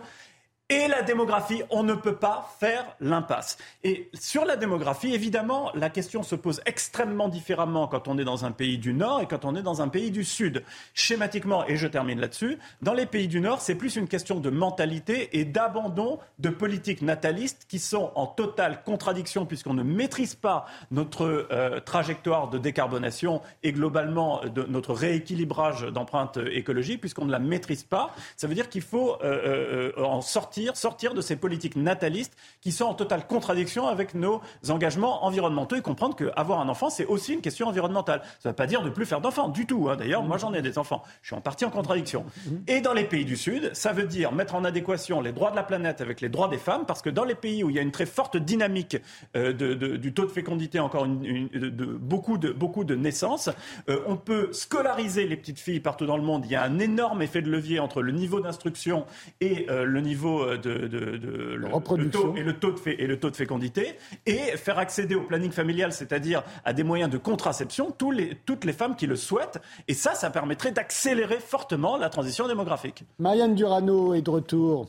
Et 0.70 0.86
la 0.86 1.00
démographie, 1.00 1.62
on 1.70 1.82
ne 1.82 1.94
peut 1.94 2.16
pas 2.16 2.54
faire 2.60 2.84
l'impasse. 3.00 3.56
Et 3.84 4.10
sur 4.12 4.44
la 4.44 4.54
démographie, 4.56 5.14
évidemment, 5.14 5.70
la 5.74 5.88
question 5.88 6.22
se 6.22 6.34
pose 6.34 6.60
extrêmement 6.66 7.30
différemment 7.30 7.88
quand 7.88 8.06
on 8.06 8.18
est 8.18 8.24
dans 8.24 8.44
un 8.44 8.50
pays 8.50 8.76
du 8.76 8.92
Nord 8.92 9.22
et 9.22 9.26
quand 9.26 9.46
on 9.46 9.56
est 9.56 9.62
dans 9.62 9.80
un 9.80 9.88
pays 9.88 10.10
du 10.10 10.24
Sud. 10.24 10.62
Schématiquement, 10.92 11.66
et 11.66 11.76
je 11.76 11.86
termine 11.86 12.20
là-dessus, 12.20 12.58
dans 12.82 12.92
les 12.92 13.06
pays 13.06 13.28
du 13.28 13.40
Nord, 13.40 13.62
c'est 13.62 13.76
plus 13.76 13.96
une 13.96 14.08
question 14.08 14.40
de 14.40 14.50
mentalité 14.50 15.38
et 15.38 15.46
d'abandon 15.46 16.18
de 16.38 16.50
politiques 16.50 17.00
natalistes 17.00 17.64
qui 17.66 17.78
sont 17.78 18.12
en 18.14 18.26
totale 18.26 18.82
contradiction 18.84 19.46
puisqu'on 19.46 19.72
ne 19.72 19.82
maîtrise 19.82 20.34
pas 20.34 20.66
notre 20.90 21.48
euh, 21.50 21.80
trajectoire 21.80 22.50
de 22.50 22.58
décarbonation 22.58 23.40
et 23.62 23.72
globalement 23.72 24.42
de 24.44 24.64
notre 24.64 24.92
rééquilibrage 24.92 25.84
d'empreinte 25.84 26.38
écologique 26.52 27.00
puisqu'on 27.00 27.24
ne 27.24 27.32
la 27.32 27.38
maîtrise 27.38 27.84
pas. 27.84 28.14
Ça 28.36 28.46
veut 28.46 28.54
dire 28.54 28.68
qu'il 28.68 28.82
faut 28.82 29.14
euh, 29.24 29.92
euh, 29.96 30.04
en 30.04 30.20
sortir 30.20 30.57
sortir, 30.74 31.14
de 31.14 31.20
ces 31.20 31.36
politiques 31.36 31.76
natalistes 31.76 32.36
qui 32.60 32.72
sont 32.72 32.84
en 32.84 32.94
totale 32.94 33.26
contradiction 33.26 33.86
avec 33.86 34.14
nos 34.14 34.40
engagements 34.68 35.24
environnementaux 35.24 35.76
et 35.76 35.82
comprendre 35.82 36.16
qu'avoir 36.16 36.60
un 36.60 36.68
enfant, 36.68 36.90
c'est 36.90 37.06
aussi 37.06 37.34
une 37.34 37.40
question 37.40 37.68
environnementale. 37.68 38.22
Ça 38.40 38.48
ne 38.48 38.52
veut 38.52 38.56
pas 38.56 38.66
dire 38.66 38.82
de 38.82 38.90
plus 38.90 39.06
faire 39.06 39.20
d'enfants, 39.20 39.48
du 39.48 39.66
tout. 39.66 39.88
Hein. 39.88 39.96
D'ailleurs, 39.96 40.22
moi 40.22 40.38
j'en 40.38 40.52
ai 40.54 40.62
des 40.62 40.78
enfants. 40.78 41.02
Je 41.22 41.28
suis 41.28 41.36
en 41.36 41.40
partie 41.40 41.64
en 41.64 41.70
contradiction. 41.70 42.24
Et 42.66 42.80
dans 42.80 42.92
les 42.92 43.04
pays 43.04 43.24
du 43.24 43.36
Sud, 43.36 43.70
ça 43.74 43.92
veut 43.92 44.06
dire 44.06 44.32
mettre 44.32 44.54
en 44.54 44.64
adéquation 44.64 45.20
les 45.20 45.32
droits 45.32 45.50
de 45.50 45.56
la 45.56 45.62
planète 45.62 46.00
avec 46.00 46.20
les 46.20 46.28
droits 46.28 46.48
des 46.48 46.58
femmes, 46.58 46.84
parce 46.86 47.02
que 47.02 47.10
dans 47.10 47.24
les 47.24 47.34
pays 47.34 47.64
où 47.64 47.70
il 47.70 47.76
y 47.76 47.78
a 47.78 47.82
une 47.82 47.92
très 47.92 48.06
forte 48.06 48.36
dynamique 48.36 48.96
euh, 49.36 49.52
du 49.52 50.12
taux 50.12 50.24
de 50.24 50.30
fécondité, 50.30 50.80
encore 50.80 51.04
une, 51.04 51.48
de, 51.48 51.84
beaucoup, 51.84 52.38
de, 52.38 52.50
beaucoup 52.50 52.84
de 52.84 52.94
naissances, 52.94 53.50
euh, 53.88 54.00
on 54.06 54.16
peut 54.16 54.52
scolariser 54.52 55.26
les 55.26 55.36
petites 55.36 55.60
filles 55.60 55.80
partout 55.80 56.06
dans 56.06 56.16
le 56.16 56.22
monde. 56.22 56.44
Il 56.44 56.50
y 56.50 56.56
a 56.56 56.62
un 56.62 56.78
énorme 56.78 57.22
effet 57.22 57.42
de 57.42 57.50
levier 57.50 57.80
entre 57.80 58.02
le 58.02 58.12
niveau 58.12 58.40
d'instruction 58.40 59.06
et 59.40 59.66
euh, 59.70 59.84
le 59.84 60.00
niveau 60.00 60.47
de, 60.56 60.70
le, 60.70 62.10
taux, 62.10 62.34
et, 62.36 62.42
le 62.42 62.58
taux 62.58 62.72
de 62.72 62.90
et 62.90 63.06
le 63.06 63.20
taux 63.20 63.30
de 63.30 63.36
fécondité, 63.36 63.96
et 64.26 64.56
faire 64.56 64.78
accéder 64.78 65.14
au 65.14 65.22
planning 65.22 65.50
familial, 65.50 65.92
c'est-à-dire 65.92 66.42
à 66.64 66.72
des 66.72 66.84
moyens 66.84 67.10
de 67.10 67.18
contraception, 67.18 67.90
tous 67.90 68.10
les, 68.10 68.36
toutes 68.46 68.64
les 68.64 68.72
femmes 68.72 68.96
qui 68.96 69.06
le 69.06 69.16
souhaitent. 69.16 69.60
Et 69.86 69.94
ça, 69.94 70.14
ça 70.14 70.30
permettrait 70.30 70.72
d'accélérer 70.72 71.40
fortement 71.40 71.96
la 71.96 72.08
transition 72.08 72.48
démographique. 72.48 73.04
Marianne 73.18 73.54
Durano 73.54 74.14
est 74.14 74.22
de 74.22 74.30
retour. 74.30 74.86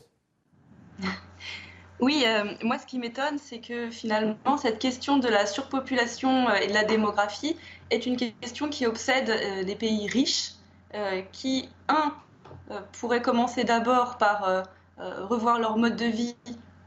Oui, 2.00 2.24
euh, 2.26 2.44
moi 2.62 2.78
ce 2.78 2.86
qui 2.86 2.98
m'étonne, 2.98 3.38
c'est 3.38 3.60
que 3.60 3.90
finalement 3.90 4.56
cette 4.56 4.78
question 4.78 5.18
de 5.18 5.28
la 5.28 5.44
surpopulation 5.44 6.48
euh, 6.48 6.54
et 6.54 6.68
de 6.68 6.72
la 6.72 6.84
démographie 6.84 7.56
est 7.90 8.06
une 8.06 8.16
question 8.16 8.70
qui 8.70 8.86
obsède 8.86 9.28
euh, 9.28 9.62
les 9.62 9.76
pays 9.76 10.08
riches, 10.08 10.52
qui, 11.32 11.68
un, 11.88 12.12
pourraient 12.92 13.22
commencer 13.22 13.64
d'abord 13.64 14.18
par 14.18 14.48
euh, 14.48 14.62
revoir 14.98 15.58
leur 15.58 15.78
mode 15.78 15.96
de 15.96 16.04
vie 16.04 16.36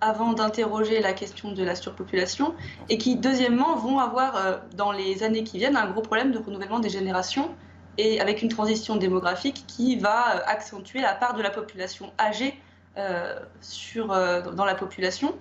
avant 0.04 0.34
d'interroger 0.34 1.00
la 1.00 1.14
question 1.14 1.54
de 1.54 1.64
la 1.64 1.76
surpopulation 1.76 2.54
et 2.90 2.98
qui, 2.98 3.16
deuxièmement, 3.16 3.76
vont 3.78 4.00
avoir 4.00 4.36
euh, 4.36 4.58
dans 4.76 4.92
les 4.92 5.24
années 5.24 5.44
qui 5.44 5.58
viennent 5.58 5.78
un 5.78 5.90
gros 5.90 6.02
problème 6.02 6.32
de 6.32 6.40
renouvellement 6.40 6.80
des 6.80 6.90
générations 6.90 7.56
et 7.98 8.20
avec 8.20 8.42
une 8.42 8.50
transition 8.50 8.98
démographique 8.98 9.64
qui 9.68 9.96
va 9.96 10.36
euh, 10.36 10.40
accentuer 10.46 11.02
la 11.02 11.14
part 11.14 11.36
de 11.36 11.42
la 11.42 11.50
population 11.50 12.12
âgée 12.20 12.60
dans 12.96 14.66
la 14.66 14.76
population. 14.76 15.34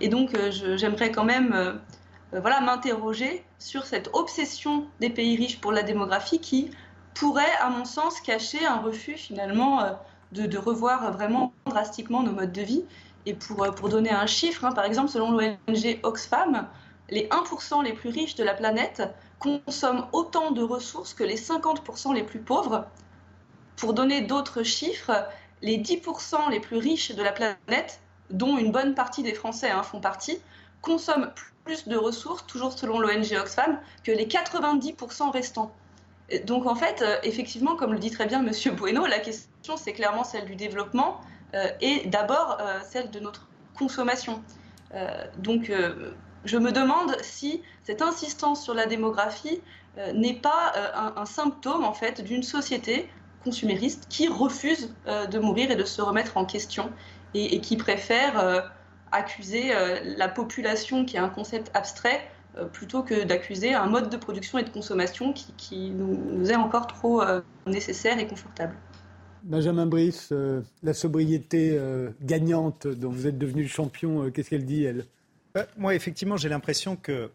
Et 0.00 0.08
donc, 0.08 0.38
j'aimerais 0.76 1.10
quand 1.10 1.24
même 1.24 1.80
voilà, 2.30 2.60
m'interroger 2.60 3.44
sur 3.58 3.86
cette 3.86 4.08
obsession 4.12 4.86
des 5.00 5.10
pays 5.10 5.34
riches 5.34 5.60
pour 5.60 5.72
la 5.72 5.82
démographie 5.82 6.38
qui 6.38 6.70
pourrait, 7.14 7.56
à 7.60 7.70
mon 7.70 7.84
sens, 7.84 8.20
cacher 8.20 8.64
un 8.64 8.76
refus 8.76 9.16
finalement 9.16 9.80
de, 10.32 10.58
revoir 10.58 11.12
vraiment 11.12 11.52
drastiquement 11.66 12.22
nos 12.22 12.32
modes 12.32 12.52
de 12.52 12.62
vie. 12.62 12.84
Et 13.26 13.34
pour, 13.34 13.64
pour 13.74 13.88
donner 13.88 14.10
un 14.10 14.26
chiffre, 14.26 14.64
hein, 14.64 14.72
par 14.72 14.84
exemple, 14.84 15.08
selon 15.08 15.32
l'ONG 15.32 16.00
Oxfam, 16.02 16.66
les 17.10 17.28
1% 17.28 17.84
les 17.84 17.92
plus 17.92 18.10
riches 18.10 18.34
de 18.34 18.44
la 18.44 18.54
planète 18.54 19.02
consomment 19.38 20.06
autant 20.12 20.50
de 20.50 20.62
ressources 20.62 21.14
que 21.14 21.24
les 21.24 21.36
50% 21.36 22.14
les 22.14 22.22
plus 22.22 22.40
pauvres. 22.40 22.86
Pour 23.76 23.92
donner 23.94 24.22
d'autres 24.22 24.62
chiffres, 24.62 25.26
les 25.60 25.78
10% 25.78 26.50
les 26.50 26.60
plus 26.60 26.78
riches 26.78 27.14
de 27.14 27.22
la 27.22 27.32
planète, 27.32 28.00
dont 28.30 28.56
une 28.56 28.72
bonne 28.72 28.94
partie 28.94 29.22
des 29.22 29.34
Français 29.34 29.70
hein, 29.70 29.82
font 29.82 30.00
partie, 30.00 30.38
consomment 30.80 31.32
plus 31.64 31.86
de 31.86 31.96
ressources, 31.96 32.46
toujours 32.46 32.72
selon 32.72 32.98
l'ONG 32.98 33.32
Oxfam, 33.38 33.78
que 34.04 34.12
les 34.12 34.26
90% 34.26 35.30
restants. 35.30 35.72
Donc 36.40 36.66
en 36.66 36.74
fait, 36.74 37.02
euh, 37.02 37.16
effectivement, 37.22 37.76
comme 37.76 37.92
le 37.92 37.98
dit 37.98 38.10
très 38.10 38.26
bien 38.26 38.44
M. 38.46 38.74
Bueno, 38.76 39.06
la 39.06 39.18
question 39.18 39.76
c'est 39.76 39.92
clairement 39.92 40.24
celle 40.24 40.46
du 40.46 40.56
développement 40.56 41.20
euh, 41.54 41.68
et 41.80 42.06
d'abord 42.06 42.58
euh, 42.60 42.80
celle 42.88 43.10
de 43.10 43.20
notre 43.20 43.48
consommation. 43.78 44.42
donc 45.38 45.72
je 46.44 46.58
me 46.58 46.72
demande 46.72 47.16
si 47.22 47.62
cette 47.84 48.02
insistance 48.02 48.62
sur 48.62 48.74
la 48.74 48.84
démographie 48.84 49.62
n'est 50.12 50.38
pas 50.38 50.74
un, 51.16 51.24
symptôme 51.24 51.84
en 51.84 51.94
fait 51.94 52.22
d'une 52.22 52.42
société 52.42 53.08
consumériste 53.44 54.06
qui 54.10 54.28
refuse 54.28 54.94
de 55.06 55.38
mourir 55.38 55.70
et 55.70 55.76
de 55.76 55.84
se 55.84 56.02
remettre 56.02 56.36
en 56.36 56.44
question 56.44 56.92
et 57.32 57.62
qui 57.62 57.78
préfère 57.78 58.70
accuser 59.10 59.72
la 60.18 60.28
population, 60.28 61.06
qui 61.06 61.16
est 61.16 61.20
un 61.20 61.30
concept 61.30 61.70
abstrait, 61.72 62.30
plutôt 62.72 63.02
que 63.02 63.24
d'accuser 63.24 63.74
un 63.74 63.86
mode 63.86 64.10
de 64.10 64.16
production 64.16 64.58
et 64.58 64.62
de 64.62 64.70
consommation 64.70 65.32
qui, 65.32 65.90
nous, 65.90 66.50
est 66.50 66.56
encore 66.56 66.86
trop 66.86 67.22
euh, 67.22 67.40
nécessaire 67.66 68.18
et 68.18 68.26
confortable. 68.26 68.74
Benjamin 69.42 69.86
Brice, 69.86 70.28
euh, 70.32 70.60
la 70.82 70.94
sobriété 70.94 71.78
gagnante 72.22 72.86
dont 72.86 73.10
vous 73.10 73.26
êtes 73.26 73.38
devenu 73.38 73.62
le 73.62 73.68
champion, 73.68 74.30
qu'est-ce 74.30 74.50
qu'elle 74.50 74.64
dit, 74.64 74.84
elle? 74.84 75.06
Moi, 75.76 75.94
effectivement, 75.94 76.36
j'ai 76.36 76.48
l'impression 76.48 76.96
que 76.96 77.30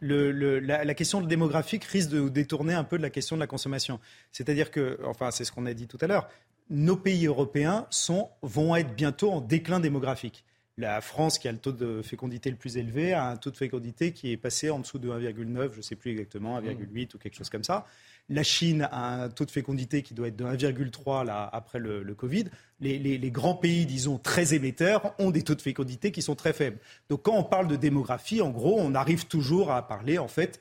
le, 0.00 0.60
la, 0.60 0.94
question 0.94 1.20
démographique 1.20 1.84
risque 1.84 2.10
de 2.10 2.28
détourner 2.28 2.74
un 2.74 2.84
peu 2.84 2.96
de 2.96 3.02
la 3.02 3.10
question 3.10 3.36
de 3.36 3.40
la 3.40 3.46
consommation. 3.46 4.00
C'est-à-dire 4.32 4.70
que, 4.70 4.98
enfin, 5.04 5.30
c'est 5.30 5.44
ce 5.44 5.52
qu'on 5.52 5.66
a 5.66 5.74
dit 5.74 5.86
tout 5.86 5.98
à 6.00 6.06
l'heure, 6.06 6.28
nos 6.70 6.96
pays 6.96 7.26
européens 7.26 7.86
sont, 7.90 8.28
vont 8.42 8.76
être 8.76 8.94
bientôt 8.94 9.30
en 9.30 9.40
déclin 9.40 9.80
démographique. 9.80 10.44
La 10.78 11.00
France, 11.00 11.40
qui 11.40 11.48
a 11.48 11.52
le 11.52 11.58
taux 11.58 11.72
de 11.72 12.02
fécondité 12.02 12.50
le 12.50 12.56
plus 12.56 12.76
élevé, 12.76 13.12
a 13.12 13.26
un 13.30 13.36
taux 13.36 13.50
de 13.50 13.56
fécondité 13.56 14.12
qui 14.12 14.30
est 14.30 14.36
passé 14.36 14.70
en 14.70 14.78
dessous 14.78 15.00
de 15.00 15.10
1,9, 15.10 15.72
je 15.72 15.78
ne 15.78 15.82
sais 15.82 15.96
plus 15.96 16.12
exactement, 16.12 16.60
1,8 16.60 17.16
ou 17.16 17.18
quelque 17.18 17.34
chose 17.34 17.50
comme 17.50 17.64
ça. 17.64 17.84
La 18.28 18.44
Chine 18.44 18.88
a 18.92 19.24
un 19.24 19.28
taux 19.28 19.44
de 19.44 19.50
fécondité 19.50 20.02
qui 20.02 20.14
doit 20.14 20.28
être 20.28 20.36
de 20.36 20.44
1,3 20.44 21.26
là, 21.26 21.50
après 21.52 21.80
le, 21.80 22.14
Covid. 22.14 22.44
Les, 22.78 22.96
les, 22.96 23.30
grands 23.32 23.56
pays, 23.56 23.86
disons, 23.86 24.18
très 24.18 24.54
émetteurs 24.54 25.14
ont 25.18 25.32
des 25.32 25.42
taux 25.42 25.56
de 25.56 25.62
fécondité 25.62 26.12
qui 26.12 26.22
sont 26.22 26.36
très 26.36 26.52
faibles. 26.52 26.78
Donc 27.08 27.22
quand 27.22 27.34
on 27.34 27.42
parle 27.42 27.66
de 27.66 27.74
démographie, 27.74 28.40
en 28.40 28.50
gros, 28.50 28.76
on 28.78 28.94
arrive 28.94 29.26
toujours 29.26 29.72
à 29.72 29.88
parler, 29.88 30.18
en 30.18 30.28
fait, 30.28 30.60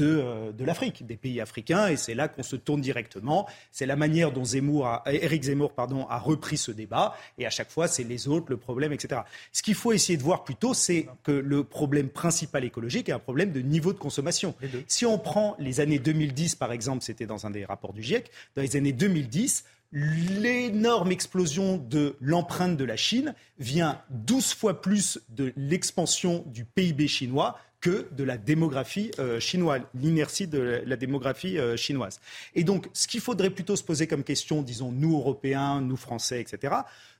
euh, 0.00 0.52
de, 0.52 0.64
l'Afrique, 0.64 1.06
des 1.06 1.16
pays 1.16 1.40
africains, 1.40 1.88
et 1.88 1.96
c'est 1.96 2.14
là 2.14 2.28
qu'on 2.28 2.42
se 2.42 2.56
tourne 2.56 2.80
directement. 2.80 3.48
C'est 3.72 3.86
la 3.86 3.96
manière 3.96 4.32
dont 4.32 4.44
Zemmour 4.44 4.86
a, 4.86 5.02
Eric 5.06 5.44
Zemmour 5.44 5.72
pardon, 5.72 6.06
a 6.08 6.18
repris 6.18 6.56
ce 6.56 6.70
débat, 6.70 7.16
et 7.38 7.46
à 7.46 7.50
chaque 7.50 7.70
fois, 7.70 7.88
c'est 7.88 8.04
les 8.04 8.28
autres, 8.28 8.46
le 8.48 8.56
problème, 8.56 8.92
etc. 8.92 9.22
Ce 9.52 9.62
qu'il 9.62 9.74
faut 9.74 9.92
essayer 9.92 10.16
de 10.16 10.22
voir 10.22 10.44
plutôt, 10.44 10.74
c'est 10.74 11.08
que 11.22 11.32
le 11.32 11.64
problème 11.64 12.08
principal 12.08 12.64
écologique 12.64 13.08
est 13.08 13.12
un 13.12 13.18
problème 13.18 13.52
de 13.52 13.60
niveau 13.60 13.92
de 13.92 13.98
consommation. 13.98 14.54
Si 14.86 15.06
on 15.06 15.18
prend 15.18 15.56
les 15.58 15.80
années 15.80 15.98
2010, 15.98 16.54
par 16.56 16.72
exemple, 16.72 17.02
c'était 17.02 17.26
dans 17.26 17.46
un 17.46 17.50
des 17.50 17.64
rapports 17.64 17.92
du 17.92 18.02
GIEC, 18.02 18.30
dans 18.56 18.62
les 18.62 18.76
années 18.76 18.92
2010, 18.92 19.64
l'énorme 19.92 21.12
explosion 21.12 21.78
de 21.78 22.16
l'empreinte 22.20 22.76
de 22.76 22.84
la 22.84 22.96
Chine 22.96 23.34
vient 23.58 24.02
12 24.10 24.52
fois 24.52 24.82
plus 24.82 25.18
de 25.30 25.52
l'expansion 25.56 26.44
du 26.46 26.64
PIB 26.64 27.08
chinois 27.08 27.58
que 27.80 28.08
de 28.12 28.24
la 28.24 28.36
démographie 28.36 29.10
euh, 29.18 29.38
chinoise, 29.38 29.82
l'inertie 29.94 30.46
de 30.46 30.82
la, 30.84 30.96
démographie 30.96 31.58
euh, 31.58 31.76
chinoise. 31.76 32.20
Et 32.54 32.64
donc, 32.64 32.88
ce 32.92 33.06
qu'il 33.06 33.20
faudrait 33.20 33.50
plutôt 33.50 33.76
se 33.76 33.84
poser 33.84 34.06
comme 34.06 34.24
question, 34.24 34.62
disons, 34.62 34.90
nous 34.90 35.16
Européens, 35.16 35.80
nous 35.80 35.96
Français, 35.96 36.40
etc., 36.40 36.74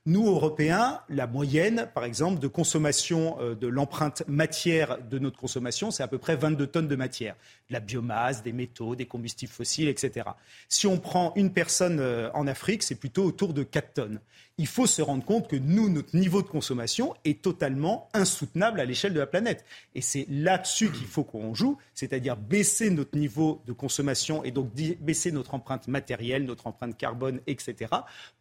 nous, 0.05 0.27
Européens, 0.27 1.01
la 1.09 1.27
moyenne, 1.27 1.89
par 1.93 2.05
exemple, 2.05 2.39
de 2.39 2.47
consommation 2.47 3.37
euh, 3.39 3.55
de 3.55 3.67
l'empreinte 3.67 4.23
matière 4.27 4.97
de 5.01 5.19
notre 5.19 5.37
consommation, 5.37 5.91
c'est 5.91 6.03
à 6.03 6.07
peu 6.07 6.17
près 6.17 6.35
22 6.35 6.67
tonnes 6.67 6.87
de 6.87 6.95
matière. 6.95 7.35
De 7.69 7.73
la 7.73 7.79
biomasse, 7.79 8.43
des 8.43 8.53
métaux, 8.53 8.95
des 8.95 9.05
combustibles 9.05 9.51
fossiles, 9.51 9.87
etc. 9.87 10.27
Si 10.67 10.87
on 10.87 10.97
prend 10.97 11.33
une 11.35 11.51
personne 11.51 12.01
en 12.33 12.47
Afrique, 12.47 12.83
c'est 12.83 12.95
plutôt 12.95 13.23
autour 13.23 13.53
de 13.53 13.63
4 13.63 13.93
tonnes 13.93 14.19
il 14.59 14.67
faut 14.67 14.87
se 14.87 15.01
rendre 15.01 15.23
compte 15.23 15.47
que 15.47 15.55
nous, 15.55 15.87
notre 15.87 16.17
niveau 16.17 16.41
de 16.41 16.47
consommation 16.47 17.15
est 17.23 17.41
totalement 17.41 18.09
insoutenable 18.13 18.81
à 18.81 18.85
l'échelle 18.85 19.13
de 19.13 19.19
la 19.19 19.25
planète. 19.25 19.63
Et 19.95 20.01
c'est 20.01 20.25
là-dessus 20.29 20.91
qu'il 20.91 21.07
faut 21.07 21.23
qu'on 21.23 21.53
joue, 21.55 21.77
c'est-à-dire 21.93 22.35
baisser 22.35 22.89
notre 22.89 23.17
niveau 23.17 23.61
de 23.67 23.71
consommation 23.71 24.43
et 24.43 24.51
donc 24.51 24.69
baisser 24.99 25.31
notre 25.31 25.55
empreinte 25.55 25.87
matérielle, 25.87 26.43
notre 26.43 26.67
empreinte 26.67 26.97
carbone, 26.97 27.39
etc., 27.47 27.89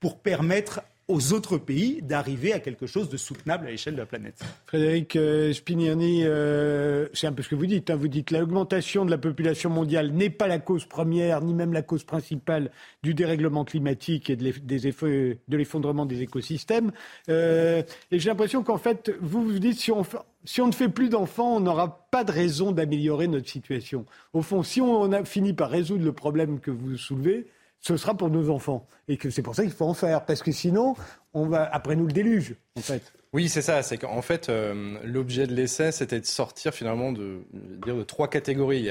pour 0.00 0.18
permettre 0.18 0.80
aux 1.08 1.32
autres 1.32 1.56
pays 1.56 2.02
d'arriver 2.02 2.52
à 2.52 2.60
quelque 2.60 2.86
chose 2.86 3.08
de 3.08 3.16
soutenable 3.16 3.66
à 3.66 3.70
l'échelle 3.70 3.94
de 3.94 4.00
la 4.00 4.06
planète. 4.06 4.44
Frédéric 4.66 5.16
euh, 5.16 5.54
Spinierni, 5.54 6.22
euh, 6.24 7.08
c'est 7.14 7.26
un 7.26 7.32
peu 7.32 7.42
ce 7.42 7.48
que 7.48 7.54
vous 7.54 7.66
dites. 7.66 7.88
Hein. 7.88 7.96
Vous 7.96 8.08
dites 8.08 8.28
que 8.28 8.36
l'augmentation 8.36 9.06
de 9.06 9.10
la 9.10 9.16
population 9.16 9.70
mondiale 9.70 10.10
n'est 10.12 10.28
pas 10.28 10.46
la 10.46 10.58
cause 10.58 10.84
première, 10.84 11.40
ni 11.40 11.54
même 11.54 11.72
la 11.72 11.80
cause 11.80 12.04
principale 12.04 12.70
du 13.02 13.14
dérèglement 13.14 13.64
climatique 13.64 14.28
et 14.28 14.36
des 14.36 14.86
effets, 14.86 15.38
de 15.48 15.56
l'effondrement 15.56 16.04
des 16.04 16.20
écosystèmes. 16.20 16.92
Euh, 17.30 17.82
et 18.10 18.18
j'ai 18.18 18.28
l'impression 18.28 18.62
qu'en 18.62 18.78
fait, 18.78 19.10
vous 19.20 19.42
vous 19.42 19.58
dites, 19.58 19.78
si 19.78 19.90
on, 19.90 20.04
si 20.44 20.60
on 20.60 20.66
ne 20.66 20.72
fait 20.72 20.90
plus 20.90 21.08
d'enfants, 21.08 21.56
on 21.56 21.60
n'aura 21.60 22.06
pas 22.10 22.22
de 22.22 22.32
raison 22.32 22.70
d'améliorer 22.70 23.28
notre 23.28 23.48
situation. 23.48 24.04
Au 24.34 24.42
fond, 24.42 24.62
si 24.62 24.82
on 24.82 25.10
a 25.12 25.24
fini 25.24 25.54
par 25.54 25.70
résoudre 25.70 26.04
le 26.04 26.12
problème 26.12 26.60
que 26.60 26.70
vous 26.70 26.98
soulevez, 26.98 27.46
ce 27.80 27.96
sera 27.96 28.14
pour 28.14 28.30
nos 28.30 28.50
enfants. 28.50 28.86
Et 29.08 29.16
que 29.16 29.30
c'est 29.30 29.42
pour 29.42 29.54
ça 29.54 29.62
qu'il 29.62 29.72
faut 29.72 29.86
en 29.86 29.94
faire. 29.94 30.24
Parce 30.24 30.42
que 30.42 30.52
sinon, 30.52 30.94
on 31.34 31.46
va, 31.46 31.64
après 31.72 31.96
nous, 31.96 32.06
le 32.06 32.12
déluge, 32.12 32.54
en 32.76 32.80
fait. 32.80 33.02
Oui, 33.32 33.48
c'est 33.48 33.62
ça. 33.62 33.82
C'est 33.82 33.98
qu'en 33.98 34.22
fait, 34.22 34.48
euh, 34.48 34.98
l'objet 35.04 35.46
de 35.46 35.54
l'essai, 35.54 35.92
c'était 35.92 36.20
de 36.20 36.26
sortir 36.26 36.72
finalement 36.74 37.12
de, 37.12 37.42
dire, 37.84 37.96
de 37.96 38.02
trois 38.02 38.28
catégories. 38.28 38.90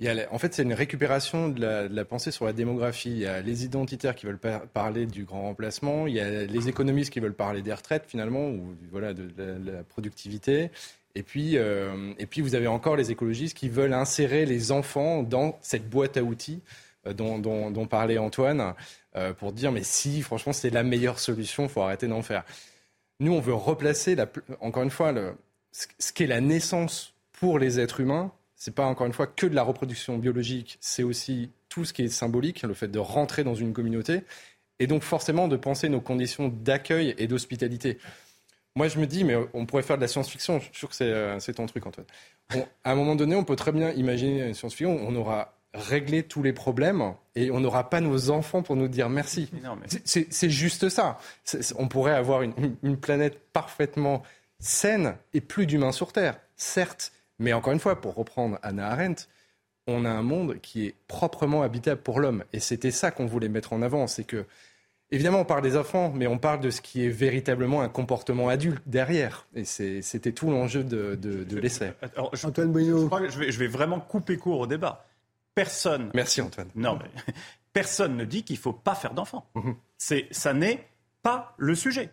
Il 0.00 0.06
y 0.06 0.08
a, 0.08 0.32
en 0.32 0.38
fait, 0.38 0.54
c'est 0.54 0.62
une 0.62 0.74
récupération 0.74 1.48
de 1.48 1.88
la, 1.90 2.04
pensée 2.04 2.30
sur 2.30 2.44
la 2.44 2.52
démographie. 2.52 3.10
Il 3.10 3.18
y 3.18 3.26
a 3.26 3.40
les 3.40 3.64
identitaires 3.64 4.14
qui 4.14 4.26
veulent 4.26 4.38
parler 4.38 5.06
du 5.06 5.24
grand 5.24 5.42
remplacement. 5.42 6.06
Il 6.06 6.14
y 6.14 6.20
a 6.20 6.44
les 6.44 6.68
économistes 6.68 7.12
qui 7.12 7.20
veulent 7.20 7.34
parler 7.34 7.62
des 7.62 7.72
retraites, 7.72 8.04
finalement, 8.06 8.48
ou 8.48 8.76
voilà, 8.90 9.14
de, 9.14 9.28
la, 9.38 9.82
productivité. 9.84 10.70
Et 11.14 11.22
puis, 11.22 11.56
euh, 11.56 12.12
et 12.18 12.26
puis, 12.26 12.42
vous 12.42 12.54
avez 12.54 12.68
encore 12.68 12.94
les 12.94 13.10
écologistes 13.10 13.56
qui 13.56 13.68
veulent 13.68 13.94
insérer 13.94 14.44
les 14.46 14.70
enfants 14.70 15.22
dans 15.24 15.58
cette 15.62 15.88
boîte 15.88 16.16
à 16.16 16.22
outils 16.22 16.60
euh, 17.08 17.12
dont, 17.12 17.86
parlait 17.86 18.18
Antoine, 18.18 18.74
euh, 19.16 19.32
pour 19.32 19.52
dire 19.52 19.72
mais 19.72 19.82
si, 19.82 20.22
franchement, 20.22 20.52
c'est 20.52 20.70
la 20.70 20.82
meilleure 20.82 21.18
solution, 21.18 21.64
il 21.64 21.68
faut 21.68 21.82
arrêter 21.82 22.06
d'en 22.08 22.22
faire. 22.22 22.44
Nous, 23.20 23.32
on 23.32 23.40
veut 23.40 23.54
replacer, 23.54 24.16
encore 24.60 24.82
une 24.82 24.90
fois, 24.90 25.12
ce 25.72 26.12
qu'est 26.12 26.26
la 26.26 26.40
naissance 26.40 27.14
pour 27.32 27.58
les 27.58 27.80
êtres 27.80 28.00
humains. 28.00 28.32
C'est 28.54 28.74
pas 28.74 28.86
encore 28.86 29.06
une 29.06 29.12
fois 29.12 29.26
que 29.26 29.46
de 29.46 29.54
la 29.54 29.62
reproduction 29.62 30.18
biologique, 30.18 30.78
c'est 30.80 31.04
aussi 31.04 31.50
tout 31.68 31.84
ce 31.84 31.92
qui 31.92 32.02
est 32.02 32.08
symbolique, 32.08 32.62
le 32.62 32.74
fait 32.74 32.88
de 32.88 32.98
rentrer 32.98 33.44
dans 33.44 33.54
une 33.54 33.72
communauté, 33.72 34.22
et 34.80 34.86
donc 34.86 35.02
forcément 35.02 35.48
de 35.48 35.56
penser 35.56 35.88
nos 35.88 36.00
conditions 36.00 36.48
d'accueil 36.48 37.14
et 37.18 37.26
d'hospitalité. 37.26 37.98
Moi, 38.74 38.88
je 38.88 39.00
me 39.00 39.06
dis, 39.06 39.24
mais 39.24 39.36
on 39.54 39.66
pourrait 39.66 39.82
faire 39.82 39.96
de 39.96 40.02
la 40.02 40.08
science-fiction. 40.08 40.60
Je 40.60 40.64
suis 40.66 40.74
sûr 40.74 40.88
que 40.88 40.94
c'est 40.94 41.10
euh, 41.10 41.52
ton 41.54 41.66
truc, 41.66 41.84
Antoine. 41.84 42.06
à 42.84 42.92
un 42.92 42.94
moment 42.94 43.16
donné, 43.16 43.34
on 43.34 43.42
peut 43.42 43.56
très 43.56 43.72
bien 43.72 43.90
imaginer 43.92 44.46
une 44.46 44.54
science-fiction. 44.54 45.00
On 45.04 45.16
aura 45.16 45.57
régler 45.74 46.22
tous 46.22 46.42
les 46.42 46.52
problèmes 46.52 47.14
et 47.34 47.50
on 47.50 47.60
n'aura 47.60 47.90
pas 47.90 48.00
nos 48.00 48.30
enfants 48.30 48.62
pour 48.62 48.76
nous 48.76 48.88
dire 48.88 49.08
merci. 49.08 49.50
C'est 50.04 50.50
juste 50.50 50.88
ça. 50.88 51.18
On 51.76 51.88
pourrait 51.88 52.14
avoir 52.14 52.42
une, 52.42 52.96
planète 52.96 53.38
parfaitement 53.52 54.22
saine 54.58 55.14
et 55.34 55.40
plus 55.40 55.66
d'humains 55.66 55.92
sur 55.92 56.12
Terre, 56.12 56.38
certes. 56.56 57.12
Mais 57.38 57.52
encore 57.52 57.72
une 57.72 57.78
fois, 57.78 58.00
pour 58.00 58.14
reprendre 58.14 58.58
Anna 58.62 58.88
Arendt, 58.88 59.26
on 59.86 60.04
a 60.04 60.10
un 60.10 60.22
monde 60.22 60.58
qui 60.60 60.86
est 60.86 60.94
proprement 61.06 61.62
habitable 61.62 62.00
pour 62.00 62.20
l'homme. 62.20 62.44
Et 62.52 62.60
c'était 62.60 62.90
ça 62.90 63.10
qu'on 63.10 63.26
voulait 63.26 63.48
mettre 63.48 63.72
en 63.72 63.80
avant. 63.80 64.08
C'est 64.08 64.24
que, 64.24 64.44
évidemment, 65.12 65.40
on 65.40 65.44
parle 65.44 65.62
des 65.62 65.76
enfants, 65.76 66.12
mais 66.14 66.26
on 66.26 66.38
parle 66.38 66.60
de 66.60 66.70
ce 66.70 66.80
qui 66.80 67.06
est 67.06 67.10
véritablement 67.10 67.82
un 67.82 67.88
comportement 67.88 68.48
adulte 68.48 68.82
derrière. 68.86 69.46
Et 69.54 69.64
c'était 69.64 70.32
tout 70.32 70.50
l'enjeu 70.50 70.82
de, 70.82 71.16
l'essai. 71.56 71.92
Je 72.32 73.38
vais, 73.38 73.52
je 73.52 73.58
vais 73.58 73.68
vraiment 73.68 74.00
couper 74.00 74.36
court 74.36 74.58
au 74.58 74.66
débat 74.66 75.07
personne. 75.58 76.10
Merci 76.14 76.40
Antoine. 76.40 76.70
Non, 76.76 76.98
mais 77.02 77.34
personne 77.72 78.16
ne 78.16 78.24
dit 78.24 78.44
qu'il 78.44 78.56
ne 78.56 78.60
faut 78.60 78.72
pas 78.72 78.94
faire 78.94 79.12
d'enfants. 79.12 79.50
Mhm. 79.54 79.74
C'est, 79.96 80.28
ça 80.30 80.54
n'est 80.54 80.86
pas 81.22 81.54
le 81.58 81.74
sujet. 81.74 82.10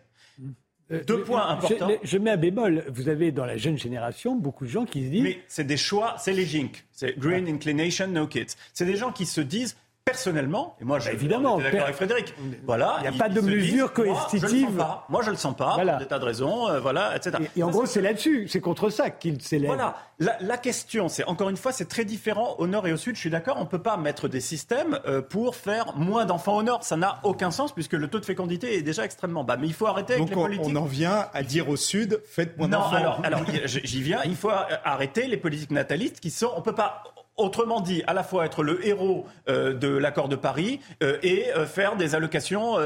Euh, 0.90 1.02
Deux 1.04 1.22
points 1.22 1.46
importants. 1.48 1.90
Je, 2.02 2.18
mets 2.18 2.30
un 2.30 2.36
bémol. 2.36 2.84
Vous 2.88 3.08
avez 3.08 3.30
dans 3.30 3.44
la 3.44 3.56
jeune 3.56 3.78
génération 3.78 4.34
beaucoup 4.34 4.64
de 4.64 4.70
gens 4.70 4.84
qui 4.84 5.04
se 5.04 5.10
disent. 5.10 5.22
Mais 5.22 5.38
c'est 5.46 5.64
des 5.64 5.76
choix, 5.76 6.16
c'est 6.18 6.32
les 6.32 6.44
GINC. 6.44 6.84
C'est 6.90 7.18
Green 7.18 7.48
Inclination 7.48 8.08
No 8.08 8.26
Kids. 8.26 8.54
C'est 8.72 8.84
des 8.84 8.96
gens 8.96 9.12
qui 9.12 9.26
se 9.26 9.40
disent 9.40 9.76
personnellement, 10.06 10.76
et 10.80 10.84
moi 10.84 11.00
je 11.00 11.06
bah, 11.06 11.12
évidemment, 11.14 11.58
d'accord 11.58 11.82
avec 11.82 11.96
Frédéric, 11.96 12.32
voilà, 12.64 12.98
il 13.00 13.10
n'y 13.10 13.16
a 13.16 13.18
pas 13.18 13.28
de 13.28 13.40
mesure 13.40 13.92
coercitive. 13.92 14.84
Moi 15.08 15.22
je 15.22 15.30
le 15.30 15.36
sens 15.36 15.56
pas, 15.56 15.74
voilà. 15.74 15.96
des 15.96 16.06
tas 16.06 16.20
de 16.20 16.24
raisons, 16.24 16.68
euh, 16.68 16.78
voilà, 16.78 17.16
etc. 17.16 17.36
Et, 17.56 17.62
en 17.64 17.70
gros 17.70 17.86
c'est 17.86 18.00
là-dessus, 18.00 18.46
c'est 18.46 18.60
contre 18.60 18.88
ça 18.88 19.10
qu'il 19.10 19.42
s'élève. 19.42 19.66
Voilà, 19.66 19.96
la, 20.20 20.58
question, 20.58 21.08
c'est 21.08 21.24
encore 21.24 21.48
une 21.48 21.56
fois, 21.56 21.72
c'est 21.72 21.88
très 21.88 22.04
différent 22.04 22.54
au 22.58 22.68
nord 22.68 22.86
et 22.86 22.92
au 22.92 22.96
sud. 22.96 23.16
Je 23.16 23.20
suis 23.20 23.30
d'accord, 23.30 23.56
on 23.58 23.64
ne 23.64 23.68
peut 23.68 23.82
pas 23.82 23.96
mettre 23.96 24.28
des 24.28 24.40
systèmes 24.40 25.00
euh, 25.08 25.22
pour 25.22 25.56
faire 25.56 25.96
moins 25.96 26.24
d'enfants 26.24 26.56
au 26.56 26.62
nord, 26.62 26.84
ça 26.84 26.96
n'a 26.96 27.18
aucun 27.24 27.50
sens 27.50 27.72
puisque 27.72 27.94
le 27.94 28.06
taux 28.06 28.20
de 28.20 28.24
fécondité 28.24 28.76
est 28.76 28.82
déjà 28.82 29.04
extrêmement 29.04 29.42
bas. 29.42 29.56
Mais 29.56 29.66
il 29.66 29.74
faut 29.74 29.86
arrêter 29.86 30.14
avec 30.14 30.28
les 30.28 30.34
politiques. 30.36 30.66
On 30.66 30.76
en 30.76 30.84
vient 30.84 31.26
à 31.34 31.42
dire 31.42 31.68
au 31.68 31.76
sud, 31.76 32.22
faites 32.24 32.56
moins 32.56 32.68
d'enfants. 32.68 32.92
Non, 32.92 32.96
alors, 32.96 33.20
alors 33.24 33.44
j'y 33.64 34.02
viens. 34.02 34.20
Il 34.24 34.36
faut 34.36 34.52
arrêter 34.84 35.26
les 35.26 35.36
politiques 35.36 35.72
natalistes 35.72 36.20
qui 36.20 36.30
sont, 36.30 36.52
on 36.56 36.62
peut 36.62 36.76
pas 36.76 37.02
Autrement 37.36 37.82
dit, 37.82 38.02
à 38.06 38.14
la 38.14 38.22
fois 38.22 38.46
être 38.46 38.62
le 38.62 38.86
héros 38.86 39.26
euh, 39.48 39.74
de 39.74 39.88
l'accord 39.88 40.28
de 40.28 40.36
Paris 40.36 40.80
euh, 41.02 41.18
et 41.22 41.52
euh, 41.54 41.66
faire 41.66 41.96
des 41.96 42.14
allocations, 42.14 42.78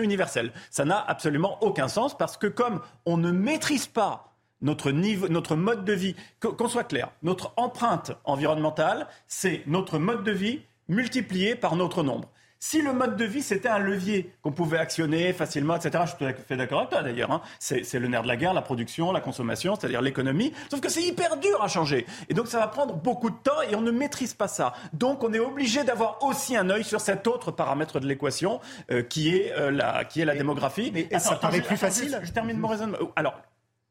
universelles. 0.00 0.52
Ça 0.70 0.86
n'a 0.86 0.98
absolument 1.06 1.62
aucun 1.62 1.88
sens 1.88 2.16
parce 2.16 2.38
que 2.38 2.46
comme 2.46 2.80
on 3.04 3.18
ne 3.18 3.30
maîtrise 3.30 3.86
pas 3.86 4.32
notre 4.62 5.54
mode 5.54 5.84
de 5.84 5.92
vie, 5.92 6.16
qu'on 6.40 6.68
soit 6.68 6.84
clair, 6.84 7.10
notre 7.22 7.52
empreinte 7.56 8.12
environnementale, 8.24 9.06
c'est 9.26 9.62
notre 9.66 9.98
mode 9.98 10.24
de 10.24 10.32
vie 10.32 10.62
multiplié 10.88 11.54
par 11.54 11.76
notre 11.76 12.02
nombre. 12.02 12.30
Si 12.60 12.82
le 12.82 12.92
mode 12.92 13.16
de 13.16 13.24
vie, 13.24 13.42
c'était 13.42 13.68
un 13.68 13.78
levier 13.78 14.32
qu'on 14.42 14.50
pouvait 14.50 14.78
actionner 14.78 15.32
facilement, 15.32 15.76
etc., 15.76 16.02
je 16.04 16.08
suis 16.08 16.18
tout 16.18 16.24
à 16.24 16.32
fait 16.32 16.56
d'accord 16.56 16.80
avec 16.80 16.90
toi 16.90 17.02
d'ailleurs, 17.02 17.30
hein. 17.30 17.40
c'est 17.60 17.94
le 17.94 18.08
nerf 18.08 18.22
de 18.22 18.28
la 18.28 18.36
guerre, 18.36 18.52
la 18.52 18.62
production, 18.62 19.12
la 19.12 19.20
consommation, 19.20 19.76
c'est-à-dire 19.76 20.02
l'économie, 20.02 20.52
sauf 20.70 20.80
que 20.80 20.88
c'est 20.88 21.02
hyper 21.02 21.36
dur 21.36 21.62
à 21.62 21.68
changer. 21.68 22.04
Et 22.28 22.34
donc 22.34 22.48
ça 22.48 22.58
va 22.58 22.66
prendre 22.66 22.94
beaucoup 22.94 23.30
de 23.30 23.36
temps 23.36 23.62
et 23.70 23.76
on 23.76 23.80
ne 23.80 23.92
maîtrise 23.92 24.34
pas 24.34 24.48
ça. 24.48 24.72
Donc 24.92 25.22
on 25.22 25.32
est 25.32 25.38
obligé 25.38 25.84
d'avoir 25.84 26.22
aussi 26.24 26.56
un 26.56 26.68
œil 26.70 26.82
sur 26.82 27.00
cet 27.00 27.26
autre 27.28 27.52
paramètre 27.52 28.00
de 28.00 28.08
l'équation 28.08 28.60
euh, 28.90 29.02
qui, 29.02 29.36
est, 29.36 29.52
euh, 29.52 29.70
la, 29.70 30.04
qui 30.04 30.20
est 30.20 30.24
la 30.24 30.34
démographie. 30.34 30.90
Mais 30.92 31.08
ça 31.18 31.36
paraît 31.36 31.60
plus 31.60 31.76
facile. 31.76 32.20
je 32.24 32.32
termine 32.32 32.58
mon 32.58 32.68
raisonnement. 32.68 32.98
Alors, 33.14 33.40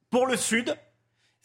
pour 0.10 0.28
le 0.28 0.36
Sud, 0.36 0.76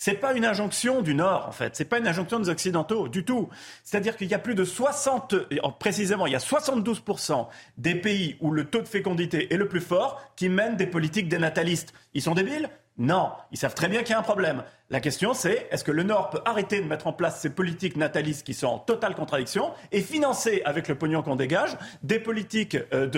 c'est 0.05 0.15
pas 0.15 0.35
une 0.35 0.45
injonction 0.45 1.01
du 1.01 1.15
Nord, 1.15 1.47
en 1.47 1.53
fait. 1.53 1.77
C'est 1.77 1.85
pas 1.85 2.01
une 2.01 2.09
injonction 2.09 2.41
des 2.41 2.49
Occidentaux, 2.49 3.07
du 3.07 3.25
tout. 3.25 3.49
C'est-à-dire 3.85 4.17
qu'il 4.17 4.27
y 4.27 4.35
a 4.35 4.41
plus 4.41 4.57
de 4.57 4.65
60, 4.65 5.37
précisément, 5.79 6.27
il 6.27 6.33
y 6.33 6.35
a 6.35 6.41
72% 6.41 7.47
des 7.79 7.95
pays 7.95 8.37
où 8.41 8.51
le 8.51 8.65
taux 8.65 8.81
de 8.81 8.89
fécondité 8.89 9.55
est 9.55 9.57
le 9.57 9.69
plus 9.69 9.81
fort 9.81 10.21
qui 10.35 10.49
mènent 10.49 10.77
des 10.77 10.89
politiques 10.89 11.29
dénatalistes. 11.29 11.95
Ils 12.15 12.23
sont 12.23 12.35
débiles 12.35 12.69
non, 13.03 13.33
ils 13.51 13.59
savent 13.59 13.75
très 13.75 13.89
bien 13.89 14.03
qu'il 14.03 14.11
y 14.11 14.13
a 14.13 14.21
un 14.21 14.23
problème. 14.23 14.63
La 14.89 15.01
question, 15.01 15.35
c'est 15.35 15.67
est-ce 15.73 15.83
que 15.83 15.91
le 15.91 16.05
Nord 16.05 16.31
peut 16.31 16.41
arrêter 16.45 16.81
de 16.81 16.87
mettre 16.87 17.09
en 17.09 17.13
place 17.13 17.41
ces 17.41 17.51
politiques 17.51 17.97
natalistes 17.97 18.47
qui 18.47 18.55
sont 18.55 18.69
en 18.69 18.79
totale 18.79 19.17
contradiction 19.17 19.73
et 19.91 20.03
financer, 20.03 20.63
avec 20.65 20.87
le 20.87 20.95
pognon 20.95 21.21
qu'on 21.23 21.35
dégage, 21.35 21.77
des 22.05 22.21
politiques 22.21 22.77
euh, 22.95 23.09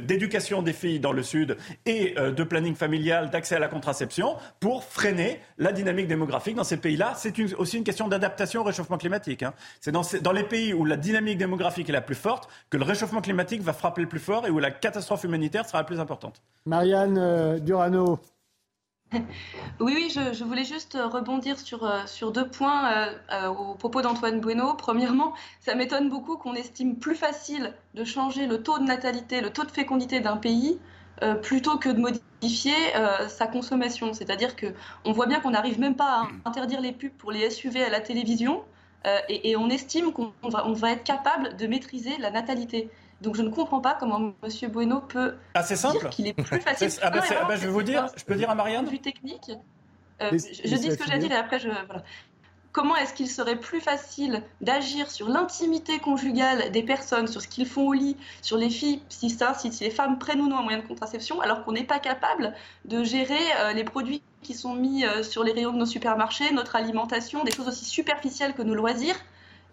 d'éducation 0.00 0.60
des 0.60 0.72
filles 0.72 0.98
dans 0.98 1.12
le 1.12 1.22
Sud 1.22 1.56
et 1.86 2.18
euh, 2.18 2.32
de 2.32 2.42
planning 2.42 2.74
familial, 2.74 3.30
d'accès 3.30 3.54
à 3.54 3.60
la 3.60 3.68
contraception 3.68 4.34
pour 4.58 4.82
freiner 4.82 5.40
la 5.56 5.70
dynamique 5.70 6.08
démographique 6.08 6.56
dans 6.56 6.64
ces 6.64 6.78
pays-là? 6.78 7.12
C'est 7.14 7.38
aussi 7.54 7.76
une 7.76 7.84
question 7.84 8.08
d'adaptation 8.08 8.62
au 8.62 8.64
réchauffement 8.64 8.98
climatique. 8.98 9.44
Hein. 9.44 9.54
C'est 9.80 9.92
dans, 9.92 10.32
les 10.32 10.42
pays 10.42 10.74
où 10.74 10.84
la 10.84 10.96
dynamique 10.96 11.38
démographique 11.38 11.88
est 11.88 11.92
la 11.92 12.00
plus 12.00 12.16
forte 12.16 12.48
que 12.70 12.76
le 12.76 12.84
réchauffement 12.84 13.20
climatique 13.20 13.62
va 13.62 13.72
frapper 13.72 14.00
le 14.00 14.08
plus 14.08 14.18
fort 14.18 14.48
et 14.48 14.50
où 14.50 14.58
la 14.58 14.72
catastrophe 14.72 15.22
humanitaire 15.22 15.64
sera 15.64 15.78
la 15.78 15.84
plus 15.84 16.00
importante. 16.00 16.42
Marianne 16.66 17.18
euh, 17.18 17.60
Durano. 17.60 18.18
Oui, 19.80 19.92
oui, 19.94 20.10
je, 20.10 20.44
voulais 20.44 20.64
juste 20.64 20.98
rebondir 21.00 21.58
sur, 21.58 21.84
euh, 21.84 22.04
sur 22.06 22.32
deux 22.32 22.48
points 22.48 22.92
euh, 22.92 23.12
euh, 23.32 23.48
au 23.48 23.74
propos 23.74 24.02
d'Antoine 24.02 24.40
Bueno. 24.40 24.74
Premièrement, 24.74 25.34
ça 25.60 25.74
m'étonne 25.74 26.08
beaucoup 26.08 26.36
qu'on 26.36 26.54
estime 26.54 26.96
plus 26.96 27.14
facile 27.14 27.74
de 27.94 28.04
changer 28.04 28.46
le 28.46 28.62
taux 28.62 28.78
de 28.78 28.84
natalité, 28.84 29.40
le 29.40 29.50
taux 29.50 29.64
de 29.64 29.70
fécondité 29.70 30.20
d'un 30.20 30.36
pays, 30.36 30.78
plutôt 31.42 31.78
que 31.78 31.88
de 31.88 31.98
modifier 31.98 32.76
sa 33.26 33.48
consommation. 33.48 34.12
C'est-à-dire 34.12 34.54
qu'on 34.54 35.10
voit 35.10 35.26
bien 35.26 35.40
qu'on 35.40 35.50
n'arrive 35.50 35.80
même 35.80 35.96
pas 35.96 36.28
à 36.44 36.48
interdire 36.48 36.80
les 36.80 36.92
pubs 36.92 37.10
pour 37.10 37.32
les 37.32 37.50
SUV 37.50 37.82
à 37.82 37.90
la 37.90 38.00
télévision, 38.00 38.62
et, 39.28 39.56
on 39.56 39.68
estime 39.68 40.12
qu'on 40.12 40.32
va 40.48 40.92
être 40.92 41.02
capable 41.02 41.56
de 41.56 41.66
maîtriser 41.66 42.16
la 42.18 42.30
natalité. 42.30 42.88
Donc 43.20 43.34
je 43.34 43.42
ne 43.42 43.50
comprends 43.50 43.80
pas 43.80 43.96
comment 43.98 44.32
M. 44.42 44.70
Bueno 44.70 45.00
peut 45.00 45.34
ah, 45.54 45.62
simple. 45.62 45.98
dire 45.98 46.10
qu'il 46.10 46.26
est 46.26 46.34
plus 46.34 46.60
facile. 46.60 46.90
ah, 47.02 47.10
bah, 47.10 47.22
ah 47.30 47.44
bah, 47.46 47.56
je 47.56 47.62
vais 47.62 47.72
vous 47.72 47.82
dire, 47.82 48.08
je 48.16 48.24
peux 48.24 48.34
dire 48.34 48.50
à 48.50 48.54
Marianne 48.54 48.86
Plus 48.86 49.00
technique. 49.00 49.50
Euh, 50.20 50.30
je, 50.32 50.74
dis 50.76 50.90
ce 50.90 50.96
que 50.96 51.10
j'ai 51.10 51.18
dit 51.18 51.26
et 51.26 51.34
après 51.34 51.58
je. 51.58 51.68
Voilà. 51.68 52.02
Comment 52.72 52.96
est-ce 52.96 53.14
qu'il 53.14 53.28
serait 53.28 53.56
plus 53.56 53.80
facile 53.80 54.42
d'agir 54.60 55.10
sur 55.10 55.28
l'intimité 55.28 55.98
conjugale 55.98 56.70
des 56.70 56.82
personnes, 56.82 57.26
sur 57.26 57.40
ce 57.40 57.48
qu'ils 57.48 57.66
font 57.66 57.88
au 57.88 57.92
lit, 57.92 58.16
sur 58.42 58.56
les 58.56 58.68
filles, 58.68 59.00
si, 59.08 59.30
ça, 59.30 59.54
si, 59.54 59.70
les 59.80 59.90
femmes 59.90 60.18
prennent 60.18 60.40
ou 60.40 60.48
non 60.48 60.58
un 60.58 60.62
moyen 60.62 60.78
de 60.78 60.86
contraception, 60.86 61.40
alors 61.40 61.64
qu'on 61.64 61.72
n'est 61.72 61.84
pas 61.84 61.98
capable 61.98 62.54
de 62.84 63.02
gérer 63.02 63.38
euh, 63.60 63.72
les 63.72 63.84
produits 63.84 64.22
qui 64.42 64.54
sont 64.54 64.74
mis 64.74 65.04
euh, 65.04 65.22
sur 65.22 65.44
les 65.44 65.52
rayons 65.52 65.72
de 65.72 65.78
nos 65.78 65.86
supermarchés, 65.86 66.52
notre 66.52 66.76
alimentation, 66.76 67.42
des 67.42 67.52
choses 67.52 67.68
aussi 67.68 67.86
superficielles 67.86 68.54
que 68.54 68.62
nos 68.62 68.74
loisirs? 68.74 69.16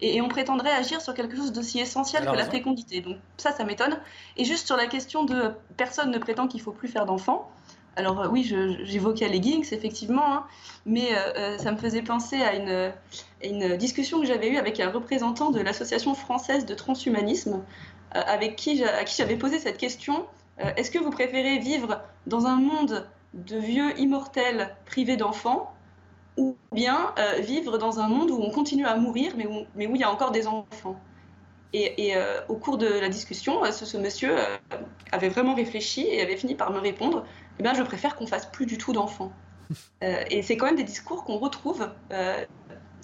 Et, 0.00 0.20
on 0.20 0.28
prétendrait 0.28 0.72
agir 0.72 1.00
sur 1.00 1.14
quelque 1.14 1.36
chose 1.36 1.52
d'aussi 1.52 1.80
essentiel 1.80 2.24
que 2.24 2.36
la 2.36 2.44
fécondité. 2.44 3.00
Donc 3.00 3.16
ça, 3.36 3.52
ça 3.52 3.64
m'étonne. 3.64 3.98
Et 4.36 4.44
juste 4.44 4.66
sur 4.66 4.76
la 4.76 4.86
question 4.86 5.24
de 5.24 5.52
personne 5.76 6.10
ne 6.10 6.18
prétend 6.18 6.48
qu'il 6.48 6.60
faut 6.60 6.72
plus 6.72 6.88
faire 6.88 7.06
d'enfants. 7.06 7.50
Alors 7.96 8.20
euh, 8.20 8.28
oui, 8.28 8.44
j'évoquais 8.84 9.28
les 9.28 9.42
Ginks, 9.42 9.72
effectivement, 9.72 10.34
hein, 10.34 10.46
mais 10.84 11.08
euh, 11.12 11.32
euh, 11.36 11.58
ça 11.58 11.72
me 11.72 11.78
faisait 11.78 12.02
penser 12.02 12.42
à 12.42 12.54
une, 12.54 12.92
une 13.42 13.76
discussion 13.76 14.20
que 14.20 14.26
j'avais 14.26 14.50
eue 14.50 14.58
avec 14.58 14.78
un 14.80 14.90
représentant 14.90 15.50
de 15.50 15.60
l'Association 15.60 16.14
française 16.14 16.66
de 16.66 16.74
transhumanisme, 16.74 17.62
avec 18.12 18.56
qui, 18.56 18.84
à 18.84 19.04
qui 19.04 19.16
j'avais 19.16 19.36
posé 19.36 19.58
cette 19.58 19.78
question. 19.78 20.26
Est-ce 20.76 20.90
que 20.90 20.98
vous 20.98 21.10
préférez 21.10 21.58
vivre 21.58 22.00
dans 22.26 22.46
un 22.46 22.56
monde 22.56 23.06
de 23.34 23.58
vieux 23.58 23.98
immortels 23.98 24.74
privés 24.86 25.16
d'enfants 25.16 25.75
ou 26.36 26.56
bien 26.72 27.12
euh, 27.18 27.40
vivre 27.40 27.78
dans 27.78 27.98
un 27.98 28.08
monde 28.08 28.30
où 28.30 28.38
on 28.40 28.50
continue 28.50 28.86
à 28.86 28.96
mourir, 28.96 29.32
mais 29.36 29.46
où, 29.46 29.66
mais 29.74 29.86
où 29.86 29.94
il 29.94 30.00
y 30.00 30.04
a 30.04 30.10
encore 30.10 30.30
des 30.30 30.46
enfants. 30.46 31.00
Et, 31.72 32.08
et 32.08 32.16
euh, 32.16 32.40
au 32.48 32.56
cours 32.56 32.78
de 32.78 32.86
la 32.86 33.08
discussion, 33.08 33.64
euh, 33.64 33.72
ce, 33.72 33.96
monsieur 33.96 34.36
avait 35.12 35.28
vraiment 35.28 35.54
réfléchi 35.54 36.02
et 36.02 36.22
avait 36.22 36.36
fini 36.36 36.54
par 36.54 36.70
me 36.70 36.78
répondre 36.78 37.24
eh 37.58 37.62
bien, 37.62 37.74
Je 37.74 37.82
préfère 37.82 38.16
qu'on 38.16 38.26
fasse 38.26 38.46
plus 38.46 38.66
du 38.66 38.78
tout 38.78 38.92
d'enfants. 38.92 39.32
et 40.00 40.42
c'est 40.42 40.56
quand 40.56 40.66
même 40.66 40.76
des 40.76 40.84
discours 40.84 41.24
qu'on 41.24 41.38
retrouve 41.38 41.90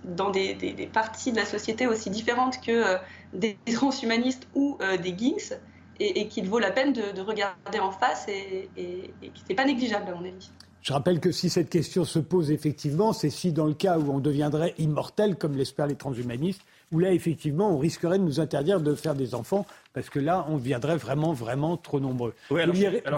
dans 0.04 0.30
des, 0.30 0.54
des, 0.54 0.86
parties 0.86 1.32
de 1.32 1.36
la 1.36 1.44
société 1.44 1.86
aussi 1.86 2.08
différentes 2.10 2.60
que 2.60 2.98
des 3.32 3.56
transhumanistes 3.72 4.46
ou 4.54 4.78
des 5.02 5.16
geeks, 5.16 5.54
et, 5.98 6.20
et 6.20 6.28
qu'il 6.28 6.48
vaut 6.48 6.58
la 6.58 6.70
peine 6.70 6.92
de, 6.92 7.12
de, 7.12 7.20
regarder 7.20 7.78
en 7.80 7.90
face 7.90 8.26
et, 8.28 8.70
et, 8.76 9.12
et 9.22 9.28
qui 9.30 9.44
n'est 9.48 9.54
pas 9.54 9.64
négligeable 9.64 10.10
à 10.10 10.14
mon 10.14 10.24
avis. 10.24 10.50
Je 10.82 10.92
rappelle 10.92 11.20
que 11.20 11.30
si 11.30 11.48
cette 11.48 11.70
question 11.70 12.04
se 12.04 12.18
pose 12.18 12.50
effectivement, 12.50 13.12
c'est 13.12 13.30
si 13.30 13.52
dans 13.52 13.66
le 13.66 13.74
cas 13.74 13.98
où 13.98 14.10
on 14.10 14.18
deviendrait 14.18 14.74
immortel, 14.78 15.36
comme 15.36 15.56
l'espèrent 15.56 15.86
les 15.86 15.94
transhumanistes, 15.94 16.62
où 16.90 16.98
là, 16.98 17.12
effectivement, 17.12 17.72
on 17.72 17.78
risquerait 17.78 18.18
de 18.18 18.24
nous 18.24 18.40
interdire 18.40 18.80
de 18.80 18.94
faire 18.96 19.14
des 19.14 19.36
enfants 19.36 19.64
parce 19.94 20.08
que 20.08 20.18
là, 20.18 20.46
on 20.48 20.56
deviendrait 20.56 20.96
vraiment, 20.96 21.32
vraiment 21.32 21.76
trop 21.76 22.00
nombreux. 22.00 22.34
vous 22.48 22.56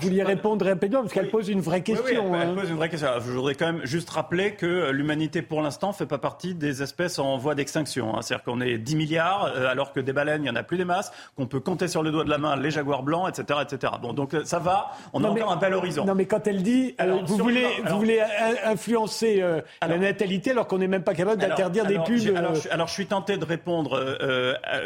vouliez 0.01 0.22
répondre 0.24 0.66
rapidement, 0.66 1.02
parce 1.02 1.12
qu'elle 1.12 1.30
pose 1.30 1.48
une 1.48 1.60
vraie 1.60 1.82
question. 1.82 2.30
Oui, 2.30 2.38
elle 2.40 2.48
hein. 2.48 2.55
pose 2.55 2.68
une 2.68 2.76
vraie 2.76 2.88
question. 2.88 3.09
je 3.24 3.30
voudrais 3.30 3.55
quand 3.55 3.66
même 3.72 3.84
juste 3.84 4.10
rappeler 4.10 4.55
que 4.55 4.90
l'humanité, 4.90 5.42
pour 5.42 5.62
l'instant, 5.62 5.88
ne 5.88 5.92
fait 5.92 6.06
pas 6.06 6.18
partie 6.18 6.55
des 6.55 6.82
espèces 6.82 7.18
en 7.18 7.36
voie 7.36 7.55
d'extinction. 7.55 8.16
Hein. 8.16 8.22
C'est-à-dire 8.22 8.44
qu'on 8.44 8.60
est 8.60 8.78
10 8.78 8.96
milliards, 8.96 9.52
euh, 9.55 9.68
alors 9.68 9.92
que 9.92 10.01
des 10.01 10.12
baleines, 10.12 10.42
il 10.42 10.44
n'y 10.44 10.51
en 10.51 10.56
a 10.56 10.64
plus 10.64 10.76
des 10.76 10.84
masses, 10.84 11.12
qu'on 11.36 11.46
peut 11.46 11.60
compter 11.60 11.86
sur 11.86 12.02
le 12.02 12.10
doigt 12.10 12.24
de 12.24 12.30
la 12.30 12.38
main 12.38 12.56
les 12.56 12.72
jaguars 12.72 13.05
blancs, 13.05 13.28
etc. 13.28 13.60
etc. 13.62 13.92
Bon, 14.02 14.12
donc 14.12 14.34
euh, 14.34 14.44
ça 14.44 14.59
va, 14.59 14.90
on 15.12 15.22
a 15.22 15.28
encore 15.28 15.52
un 15.52 15.56
bel 15.56 15.74
horizon. 15.74 16.05
Non, 16.05 16.14
mais 16.14 16.26
quand 16.26 16.46
elle 16.48 16.62
dit, 16.62 16.96
euh, 17.01 17.20
vous, 17.24 17.36
voulez, 17.36 17.68
vous 17.86 17.98
voulez 17.98 18.20
influencer 18.64 19.44
la 19.80 19.98
natalité 19.98 20.51
alors 20.51 20.66
qu'on 20.66 20.78
n'est 20.78 20.88
même 20.88 21.05
pas 21.05 21.14
capable 21.14 21.40
d'interdire 21.40 21.86
des 21.86 21.98
pubs. 21.98 22.36
Alors, 22.70 22.88
je 22.88 22.92
suis 22.92 23.06
tenté 23.06 23.36
de 23.36 23.44
répondre 23.44 24.16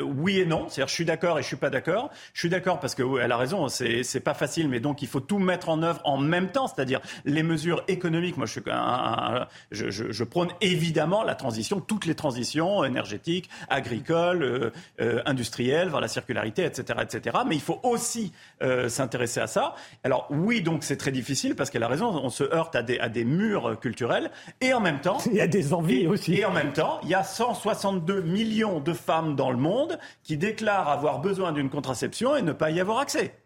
oui 0.02 0.40
et 0.40 0.46
non. 0.46 0.66
C'est-à-dire, 0.68 0.88
je 0.88 0.94
suis 0.94 1.04
d'accord 1.04 1.38
et 1.38 1.42
je 1.42 1.46
suis 1.46 1.56
pas 1.56 1.70
d'accord. 1.70 1.77
Je 1.86 2.38
suis 2.40 2.48
d'accord 2.48 2.80
parce 2.80 2.94
que 2.94 3.02
elle 3.20 3.32
a 3.32 3.36
raison, 3.36 3.68
c'est 3.68 4.20
pas 4.20 4.34
facile, 4.34 4.68
mais 4.68 4.80
donc 4.80 5.02
il 5.02 5.08
faut 5.08 5.20
tout 5.20 5.38
mettre 5.38 5.68
en 5.68 5.82
œuvre 5.82 6.00
en 6.04 6.18
même 6.18 6.48
temps, 6.48 6.66
c'est-à-dire 6.68 7.00
les 7.24 7.42
mesures 7.42 7.82
économiques. 7.88 8.36
Moi, 8.36 8.46
je 8.46 8.52
suis 8.52 8.62
un, 8.70 9.46
je, 9.70 9.90
je, 9.90 10.10
je, 10.10 10.24
prône 10.24 10.48
évidemment 10.60 11.22
la 11.22 11.34
transition, 11.34 11.80
toutes 11.80 12.06
les 12.06 12.14
transitions 12.14 12.84
énergétiques, 12.84 13.48
agricoles, 13.68 14.42
euh, 14.42 14.70
euh, 15.00 15.22
industrielles, 15.26 15.88
vers 15.88 16.00
la 16.00 16.08
circularité, 16.08 16.64
etc., 16.64 17.00
etc. 17.02 17.38
Mais 17.46 17.54
il 17.54 17.60
faut 17.60 17.80
aussi 17.82 18.32
euh, 18.62 18.88
s'intéresser 18.88 19.40
à 19.40 19.46
ça. 19.46 19.74
Alors 20.04 20.26
oui, 20.30 20.62
donc 20.62 20.84
c'est 20.84 20.96
très 20.96 21.12
difficile 21.12 21.54
parce 21.54 21.70
qu'elle 21.70 21.82
a 21.82 21.88
raison. 21.88 22.08
On 22.08 22.30
se 22.30 22.44
heurte 22.44 22.76
à 22.76 22.82
des 22.82 22.98
à 22.98 23.08
des 23.08 23.24
murs 23.24 23.78
culturels 23.80 24.30
et 24.60 24.72
en 24.72 24.80
même 24.80 25.00
temps, 25.00 25.18
il 25.26 25.34
y 25.34 25.40
a 25.40 25.46
des 25.46 25.72
envies 25.72 26.06
aussi. 26.06 26.34
Et 26.34 26.44
en 26.44 26.52
même 26.52 26.72
temps, 26.72 27.00
il 27.02 27.08
y 27.08 27.14
a 27.14 27.22
162 27.22 28.22
millions 28.22 28.80
de 28.80 28.92
femmes 28.92 29.36
dans 29.36 29.50
le 29.50 29.56
monde 29.56 29.98
qui 30.22 30.36
déclarent 30.36 30.88
avoir 30.88 31.20
besoin 31.20 31.52
d'une 31.52 31.67
contraception 31.68 32.36
et 32.36 32.42
ne 32.42 32.52
pas 32.52 32.70
y 32.70 32.80
avoir 32.80 32.98
accès. 32.98 33.38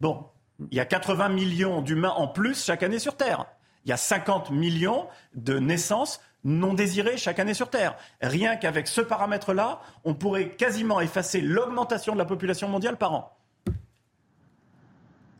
Bon, 0.00 0.26
Il 0.70 0.76
y 0.76 0.80
a 0.80 0.84
80 0.84 1.30
millions 1.30 1.80
d'humains 1.80 2.10
en 2.10 2.28
plus 2.28 2.64
chaque 2.64 2.82
année 2.82 2.98
sur 2.98 3.16
Terre. 3.16 3.46
Il 3.84 3.90
y 3.90 3.92
a 3.92 3.96
50 3.96 4.50
millions 4.50 5.08
de 5.34 5.58
naissances 5.58 6.20
non 6.44 6.74
désirées 6.74 7.16
chaque 7.16 7.38
année 7.38 7.54
sur 7.54 7.70
Terre. 7.70 7.96
Rien 8.20 8.56
qu'avec 8.56 8.86
ce 8.86 9.00
paramètre-là, 9.00 9.80
on 10.04 10.14
pourrait 10.14 10.50
quasiment 10.50 11.00
effacer 11.00 11.40
l'augmentation 11.40 12.12
de 12.12 12.18
la 12.18 12.24
population 12.24 12.68
mondiale 12.68 12.96
par 12.96 13.12
an. 13.14 13.36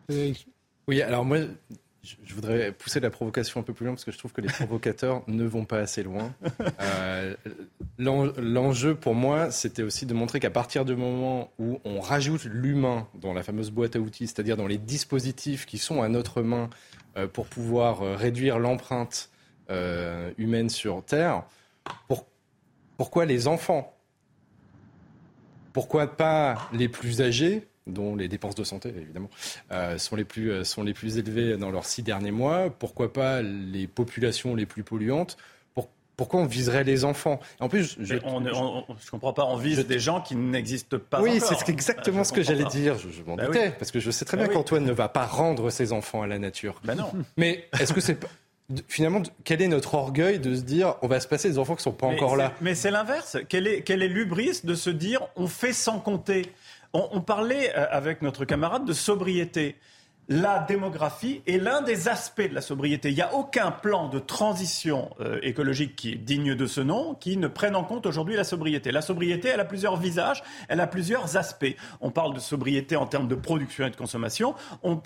Oui, 0.09 1.03
alors 1.03 1.25
moi, 1.25 1.39
je 2.03 2.35
voudrais 2.35 2.73
pousser 2.73 2.99
la 3.01 3.11
provocation 3.11 3.61
un 3.61 3.63
peu 3.63 3.75
plus 3.75 3.85
loin 3.85 3.95
parce 3.95 4.05
que 4.05 4.13
je 4.13 4.19
trouve 4.19 4.33
que 4.33 4.41
les 4.41 4.49
provocateurs 4.49 5.23
ne 5.29 5.45
vont 5.45 5.65
pas 5.65 5.79
assez 5.79 6.03
loin. 6.03 6.33
Euh, 6.81 7.37
l'enjeu 7.99 8.95
pour 8.95 9.15
moi, 9.15 9.51
c'était 9.51 9.83
aussi 9.83 10.07
de 10.07 10.15
montrer 10.15 10.41
qu'à 10.41 10.51
partir 10.51 10.87
du 10.87 10.97
moment 10.97 11.53
où 11.59 11.79
on 11.85 12.01
rajoute 12.01 12.45
l'humain 12.45 13.07
dans 13.15 13.35
la 13.35 13.43
fameuse 13.43 13.71
boîte 13.71 13.97
à 13.97 14.01
outils, 14.01 14.27
c'est-à-dire 14.27 14.57
dans 14.57 14.67
les 14.67 14.79
dispositifs 14.79 15.67
qui 15.67 15.77
sont 15.77 16.01
à 16.01 16.09
notre 16.09 16.41
main 16.43 16.71
euh, 17.17 17.27
pour 17.27 17.47
pouvoir 17.47 18.03
euh, 18.03 18.17
réduire 18.17 18.59
l'empreinte 18.59 19.31
humaine 20.37 20.69
sur 20.69 21.05
Terre, 21.05 21.45
pourquoi 22.97 23.25
les 23.25 23.47
enfants? 23.47 23.97
Pourquoi 25.73 26.09
pas 26.09 26.69
les 26.73 26.89
plus 26.89 27.23
âgés? 27.23 27.70
Dont 27.91 28.17
les 28.17 28.29
dépenses 28.29 28.55
de 28.55 28.65
santé, 28.65 28.93
évidemment, 28.97 29.31
euh, 29.73 29.99
sont, 29.99 30.17
les 30.17 30.25
plus, 30.25 30.51
euh, 30.51 30.65
sont 30.65 30.83
les 30.83 30.95
plus 30.95 31.19
élevées 31.19 31.57
dans 31.57 31.71
leurs 31.71 31.87
six 31.87 32.03
derniers 32.03 32.31
mois. 32.31 32.71
Pourquoi 32.71 33.13
pas 33.13 33.43
les 33.43 33.87
populations 33.87 34.55
les 34.55 34.67
plus 34.67 34.83
polluantes? 34.83 35.37
Pourquoi 36.17 36.41
on 36.41 36.45
viserait 36.45 36.85
les 36.85 37.07
enfants? 37.07 37.41
En 37.61 37.71
plus, 37.71 37.97
je 37.99 38.17
ne 38.17 39.11
comprends 39.11 39.33
pas, 39.33 39.47
on 39.47 39.57
vise 39.57 39.87
des 39.87 39.99
gens 39.99 40.21
qui 40.21 40.37
n'existent 40.37 40.99
pas 40.99 41.23
Oui, 41.23 41.41
c'est 41.41 41.71
exactement 41.71 42.25
ce 42.25 42.33
que 42.35 42.43
j'allais 42.43 42.67
dire. 42.67 42.99
Je, 42.99 43.23
m'en 43.23 43.37
bah 43.37 43.47
doutais, 43.47 43.71
parce 43.71 43.91
que 43.91 44.01
je 44.01 44.11
sais 44.11 44.27
très 44.27 44.37
bah 44.37 44.45
bien 44.45 44.53
qu'Antoine 44.53 44.85
ne 44.85 44.93
va 44.93 45.09
pas 45.09 45.25
rendre 45.25 45.71
ses 45.71 45.95
enfants 45.95 46.21
à 46.21 46.27
la 46.27 46.39
nature. 46.39 46.83
Ben 46.85 46.95
non. 46.95 47.11
Mais 47.39 47.71
est-ce 47.81 47.95
que 47.95 48.03
c'est 48.03 48.19
finalement, 48.89 49.23
quel 49.45 49.63
est 49.63 49.69
notre 49.69 49.95
orgueil 49.95 50.39
de 50.39 50.55
se 50.55 50.61
dire 50.61 50.97
on 51.03 51.09
va 51.09 51.21
se 51.21 51.29
passer 51.29 51.49
des 51.49 51.59
enfants 51.59 51.75
qui 51.75 51.81
ne 51.81 51.85
sont 51.85 51.93
pas 51.93 52.07
encore 52.07 52.37
là? 52.37 52.53
Mais 52.61 52.75
c'est 52.75 52.91
l'inverse. 52.91 53.39
Quel 53.49 53.67
est, 53.67 53.83
quel 53.83 54.03
est 54.03 54.09
l'ubris 54.09 54.61
de 54.63 54.75
se 54.75 54.91
dire 54.91 55.27
on 55.37 55.47
fait 55.47 55.73
sans 55.73 56.01
compter? 56.01 56.53
On, 56.93 57.21
parlait 57.21 57.73
euh, 57.77 57.87
avec 57.91 58.23
notre 58.23 58.45
camarade 58.45 58.85
de 58.85 58.93
sobriété 58.93 59.77
la 60.31 60.61
démographie 60.61 61.43
est 61.49 61.59
l'un 61.59 61.83
des 61.83 62.07
aspects 62.07 62.49
de 62.49 62.55
la 62.55 62.61
sobriété. 62.61 63.09
Il 63.09 63.17
n'y 63.17 63.21
a 63.21 63.35
aucun 63.35 63.73
plan 63.73 64.09
de 64.09 64.21
transition 64.21 65.11
euh, 65.21 65.41
écologique 65.43 65.97
qui 65.97 66.13
est 66.13 66.15
digne 66.15 66.55
de 66.55 66.67
ce 66.67 66.81
nom 66.81 67.17
qui 67.17 67.37
ne 67.37 67.49
prenne 67.49 67.75
en 67.75 67.83
compte 67.83 68.07
aujourd'hui 68.07 68.37
la 68.37 68.45
sobriété. 68.45 68.93
La 68.93 69.03
sobriété, 69.03 69.49
elle 69.49 69.59
a 69.59 69.65
plusieurs 69.65 69.97
visages, 69.97 70.45
elle 70.69 70.79
a 70.79 70.87
plusieurs 70.87 71.37
aspects. 71.37 71.75
On 72.01 72.13
parle 72.13 72.33
de 72.33 72.39
sobriété 72.39 72.95
en 72.95 73.07
termes 73.07 73.27
de 73.27 73.35
production 73.35 73.87
et 73.87 73.91
de 73.91 73.97
consommation. 73.97 74.55
On, 74.85 74.97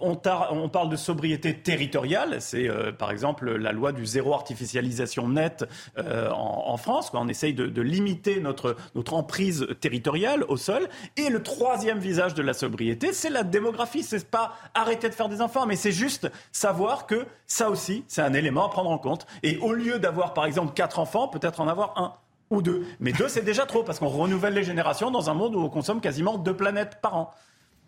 parle 0.69 0.91
de 0.91 0.97
sobriété 0.97 1.55
territoriale. 1.55 2.37
C'est 2.41 2.69
euh, 2.69 2.93
par 2.93 3.11
exemple 3.11 3.51
la 3.57 3.73
loi 3.73 3.93
du 3.93 4.05
zéro 4.05 4.35
artificialisation 4.35 5.27
nette 5.29 5.65
euh, 5.97 6.29
en, 6.33 6.77
France. 6.77 7.09
Quoi. 7.09 7.21
On 7.21 7.29
essaye 7.29 7.55
de, 7.55 7.81
limiter 7.81 8.41
notre, 8.41 8.77
emprise 9.11 9.67
territoriale 9.81 10.45
au 10.49 10.59
sol. 10.59 10.87
Et 11.17 11.31
le 11.31 11.43
troisième 11.43 11.99
visage 11.99 12.35
de 12.35 12.43
la 12.43 12.53
sobriété, 12.53 13.15
c'est 13.15 13.31
la 13.31 13.43
démographie. 13.43 14.03
C'est 14.03 14.29
pas 14.29 14.59
arrêter 14.75 15.14
faire 15.15 15.29
des 15.29 15.41
enfants, 15.41 15.67
mais 15.67 15.77
c'est 15.77 15.93
juste 15.93 16.31
savoir 16.53 17.07
que 17.07 17.27
ça 17.47 17.71
aussi, 17.71 18.05
c'est 18.09 18.23
un 18.23 18.33
élément 18.33 18.67
à 18.67 18.69
prendre 18.71 18.91
en 18.91 18.99
compte. 18.99 19.27
Et 19.43 19.59
au 19.59 19.73
lieu 19.73 19.99
d'avoir, 19.99 20.35
par 20.35 20.47
exemple, 20.47 20.75
quatre 20.75 20.99
enfants, 20.99 21.29
peut-être 21.29 21.61
en 21.61 21.69
avoir 21.69 21.99
un 21.99 22.15
ou 22.51 22.63
deux. 22.63 22.87
Mais 23.01 23.13
deux, 23.13 23.29
c'est 23.29 23.43
déjà 23.43 23.67
trop, 23.67 23.83
parce 23.83 23.99
qu'on 23.99 24.09
renouvelle 24.09 24.55
les 24.55 24.65
générations 24.65 25.11
dans 25.11 25.31
un 25.31 25.35
monde 25.35 25.55
où 25.55 25.61
on 25.61 25.69
consomme 25.69 26.01
quasiment 26.01 26.39
deux 26.39 26.57
planètes 26.57 27.01
par 27.01 27.17
an. 27.17 27.31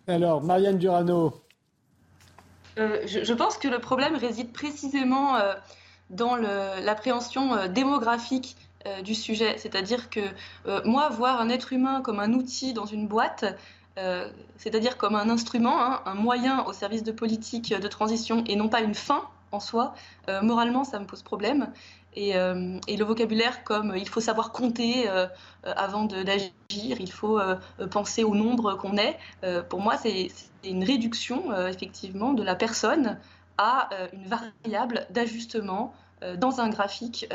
Alors, 0.09 0.43
Marianne 0.43 0.79
Durano. 0.79 1.35
Euh, 2.79 3.07
je, 3.07 3.33
pense 3.33 3.57
que 3.57 3.69
le 3.69 3.79
problème 3.79 4.17
réside 4.17 4.53
précisément 4.53 5.37
euh, 5.37 5.55
dans 6.11 6.37
l'appréhension 6.37 7.55
euh, 7.55 7.69
démographique 7.69 8.57
du 9.03 9.17
sujet. 9.17 9.59
C'est-à-dire 9.59 10.11
que 10.11 10.21
moi, 10.85 11.09
voir 11.09 11.41
un 11.41 11.49
être 11.49 11.73
humain 11.73 12.03
comme 12.03 12.21
un 12.21 12.33
outil 12.33 12.73
dans 12.73 12.87
une 12.87 13.09
boîte, 13.09 13.45
euh, 13.99 14.29
c'est-à-dire 14.59 14.99
comme 14.99 15.15
un 15.15 15.31
instrument, 15.31 15.83
hein, 15.83 16.03
un 16.05 16.15
moyen 16.15 16.65
au 16.65 16.73
service 16.73 17.03
de 17.03 17.13
politique 17.13 17.73
de 17.73 17.89
transition 17.89 18.45
et 18.47 18.57
non 18.57 18.69
pas 18.69 18.81
une 18.81 18.95
fin 18.95 19.23
en 19.53 19.61
soi, 19.61 19.95
euh, 20.29 20.43
moralement, 20.43 20.85
ça 20.85 20.99
me 20.99 21.07
pose 21.07 21.23
problème. 21.23 21.73
Et, 22.15 22.37
euh, 22.37 22.79
le 22.89 23.05
vocabulaire 23.05 23.65
comme 23.65 23.95
il 23.97 24.09
faut 24.09 24.21
savoir 24.21 24.53
compter 24.53 25.07
avant 25.65 26.05
d'agir, 26.05 26.51
il 26.71 27.13
faut 27.13 27.39
penser 27.91 28.25
au 28.25 28.35
nombre 28.35 28.75
qu'on 28.75 28.97
est, 28.97 29.19
pour 29.69 29.81
moi, 29.81 29.99
c'est 29.99 30.29
une 30.65 30.83
réduction, 30.83 31.55
effectivement, 31.67 32.33
de 32.33 32.43
la 32.43 32.55
personne 32.55 33.19
à 33.59 33.91
une 34.15 34.27
variable 34.27 35.07
d'ajustement 35.11 35.93
dans 36.39 36.61
un 36.61 36.71
graphique 36.71 37.29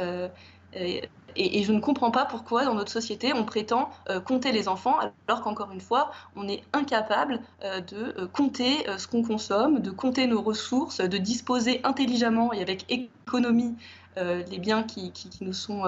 je 1.36 1.72
ne 1.72 1.80
comprends 1.80 2.12
pas 2.12 2.26
pourquoi 2.26 2.66
dans 2.66 2.74
notre 2.74 2.92
société 2.92 3.34
on 3.34 3.44
prétend 3.44 3.90
euh, 4.10 4.20
compter 4.20 4.52
les 4.52 4.68
enfants 4.68 4.98
alors 5.28 5.42
qu'encore 5.42 5.72
une 5.72 5.82
fois 5.82 6.12
on 6.36 6.48
est 6.48 6.64
incapable 6.74 7.40
euh, 7.64 7.80
de 7.82 8.16
euh, 8.18 8.28
compter 8.28 8.86
ce 8.98 9.08
qu'on 9.08 9.24
consomme, 9.24 9.80
de 9.80 9.92
compter 9.92 10.28
nos 10.28 10.42
ressources, 10.42 11.02
de 11.02 11.18
disposer 11.18 11.82
intelligemment 11.84 12.54
et 12.54 12.62
avec 12.62 12.86
économie 12.90 13.76
les 14.18 14.60
biens 14.60 14.84
qui, 14.84 15.14
nous 15.40 15.54
sont 15.54 15.84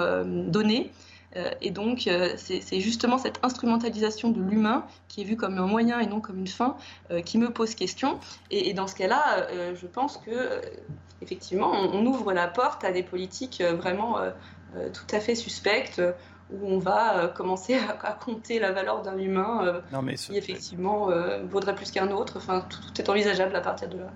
donnés. 0.48 0.91
et 1.61 1.72
donc, 1.72 2.10
c'est 2.38 2.80
justement 2.80 3.18
cette 3.18 3.38
instrumentalisation 3.44 4.30
de 4.30 4.41
l'humain 4.41 4.86
qui 5.10 5.22
est 5.22 5.24
vue 5.26 5.36
comme 5.36 5.57
un 5.57 5.68
moyen 5.68 5.99
et 5.99 6.07
non 6.07 6.22
comme 6.22 6.40
une 6.40 6.48
fin 6.48 6.78
qui 7.26 7.38
me 7.38 7.52
pose 7.52 7.76
question. 7.76 8.20
Et, 8.49 8.74
dans 8.74 8.88
ce 8.88 8.95
cas-là, 8.95 9.48
je 9.76 9.88
pense 9.88 10.18
que 10.18 10.61
effectivement, 11.22 11.72
on, 11.72 12.06
ouvre 12.06 12.32
la 12.32 12.48
porte 12.48 12.86
à 12.86 12.94
des 12.94 13.03
politiques 13.03 13.61
vraiment 13.61 14.18
tout 14.94 15.16
à 15.16 15.20
fait 15.20 15.36
suspecte 15.36 16.02
où 16.52 16.68
on 16.68 16.78
va 16.78 17.18
euh, 17.18 17.28
commencer 17.28 17.76
à, 17.76 18.12
compter 18.14 18.60
la 18.60 18.72
valeur 18.72 19.02
d'un 19.02 19.18
humain 19.18 19.82
euh, 19.91 20.16
qui 20.16 20.38
effectivement 20.38 21.10
vaudrait 21.50 21.76
plus 21.76 21.91
qu'un 21.91 22.12
autre. 22.12 22.38
Enfin, 22.38 22.66
tout, 22.70 23.02
est 23.02 23.10
envisageable 23.10 23.56
à 23.56 23.62
partir 23.62 23.90
de 23.90 23.98
là. 23.98 24.12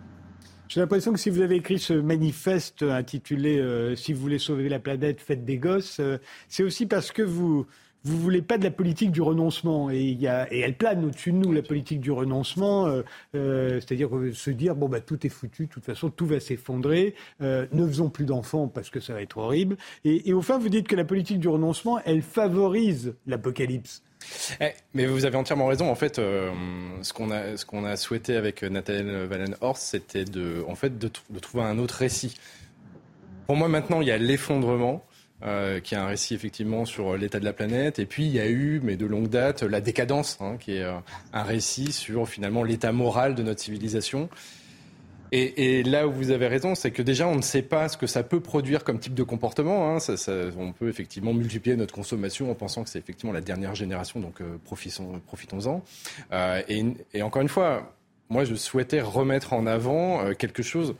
J'ai 0.67 0.81
l'impression 0.81 1.13
que 1.13 1.19
si 1.19 1.29
vous 1.29 1.41
avez 1.41 1.55
écrit 1.55 1.79
ce 1.79 1.93
manifeste 1.93 2.83
intitulé 2.83 3.95
Si 3.95 4.11
vous 4.11 4.19
voulez 4.19 4.37
sauver 4.37 4.67
la 4.67 4.79
planète, 4.79 5.21
faites 5.21 5.45
des 5.45 5.57
gosses, 5.57 6.01
c'est 6.49 6.63
aussi 6.63 6.85
parce 6.85 7.13
que 7.13 7.21
vous, 7.21 7.65
vous 8.03 8.17
voulez 8.17 8.41
pas 8.41 8.57
de 8.57 8.63
la 8.63 8.71
politique 8.71 9.11
du 9.11 9.21
renoncement. 9.21 9.89
Et, 9.89 10.17
elle 10.23 10.77
plane 10.77 11.03
au-dessus 11.05 11.31
de 11.31 11.37
nous, 11.37 11.51
la 11.51 11.61
politique 11.61 11.99
du 11.99 12.11
renoncement. 12.11 12.87
Euh, 12.87 13.03
euh, 13.35 13.79
c'est-à-dire 13.79 14.09
se 14.33 14.49
dire, 14.49 14.75
bon, 14.75 14.87
bah, 14.87 15.01
tout 15.01 15.25
est 15.25 15.29
foutu, 15.29 15.65
de 15.65 15.71
toute 15.71 15.85
façon, 15.85 16.09
tout 16.09 16.25
va 16.25 16.39
s'effondrer. 16.39 17.15
Euh, 17.41 17.65
ne 17.71 17.85
faisons 17.87 18.09
plus 18.09 18.25
d'enfants 18.25 18.67
parce 18.67 18.89
que 18.89 18.99
ça 18.99 19.13
va 19.13 19.21
être 19.21 19.37
horrible. 19.37 19.77
Et, 20.05 20.29
et 20.29 20.33
au 20.33 20.41
fond, 20.41 20.57
vous 20.57 20.69
dites 20.69 20.87
que 20.87 20.95
la 20.95 21.05
politique 21.05 21.39
du 21.39 21.47
renoncement, 21.47 21.99
elle 22.05 22.21
favorise 22.21 23.15
l'apocalypse. 23.25 24.03
Eh, 24.59 24.71
mais 24.93 25.05
vous 25.05 25.25
avez 25.25 25.37
entièrement 25.37 25.67
raison. 25.67 25.89
En 25.89 25.95
fait, 25.95 26.15
ce 26.15 27.13
qu'on 27.13 27.31
a, 27.31 27.63
qu'on 27.65 27.85
a 27.85 27.95
souhaité 27.95 28.35
avec 28.35 28.63
Nathalie 28.63 29.09
Wallenhorst, 29.29 29.83
c'était 29.83 30.25
de, 30.25 30.63
en 30.67 30.75
fait, 30.75 30.97
de, 30.97 31.09
trouver 31.39 31.63
un 31.63 31.77
autre 31.77 31.95
récit. 31.95 32.35
Pour 33.45 33.55
moi, 33.55 33.67
maintenant, 33.67 34.01
il 34.01 34.07
y 34.07 34.11
a 34.11 34.17
l'effondrement. 34.17 35.05
Euh, 35.43 35.79
qui 35.79 35.93
est 35.93 35.97
un 35.99 36.07
récit 36.07 36.33
effectivement 36.33 36.83
sur 36.85 37.15
l'état 37.15 37.39
de 37.39 37.45
la 37.45 37.53
planète. 37.53 37.99
Et 37.99 38.07
puis 38.07 38.25
il 38.25 38.31
y 38.31 38.39
a 38.39 38.47
eu, 38.47 38.81
mais 38.83 38.97
de 38.97 39.05
longue 39.05 39.29
date, 39.29 39.61
la 39.61 39.81
décadence, 39.81 40.39
hein, 40.41 40.57
qui 40.59 40.77
est 40.77 40.81
euh, 40.81 40.97
un 41.31 41.43
récit 41.43 41.91
sur 41.91 42.27
finalement 42.27 42.63
l'état 42.63 42.91
moral 42.91 43.35
de 43.35 43.43
notre 43.43 43.61
civilisation. 43.61 44.29
Et, 45.31 45.83
là 45.83 46.07
où 46.07 46.11
vous 46.11 46.31
avez 46.31 46.47
raison, 46.47 46.73
c'est 46.73 46.89
que 46.89 47.03
déjà 47.03 47.27
on 47.27 47.35
ne 47.35 47.41
sait 47.43 47.61
pas 47.61 47.87
ce 47.87 47.97
que 47.97 48.07
ça 48.07 48.23
peut 48.23 48.39
produire 48.39 48.83
comme 48.83 48.97
type 48.97 49.13
de 49.13 49.21
comportement. 49.21 49.95
Hein. 49.95 49.97
On 50.57 50.71
peut 50.71 50.89
effectivement 50.89 51.33
multiplier 51.33 51.75
notre 51.75 51.93
consommation 51.93 52.49
en 52.49 52.55
pensant 52.55 52.83
que 52.83 52.89
c'est 52.89 52.97
effectivement 52.97 53.33
la 53.33 53.41
dernière 53.41 53.75
génération, 53.75 54.19
donc 54.19 54.41
euh, 54.41 54.57
profitons-en. 54.63 55.83
Euh, 56.31 56.61
et, 57.13 57.21
encore 57.21 57.43
une 57.43 57.49
fois, 57.49 57.93
moi 58.29 58.43
je 58.43 58.55
souhaitais 58.55 59.01
remettre 59.01 59.53
en 59.53 59.67
avant 59.67 60.33
quelque 60.33 60.63
chose 60.63 60.95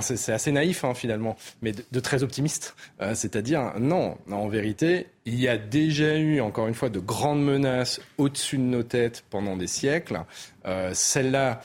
c'est 0.00 0.32
assez 0.32 0.52
naïf 0.52 0.84
hein, 0.84 0.94
finalement, 0.94 1.36
mais 1.62 1.72
de, 1.72 2.00
très 2.00 2.22
optimiste. 2.22 2.74
Euh, 3.00 3.14
c'est-à-dire, 3.14 3.74
non, 3.78 4.18
en 4.30 4.48
vérité, 4.48 5.06
il 5.24 5.40
y 5.40 5.48
a 5.48 5.56
déjà 5.56 6.16
eu, 6.16 6.40
encore 6.40 6.66
une 6.66 6.74
fois, 6.74 6.88
de 6.88 6.98
grandes 6.98 7.44
menaces 7.44 8.00
au-dessus 8.18 8.58
de 8.58 8.62
nos 8.62 8.82
têtes 8.82 9.24
pendant 9.30 9.56
des 9.56 9.66
siècles. 9.66 10.20
Euh, 10.66 10.90
celle-là, 10.94 11.60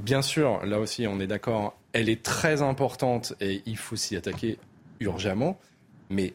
bien 0.00 0.22
sûr, 0.22 0.64
là 0.64 0.78
aussi, 0.78 1.06
on 1.06 1.20
est 1.20 1.26
d'accord, 1.26 1.76
elle 1.92 2.08
est 2.08 2.22
très 2.22 2.62
importante 2.62 3.34
et 3.40 3.62
il 3.66 3.76
faut 3.76 3.96
s'y 3.96 4.16
attaquer 4.16 4.58
urgemment. 5.00 5.58
Mais 6.10 6.34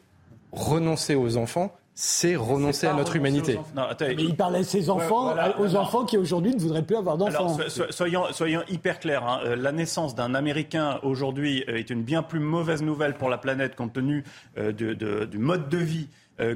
renoncer 0.52 1.14
aux 1.14 1.36
enfants, 1.36 1.74
c'est 1.94 2.34
renoncer 2.34 2.88
à 2.88 2.94
notre 2.94 3.14
humanité. 3.16 3.58
mais 4.00 4.14
il 4.18 4.36
parlait 4.36 4.60
à 4.60 4.64
ses 4.64 4.90
enfants, 4.90 5.34
aux 5.58 5.76
enfants 5.76 6.04
qui 6.04 6.18
aujourd'hui 6.18 6.54
ne 6.54 6.60
voudraient 6.60 6.82
plus 6.82 6.96
avoir 6.96 7.16
d'enfants. 7.16 7.56
soyons, 7.90 8.24
soyons, 8.32 8.62
hyper 8.68 8.98
clairs. 8.98 9.26
Hein. 9.26 9.40
Euh, 9.44 9.56
la 9.56 9.70
naissance 9.70 10.14
d'un 10.14 10.34
Américain 10.34 10.98
aujourd'hui 11.02 11.64
euh, 11.68 11.76
est 11.76 11.90
une 11.90 12.02
bien 12.02 12.22
plus 12.22 12.40
mauvaise 12.40 12.82
nouvelle 12.82 13.14
pour 13.14 13.28
la 13.28 13.38
planète 13.38 13.76
compte 13.76 13.92
tenu 13.92 14.24
euh, 14.58 14.72
du 14.72 15.38
mode 15.38 15.68
de 15.68 15.78
vie 15.78 16.08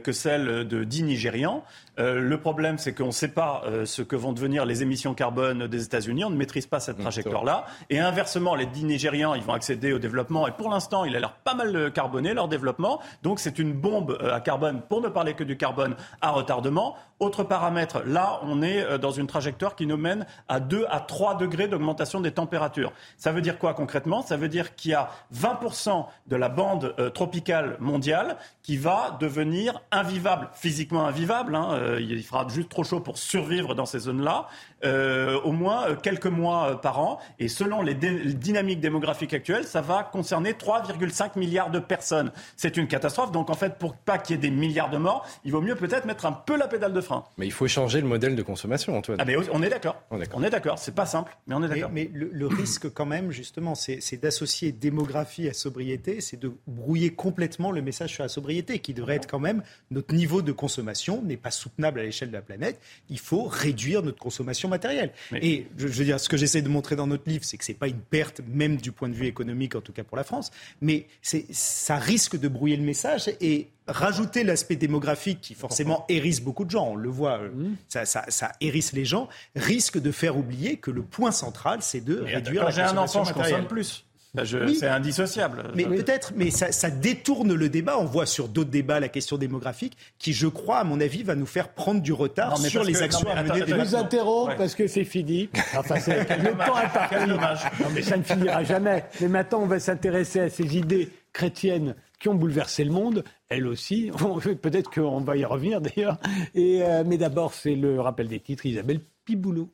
que 0.03 0.11
celle 0.11 0.67
de 0.67 0.83
10 0.83 1.05
Nigérians. 1.05 1.63
Le 1.99 2.37
problème, 2.37 2.79
c'est 2.79 2.95
qu'on 2.95 3.07
ne 3.07 3.11
sait 3.11 3.29
pas 3.29 3.65
ce 3.85 4.03
que 4.03 4.17
vont 4.17 4.33
devenir 4.33 4.65
les 4.65 4.83
émissions 4.83 5.15
carbone 5.15 5.67
des 5.67 5.85
États-Unis. 5.85 6.25
On 6.25 6.31
ne 6.31 6.37
maîtrise 6.37 6.67
pas 6.67 6.81
cette 6.81 6.99
mmh, 6.99 7.03
trajectoire-là. 7.03 7.67
Et 7.91 7.99
inversement, 7.99 8.55
les 8.55 8.67
10 8.67 8.85
Nigérians, 8.85 9.35
ils 9.35 9.43
vont 9.43 9.53
accéder 9.53 9.93
au 9.93 9.99
développement. 9.99 10.47
Et 10.47 10.53
pour 10.53 10.71
l'instant, 10.71 11.05
il 11.05 11.17
a 11.17 11.21
l'air 11.21 11.33
pas 11.33 11.55
mal 11.55 11.93
carboné, 11.93 12.35
leur 12.35 12.49
développement. 12.49 13.01
Donc 13.23 13.41
c'est 13.41 13.59
une 13.59 13.73
bombe 13.73 14.19
à 14.33 14.41
carbone, 14.41 14.81
pour 14.89 15.01
ne 15.01 15.09
parler 15.09 15.35
que 15.35 15.45
du 15.45 15.57
carbone, 15.57 15.97
à 16.21 16.31
retardement. 16.31 16.97
Autre 17.21 17.43
paramètre, 17.43 18.03
là, 18.07 18.41
on 18.45 18.63
est 18.63 18.99
dans 18.99 19.11
une 19.11 19.27
trajectoire 19.27 19.75
qui 19.75 19.87
nous 19.87 19.97
mène 19.97 20.25
à 20.49 20.61
2 20.61 20.87
à 20.89 21.01
3 21.01 21.37
degrés 21.37 21.67
d'augmentation 21.67 22.21
des 22.21 22.33
températures. 22.33 22.93
Ça 23.17 23.33
veut 23.33 23.41
dire 23.41 23.59
quoi 23.59 23.75
concrètement? 23.75 24.23
Ça 24.23 24.37
veut 24.37 24.49
dire 24.49 24.75
qu'il 24.75 24.93
y 24.93 24.95
a 24.95 25.11
20% 25.35 26.07
de 26.27 26.37
la 26.37 26.49
bande 26.49 26.95
euh, 26.99 27.11
tropicale 27.11 27.77
mondiale 27.81 28.37
qui 28.63 28.77
va 28.77 29.17
devenir 29.21 29.81
invivable, 29.91 30.49
physiquement 30.55 31.07
invivable. 31.07 31.55
Hein, 31.55 31.71
euh, 31.73 31.88
il 32.01 32.23
fera 32.23 32.47
juste 32.49 32.69
trop 32.69 32.85
chaud 32.85 33.01
pour 33.01 33.19
survivre 33.19 33.75
dans 33.75 33.87
ces 33.87 34.01
zones-là. 34.01 34.49
Euh, 34.85 35.41
au 35.41 35.51
moins 35.51 35.97
quelques 35.97 36.27
mois 36.27 36.81
par 36.81 37.01
an. 37.01 37.19
Et 37.41 37.49
selon 37.49 37.83
les, 37.83 37.95
dynamiques 37.95 38.79
démographiques 38.79 39.35
actuelles, 39.35 39.65
ça 39.65 39.81
va 39.81 40.05
concerner 40.05 40.53
3,5 40.53 41.37
milliards 41.37 41.71
de 41.71 41.81
personnes. 41.81 42.31
C'est 42.57 42.77
une 42.77 42.87
catastrophe. 42.87 43.33
Donc 43.33 43.51
en 43.51 43.55
fait, 43.55 43.79
pour 43.79 43.97
pas 43.97 44.19
qu'il 44.19 44.37
y 44.37 44.39
ait 44.39 44.43
des 44.43 44.51
milliards 44.51 44.91
de 44.91 44.99
morts, 44.99 45.27
il 45.45 45.51
vaut 45.51 45.61
mieux 45.61 45.75
peut-être 45.75 46.05
mettre 46.05 46.27
un 46.27 46.33
peu 46.33 46.57
la 46.57 46.69
pédale 46.69 46.93
de 46.93 47.01
frein. 47.01 47.25
Mais 47.39 47.47
il 47.47 47.53
faut 47.53 47.67
changer 47.67 48.01
le 48.01 48.07
modèle 48.07 48.37
de 48.37 48.43
consommation, 48.43 48.97
Antoine. 48.97 49.19
Ah 49.21 49.25
mais 49.25 49.37
on 49.53 49.63
est 49.63 49.69
d'accord. 49.69 50.01
On 50.11 50.43
est 50.45 50.51
d'accord. 50.51 50.79
C'est 50.79 50.95
pas 50.95 51.07
simple, 51.07 51.37
mais 51.49 51.57
on 51.57 51.63
est 51.65 51.69
d'accord. 51.69 51.91
Mais, 51.93 52.09
le, 52.13 52.47
risque 52.47 52.89
quand 52.93 53.07
même, 53.07 53.31
justement, 53.33 53.75
c'est 53.75 54.17
d'associer 54.21 54.71
démographie 54.71 55.49
à 55.49 55.55
sobriété, 55.55 56.21
c'est 56.21 56.39
de 56.39 56.53
brouiller 56.67 57.11
complètement 57.11 57.73
le 57.73 57.83
message 57.83 58.15
sur 58.15 58.23
la 58.23 58.29
sobriété, 58.29 58.79
qui 58.79 58.95
devrait 58.95 59.17
être 59.17 59.29
quand 59.29 59.39
même 59.41 59.63
notre 59.91 60.15
niveau 60.15 60.41
de 60.41 60.53
consommation 60.53 61.21
n'est 61.23 61.37
pas 61.37 61.51
soutenable 61.51 62.01
à 62.01 62.05
l'échelle 62.05 62.29
de 62.29 62.35
la 62.35 62.43
planète. 62.43 62.81
Il 63.11 63.19
faut 63.19 63.45
réduire 63.45 64.03
notre 64.03 64.19
consommation 64.19 64.68
matérielle. 64.69 65.13
Et 65.33 65.67
je, 65.77 65.87
veux 65.87 66.05
dire, 66.05 66.21
ce 66.21 66.29
que 66.29 66.37
j'essaie 66.37 66.63
de 66.63 66.69
montrer 66.69 66.97
dans 66.97 67.07
notre 67.07 67.29
livre, 67.29 67.45
c'est 67.45 67.57
que 67.57 67.65
c'est 67.65 67.75
pas 67.75 67.89
une 67.89 68.01
perte, 68.01 68.41
même 68.47 68.77
du 68.77 68.93
point 68.93 69.09
de 69.09 69.15
vue 69.15 69.27
économique, 69.27 69.75
en 69.75 69.81
tout 69.81 69.93
cas 69.93 70.05
pour 70.05 70.17
la 70.17 70.25
France, 70.25 70.51
mais 70.81 71.07
ça 71.23 71.97
risque 71.97 72.39
de 72.39 72.49
brouiller 72.49 72.77
le 72.77 72.85
message 72.85 73.31
et 73.41 73.69
rajouter 73.87 74.45
l'aspect 74.45 74.77
démographique 74.77 75.41
qui 75.41 75.55
forcément 75.55 76.05
hérisse 76.09 76.41
beaucoup 76.41 76.65
de 76.65 76.71
gens, 76.71 76.89
on 76.89 76.95
le 76.95 77.09
voit, 77.09 77.39
euh, 77.39 77.49
mmh. 77.49 77.77
ça, 77.89 78.05
ça, 78.05 78.53
hérisse 78.61 78.93
les 78.93 79.05
gens, 79.05 79.29
risque 79.57 79.99
de 79.99 80.13
faire 80.13 80.37
oublier 80.37 80.77
que 80.77 80.91
le 80.91 81.03
point 81.03 81.33
central, 81.33 81.79
c'est 81.83 82.03
de 82.03 82.21
réduire 82.21 82.65
la 82.65 82.71
consommation 82.71 82.93
j'ai 82.93 82.99
un 82.99 83.03
enfant, 83.03 83.25
je 83.25 83.33
consomme 83.33 83.67
plus. 83.67 84.05
C'est 84.45 84.87
indissociable. 84.87 85.65
Mais 85.75 85.85
peut-être, 85.85 86.33
mais 86.37 86.51
ça, 86.51 86.91
détourne 86.91 87.55
le 87.55 87.69
débat. 87.69 87.99
On 87.99 88.05
voit 88.05 88.27
sur 88.27 88.49
d'autres 88.49 88.71
débats 88.71 89.01
la 89.01 89.09
question 89.09 89.39
démographique, 89.39 89.97
qui, 90.19 90.33
je 90.33 90.47
crois, 90.47 90.79
à 90.79 90.85
mon 90.85 91.01
avis, 91.01 91.23
va 91.23 91.35
nous 91.35 91.47
faire 91.47 91.71
prendre 91.71 92.01
du 92.01 92.13
retard 92.13 92.59
sur 92.59 92.85
les 92.85 93.03
actions 93.03 93.29
à 93.31 93.43
mener. 93.43 93.65
Je 93.67 93.75
vous 93.75 93.95
interromps 93.97 94.55
parce 94.57 94.75
que 94.75 94.87
c'est 94.87 95.05
fini. 95.05 95.49
Enfin, 95.77 95.95
le 96.07 96.67
temps 96.67 96.81
est 96.81 96.93
parti. 96.93 97.15
Non, 97.27 97.89
mais 97.95 98.03
ça 98.03 98.17
ne 98.17 98.23
finira 98.23 98.63
jamais. 98.65 99.05
Mais 99.21 99.29
maintenant, 99.29 99.61
on 99.63 99.67
va 99.67 99.81
s'intéresser 99.81 100.41
à 100.41 100.51
ces 100.51 100.77
idées 100.77 101.09
chrétiennes 101.33 101.95
qui 102.19 102.29
ont 102.29 102.35
bouleversé 102.35 102.85
le 102.85 102.91
monde, 102.91 103.25
elles 103.49 103.67
aussi. 103.67 104.11
Peut-être 104.63 104.91
qu'on 104.91 105.21
va 105.21 105.37
y 105.37 105.45
revenir 105.45 105.81
d'ailleurs. 105.81 106.19
Euh, 106.57 107.05
mais 107.07 107.17
d'abord, 107.17 107.55
c'est 107.55 107.75
le 107.75 108.01
rappel 108.01 108.29
des 108.29 108.41
titres. 108.41 108.67
Isabelle 108.67 109.01
Piboulot. 109.25 109.71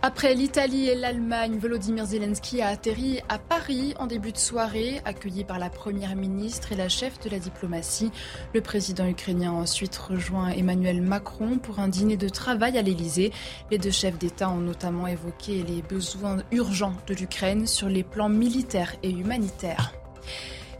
Après 0.00 0.32
l'Italie 0.32 0.88
et 0.88 0.94
l'Allemagne, 0.94 1.58
Volodymyr 1.58 2.06
Zelensky 2.06 2.62
a 2.62 2.68
atterri 2.68 3.18
à 3.28 3.36
Paris 3.36 3.94
en 3.98 4.06
début 4.06 4.30
de 4.30 4.38
soirée, 4.38 5.00
accueilli 5.04 5.42
par 5.42 5.58
la 5.58 5.70
première 5.70 6.14
ministre 6.14 6.70
et 6.70 6.76
la 6.76 6.88
chef 6.88 7.18
de 7.18 7.28
la 7.28 7.40
diplomatie. 7.40 8.12
Le 8.54 8.60
président 8.60 9.08
ukrainien 9.08 9.50
a 9.50 9.56
ensuite 9.56 9.96
rejoint 9.96 10.50
Emmanuel 10.50 11.02
Macron 11.02 11.58
pour 11.58 11.80
un 11.80 11.88
dîner 11.88 12.16
de 12.16 12.28
travail 12.28 12.78
à 12.78 12.82
l'Elysée. 12.82 13.32
Les 13.72 13.78
deux 13.78 13.90
chefs 13.90 14.18
d'État 14.18 14.48
ont 14.50 14.60
notamment 14.60 15.08
évoqué 15.08 15.64
les 15.64 15.82
besoins 15.82 16.36
urgents 16.52 16.94
de 17.08 17.14
l'Ukraine 17.14 17.66
sur 17.66 17.88
les 17.88 18.04
plans 18.04 18.28
militaires 18.28 18.94
et 19.02 19.10
humanitaires. 19.10 19.92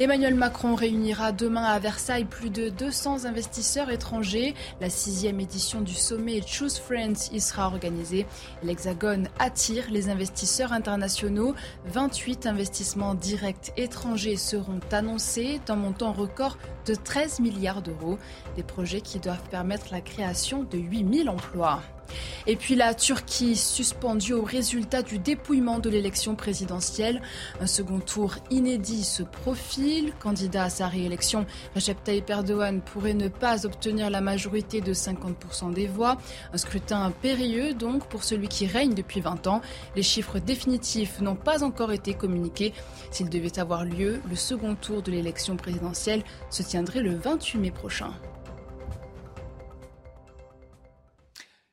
Emmanuel 0.01 0.37
Macron 0.37 0.77
réunira 0.77 1.33
demain 1.33 1.65
à 1.65 1.81
Versailles 1.81 2.25
plus 2.25 2.51
de 2.51 2.69
200 2.69 3.25
investisseurs 3.25 3.91
étrangers. 3.91 4.55
La 4.81 4.91
sixième 4.91 5.41
édition 5.41 5.81
du 5.81 5.93
sommet 5.93 6.41
Choose 6.47 6.79
Friends 6.79 7.33
y 7.33 7.41
sera 7.41 7.67
organisée. 7.67 8.25
L'Hexagone 8.63 9.29
attire 9.41 9.91
les 9.91 10.09
investisseurs 10.09 10.73
internationaux. 10.73 11.57
28 11.87 12.47
investissements 12.47 13.17
directs 13.17 13.73
étrangers 13.77 14.37
seront 14.37 14.79
annoncés 14.93 15.61
d'un 15.67 15.75
montant 15.75 16.13
record 16.13 16.59
de 16.87 16.95
13 16.95 17.41
milliards 17.41 17.83
d'euros. 17.83 18.21
Des 18.55 18.63
projets 18.63 19.01
qui 19.01 19.19
doivent 19.19 19.49
permettre 19.51 19.87
la 19.91 20.01
création 20.01 20.63
de 20.63 20.79
8000 20.79 21.29
emplois. 21.29 21.83
Et 22.47 22.57
puis 22.57 22.75
la 22.75 22.95
Turquie 22.95 23.57
suspendue 23.57 24.33
au 24.33 24.43
résultat 24.43 25.03
du 25.03 25.19
dépouillement 25.19 25.79
de 25.79 25.91
l'élection 25.91 26.35
présidentielle. 26.35 27.21
Un 27.61 27.67
second 27.67 28.01
tour 28.01 28.37
inédit 28.51 29.05
se 29.05 29.23
profile. 29.23 30.13
Candidat 30.19 30.65
à 30.65 30.71
sa 30.71 30.89
réélection, 30.89 31.47
Recep 31.75 32.03
Tayyip 32.03 32.31
Erdogan 32.31 32.81
pourrait 32.81 33.15
ne 33.15 33.29
pas 33.29 33.67
obtenir 33.67 34.11
la 34.11 34.21
majorité 34.21 34.81
de 34.81 34.93
50% 34.93 35.73
des 35.73 35.87
voix. 35.87 36.19
Un 36.53 36.59
scrutin 36.59 37.11
périlleux 37.23 37.75
donc 37.75 38.09
pour 38.09 38.25
celui 38.25 38.49
qui 38.49 38.67
règne 38.67 38.95
depuis 38.95 39.21
20 39.21 39.47
ans. 39.47 39.61
Les 39.97 40.03
chiffres 40.03 40.39
définitifs 40.39 41.21
n'ont 41.21 41.37
pas 41.37 41.63
encore 41.63 41.93
été 41.93 42.15
communiqués. 42.15 42.73
S'il 43.11 43.29
devait 43.29 43.59
avoir 43.59 43.85
lieu, 43.85 44.21
le 44.29 44.37
second 44.37 44.75
tour 44.75 45.03
de 45.03 45.11
l'élection 45.11 45.57
présidentielle 45.57 46.23
se 46.51 46.63
tiendrait 46.63 47.03
le 47.03 47.15
28 47.17 47.59
mai 47.59 47.71
prochain. 47.71 48.13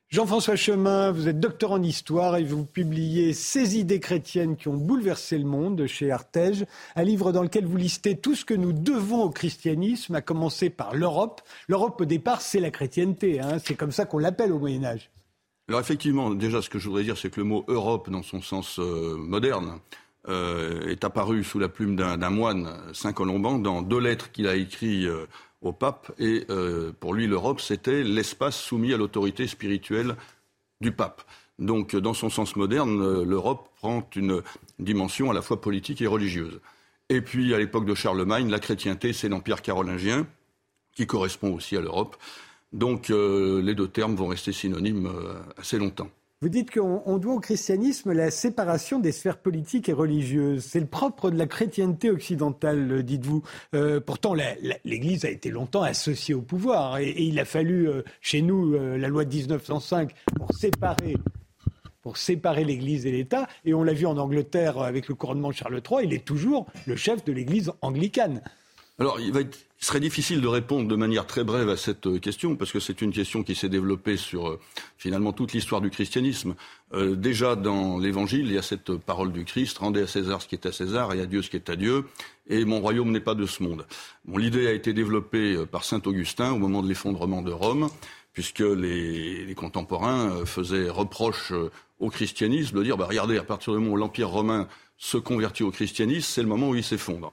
Jean-François 0.08 0.54
Chemin, 0.54 1.10
vous 1.10 1.26
êtes 1.26 1.40
docteur 1.40 1.72
en 1.72 1.82
histoire 1.82 2.36
et 2.36 2.44
vous 2.44 2.64
publiez 2.64 3.32
Ces 3.32 3.76
idées 3.76 3.98
chrétiennes 3.98 4.56
qui 4.56 4.68
ont 4.68 4.76
bouleversé 4.76 5.36
le 5.36 5.44
monde 5.44 5.84
chez 5.88 6.12
Artege, 6.12 6.64
un 6.94 7.02
livre 7.02 7.32
dans 7.32 7.42
lequel 7.42 7.66
vous 7.66 7.76
listez 7.76 8.16
tout 8.16 8.36
ce 8.36 8.44
que 8.44 8.54
nous 8.54 8.72
devons 8.72 9.24
au 9.24 9.30
christianisme, 9.30 10.14
à 10.14 10.20
commencer 10.20 10.70
par 10.70 10.94
l'Europe. 10.94 11.42
L'Europe, 11.66 12.00
au 12.00 12.04
départ, 12.04 12.40
c'est 12.40 12.60
la 12.60 12.70
chrétienté. 12.70 13.40
Hein. 13.40 13.58
c'est 13.58 13.74
comme 13.74 13.90
ça 13.90 14.04
qu'on 14.04 14.18
l'appelle 14.18 14.52
au 14.52 14.60
Moyen 14.60 14.84
Âge. 14.84 15.10
Alors 15.68 15.80
effectivement, 15.80 16.30
déjà, 16.30 16.62
ce 16.62 16.70
que 16.70 16.78
je 16.78 16.88
voudrais 16.88 17.02
dire, 17.02 17.18
c'est 17.18 17.28
que 17.28 17.40
le 17.40 17.46
mot 17.46 17.64
Europe, 17.66 18.08
dans 18.08 18.22
son 18.22 18.40
sens 18.40 18.78
euh, 18.78 19.16
moderne, 19.16 19.80
euh, 20.28 20.88
est 20.88 21.04
apparu 21.04 21.42
sous 21.42 21.58
la 21.58 21.68
plume 21.68 21.96
d'un 21.96 22.30
moine, 22.30 22.76
Saint 22.92 23.12
Colomban, 23.12 23.58
dans 23.58 23.82
deux 23.82 24.00
lettres 24.00 24.32
qu'il 24.32 24.46
a 24.46 24.54
écrites 24.54 25.06
euh, 25.06 25.26
au 25.62 25.72
pape. 25.72 26.12
Et 26.18 26.44
euh, 26.50 26.92
pour 26.98 27.14
lui, 27.14 27.26
l'Europe, 27.26 27.60
c'était 27.60 28.02
l'espace 28.02 28.56
soumis 28.56 28.92
à 28.92 28.96
l'autorité 28.96 29.46
spirituelle 29.46 30.16
du 30.80 30.92
pape. 30.92 31.22
Donc, 31.58 31.96
dans 31.96 32.14
son 32.14 32.28
sens 32.28 32.56
moderne, 32.56 33.00
euh, 33.02 33.24
l'Europe 33.24 33.70
prend 33.76 34.08
une 34.14 34.42
dimension 34.78 35.30
à 35.30 35.34
la 35.34 35.42
fois 35.42 35.60
politique 35.60 36.02
et 36.02 36.06
religieuse. 36.06 36.60
Et 37.08 37.20
puis, 37.20 37.54
à 37.54 37.58
l'époque 37.58 37.86
de 37.86 37.94
Charlemagne, 37.94 38.50
la 38.50 38.58
chrétienté, 38.58 39.12
c'est 39.12 39.28
l'empire 39.28 39.62
carolingien, 39.62 40.26
qui 40.94 41.06
correspond 41.06 41.54
aussi 41.54 41.76
à 41.76 41.80
l'Europe. 41.80 42.16
Donc, 42.72 43.10
euh, 43.10 43.62
les 43.62 43.74
deux 43.74 43.88
termes 43.88 44.16
vont 44.16 44.28
rester 44.28 44.52
synonymes 44.52 45.10
assez 45.56 45.78
longtemps. 45.78 46.10
Vous 46.42 46.50
dites 46.50 46.70
qu'on 46.70 47.16
doit 47.16 47.32
au 47.32 47.40
christianisme 47.40 48.12
la 48.12 48.30
séparation 48.30 48.98
des 48.98 49.10
sphères 49.10 49.38
politiques 49.38 49.88
et 49.88 49.94
religieuses. 49.94 50.64
C'est 50.64 50.80
le 50.80 50.86
propre 50.86 51.30
de 51.30 51.38
la 51.38 51.46
chrétienté 51.46 52.10
occidentale, 52.10 53.02
dites-vous. 53.02 53.42
Euh, 53.74 54.00
pourtant, 54.00 54.34
l'Église 54.84 55.24
a 55.24 55.30
été 55.30 55.50
longtemps 55.50 55.80
associée 55.80 56.34
au 56.34 56.42
pouvoir 56.42 56.98
et, 56.98 57.14
il 57.16 57.40
a 57.40 57.46
fallu, 57.46 57.88
euh, 57.88 58.02
chez 58.20 58.42
nous, 58.42 58.74
euh, 58.74 58.98
la 58.98 59.08
loi 59.08 59.24
de 59.24 59.34
1905 59.34 60.12
pour 60.36 60.52
séparer 60.52 61.16
pour 62.02 62.18
séparer 62.18 62.62
l'Église 62.64 63.04
et 63.06 63.10
l'État. 63.10 63.48
Et 63.64 63.74
on 63.74 63.82
l'a 63.82 63.94
vu 63.94 64.06
en 64.06 64.16
Angleterre 64.18 64.78
avec 64.78 65.08
le 65.08 65.16
couronnement 65.16 65.48
de 65.48 65.54
Charles 65.54 65.80
III, 65.90 66.04
il 66.04 66.12
est 66.12 66.24
toujours 66.24 66.66
le 66.86 66.94
chef 66.94 67.24
de 67.24 67.32
l'Église 67.32 67.72
anglicane. 67.80 68.42
Alors, 69.00 69.18
il, 69.18 69.32
va 69.32 69.40
être, 69.40 69.65
il, 69.80 69.84
serait 69.84 70.00
difficile 70.00 70.40
de 70.40 70.46
répondre 70.46 70.88
de 70.88 70.96
manière 70.96 71.26
très 71.26 71.44
brève 71.44 71.68
à 71.68 71.76
cette 71.76 72.06
euh, 72.06 72.18
question, 72.18 72.56
parce 72.56 72.72
que 72.72 72.80
c'est 72.80 73.02
une 73.02 73.12
question 73.12 73.42
qui 73.42 73.54
s'est 73.54 73.68
développée 73.68 74.16
sur 74.16 74.48
euh, 74.48 74.60
finalement 74.98 75.32
toute 75.32 75.52
l'histoire 75.52 75.80
du 75.80 75.90
christianisme. 75.90 76.54
Euh, 76.94 77.14
déjà 77.14 77.56
dans 77.56 77.98
l'Évangile, 77.98 78.46
il 78.46 78.52
y 78.52 78.58
a 78.58 78.62
cette 78.62 78.96
parole 78.96 79.32
du 79.32 79.44
Christ 79.44 79.78
rendez 79.78 80.02
à 80.02 80.06
César 80.06 80.42
ce 80.42 80.48
qui 80.48 80.54
est 80.54 80.66
à 80.66 80.72
César 80.72 81.12
et 81.12 81.20
à 81.20 81.26
Dieu 81.26 81.42
ce 81.42 81.50
qui 81.50 81.56
est 81.56 81.70
à 81.70 81.76
Dieu. 81.76 82.04
Et 82.48 82.64
mon 82.64 82.80
royaume 82.80 83.10
n'est 83.10 83.20
pas 83.20 83.34
de 83.34 83.46
ce 83.46 83.62
monde. 83.62 83.86
Bon, 84.24 84.38
l'idée 84.38 84.66
a 84.66 84.72
été 84.72 84.92
développée 84.92 85.56
par 85.70 85.84
saint 85.84 86.00
Augustin 86.06 86.52
au 86.52 86.58
moment 86.58 86.82
de 86.82 86.88
l'effondrement 86.88 87.42
de 87.42 87.52
Rome, 87.52 87.88
puisque 88.32 88.60
les, 88.60 89.54
contemporains 89.56 90.44
faisaient 90.44 90.88
reproche 90.88 91.52
au 91.98 92.10
christianisme 92.10 92.78
de 92.78 92.84
dire 92.84 92.96
bah, 92.96 93.06
regardez, 93.08 93.38
à 93.38 93.42
partir 93.42 93.72
du 93.72 93.80
moment 93.80 93.92
où 93.92 93.96
l'empire 93.96 94.28
romain 94.28 94.68
se 94.98 95.18
convertit 95.18 95.62
au 95.62 95.70
christianisme, 95.70 96.26
c'est 96.26 96.42
le 96.42 96.48
moment 96.48 96.70
où 96.70 96.74
il 96.74 96.84
s'effondre. 96.84 97.32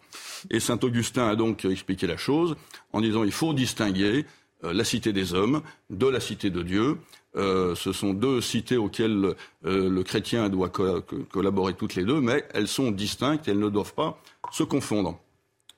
Et 0.49 0.59
saint 0.59 0.79
Augustin 0.81 1.27
a 1.27 1.35
donc 1.35 1.65
expliqué 1.65 2.07
la 2.07 2.17
chose 2.17 2.55
en 2.91 3.01
disant 3.01 3.23
il 3.23 3.31
faut 3.31 3.53
distinguer 3.53 4.25
euh, 4.65 4.73
la 4.73 4.83
cité 4.83 5.13
des 5.13 5.33
hommes 5.33 5.61
de 5.89 6.07
la 6.07 6.19
cité 6.19 6.49
de 6.49 6.61
Dieu. 6.61 6.97
Euh, 7.35 7.75
ce 7.75 7.93
sont 7.93 8.13
deux 8.13 8.41
cités 8.41 8.77
auxquelles 8.77 9.35
euh, 9.65 9.89
le 9.89 10.03
chrétien 10.03 10.49
doit 10.49 10.69
collaborer 10.69 11.73
toutes 11.73 11.95
les 11.95 12.03
deux, 12.03 12.21
mais 12.21 12.45
elles 12.53 12.67
sont 12.67 12.91
distinctes 12.91 13.47
elles 13.47 13.59
ne 13.59 13.69
doivent 13.69 13.93
pas 13.93 14.21
se 14.51 14.63
confondre. 14.63 15.19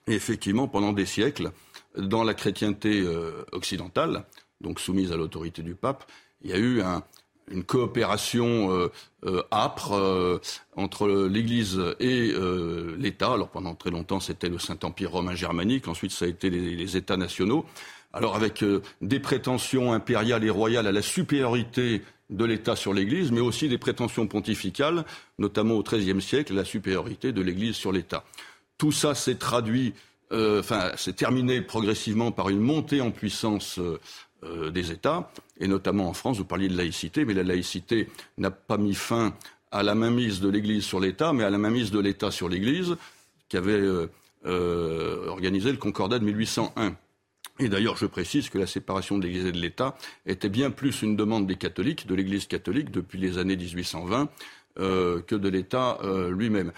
Et 0.06 0.14
effectivement, 0.14 0.68
pendant 0.68 0.92
des 0.92 1.06
siècles, 1.06 1.50
dans 1.96 2.22
la 2.22 2.34
chrétienté 2.34 3.04
occidentale, 3.50 4.24
donc 4.60 4.78
soumise 4.78 5.10
à 5.10 5.16
l'autorité 5.16 5.62
du 5.62 5.74
pape, 5.74 6.04
il 6.42 6.50
y 6.50 6.52
a 6.52 6.58
eu 6.58 6.80
une 7.50 7.64
coopération 7.64 8.72
euh, 8.72 8.92
euh, 9.24 9.42
âpre 9.52 10.40
entre 10.76 11.08
l'Église 11.08 11.80
et 12.00 12.32
l'État. 12.98 13.32
Alors 13.32 13.48
pendant 13.48 13.74
très 13.74 13.90
longtemps, 13.90 14.20
c'était 14.20 14.48
le 14.48 14.58
Saint-Empire 14.58 15.12
romain 15.12 15.34
germanique, 15.34 15.88
ensuite 15.88 16.12
ça 16.12 16.24
a 16.24 16.28
été 16.28 16.50
les, 16.50 16.96
États 16.96 17.16
nationaux. 17.16 17.64
Alors 18.12 18.36
avec 18.36 18.64
des 19.02 19.20
prétentions 19.20 19.92
impériales 19.92 20.44
et 20.44 20.50
royales 20.50 20.86
à 20.86 20.92
la 20.92 21.02
supériorité 21.02 22.02
de 22.30 22.44
l'État 22.44 22.76
sur 22.76 22.92
l'Église, 22.92 23.30
mais 23.30 23.40
aussi 23.40 23.68
des 23.68 23.78
prétentions 23.78 24.26
pontificales, 24.26 25.04
notamment 25.38 25.74
au 25.74 25.82
XIIIe 25.82 26.20
siècle, 26.20 26.54
la 26.54 26.64
supériorité 26.64 27.32
de 27.32 27.42
l'Église 27.42 27.76
sur 27.76 27.92
l'État. 27.92 28.24
Tout 28.78 28.92
ça 28.92 29.14
s'est 29.14 29.36
traduit 29.36 29.94
euh, 30.32 30.60
enfin, 30.60 30.90
c'est 30.96 31.14
terminé 31.14 31.60
progressivement 31.60 32.32
par 32.32 32.48
une 32.48 32.60
montée 32.60 33.00
en 33.00 33.10
puissance 33.10 33.78
euh, 34.44 34.66
euh, 34.66 34.70
des 34.70 34.92
États, 34.92 35.30
et 35.58 35.68
notamment 35.68 36.08
en 36.08 36.12
France, 36.12 36.38
vous 36.38 36.44
parliez 36.44 36.68
de 36.68 36.76
laïcité, 36.76 37.24
mais 37.24 37.34
la 37.34 37.42
laïcité 37.42 38.08
n'a 38.38 38.50
pas 38.50 38.76
mis 38.78 38.94
fin 38.94 39.34
à 39.70 39.82
la 39.82 39.94
mainmise 39.94 40.40
de 40.40 40.48
l'Église 40.48 40.84
sur 40.84 41.00
l'État, 41.00 41.32
mais 41.32 41.44
à 41.44 41.50
la 41.50 41.58
mainmise 41.58 41.90
de 41.90 41.98
l'État 41.98 42.30
sur 42.30 42.48
l'Église, 42.48 42.96
qui 43.48 43.56
avait 43.56 43.82
organisé 44.44 45.72
le 45.72 45.78
Concordat 45.78 46.18
de 46.18 46.24
1801. 46.24 46.96
Et 47.58 47.68
d'ailleurs, 47.68 47.96
je 47.96 48.06
précise 48.06 48.48
que 48.48 48.58
la 48.58 48.66
séparation 48.66 49.18
de 49.18 49.24
l'Église 49.26 49.46
et 49.46 49.52
de 49.52 49.58
l'État 49.58 49.96
était 50.24 50.48
bien 50.48 50.70
plus 50.70 51.02
une 51.02 51.16
demande 51.16 51.46
des 51.46 51.56
catholiques, 51.56 52.06
de 52.06 52.14
l'Église 52.14 52.46
catholique, 52.46 52.90
depuis 52.90 53.18
les 53.18 53.38
années 53.38 53.56
1820, 53.56 54.28
que 54.76 55.34
de 55.34 55.48
l'État 55.48 55.98
lui-même. 56.30 56.72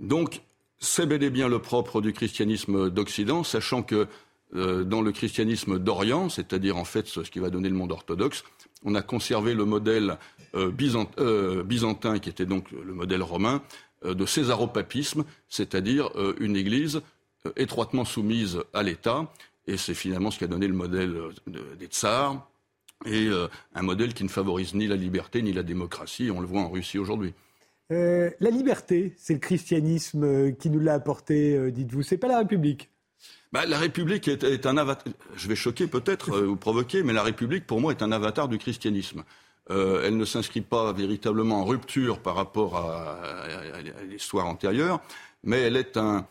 Donc, 0.00 0.42
c'est 0.84 1.06
bel 1.06 1.22
et 1.22 1.30
bien 1.30 1.48
le 1.48 1.58
propre 1.58 2.00
du 2.00 2.12
christianisme 2.12 2.90
d'Occident, 2.90 3.42
sachant 3.42 3.82
que 3.82 3.94
euh, 3.94 4.06
dans 4.54 5.02
le 5.02 5.12
christianisme 5.12 5.78
d'Orient, 5.78 6.28
c'est-à-dire 6.28 6.76
en 6.76 6.84
fait 6.84 7.06
ce 7.06 7.20
qui 7.20 7.38
va 7.38 7.50
donner 7.50 7.68
le 7.68 7.74
monde 7.74 7.92
orthodoxe, 7.92 8.44
on 8.84 8.94
a 8.94 9.02
conservé 9.02 9.54
le 9.54 9.64
modèle 9.64 10.18
euh, 10.54 10.70
euh, 11.18 11.62
byzantin, 11.64 12.18
qui 12.18 12.28
était 12.28 12.46
donc 12.46 12.70
le 12.70 12.92
modèle 12.92 13.22
romain, 13.22 13.62
de 14.04 14.26
césaropapisme, 14.26 15.24
c'est-à-dire 15.48 16.10
une 16.38 16.56
Église 16.56 17.00
étroitement 17.56 18.04
soumise 18.04 18.60
à 18.74 18.82
l'État, 18.82 19.32
et 19.66 19.78
c'est 19.78 19.94
finalement 19.94 20.30
ce 20.30 20.36
qui 20.36 20.44
a 20.44 20.46
donné 20.46 20.68
le 20.68 20.74
modèle 20.74 21.16
des 21.78 21.86
tsars, 21.86 22.46
et 23.06 23.30
un 23.74 23.82
modèle 23.82 24.12
qui 24.12 24.22
ne 24.24 24.28
favorise 24.28 24.74
ni 24.74 24.86
la 24.88 24.96
liberté 24.96 25.40
ni 25.40 25.54
la 25.54 25.62
démocratie, 25.62 26.30
on 26.30 26.40
le 26.40 26.46
voit 26.46 26.60
en 26.60 26.68
Russie 26.68 26.98
aujourd'hui. 26.98 27.32
Euh, 27.90 28.30
la 28.40 28.50
liberté, 28.50 29.12
c'est 29.16 29.34
le 29.34 29.40
christianisme 29.40 30.24
euh, 30.24 30.50
qui 30.52 30.70
nous 30.70 30.80
l'a 30.80 30.94
apporté, 30.94 31.54
euh, 31.54 31.70
dites-vous. 31.70 32.02
C'est 32.02 32.16
pas 32.16 32.28
la 32.28 32.38
République. 32.38 32.90
Bah, 33.54 33.66
la 33.66 33.78
République 33.78 34.26
est, 34.26 34.66
un 34.66 34.76
avatar. 34.76 35.12
Je 35.36 35.46
vais 35.46 35.54
choquer 35.54 35.86
peut-être 35.86 36.40
ou 36.40 36.56
provoquer, 36.56 37.04
mais 37.04 37.12
la 37.12 37.22
République, 37.22 37.68
pour 37.68 37.80
moi, 37.80 37.92
est 37.92 38.02
un 38.02 38.10
avatar 38.10 38.48
du 38.48 38.58
christianisme. 38.58 39.22
elle 39.70 40.16
ne 40.16 40.24
s'inscrit 40.24 40.60
pas 40.60 40.92
véritablement 40.92 41.60
en 41.60 41.64
rupture 41.64 42.18
par 42.18 42.34
rapport 42.34 42.76
à, 42.76 43.16
l'histoire 44.10 44.46
antérieure, 44.46 45.00
mais 45.44 45.60
elle 45.60 45.76
est 45.76 45.96
un, 45.96 46.26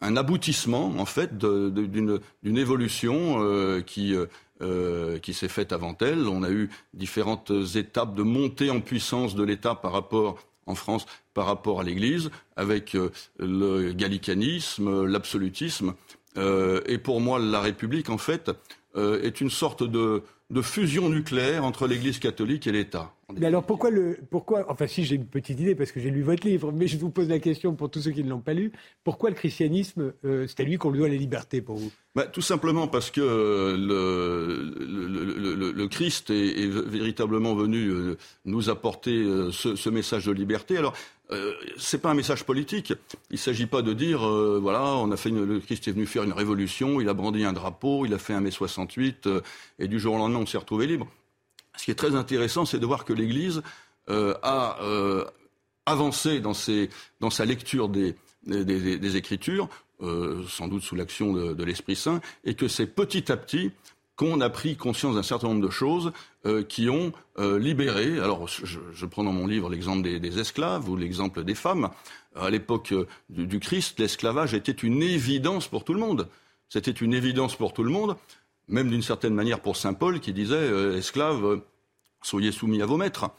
aboutissement, 0.00 0.94
en 0.96 1.04
fait, 1.04 1.36
d'une 1.36 2.56
évolution 2.56 3.82
qui 3.82 4.16
euh, 4.60 5.20
qui 5.20 5.34
s'est 5.34 5.46
faite 5.46 5.72
avant 5.72 5.96
elle. 6.00 6.26
On 6.26 6.42
a 6.42 6.50
eu 6.50 6.68
différentes 6.92 7.52
étapes 7.76 8.16
de 8.16 8.24
montée 8.24 8.70
en 8.72 8.80
puissance 8.80 9.36
de 9.36 9.44
l'État 9.44 9.76
par 9.76 9.92
rapport 9.92 10.36
en 10.66 10.74
France 10.74 11.06
par 11.38 11.46
rapport 11.46 11.78
à 11.78 11.84
l'Église, 11.84 12.30
avec 12.56 12.96
euh, 12.96 13.10
le 13.38 13.92
gallicanisme, 13.92 15.04
l'absolutisme. 15.04 15.94
Euh, 16.36 16.80
et 16.86 16.98
pour 16.98 17.20
moi, 17.20 17.38
la 17.38 17.60
République, 17.60 18.10
en 18.10 18.18
fait, 18.18 18.50
est 18.96 19.40
une 19.40 19.50
sorte 19.50 19.84
de 19.84 20.22
fusion 20.62 21.08
nucléaire 21.08 21.64
entre 21.64 21.86
l'Église 21.86 22.18
catholique 22.18 22.66
et 22.66 22.72
l'État. 22.72 23.14
Mais 23.36 23.46
alors 23.46 23.64
pourquoi 23.64 23.90
le 23.90 24.18
pourquoi 24.30 24.64
enfin 24.70 24.86
si 24.86 25.04
j'ai 25.04 25.16
une 25.16 25.26
petite 25.26 25.60
idée 25.60 25.74
parce 25.74 25.92
que 25.92 26.00
j'ai 26.00 26.10
lu 26.10 26.22
votre 26.22 26.46
livre, 26.46 26.72
mais 26.72 26.86
je 26.86 26.96
vous 26.96 27.10
pose 27.10 27.28
la 27.28 27.38
question 27.38 27.74
pour 27.74 27.90
tous 27.90 28.00
ceux 28.00 28.10
qui 28.10 28.24
ne 28.24 28.30
l'ont 28.30 28.40
pas 28.40 28.54
lu, 28.54 28.72
pourquoi 29.04 29.28
le 29.28 29.36
christianisme 29.36 30.12
euh, 30.24 30.46
c'est 30.46 30.60
à 30.60 30.64
lui 30.64 30.78
qu'on 30.78 30.90
lui 30.90 30.98
doit 30.98 31.08
la 31.08 31.14
liberté 31.14 31.60
pour 31.60 31.76
vous? 31.76 31.92
Bah, 32.14 32.26
tout 32.26 32.40
simplement 32.40 32.88
parce 32.88 33.10
que 33.10 33.20
le, 33.20 34.72
le, 34.78 35.72
le, 35.72 35.88
Christ 35.88 36.30
est, 36.30 36.66
véritablement 36.66 37.54
venu 37.54 37.88
euh, 37.88 38.16
nous 38.46 38.70
apporter 38.70 39.14
euh, 39.14 39.52
ce, 39.52 39.76
ce, 39.76 39.90
message 39.90 40.24
de 40.26 40.32
liberté. 40.32 40.78
Alors 40.78 40.94
euh, 41.30 41.52
c'est 41.76 42.00
pas 42.00 42.10
un 42.10 42.14
message 42.14 42.44
politique. 42.44 42.94
Il 43.30 43.38
s'agit 43.38 43.66
pas 43.66 43.82
de 43.82 43.92
dire, 43.92 44.26
euh, 44.26 44.58
voilà, 44.60 44.96
on 44.96 45.10
a 45.10 45.16
fait 45.16 45.30
le 45.30 45.60
Christ 45.60 45.86
est 45.88 45.92
venu 45.92 46.06
faire 46.06 46.22
une 46.22 46.32
révolution, 46.32 47.00
il 47.00 47.08
a 47.08 47.14
brandi 47.14 47.44
un 47.44 47.52
drapeau, 47.52 48.06
il 48.06 48.14
a 48.14 48.18
fait 48.18 48.32
un 48.32 48.40
mai 48.40 48.50
68, 48.50 49.26
euh, 49.26 49.40
et 49.78 49.88
du 49.88 50.00
jour 50.00 50.14
au 50.14 50.18
lendemain, 50.18 50.38
on 50.38 50.46
s'est 50.46 50.58
retrouvé 50.58 50.86
libre. 50.86 51.06
Ce 51.78 51.84
qui 51.84 51.90
est 51.90 51.96
très 51.96 52.14
intéressant, 52.14 52.64
c'est 52.66 52.78
de 52.78 52.86
voir 52.86 53.04
que 53.04 53.12
l'Église 53.12 53.62
a 54.08 54.78
avancé 55.86 56.40
dans, 56.40 56.52
sa 56.52 57.44
lecture 57.44 57.88
des, 57.88 58.14
Écritures, 59.16 59.68
sans 60.00 60.68
doute 60.68 60.82
sous 60.82 60.96
l'action 60.96 61.32
de, 61.32 61.64
l'Esprit 61.64 61.96
Saint, 61.96 62.20
et 62.44 62.54
que 62.54 62.68
c'est 62.68 62.86
petit 62.86 63.30
à 63.32 63.36
petit 63.36 63.70
qu'on 64.18 64.40
a 64.40 64.50
pris 64.50 64.76
conscience 64.76 65.14
d'un 65.14 65.22
certain 65.22 65.48
nombre 65.48 65.64
de 65.64 65.70
choses 65.70 66.12
euh, 66.44 66.64
qui 66.64 66.90
ont 66.90 67.12
euh, 67.38 67.58
libéré. 67.58 68.18
Alors, 68.18 68.48
je, 68.48 69.06
prends 69.06 69.22
dans 69.22 69.32
mon 69.32 69.46
livre 69.46 69.70
l'exemple 69.70 70.02
des, 70.02 70.40
esclaves 70.40 70.90
ou 70.90 70.96
l'exemple 70.96 71.44
des 71.44 71.54
femmes. 71.54 71.88
À 72.34 72.50
l'époque 72.50 72.92
euh, 72.92 73.06
du, 73.30 73.60
Christ, 73.60 74.00
l'esclavage 74.00 74.54
était 74.54 74.72
une 74.72 75.02
évidence 75.02 75.68
pour 75.68 75.84
tout 75.84 75.94
le 75.94 76.00
monde. 76.00 76.28
C'était 76.68 76.90
une 76.90 77.14
évidence 77.14 77.54
pour 77.54 77.72
tout 77.72 77.84
le 77.84 77.90
monde, 77.90 78.16
même 78.68 78.90
d'une 78.90 79.02
certaine 79.02 79.34
manière 79.34 79.60
pour 79.60 79.76
saint 79.76 79.94
Paul 79.94 80.20
qui 80.20 80.32
disait 80.32 80.96
esclaves, 80.96 81.60
soyez 82.22 82.52
soumis 82.52 82.82
à 82.82 82.86
vos 82.86 82.96
maîtres. 82.96 83.30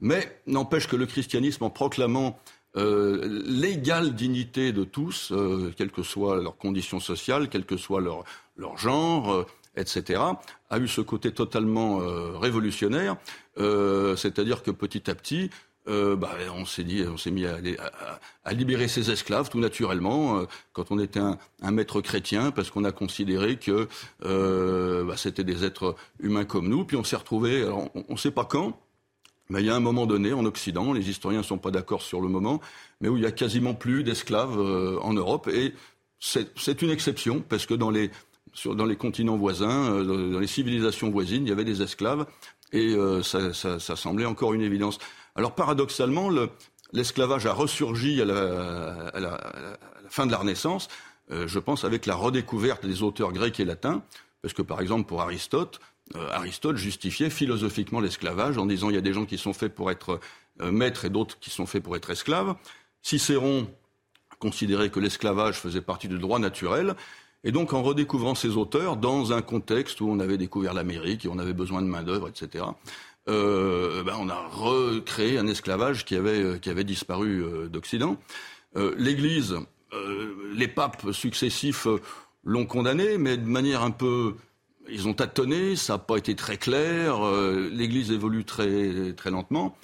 Mais 0.00 0.40
n'empêche 0.46 0.86
que 0.88 0.96
le 0.96 1.06
christianisme, 1.06 1.64
en 1.64 1.70
proclamant 1.70 2.38
l'égale 2.74 4.14
dignité 4.14 4.72
de 4.72 4.84
tous, 4.84 5.32
quelles 5.76 5.90
que 5.90 6.02
soient 6.02 6.36
leurs 6.42 6.58
conditions 6.58 7.00
sociales, 7.00 7.48
quel 7.48 7.64
que 7.64 7.76
soit 7.76 8.00
leur, 8.00 8.24
leur 8.56 8.76
genre, 8.76 9.46
etc., 9.76 10.20
a 10.70 10.78
eu 10.78 10.88
ce 10.88 11.00
côté 11.00 11.32
totalement 11.32 12.00
euh, 12.00 12.36
révolutionnaire, 12.36 13.16
euh, 13.58 14.16
c'est-à-dire 14.16 14.62
que 14.62 14.70
petit 14.70 15.10
à 15.10 15.14
petit, 15.14 15.50
euh, 15.88 16.16
bah, 16.16 16.36
on 16.54 16.64
s'est 16.64 16.84
dit, 16.84 17.04
on 17.06 17.16
s'est 17.16 17.30
mis 17.30 17.46
à, 17.46 18.52
libérer 18.52 18.88
ses 18.88 19.10
esclaves 19.10 19.48
tout 19.50 19.60
naturellement 19.60 20.44
quand 20.72 20.90
on 20.90 20.98
était 20.98 21.20
un, 21.20 21.70
maître 21.70 22.00
chrétien, 22.00 22.50
parce 22.50 22.70
qu'on 22.70 22.84
a 22.84 22.92
considéré 22.92 23.56
que 23.56 23.88
bah, 24.20 25.16
c'était 25.16 25.44
des 25.44 25.64
êtres 25.64 25.96
humains 26.20 26.44
comme 26.44 26.68
nous. 26.68 26.84
Puis 26.84 26.96
on 26.96 27.04
s'est 27.04 27.16
retrouvé, 27.16 27.64
on 27.64 28.04
ne 28.08 28.16
sait 28.16 28.30
pas 28.30 28.44
quand, 28.44 28.78
mais 29.48 29.60
il 29.60 29.66
y 29.66 29.70
a 29.70 29.76
un 29.76 29.80
moment 29.80 30.06
donné 30.06 30.32
en 30.32 30.44
Occident, 30.44 30.92
les 30.92 31.08
historiens 31.08 31.40
ne 31.40 31.44
sont 31.44 31.58
pas 31.58 31.70
d'accord 31.70 32.02
sur 32.02 32.20
le 32.20 32.28
moment, 32.28 32.60
mais 33.00 33.08
où 33.08 33.16
il 33.16 33.22
y 33.22 33.26
a 33.26 33.32
quasiment 33.32 33.74
plus 33.74 34.02
d'esclaves 34.04 34.58
en 35.02 35.12
Europe 35.12 35.48
et 35.48 35.74
c'est 36.18 36.82
une 36.82 36.90
exception 36.90 37.42
parce 37.46 37.66
que 37.66 37.74
dans 37.74 37.90
les 37.90 38.96
continents 38.96 39.36
voisins, 39.36 39.92
euh, 39.92 40.32
dans 40.32 40.40
les 40.40 40.46
civilisations 40.46 41.10
voisines, 41.10 41.44
il 41.46 41.48
y 41.48 41.52
avait 41.52 41.64
des 41.64 41.82
esclaves 41.82 42.26
et 42.72 42.94
euh, 42.94 43.22
ça, 43.22 43.78
semblait 43.78 44.24
encore 44.24 44.54
une 44.54 44.62
évidence. 44.62 44.98
Alors 45.36 45.54
paradoxalement, 45.54 46.30
l'esclavage 46.92 47.46
a 47.46 47.52
ressurgi 47.52 48.20
à 48.20 48.24
la, 48.24 49.40
fin 50.08 50.26
de 50.26 50.32
la 50.32 50.38
Renaissance, 50.38 50.88
euh, 51.30 51.46
je 51.46 51.58
pense, 51.58 51.84
avec 51.84 52.06
la 52.06 52.14
redécouverte 52.14 52.86
des 52.86 53.02
auteurs 53.02 53.32
grecs 53.32 53.60
et 53.60 53.64
latins, 53.64 54.02
parce 54.42 54.54
que 54.54 54.62
par 54.62 54.80
exemple 54.80 55.06
pour 55.06 55.22
Aristote, 55.22 55.80
Aristote 56.30 56.76
justifiait 56.76 57.30
philosophiquement 57.30 57.98
l'esclavage 57.98 58.58
en 58.58 58.66
disant 58.66 58.90
il 58.90 58.94
y 58.94 58.98
a 58.98 59.00
des 59.00 59.12
gens 59.12 59.24
qui 59.24 59.38
sont 59.38 59.52
faits 59.52 59.74
pour 59.74 59.90
être 59.90 60.20
maîtres 60.62 61.04
et 61.04 61.10
d'autres 61.10 61.36
qui 61.40 61.50
sont 61.50 61.66
faits 61.66 61.82
pour 61.82 61.96
être 61.96 62.10
esclaves. 62.10 62.54
Cicéron 63.02 63.68
considérait 64.38 64.90
que 64.90 65.00
l'esclavage 65.00 65.56
faisait 65.56 65.80
partie 65.80 66.06
du 66.06 66.18
droit 66.18 66.38
naturel 66.38 66.94
et 67.46 67.52
donc, 67.52 67.72
en 67.72 67.82
redécouvrant 67.82 68.34
ces 68.34 68.56
auteurs, 68.56 68.96
dans 68.96 69.32
un 69.32 69.40
contexte 69.40 70.00
où 70.00 70.08
on 70.08 70.18
avait 70.18 70.36
découvert 70.36 70.74
l'Amérique 70.74 71.24
et 71.24 71.28
on 71.28 71.38
avait 71.38 71.52
besoin 71.52 71.80
de 71.80 71.86
main-d'œuvre, 71.86 72.28
etc., 72.28 72.64
euh, 73.28 74.04
ben 74.04 74.14
on 74.18 74.28
a 74.28 74.46
recréé 74.48 75.38
un 75.38 75.46
esclavage 75.48 76.04
qui 76.04 76.14
avait, 76.14 76.40
euh, 76.40 76.58
qui 76.58 76.70
avait 76.70 76.84
disparu 76.84 77.42
euh, 77.42 77.68
d'Occident. 77.68 78.16
L'Église, 78.98 79.56
les 80.52 80.68
papes 80.68 81.10
successifs 81.10 81.86
l'ont 82.44 82.66
condamné, 82.66 83.16
mais 83.16 83.38
de 83.38 83.46
manière 83.46 83.82
un 83.82 83.90
peu. 83.90 84.36
Ils 84.90 85.08
ont 85.08 85.14
tâtonné, 85.14 85.76
ça 85.76 85.94
n'a 85.94 85.98
pas 85.98 86.18
été 86.18 86.36
très 86.36 86.58
clair, 86.58 87.18
l'Église 87.72 88.12
évolue 88.12 88.44
très, 88.44 89.14
très 89.14 89.30
lentement. 89.30 89.78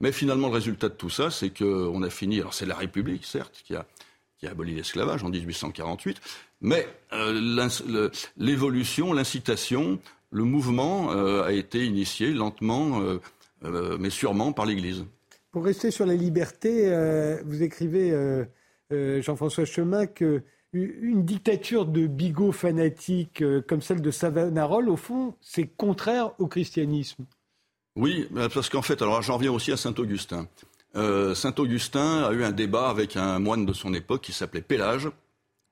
Mais 0.00 0.12
finalement, 0.12 0.48
le 0.48 0.54
résultat 0.54 0.88
de 0.88 0.94
tout 0.94 1.10
ça, 1.10 1.30
c'est 1.30 1.50
qu'on 1.50 2.02
a 2.02 2.08
fini. 2.08 2.40
Alors, 2.40 2.54
c'est 2.54 2.64
la 2.64 2.74
République, 2.74 3.26
certes, 3.26 3.62
qui 3.66 3.76
a, 3.76 3.84
qui 4.38 4.46
a 4.46 4.52
aboli 4.52 4.74
l'esclavage 4.74 5.22
en 5.22 5.28
1848, 5.28 6.18
mais 6.62 6.88
l'évolution, 8.38 9.12
l'incitation, 9.12 10.00
le 10.30 10.44
mouvement 10.44 11.12
euh, 11.12 11.42
a 11.42 11.52
été 11.52 11.84
initié 11.84 12.32
lentement, 12.32 13.00
euh, 13.00 13.98
mais 13.98 14.10
sûrement 14.10 14.52
par 14.52 14.66
l'Église. 14.66 15.04
Pour 15.50 15.64
rester 15.64 15.90
sur 15.90 16.06
la 16.06 16.14
liberté, 16.14 16.92
vous 17.44 17.62
écrivez, 17.62 18.12
Jean-François 18.90 19.64
Chemin, 19.64 20.06
que 20.06 20.42
une 20.74 21.24
dictature 21.24 21.86
de 21.86 22.06
bigots 22.06 22.52
fanatiques 22.52 23.42
comme 23.66 23.80
celle 23.80 24.02
de 24.02 24.10
Savonarola, 24.10 24.90
au 24.90 24.96
fond, 24.96 25.34
c'est 25.40 25.66
contraire 25.66 26.32
au 26.38 26.46
christianisme. 26.46 27.24
Oui, 27.96 28.28
parce 28.54 28.68
qu'en 28.68 28.82
fait, 28.82 29.00
alors 29.00 29.22
j'en 29.22 29.36
reviens 29.36 29.52
aussi 29.52 29.72
à 29.72 29.76
Saint-Augustin. 29.76 30.46
Euh, 30.96 31.34
Saint-Augustin 31.34 32.24
a 32.24 32.32
eu 32.32 32.44
un 32.44 32.52
débat 32.52 32.88
avec 32.88 33.16
un 33.16 33.38
moine 33.38 33.66
de 33.66 33.72
son 33.72 33.92
époque 33.94 34.22
qui 34.22 34.32
s'appelait 34.32 34.62
Pélage 34.62 35.08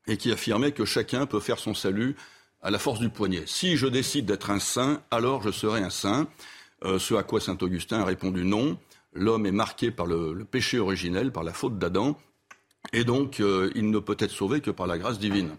et 0.06 0.16
qui 0.16 0.30
affirmait 0.30 0.72
que 0.72 0.84
chacun 0.84 1.26
peut 1.26 1.40
faire 1.40 1.58
son 1.58 1.74
salut 1.74 2.16
à 2.66 2.70
la 2.70 2.78
force 2.78 2.98
du 2.98 3.08
poignet. 3.08 3.44
Si 3.46 3.76
je 3.76 3.86
décide 3.86 4.26
d'être 4.26 4.50
un 4.50 4.58
saint, 4.58 5.00
alors 5.10 5.42
je 5.42 5.50
serai 5.50 5.80
un 5.80 5.90
saint. 5.90 6.26
Euh, 6.84 6.98
ce 6.98 7.14
à 7.14 7.22
quoi 7.22 7.40
Saint-Augustin 7.40 8.00
a 8.00 8.04
répondu 8.04 8.44
non. 8.44 8.78
L'homme 9.14 9.46
est 9.46 9.52
marqué 9.52 9.90
par 9.90 10.06
le, 10.06 10.44
péché 10.44 10.78
originel, 10.78 11.32
par 11.32 11.44
la 11.44 11.52
faute 11.52 11.78
d'Adam, 11.78 12.18
et 12.92 13.04
donc 13.04 13.40
euh, 13.40 13.70
il 13.74 13.90
ne 13.90 13.98
peut 13.98 14.16
être 14.18 14.30
sauvé 14.30 14.60
que 14.60 14.70
par 14.70 14.86
la 14.86 14.98
grâce 14.98 15.18
divine. 15.18 15.56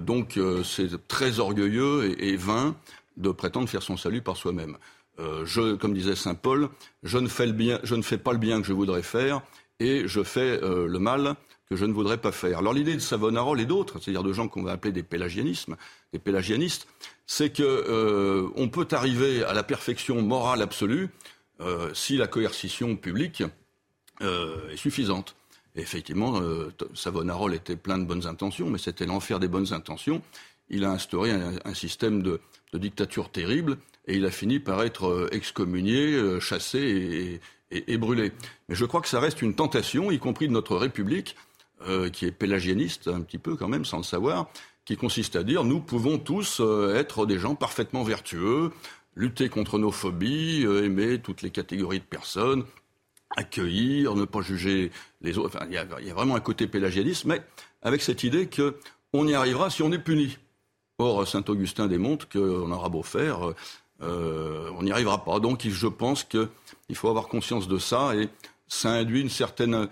donc 0.00 0.38
c'est 0.64 1.06
très 1.06 1.38
orgueilleux 1.38 2.16
et 2.22 2.36
vain 2.36 2.74
de 3.16 3.30
prétendre 3.30 3.68
faire 3.68 3.82
son 3.82 3.96
salut 3.96 4.22
par 4.22 4.36
soi-même. 4.36 4.76
Euh, 5.20 5.44
je, 5.44 5.74
comme 5.74 5.92
disait 5.92 6.16
saint 6.16 6.34
Paul, 6.34 6.68
je 7.02 7.18
ne, 7.18 7.28
fais 7.28 8.18
pas 8.18 8.32
le 8.32 8.38
bien 8.38 8.60
que 8.60 8.66
je 8.66 8.72
voudrais 8.72 9.02
faire 9.02 9.42
et 9.78 10.04
je 10.06 10.22
fais 10.22 10.62
euh, 10.62 10.86
le 10.86 10.98
mal 10.98 11.34
que 11.70 11.76
je 11.76 11.84
ne 11.84 11.92
voudrais 11.92 12.18
pas 12.18 12.32
faire. 12.32 12.58
Alors 12.58 12.74
l'idée 12.74 12.94
de 12.94 13.00
Savonarole 13.00 13.60
et 13.60 13.64
d'autres, 13.64 13.98
c'est-à-dire 14.00 14.22
de 14.22 14.32
gens 14.32 14.48
qu'on 14.48 14.62
va 14.62 14.72
appeler 14.72 14.92
des 14.92 15.02
pélagianismes, 15.02 15.76
des 16.12 16.18
pélagianistes, 16.18 16.88
c'est 17.26 17.50
que 17.50 17.62
euh, 17.62 18.48
on 18.56 18.68
peut 18.68 18.88
arriver 18.90 19.44
à 19.44 19.54
la 19.54 19.62
perfection 19.62 20.20
morale 20.22 20.62
absolue 20.62 21.08
si 21.92 22.16
la 22.16 22.26
coercition 22.26 22.96
publique 22.96 23.42
est 24.22 24.76
suffisante. 24.76 25.36
effectivement, 25.76 26.40
Savonarole 26.94 27.52
était 27.52 27.76
plein 27.76 27.98
de 27.98 28.06
bonnes 28.06 28.26
intentions, 28.26 28.70
mais 28.70 28.78
c'était 28.78 29.04
l'enfer 29.04 29.38
des 29.38 29.46
bonnes 29.46 29.74
intentions. 29.74 30.22
Il 30.70 30.86
a 30.86 30.90
instauré 30.90 31.32
un, 31.32 31.74
système 31.74 32.22
de, 32.22 32.40
de 32.72 32.78
dictature 32.78 33.30
terrible 33.30 33.76
et 34.06 34.16
il 34.16 34.26
a 34.26 34.30
fini 34.30 34.58
par 34.58 34.82
être 34.82 35.06
euh, 35.06 35.28
excommunié, 35.32 36.14
euh, 36.14 36.40
chassé 36.40 37.40
et, 37.70 37.98
brûlé. 37.98 38.32
Mais 38.68 38.74
je 38.74 38.84
crois 38.84 39.00
que 39.00 39.08
ça 39.08 39.20
reste 39.20 39.42
une 39.42 39.54
tentation, 39.54 40.10
y 40.10 40.18
compris 40.18 40.48
de 40.48 40.52
notre 40.52 40.76
République, 40.76 41.36
euh, 41.88 42.10
qui 42.10 42.26
est 42.26 42.32
pélagianiste 42.32 43.08
un 43.08 43.20
petit 43.20 43.38
peu 43.38 43.56
quand 43.56 43.68
même, 43.68 43.84
sans 43.84 43.98
le 43.98 44.02
savoir, 44.02 44.48
qui 44.84 44.96
consiste 44.96 45.36
à 45.36 45.42
dire 45.42 45.64
nous 45.64 45.80
pouvons 45.80 46.18
tous 46.18 46.60
être 46.94 47.26
des 47.26 47.38
gens 47.38 47.54
parfaitement 47.54 48.02
vertueux, 48.02 48.72
lutter 49.14 49.48
contre 49.48 49.78
nos 49.78 49.90
phobies, 49.90 50.62
aimer 50.62 51.20
toutes 51.20 51.42
les 51.42 51.50
catégories 51.50 52.00
de 52.00 52.04
personnes, 52.04 52.64
accueillir, 53.36 54.14
ne 54.14 54.24
pas 54.24 54.40
juger 54.40 54.90
les 55.20 55.38
autres. 55.38 55.56
Enfin, 55.56 55.66
il 55.68 55.74
y, 55.74 56.10
a 56.10 56.14
vraiment 56.14 56.34
un 56.34 56.40
côté 56.40 56.66
pélagianiste, 56.66 57.24
mais 57.24 57.42
avec 57.82 58.02
cette 58.02 58.24
idée 58.24 58.48
qu'on 58.48 59.26
y 59.26 59.34
arrivera 59.34 59.70
si 59.70 59.82
on 59.82 59.92
est 59.92 59.98
puni. 59.98 60.38
Or, 60.98 61.26
Saint 61.26 61.44
Augustin 61.48 61.86
démontre 61.86 62.28
qu'on 62.28 62.70
aura 62.70 62.88
beau 62.88 63.02
faire, 63.02 63.54
euh, 64.02 64.70
on 64.76 64.82
n'y 64.82 64.92
arrivera 64.92 65.24
pas. 65.24 65.40
Donc 65.40 65.66
je 65.66 65.86
pense 65.86 66.24
qu'il 66.24 66.48
faut 66.94 67.08
avoir 67.08 67.28
conscience 67.28 67.68
de 67.68 67.78
ça 67.78 68.14
et 68.14 68.28
ça 68.66 68.90
induit 68.90 69.20
une 69.20 69.30
certaine 69.30 69.88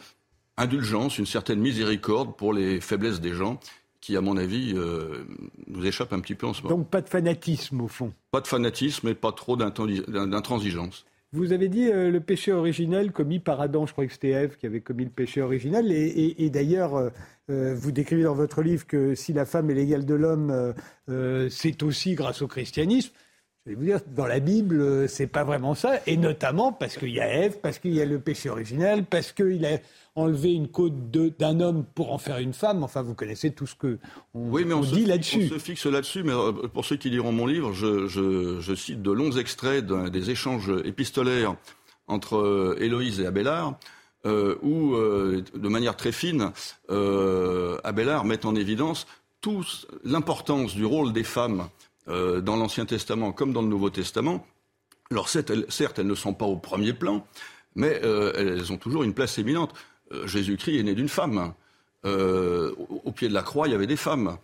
indulgence, 0.58 1.18
une 1.18 1.26
certaine 1.26 1.60
miséricorde 1.60 2.36
pour 2.36 2.52
les 2.52 2.80
faiblesses 2.80 3.20
des 3.20 3.32
gens 3.32 3.58
qui, 4.00 4.16
à 4.16 4.20
mon 4.20 4.36
avis, 4.36 4.74
euh, 4.74 5.24
nous 5.66 5.84
échappent 5.86 6.12
un 6.12 6.20
petit 6.20 6.34
peu 6.34 6.46
en 6.46 6.52
ce 6.52 6.62
moment. 6.62 6.76
Donc 6.76 6.88
pas 6.88 7.00
de 7.00 7.08
fanatisme 7.08 7.80
au 7.80 7.88
fond. 7.88 8.12
Pas 8.30 8.40
de 8.40 8.46
fanatisme 8.46 9.08
et 9.08 9.14
pas 9.14 9.32
trop 9.32 9.56
d'intransigeance. 9.56 11.04
Vous 11.32 11.52
avez 11.52 11.68
dit 11.68 11.90
euh, 11.90 12.10
le 12.10 12.20
péché 12.20 12.52
originel 12.52 13.12
commis 13.12 13.38
par 13.38 13.60
Adam, 13.60 13.86
je 13.86 13.92
crois 13.92 14.06
que 14.06 14.12
c'était 14.12 14.30
Ève 14.30 14.56
qui 14.56 14.66
avait 14.66 14.80
commis 14.80 15.04
le 15.04 15.10
péché 15.10 15.42
originel. 15.42 15.92
Et, 15.92 16.50
d'ailleurs, 16.50 17.10
vous 17.48 17.92
décrivez 17.92 18.22
dans 18.22 18.34
votre 18.34 18.62
livre 18.62 18.86
que 18.86 19.14
si 19.14 19.32
la 19.32 19.44
femme 19.44 19.70
est 19.70 19.74
l'égale 19.74 20.06
de 20.06 20.14
l'homme, 20.14 20.74
c'est 21.50 21.82
aussi 21.82 22.14
grâce 22.14 22.40
au 22.40 22.46
christianisme. 22.46 23.12
Je 23.68 23.74
vais 23.74 23.78
vous 23.78 23.84
dire, 23.84 24.00
dans 24.16 24.26
la 24.26 24.40
Bible, 24.40 24.80
euh, 24.80 25.06
c'est 25.08 25.26
pas 25.26 25.44
vraiment 25.44 25.74
ça, 25.74 26.00
et 26.06 26.16
notamment 26.16 26.72
parce 26.72 26.96
qu'il 26.96 27.10
y 27.10 27.20
a 27.20 27.28
Ève, 27.28 27.58
parce 27.60 27.78
qu'il 27.78 27.92
y 27.92 28.00
a 28.00 28.06
le 28.06 28.18
péché 28.18 28.48
originel, 28.48 29.04
parce 29.04 29.32
qu'il 29.32 29.66
a 29.66 29.76
enlevé 30.14 30.54
une 30.54 30.68
côte 30.68 30.94
d'un 31.10 31.60
homme 31.60 31.84
pour 31.94 32.10
en 32.10 32.16
faire 32.16 32.38
une 32.38 32.54
femme. 32.54 32.82
Enfin, 32.82 33.02
vous 33.02 33.12
connaissez 33.12 33.50
tout 33.50 33.66
ce 33.66 33.74
que 33.74 33.98
on, 34.32 34.48
oui, 34.48 34.64
mais 34.64 34.72
on, 34.72 34.80
dit 34.80 35.04
là-dessus. 35.04 35.50
On 35.52 35.54
se 35.56 35.58
fixe 35.58 35.84
là-dessus, 35.84 36.22
mais 36.22 36.32
euh, 36.32 36.52
pour 36.72 36.86
ceux 36.86 36.96
qui 36.96 37.10
liront 37.10 37.30
mon 37.30 37.44
livre, 37.46 37.74
je, 37.74 38.74
cite 38.74 39.02
de 39.02 39.10
longs 39.10 39.32
extraits 39.32 39.84
des 39.84 40.30
échanges 40.30 40.72
épistolaires 40.86 41.54
entre 42.06 42.38
euh, 42.38 42.78
Héloïse 42.80 43.20
et 43.20 43.26
Abélard. 43.26 43.78
où, 44.24 44.94
de 44.96 45.68
manière 45.68 45.94
très 45.94 46.12
fine, 46.12 46.52
Abélard 47.84 48.24
met 48.24 48.46
en 48.46 48.54
évidence 48.54 49.06
toute 49.42 49.86
l'importance 50.04 50.74
du 50.74 50.86
rôle 50.86 51.12
des 51.12 51.22
femmes 51.22 51.68
euh, 52.08 52.40
dans 52.40 52.56
l'Ancien 52.56 52.86
Testament 52.86 53.32
comme 53.32 53.52
dans 53.52 53.62
le 53.62 53.68
Nouveau 53.68 53.90
Testament. 53.90 54.46
Alors 55.10 55.28
certes, 55.28 55.50
elles, 55.50 56.06
ne 56.06 56.14
sont 56.14 56.34
pas 56.34 56.46
au 56.46 56.56
premier 56.56 56.92
plan, 56.92 57.26
mais 57.74 58.00
euh, 58.02 58.32
elles 58.34 58.72
ont 58.72 58.76
toujours 58.76 59.02
une 59.02 59.14
place 59.14 59.38
éminente. 59.38 59.74
Euh, 60.12 60.26
Jésus-Christ 60.26 60.78
est 60.78 60.82
né 60.82 60.94
d'une 60.94 61.08
femme. 61.08 61.52
au 62.04 63.12
pied 63.12 63.28
de 63.28 63.34
la 63.34 63.42
croix, 63.42 63.68
il 63.68 63.72
y 63.72 63.74
avait 63.74 63.86
des 63.86 63.96
femmes. 63.96 64.38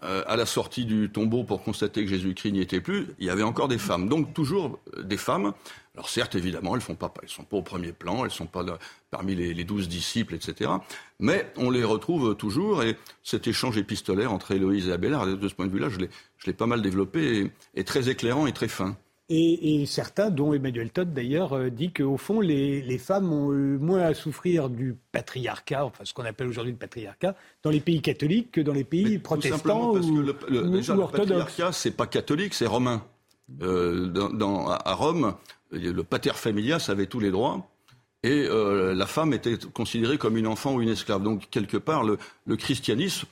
à 0.00 0.36
la 0.36 0.46
sortie 0.46 0.84
du 0.84 1.10
tombeau 1.10 1.42
pour 1.42 1.64
constater 1.64 2.04
que 2.04 2.10
Jésus-Christ 2.10 2.52
n'y 2.52 2.60
était 2.60 2.80
plus, 2.80 3.08
il 3.18 3.26
y 3.26 3.30
avait 3.30 3.42
encore 3.42 3.66
des 3.66 3.78
femmes. 3.78 4.08
Donc 4.08 4.32
toujours 4.32 4.78
des 5.02 5.16
femmes. 5.16 5.54
Alors 5.98 6.10
certes, 6.10 6.36
évidemment, 6.36 6.76
elles 6.76 6.80
ne 6.80 7.26
sont 7.26 7.42
pas 7.42 7.56
au 7.56 7.62
premier 7.62 7.90
plan, 7.90 8.18
elles 8.18 8.26
ne 8.26 8.28
sont 8.28 8.46
pas 8.46 8.64
parmi 9.10 9.34
les, 9.34 9.64
douze 9.64 9.88
disciples, 9.88 10.36
etc. 10.36 10.70
Mais 11.18 11.50
on 11.56 11.70
les 11.70 11.82
retrouve 11.82 12.36
toujours, 12.36 12.84
et 12.84 12.96
cet 13.24 13.48
échange 13.48 13.76
épistolaire 13.76 14.32
entre 14.32 14.52
Héloïse 14.52 14.86
et 14.86 14.92
Abélard, 14.92 15.26
de 15.26 15.48
ce 15.48 15.54
point 15.54 15.66
de 15.66 15.72
vue-là, 15.72 15.88
je 15.88 16.46
l'ai 16.46 16.52
pas 16.52 16.66
mal 16.66 16.82
développé, 16.82 17.50
est 17.74 17.84
très 17.84 18.08
éclairant 18.08 18.46
et 18.46 18.52
très 18.52 18.68
fin. 18.68 18.96
Et, 19.28 19.86
certains, 19.86 20.30
dont 20.30 20.54
Emmanuel 20.54 20.90
Todd 20.90 21.12
d'ailleurs, 21.12 21.52
euh, 21.52 21.68
dit 21.68 21.92
qu'au 21.92 22.16
fond, 22.16 22.40
les, 22.40 22.98
femmes 22.98 23.32
ont 23.32 23.50
moins 23.50 24.02
à 24.02 24.14
souffrir 24.14 24.70
du 24.70 24.94
patriarcat, 25.10 25.84
enfin 25.84 26.04
ce 26.04 26.14
qu'on 26.14 26.24
appelle 26.24 26.46
aujourd'hui 26.46 26.72
le 26.72 26.78
patriarcat, 26.78 27.34
dans 27.64 27.70
les 27.70 27.80
pays 27.80 28.00
catholiques 28.00 28.52
que 28.52 28.60
dans 28.60 28.72
les 28.72 28.84
pays 28.84 29.18
protestants 29.18 29.94
parce 29.94 30.06
que 30.06 30.12
le, 30.12 30.36
Le 30.48 31.10
patriarcat, 31.10 31.72
c'est 31.72 31.90
pas 31.90 32.06
catholique, 32.06 32.54
c'est 32.54 32.66
romain. 32.66 33.02
Euh, 33.62 34.78
à 34.84 34.94
Rome, 34.94 35.34
le 35.70 36.02
pater 36.02 36.34
familias 36.34 36.86
avait 36.88 37.06
tous 37.06 37.20
les 37.20 37.30
droits. 37.30 37.68
Et 38.22 38.46
euh, 38.48 38.94
la 38.94 39.06
femme 39.06 39.32
était 39.32 39.56
considérée 39.72 40.18
comme 40.18 40.36
une 40.36 40.46
enfant 40.46 40.74
ou 40.74 40.82
une 40.82 40.88
esclave. 40.88 41.22
Donc, 41.22 41.48
quelque 41.50 41.76
part, 41.76 42.02
le, 42.02 42.56
christianisme, 42.56 43.28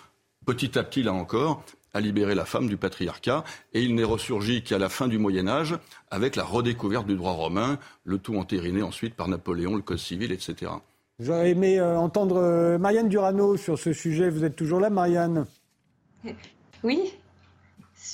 petit 0.46 0.78
à 0.78 0.84
petit, 0.84 1.02
là 1.02 1.12
encore, 1.12 1.64
a 1.92 2.00
libéré 2.00 2.34
la 2.34 2.44
femme 2.44 2.68
du 2.68 2.76
patriarcat. 2.76 3.42
Et 3.72 3.82
il 3.82 3.94
n'est 3.94 4.04
ressurgi 4.04 4.62
qu'à 4.62 4.78
la 4.78 4.88
fin 4.88 5.08
du 5.08 5.18
Moyen 5.18 5.48
Âge, 5.48 5.76
avec 6.10 6.36
la 6.36 6.44
redécouverte 6.44 7.06
du 7.06 7.16
droit 7.16 7.32
romain, 7.32 7.78
le 8.04 8.18
tout 8.18 8.36
entériné 8.36 8.82
ensuite 8.82 9.14
par 9.14 9.28
Napoléon, 9.28 9.74
le 9.74 9.82
Code 9.82 9.98
civil, 9.98 10.30
etc. 10.30 10.72
J'aurais 11.18 11.50
aimé 11.50 11.80
euh, 11.80 11.98
entendre 11.98 12.76
Marianne 12.78 13.08
Durano 13.08 13.56
sur 13.56 13.78
ce 13.78 13.92
sujet. 13.92 14.30
Vous 14.30 14.44
êtes 14.44 14.54
toujours 14.54 14.80
là, 14.80 14.90
Marianne? 14.90 15.46
Oui, 16.84 17.12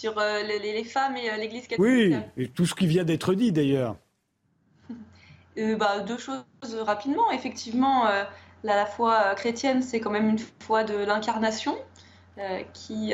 sur 0.03 0.21
les, 0.21 0.85
femmes 0.85 1.17
et 1.17 1.31
l'Église 1.37 1.69
catholique. 1.69 2.17
Oui, 2.37 2.43
et 2.43 2.49
tout 2.49 2.67
ce 2.67 2.75
qui 2.75 2.89
vient 2.89 3.05
d'être 3.05 3.35
dit 3.35 3.53
d'ailleurs. 3.53 3.97
Euh, 5.59 5.77
bah, 5.77 6.01
deux 6.01 6.17
choses 6.17 6.45
rapidement. 6.81 7.31
Effectivement, 7.31 8.07
euh, 8.07 8.25
la, 8.65 8.87
foi 8.87 9.35
chrétienne, 9.35 9.83
c'est 9.83 10.01
quand 10.01 10.09
même 10.09 10.31
une 10.31 10.39
foi 10.61 10.83
de 10.83 10.97
l'incarnation 10.97 11.77
euh, 12.39 12.63
qui 12.73 13.13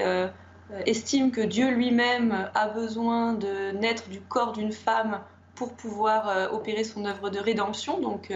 estime 0.87 1.33
que 1.33 1.41
Dieu 1.41 1.69
lui-même 1.71 2.49
a 2.55 2.69
besoin 2.69 3.33
de 3.33 3.73
naître 3.73 4.09
du 4.09 4.21
corps 4.21 4.53
d'une 4.53 4.71
femme 4.71 5.21
pour 5.57 5.73
pouvoir 5.73 6.53
opérer 6.53 6.85
son 6.85 7.05
œuvre 7.07 7.29
de 7.29 7.41
rédemption. 7.41 8.01
Donc 8.01 8.33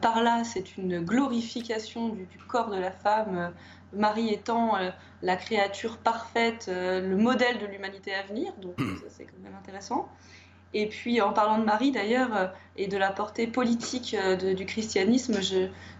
par 0.00 0.24
là, 0.24 0.42
c'est 0.42 0.76
une 0.76 0.98
glorification 0.98 2.08
du, 2.08 2.26
corps 2.48 2.70
de 2.70 2.80
la 2.80 2.90
femme, 2.90 3.52
Marie 3.92 4.32
étant 4.32 4.72
la 5.22 5.36
créature 5.36 5.98
parfaite, 5.98 6.68
le 6.68 7.16
modèle 7.16 7.58
de 7.58 7.66
l'humanité 7.66 8.14
à 8.14 8.22
venir. 8.22 8.52
Donc 8.60 8.74
ça, 8.78 9.06
c'est 9.08 9.24
quand 9.24 9.42
même 9.42 9.56
intéressant. 9.58 10.08
Et 10.72 10.86
puis, 10.86 11.20
en 11.20 11.32
parlant 11.32 11.58
de 11.58 11.64
Marie 11.64 11.90
d'ailleurs, 11.90 12.36
euh, 12.36 12.46
et 12.76 12.86
de 12.86 12.96
la 12.96 13.10
portée 13.10 13.46
politique 13.46 14.16
euh, 14.18 14.54
du 14.54 14.66
christianisme, 14.66 15.40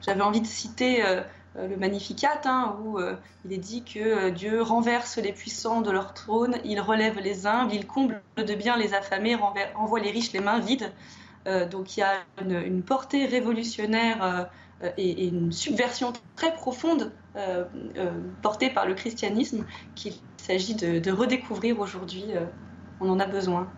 j'avais 0.01 0.23
envie 0.23 0.41
de 0.41 0.47
citer 0.47 1.05
euh, 1.05 1.23
le 1.57 1.77
Magnificat, 1.77 2.41
hein, 2.45 2.77
où 2.85 3.01
il 3.45 3.53
est 3.53 3.59
dit 3.59 3.83
que 3.83 4.31
Dieu 4.31 4.62
renverse 4.62 5.19
les 5.19 5.33
puissants 5.33 5.81
de 5.81 5.91
leur 5.91 6.15
trône, 6.15 6.59
il 6.65 6.81
relève 6.81 7.19
les 7.19 7.45
humbles, 7.45 7.75
il 7.75 7.89
comble 7.89 8.23
de 8.37 8.55
bien 8.55 8.77
les 8.77 8.95
affamés, 8.95 9.35
renvoie 9.35 9.99
les 9.99 10.12
riches 10.12 10.33
les 10.33 10.39
mains 10.39 10.61
vides. 10.61 10.93
donc 11.73 11.97
il 11.97 12.01
y 12.01 12.03
a 12.05 12.12
une, 12.41 12.85
portée 12.85 13.27
révolutionnaire 13.27 14.49
et, 14.97 15.27
une 15.27 15.51
subversion 15.51 16.12
très 16.37 16.55
profonde 16.55 17.11
portée 18.43 18.70
par 18.70 18.86
le 18.86 18.94
christianisme 18.94 19.66
qu'il 19.94 20.15
s'agit 20.36 20.74
de 20.74 21.11
redécouvrir 21.12 21.78
aujourd'hui. 21.81 22.27
on 23.01 23.11
en 23.11 23.19
a 23.20 23.27
besoin. 23.27 23.77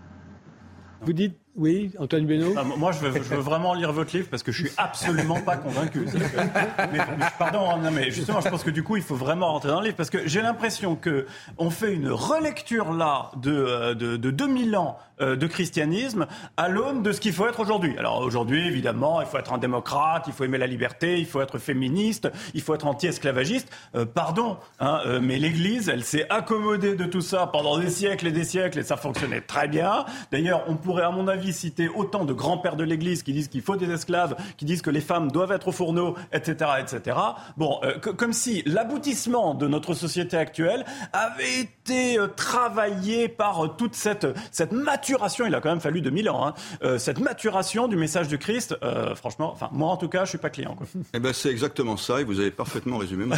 Vous 1.00 1.12
dites 1.12 1.41
Oui, 1.54 1.90
Antoine 1.98 2.24
Benoît 2.24 2.54
ah, 2.56 2.64
Moi, 2.64 2.92
je 2.92 3.00
veux, 3.00 3.12
je 3.12 3.34
veux, 3.34 3.40
vraiment 3.40 3.74
lire 3.74 3.92
votre 3.92 4.16
livre 4.16 4.28
parce 4.30 4.42
que 4.42 4.52
je 4.52 4.64
suis 4.64 4.74
absolument 4.78 5.40
pas 5.40 5.58
convaincu. 5.58 6.06
Mais, 6.92 6.98
pardon, 7.38 7.68
hein, 7.70 7.76
non, 7.76 7.90
mais 7.90 8.10
justement, 8.10 8.40
je 8.40 8.48
pense 8.48 8.64
que 8.64 8.70
du 8.70 8.82
coup, 8.82 8.96
il 8.96 9.02
faut 9.02 9.14
vraiment 9.14 9.52
rentrer 9.52 9.68
dans 9.68 9.80
le 9.80 9.86
livre 9.86 9.96
parce 9.96 10.08
que 10.08 10.26
j'ai 10.26 10.40
l'impression 10.40 10.96
que 10.96 11.26
on 11.58 11.68
fait 11.70 11.92
une 11.92 12.10
relecture 12.10 12.92
là 12.92 13.30
de, 13.36 13.52
euh, 13.52 13.94
de, 13.94 14.16
de 14.16 14.30
2000 14.30 14.76
ans 14.76 14.96
euh, 15.20 15.36
de 15.36 15.46
christianisme 15.46 16.26
à 16.56 16.68
l'aune 16.68 17.02
de 17.02 17.12
ce 17.12 17.20
qu'il 17.20 17.32
faut 17.32 17.46
être 17.46 17.60
aujourd'hui. 17.60 17.96
Alors 17.98 18.20
aujourd'hui, 18.20 18.66
évidemment, 18.66 19.20
il 19.20 19.26
faut 19.26 19.38
être 19.38 19.52
un 19.52 19.58
démocrate, 19.58 20.24
il 20.26 20.32
faut 20.32 20.44
aimer 20.44 20.58
la 20.58 20.66
liberté, 20.66 21.18
il 21.18 21.26
faut 21.26 21.42
être 21.42 21.58
féministe, 21.58 22.30
il 22.54 22.62
faut 22.62 22.74
être 22.74 22.86
anti-esclavagiste. 22.86 23.68
Euh, 23.94 24.06
pardon, 24.06 24.56
hein, 24.80 25.00
mais 25.20 25.38
l'Église, 25.38 25.88
elle 25.88 26.04
s'est 26.04 26.26
accommodée 26.30 26.94
de 26.94 27.04
tout 27.04 27.20
ça 27.20 27.46
pendant 27.46 27.78
des 27.78 27.90
siècles 27.90 28.28
et 28.28 28.32
des 28.32 28.44
siècles 28.44 28.78
et 28.78 28.82
ça 28.82 28.96
fonctionnait 28.96 29.42
très 29.42 29.68
bien. 29.68 30.06
D'ailleurs, 30.30 30.64
on 30.68 30.76
pourrait, 30.76 31.04
à 31.04 31.10
mon 31.10 31.28
avis, 31.28 31.41
citer 31.50 31.88
autant 31.88 32.24
de 32.24 32.32
grands-pères 32.32 32.76
de 32.76 32.84
l'Église 32.84 33.24
qui 33.24 33.32
disent 33.32 33.48
qu'il 33.48 33.62
faut 33.62 33.76
des 33.76 33.90
esclaves, 33.90 34.36
qui 34.56 34.64
disent 34.64 34.82
que 34.82 34.90
les 34.90 35.00
femmes 35.00 35.32
doivent 35.32 35.52
être 35.52 35.68
au 35.68 35.72
fourneau, 35.72 36.14
etc., 36.32 36.70
etc. 36.80 37.16
Bon, 37.56 37.80
euh, 37.82 37.98
comme 37.98 38.32
si 38.32 38.62
l'aboutissement 38.66 39.54
de 39.54 39.66
notre 39.66 39.94
société 39.94 40.36
actuelle 40.36 40.84
avait 41.12 41.60
été 41.60 42.18
euh, 42.18 42.28
travaillé 42.28 43.28
par 43.28 43.64
euh, 43.64 43.68
toute 43.68 43.94
cette, 43.94 44.26
cette 44.50 44.72
maturation. 44.72 45.46
Il 45.46 45.54
a 45.54 45.60
quand 45.60 45.70
même 45.70 45.80
fallu 45.80 46.00
2000 46.00 46.30
ans. 46.30 46.46
Hein, 46.46 46.54
cette 46.98 47.20
maturation 47.20 47.88
du 47.88 47.96
message 47.96 48.28
du 48.28 48.38
Christ. 48.38 48.76
franchement, 49.14 49.50
enfin, 49.52 49.68
moi 49.72 49.90
en 49.90 49.96
tout 49.96 50.08
cas, 50.08 50.24
je 50.24 50.30
suis 50.30 50.38
pas 50.38 50.50
client. 50.50 50.74
Quoi. 50.74 50.86
Eh 51.14 51.18
ben, 51.18 51.32
c'est 51.32 51.50
exactement 51.50 51.96
ça, 51.96 52.20
et 52.20 52.24
vous 52.24 52.40
avez 52.40 52.50
parfaitement 52.50 52.98
résumé. 52.98 53.24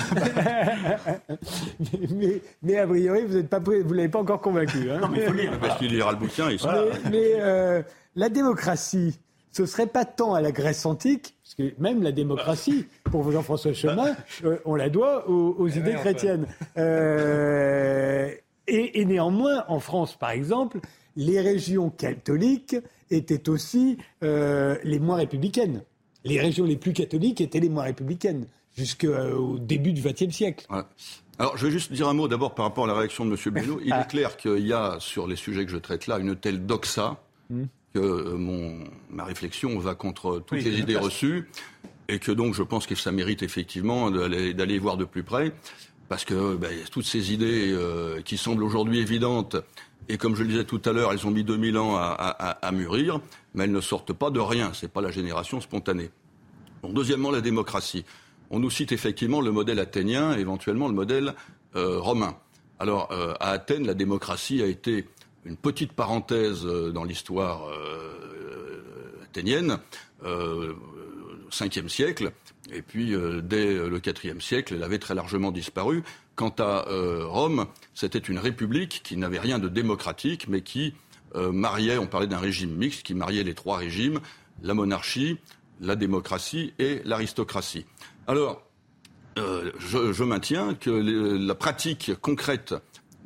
mais, 2.11 2.41
mais, 2.63 2.79
a 2.79 2.87
priori, 2.87 3.25
vous 3.27 3.39
ne 3.39 3.95
l'avez 3.95 4.09
pas 4.09 4.19
encore 4.19 4.41
convaincu. 4.41 4.91
Hein. 4.91 4.99
Non, 5.01 5.09
mais 5.09 5.19
il 5.19 5.27
faut 5.27 5.33
lire. 5.33 5.59
Parce 5.61 5.79
qu'il 5.79 5.91
lira 5.91 6.13
le 6.13 6.19
bouquin, 6.19 6.51
il 6.51 6.59
sera. 6.59 6.75
Mais, 7.11 7.85
la 8.17 8.29
démocratie, 8.29 9.19
ce 9.51 9.67
serait 9.67 9.87
pas 9.87 10.05
tant 10.05 10.35
à 10.35 10.41
la 10.41 10.53
Grèce 10.53 10.87
antique, 10.87 11.35
parce 11.43 11.55
que 11.55 11.81
même 11.81 12.03
la 12.03 12.13
démocratie, 12.13 12.87
pour 13.05 13.31
Jean-François 13.31 13.73
Chemin, 13.73 14.17
euh, 14.45 14.59
on 14.65 14.75
la 14.75 14.89
doit 14.89 15.29
aux, 15.29 15.69
eh 15.69 15.79
idées 15.79 15.95
chrétiennes. 15.95 16.47
Euh, 16.77 18.33
et, 18.67 19.05
néanmoins, 19.05 19.65
en 19.69 19.79
France, 19.79 20.17
par 20.17 20.31
exemple, 20.31 20.81
les 21.17 21.41
régions 21.41 21.91
catholiques 21.91 22.77
étaient 23.11 23.49
aussi 23.49 23.99
euh, 24.23 24.77
les 24.85 24.99
moins 24.99 25.17
républicaines. 25.17 25.83
Les 26.25 26.41
régions 26.41 26.65
les 26.65 26.77
plus 26.77 26.95
catholiques 26.95 27.41
étaient 27.41 27.61
les 27.61 27.69
moins 27.69 27.85
républicaines, 27.85 28.47
jusqu'au 28.77 29.59
début 29.59 29.93
du 29.93 30.03
XXe 30.03 30.35
siècle. 30.35 30.67
Alors, 31.39 31.57
je 31.57 31.67
vais 31.67 31.73
juste 31.73 31.93
dire 31.93 32.09
un 32.09 32.15
mot 32.15 32.29
d'abord 32.29 32.55
par 32.55 32.65
rapport 32.65 32.85
à 32.85 32.87
la 32.87 32.95
réaction 32.95 33.27
de 33.27 33.33
M. 33.33 33.53
Benoît. 33.53 33.81
Il 33.83 33.91
est 33.91 33.93
ah. 33.93 34.05
clair 34.05 34.37
qu'il 34.37 34.67
y 34.67 34.73
a, 34.73 34.97
sur 35.01 35.27
les 35.27 35.37
sujets 35.37 35.67
que 35.67 35.71
je 35.71 35.77
traite 35.77 36.07
là, 36.07 36.19
une 36.19 36.35
telle 36.35 36.65
doxa 36.65 37.21
hmm 37.51 37.65
que 37.95 38.01
euh, 38.01 38.37
mon, 38.37 38.79
ma 39.11 39.25
réflexion 39.25 39.79
va 39.79 39.95
contre 39.95 40.43
toutes 40.47 40.63
les 40.63 40.81
idées 40.81 40.97
reçues 40.97 41.49
et 42.09 42.19
que 42.19 42.33
donc 42.33 42.55
je 42.55 42.63
pense 42.63 42.87
que 42.87 42.95
ça 42.95 43.13
mérite 43.13 43.43
effectivement 43.43 44.11
d'aller 44.11 44.79
voir 44.79 44.97
de 44.97 45.05
plus 45.05 45.23
près 45.23 45.53
parce 46.09 46.25
que 46.25 46.57
ben, 46.57 46.71
toutes 46.91 47.07
ces 47.07 47.33
idées 47.33 47.73
euh, 47.73 48.21
qui 48.21 48.37
semblent 48.37 48.65
aujourd'hui 48.65 48.99
évidentes 48.99 49.57
et 50.09 50.19
comme 50.19 50.35
je 50.37 50.43
le 50.43 50.49
disais 50.49 50.65
tout 50.65 50.83
à 50.85 50.93
l'heure, 50.93 51.13
elles 51.13 51.27
ont 51.27 51.31
mis 51.31 51.45
2000 51.45 51.79
ans 51.79 51.97
à, 51.97 52.03
à, 52.03 52.51
à, 52.67 52.73
mûrir, 52.73 53.21
mais 53.55 53.65
elles 53.65 53.73
ne 53.73 53.81
sortent 53.81 54.13
pas 54.13 54.31
de 54.31 54.41
rien. 54.41 54.73
C'est 54.75 54.93
pas 54.93 55.01
la 55.01 55.11
génération 55.11 55.61
spontanée. 55.61 56.11
Bon, 56.83 56.93
deuxièmement, 56.93 57.31
la 57.31 57.41
démocratie. 57.41 58.05
On 58.51 58.59
nous 58.59 58.71
cite 58.71 58.93
effectivement 58.93 59.41
le 59.41 59.51
modèle 59.51 59.79
athénien, 59.79 60.37
éventuellement 60.37 60.89
le 60.89 60.95
modèle 60.95 61.35
euh, 61.75 61.99
romain. 61.99 62.37
Alors, 62.79 63.11
euh, 63.13 63.33
à 63.41 63.51
Athènes, 63.51 63.87
la 63.87 63.95
démocratie 63.95 64.63
a 64.63 64.67
été 64.67 65.07
une 65.45 65.57
petite 65.57 65.93
parenthèse 65.93 66.65
euh, 66.65 66.91
dans 66.91 67.05
l'histoire 67.05 67.69
euh, 67.69 69.23
athénienne, 69.25 69.79
euh, 70.25 70.73
au 71.47 71.51
5e 71.51 71.89
siècle, 71.89 72.33
et 72.73 72.83
puis 72.83 73.15
dès 73.43 73.75
le 73.75 73.99
4e 74.01 74.41
siècle, 74.41 74.75
elle 74.75 74.83
avait 74.83 74.99
très 74.99 75.15
largement 75.15 75.53
disparu. 75.53 76.03
Quant 76.35 76.55
à 76.59 76.87
Rome, 77.27 77.67
c'était 77.93 78.19
une 78.19 78.39
république 78.39 79.03
qui 79.05 79.17
n'avait 79.19 79.39
rien 79.39 79.59
de 79.59 79.69
démocratique, 79.69 80.49
mais 80.49 80.63
qui 80.63 80.95
mariait, 81.35 81.99
on 81.99 82.07
parlait 82.07 82.27
d'un 82.27 82.39
régime 82.39 82.75
mixte, 82.75 83.03
qui 83.03 83.15
mariait 83.15 83.45
les 83.45 83.55
trois 83.55 83.77
régimes, 83.77 84.19
la 84.63 84.73
monarchie, 84.73 85.37
la 85.81 85.95
démocratie 85.95 86.73
et 86.79 87.03
l'aristocratie. 87.05 87.85
Alors, 88.27 88.63
je, 89.37 90.25
maintiens 90.25 90.75
que 90.75 90.91
la 90.91 91.55
pratique 91.55 92.13
concrète 92.21 92.75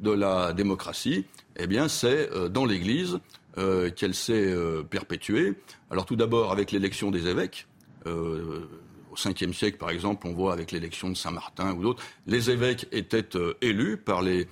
de 0.00 0.10
la 0.10 0.52
démocratie, 0.52 1.24
eh 1.58 1.66
bien, 1.66 1.88
c'est 1.88 2.30
euh, 2.32 2.48
dans 2.48 2.64
l'Église 2.64 3.18
euh, 3.58 3.90
qu'elle 3.90 4.14
s'est 4.14 4.52
euh, 4.52 4.82
perpétuée. 4.82 5.54
Alors, 5.90 6.06
tout 6.06 6.16
d'abord 6.16 6.52
avec 6.52 6.72
l'élection 6.72 7.10
des 7.10 7.26
évêques. 7.26 7.66
au 8.06 9.14
5e 9.16 9.52
siècle, 9.52 9.78
par 9.78 9.90
exemple, 9.90 10.26
on 10.26 10.32
voit 10.32 10.52
avec 10.52 10.70
l'élection 10.70 11.10
de 11.10 11.16
Saint-Martin 11.16 11.74
ou 11.74 11.82
d'autres, 11.82 12.02
les 12.26 12.50
évêques 12.50 12.86
étaient 12.92 13.28
élus 13.60 13.96
par 13.96 14.22
les 14.22 14.46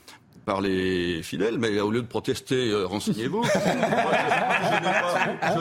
par 0.47 0.61
les 0.61 1.23
fidèles, 1.25 1.59
mais 1.59 1.81
au 1.81 1.91
lieu 1.91 2.03
de 2.03 2.07
protester, 2.07 2.71
euh, 2.71 2.87
renseignez-vous. 2.87 3.43
je 3.53 3.59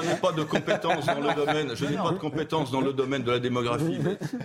n'ai 0.08 0.16
pas, 0.22 0.32
de 0.32 0.44
compétences 0.44 1.08
dans 1.08 1.20
le 1.20 1.34
domaine. 1.34 1.72
Je 1.74 1.86
n'ai 1.86 1.96
pas 1.96 2.12
de 2.12 2.20
compétences 2.20 2.70
dans 2.72 2.82
le 2.82 2.94
domaine 2.94 3.24
de 3.24 3.32
la 3.32 3.40
démographie. 3.40 3.98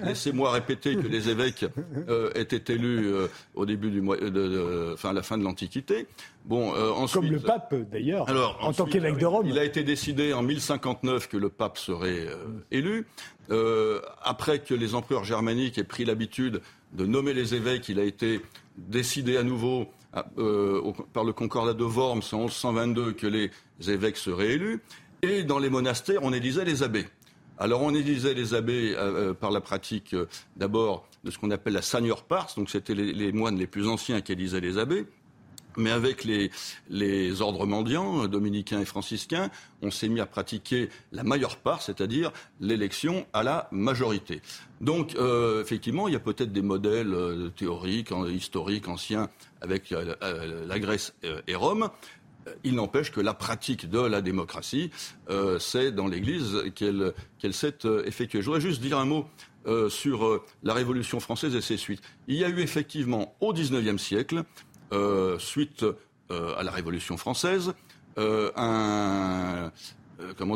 Laissez-moi 0.02 0.50
répéter 0.50 0.96
que 0.96 1.06
les 1.06 1.28
évêques 1.28 1.66
euh, 2.08 2.30
étaient 2.34 2.72
élus 2.72 3.12
euh, 3.12 3.26
au 3.54 3.66
début 3.66 3.90
du 3.90 4.00
mois, 4.00 4.16
de, 4.16 4.92
enfin, 4.94 5.10
à 5.10 5.12
la 5.12 5.22
fin 5.22 5.36
de 5.36 5.44
l'Antiquité. 5.44 6.06
Bon, 6.46 6.72
ensuite, 6.96 7.20
comme 7.20 7.30
le 7.30 7.40
pape 7.40 7.74
d'ailleurs, 7.92 8.26
en 8.62 8.72
tant 8.72 8.86
qu'évêque 8.86 9.18
de 9.18 9.26
Rome. 9.26 9.46
Il 9.46 9.58
a 9.58 9.64
été 9.64 9.84
décidé 9.84 10.32
en 10.32 10.42
1059 10.42 11.28
que 11.28 11.36
le 11.36 11.50
pape 11.50 11.76
serait 11.76 12.28
élu. 12.70 13.06
après 14.22 14.60
que 14.60 14.72
les 14.72 14.94
empereurs 14.94 15.24
germaniques 15.24 15.76
aient 15.76 15.84
pris 15.84 16.06
l'habitude 16.06 16.62
de 16.94 17.04
nommer 17.04 17.34
les 17.34 17.54
évêques, 17.54 17.90
il 17.90 18.00
a 18.00 18.04
été 18.04 18.40
décidé 18.78 19.36
à 19.36 19.42
nouveau 19.42 19.86
ah, 20.12 20.26
euh, 20.38 20.92
par 21.12 21.24
le 21.24 21.32
concordat 21.32 21.74
de 21.74 21.84
Worms 21.84 22.22
en 22.32 22.46
1122 22.46 23.12
que 23.12 23.26
les 23.26 23.50
évêques 23.86 24.16
seraient 24.16 24.52
élus. 24.52 24.80
Et 25.22 25.44
dans 25.44 25.58
les 25.58 25.70
monastères, 25.70 26.22
on 26.22 26.32
élisait 26.32 26.64
les 26.64 26.82
abbés. 26.82 27.06
Alors 27.58 27.82
on 27.82 27.94
élisait 27.94 28.34
les 28.34 28.54
abbés 28.54 28.94
euh, 28.96 29.30
euh, 29.30 29.34
par 29.34 29.50
la 29.50 29.60
pratique 29.60 30.16
d'abord 30.56 31.06
de 31.24 31.30
ce 31.30 31.38
qu'on 31.38 31.50
appelle 31.50 31.74
la 31.74 31.82
seigneur 31.82 32.24
pars, 32.24 32.48
donc 32.56 32.70
c'était 32.70 32.94
les, 32.94 33.32
moines 33.32 33.58
les 33.58 33.66
plus 33.66 33.86
anciens 33.86 34.22
qui 34.22 34.32
élisaient 34.32 34.60
les 34.60 34.78
abbés. 34.78 35.06
Mais 35.80 35.90
avec 35.90 36.24
les, 36.24 37.40
ordres 37.40 37.66
mendiants, 37.66 38.26
dominicains 38.28 38.80
et 38.80 38.84
franciscains, 38.84 39.50
on 39.82 39.90
s'est 39.90 40.08
mis 40.08 40.20
à 40.20 40.26
pratiquer 40.26 40.90
la 41.12 41.22
majeure 41.22 41.56
part, 41.56 41.82
c'est-à-dire 41.82 42.32
l'élection 42.60 43.26
à 43.32 43.42
la 43.42 43.68
majorité. 43.72 44.42
Donc, 44.80 45.16
effectivement, 45.60 46.08
il 46.08 46.12
y 46.12 46.16
a 46.16 46.20
peut-être 46.20 46.52
des 46.52 46.62
modèles 46.62 47.14
théoriques, 47.56 48.10
historiques, 48.28 48.88
anciens 48.88 49.28
avec 49.60 49.92
euh, 49.92 50.14
euh, 50.22 50.66
la 50.66 50.78
Grèce 50.78 51.14
euh, 51.24 51.40
et 51.46 51.54
Rome. 51.54 51.90
Il 52.64 52.74
n'empêche 52.74 53.12
que 53.12 53.20
la 53.20 53.34
pratique 53.34 53.88
de 53.90 54.00
la 54.00 54.22
démocratie, 54.22 54.90
c'est 55.58 55.92
dans 55.92 56.08
l'Église 56.08 56.64
qu'elle 56.74 57.12
s'est 57.52 57.76
effectuée. 58.06 58.40
Je 58.40 58.46
voudrais 58.46 58.62
juste 58.62 58.80
dire 58.80 58.98
un 58.98 59.04
mot 59.04 59.26
sur 59.90 60.42
la 60.62 60.72
Révolution 60.72 61.20
française 61.20 61.54
et 61.54 61.60
ses 61.60 61.76
suites. 61.76 62.00
Il 62.28 62.36
y 62.36 62.44
a 62.44 62.48
eu 62.48 62.60
effectivement 62.60 63.36
au 63.40 63.52
XIXe 63.52 64.02
siècle, 64.02 64.42
suite 65.38 65.84
à 66.30 66.62
la 66.62 66.70
Révolution 66.70 67.16
française, 67.16 67.74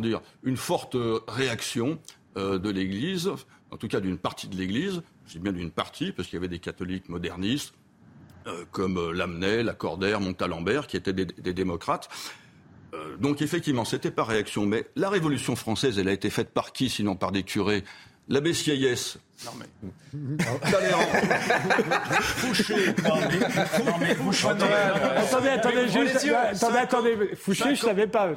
dire, 0.00 0.20
une 0.42 0.56
forte 0.56 0.96
réaction 1.28 1.98
de 2.36 2.70
l'Église, 2.70 3.30
en 3.70 3.76
tout 3.76 3.88
cas 3.88 4.00
d'une 4.00 4.18
partie 4.18 4.48
de 4.48 4.56
l'Église, 4.56 5.02
je 5.26 5.32
dis 5.32 5.38
bien 5.38 5.52
d'une 5.52 5.70
partie, 5.70 6.12
parce 6.12 6.28
qu'il 6.28 6.36
y 6.36 6.38
avait 6.38 6.48
des 6.48 6.58
catholiques 6.58 7.08
modernistes, 7.08 7.74
euh, 8.46 8.64
comme 8.72 8.98
euh, 8.98 9.12
Lamennais, 9.12 9.62
Lacordaire, 9.62 10.20
Montalembert, 10.20 10.86
qui 10.86 10.98
étaient 10.98 11.14
des, 11.14 11.54
démocrates. 11.54 12.10
Euh, 12.92 13.16
donc 13.16 13.40
effectivement, 13.40 13.86
c'était 13.86 14.10
par 14.10 14.26
réaction. 14.26 14.66
Mais 14.66 14.86
la 14.96 15.08
Révolution 15.08 15.56
française, 15.56 15.98
elle 15.98 16.08
a 16.08 16.12
été 16.12 16.28
faite 16.28 16.52
par 16.52 16.72
qui, 16.72 16.90
sinon 16.90 17.16
par 17.16 17.32
des 17.32 17.42
curés 17.42 17.84
L'abbé 18.28 18.54
Sieyès, 18.54 19.18
non 19.44 19.50
mais. 19.58 19.66
Talleyrand. 20.70 21.02
Fouché. 22.20 22.94
Non 23.04 23.16
mais, 24.00 24.14
Fouché. 24.14 24.48
Attendez, 24.48 25.48
attendez, 25.48 25.88
juste. 25.88 26.26
Attendez, 26.52 26.78
attendez. 26.78 27.18
Fouché, 27.36 27.74
je 27.74 27.80
savais 27.80 28.06
pas. 28.06 28.30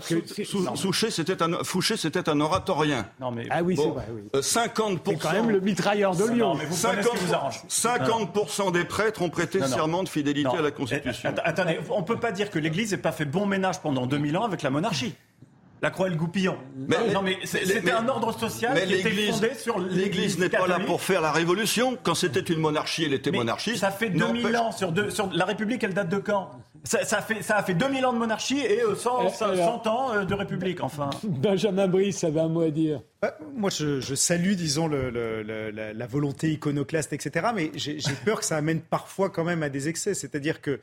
Fouché, 0.76 1.12
c'était 1.12 1.42
un, 1.42 1.64
Fouché, 1.64 1.98
c'était 1.98 2.28
un 2.28 2.40
oratorien. 2.42 3.08
Non 3.20 3.32
mais. 3.32 3.48
Ah 3.50 3.64
oui, 3.64 3.78
c'est 3.78 3.88
vrai, 3.88 4.06
oui. 4.12 4.24
50%. 4.40 5.00
C'est 5.06 5.16
quand 5.18 5.32
même 5.34 5.52
le 5.52 5.62
mitrailleur 5.62 6.16
de 6.16 6.26
Lyon. 6.26 6.58
50%, 6.72 8.72
des 8.72 8.84
prêtres 8.84 9.22
ont 9.22 9.30
prêté 9.30 9.64
serment 9.66 10.04
de 10.04 10.10
fidélité 10.10 10.58
à 10.58 10.62
la 10.62 10.72
Constitution. 10.72 11.34
Attendez, 11.44 11.80
on 11.90 12.04
peut 12.04 12.20
pas 12.20 12.32
dire 12.32 12.50
que 12.50 12.60
l'Église 12.60 12.92
n'ait 12.92 12.98
pas 12.98 13.12
fait 13.12 13.26
bon 13.26 13.46
ménage 13.46 13.80
pendant 13.82 14.08
2000 14.08 14.38
ans 14.38 14.44
avec 14.44 14.62
la 14.64 14.70
monarchie. 14.70 15.16
La 15.82 15.92
croix 15.92 16.08
et 16.08 16.10
le 16.10 16.16
goupillon. 16.16 16.58
Mais, 16.76 17.14
non, 17.14 17.22
mais 17.22 17.38
c'était 17.44 17.92
un 17.92 18.08
ordre 18.08 18.38
social 18.38 18.76
qui 18.88 18.94
était 18.96 19.32
fondé 19.32 19.54
sur 19.54 19.80
l'Église 19.80 20.40
n'est 20.40 20.50
pas 20.50 20.68
là 20.68 20.80
pour 20.80 21.02
faire 21.02 21.22
la 21.22 21.32
révolution. 21.32 21.98
Quand 22.02 22.16
c'était 22.16 22.40
une 22.40 22.60
monarchie, 22.60 23.04
elle 23.06 23.14
était 23.14 23.32
monarchiste. 23.32 23.78
Ça 23.78 23.92
fait 23.92 24.10
2000 24.10 24.58
ans 24.58 24.72
sur, 24.72 24.92
deux, 24.92 25.10
sur 25.10 25.30
la 25.34 25.46
République, 25.46 25.84
elle 25.84 25.94
date 25.94 26.10
de 26.10 26.18
quand? 26.18 26.52
Ça, 26.84 27.04
ça, 27.04 27.22
fait, 27.22 27.42
ça 27.42 27.58
a 27.58 27.64
fait 27.64 27.74
2000 27.74 28.06
ans 28.06 28.14
de 28.14 28.18
monarchie 28.18 28.60
et 28.60 28.82
100, 28.96 29.30
100 29.30 29.88
ans 29.88 30.24
de 30.24 30.34
république, 30.34 30.82
enfin. 30.82 31.10
Benjamin 31.24 31.88
Brice 31.88 32.24
avait 32.24 32.40
un 32.40 32.48
mot 32.48 32.62
à 32.62 32.70
dire. 32.70 33.02
Moi, 33.56 33.70
je, 33.70 34.00
je 34.00 34.16
salue, 34.16 34.54
disons, 34.54 34.88
le, 34.88 35.10
le, 35.10 35.72
la, 35.72 35.94
la, 35.94 36.08
volonté 36.08 36.52
iconoclaste, 36.52 37.14
etc. 37.14 37.48
Mais 37.54 37.72
j'ai 37.76 37.98
peur 38.24 38.40
que 38.40 38.46
ça 38.46 38.58
amène 38.58 38.80
parfois 38.80 39.30
quand 39.30 39.44
même 39.44 39.64
à 39.64 39.70
des 39.70 39.90
excès. 39.90 40.14
C'est-à-dire 40.14 40.62
que 40.62 40.80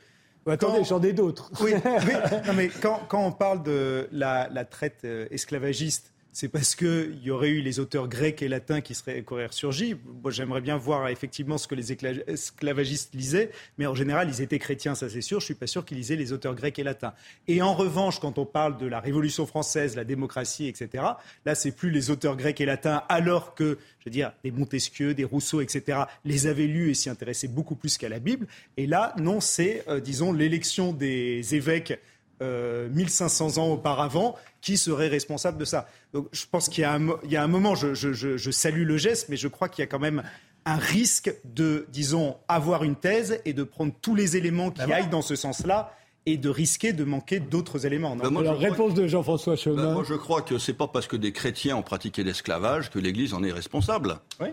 attendez, 0.53 0.83
j'en 0.83 1.01
ai 1.01 1.13
d'autres. 1.13 1.51
Oui, 1.61 1.73
oui. 1.75 2.13
Non, 2.47 2.53
mais 2.53 2.69
quand, 2.69 3.01
quand, 3.07 3.25
on 3.25 3.31
parle 3.31 3.63
de 3.63 4.07
la, 4.11 4.47
la 4.49 4.65
traite 4.65 5.01
euh, 5.05 5.27
esclavagiste, 5.31 6.13
c'est 6.35 6.49
parce 6.49 6.75
qu'il 6.75 7.17
y 7.23 7.31
aurait 7.31 7.47
eu 7.47 7.61
les 7.61 7.79
auteurs 7.79 8.09
grecs 8.09 8.41
et 8.41 8.49
latins 8.49 8.81
qui 8.81 8.93
seraient, 8.93 9.23
qui 9.23 9.33
auraient 9.33 9.45
ressurgi. 9.45 9.95
Moi, 10.21 10.31
j'aimerais 10.31 10.59
bien 10.59 10.75
voir 10.75 11.07
effectivement 11.07 11.57
ce 11.57 11.65
que 11.65 11.75
les 11.75 11.93
esclavagistes 12.27 13.15
lisaient, 13.15 13.51
mais 13.77 13.87
en 13.87 13.95
général, 13.95 14.27
ils 14.27 14.41
étaient 14.41 14.59
chrétiens, 14.59 14.95
ça 14.95 15.07
c'est 15.07 15.21
sûr. 15.21 15.39
Je 15.39 15.45
suis 15.45 15.53
pas 15.53 15.65
sûr 15.65 15.85
qu'ils 15.85 15.95
lisaient 15.95 16.17
les 16.17 16.33
auteurs 16.33 16.53
grecs 16.53 16.77
et 16.77 16.83
latins. 16.83 17.13
Et 17.47 17.61
en 17.61 17.73
revanche, 17.73 18.19
quand 18.19 18.37
on 18.37 18.45
parle 18.45 18.77
de 18.77 18.85
la 18.85 18.99
Révolution 18.99 19.45
française, 19.45 19.95
la 19.95 20.03
démocratie, 20.03 20.67
etc., 20.67 21.05
là, 21.45 21.55
c'est 21.55 21.71
plus 21.71 21.89
les 21.89 22.11
auteurs 22.11 22.35
grecs 22.35 22.59
et 22.59 22.65
latins, 22.65 23.03
alors 23.07 23.55
que, 23.55 23.77
je 23.99 24.05
veux 24.05 24.11
dire, 24.11 24.33
des 24.43 24.51
Montesquieu, 24.51 25.13
des 25.13 25.23
Rousseau, 25.23 25.61
etc., 25.61 25.99
les 26.25 26.47
avaient 26.47 26.67
lus 26.67 26.89
et 26.89 26.95
s'y 26.95 27.09
intéressaient 27.09 27.47
beaucoup 27.47 27.75
plus 27.75 27.97
qu'à 27.97 28.09
la 28.09 28.19
Bible. 28.19 28.45
Et 28.75 28.87
là, 28.87 29.15
non, 29.17 29.39
c'est, 29.39 29.85
euh, 29.87 30.01
disons, 30.01 30.33
l'élection 30.33 30.91
des 30.91 31.55
évêques 31.55 31.97
1500 32.41 33.57
euh, 33.57 33.61
ans 33.61 33.71
auparavant, 33.71 34.35
qui 34.61 34.77
serait 34.77 35.07
responsable 35.07 35.57
de 35.57 35.65
ça 35.65 35.87
Donc, 36.13 36.27
Je 36.31 36.45
pense 36.49 36.69
qu'il 36.69 36.83
y, 36.83 37.31
y, 37.31 37.35
a 37.35 37.43
un 37.43 37.47
moment, 37.47 37.75
je, 37.75 37.93
je, 37.93 38.13
je, 38.13 38.51
salue 38.51 38.83
le 38.83 38.97
geste, 38.97 39.29
mais 39.29 39.37
je 39.37 39.47
crois 39.47 39.69
qu'il 39.69 39.83
y 39.83 39.83
a 39.83 39.87
quand 39.87 39.99
même 39.99 40.23
un 40.65 40.77
risque 40.77 41.33
de, 41.43 41.85
disons, 41.91 42.37
avoir 42.47 42.83
une 42.83 42.95
thèse 42.95 43.39
et 43.45 43.53
de 43.53 43.63
prendre 43.63 43.93
tous 44.01 44.15
les 44.15 44.35
éléments 44.35 44.71
qui 44.71 44.91
aillent 44.91 45.09
dans 45.09 45.21
ce 45.21 45.35
sens-là 45.35 45.93
et 46.25 46.37
de 46.37 46.49
risquer 46.49 46.91
de 46.91 47.03
manquer 47.03 47.39
d'autres 47.39 47.85
éléments. 47.85 48.15
Non 48.15 48.31
ben 48.31 48.51
réponse 48.51 48.95
de 48.95 49.07
Jean-François 49.07 49.55
Chemin. 49.55 49.83
Ben 49.83 49.93
moi, 49.93 50.03
je 50.03 50.15
crois 50.15 50.41
que 50.41 50.57
c'est 50.57 50.73
pas 50.73 50.87
parce 50.87 51.07
que 51.07 51.15
des 51.15 51.31
chrétiens 51.31 51.77
ont 51.77 51.83
pratiqué 51.83 52.23
l'esclavage 52.23 52.89
que 52.89 52.97
l'Église 52.97 53.33
en 53.33 53.43
est 53.43 53.51
responsable. 53.51 54.17
Oui. 54.41 54.47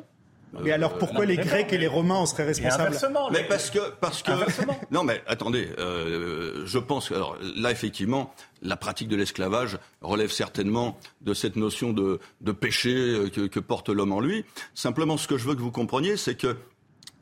Mais 0.62 0.72
alors 0.72 0.98
pourquoi 0.98 1.24
les 1.24 1.36
Grecs 1.36 1.72
et 1.72 1.78
les 1.78 1.86
Romains 1.86 2.16
en 2.16 2.26
seraient 2.26 2.44
responsables 2.44 2.96
Mais 3.32 3.44
parce 3.44 3.70
que 3.70 3.90
parce 4.00 4.22
que 4.22 4.32
non 4.90 5.04
mais 5.04 5.22
attendez, 5.26 5.68
euh, 5.78 6.62
je 6.66 6.78
pense 6.78 7.08
que 7.08 7.14
alors 7.14 7.36
là 7.56 7.70
effectivement 7.70 8.34
la 8.60 8.76
pratique 8.76 9.08
de 9.08 9.16
l'esclavage 9.16 9.78
relève 10.02 10.30
certainement 10.30 10.98
de 11.20 11.34
cette 11.34 11.56
notion 11.56 11.92
de, 11.92 12.20
de 12.40 12.52
péché 12.52 12.94
euh, 12.94 13.28
que, 13.28 13.46
que 13.46 13.60
porte 13.60 13.88
l'homme 13.88 14.12
en 14.12 14.20
lui. 14.20 14.44
Simplement, 14.74 15.16
ce 15.16 15.26
que 15.26 15.36
je 15.36 15.48
veux 15.48 15.54
que 15.54 15.60
vous 15.60 15.72
compreniez, 15.72 16.16
c'est 16.16 16.36
que 16.36 16.56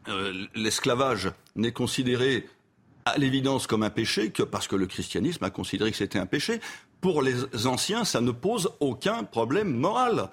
euh, 0.09 0.32
l'esclavage 0.55 1.31
n'est 1.57 1.73
considéré 1.73 2.47
à 3.05 3.16
l'évidence 3.19 3.66
comme 3.66 3.82
un 3.82 3.90
péché 3.90 4.31
que 4.31 4.43
parce 4.43 4.69
que 4.69 4.77
le 4.77 4.86
christianisme 4.86 5.44
a 5.44 5.51
considéré 5.51 5.90
que 5.90 5.97
c'était 5.97 6.19
un 6.19 6.27
péché. 6.27 6.61
Pour 7.01 7.23
les 7.23 7.66
anciens, 7.66 8.05
ça 8.05 8.20
ne 8.20 8.31
pose 8.31 8.70
aucun 8.81 9.24
problème 9.24 9.74
moral 9.74 10.31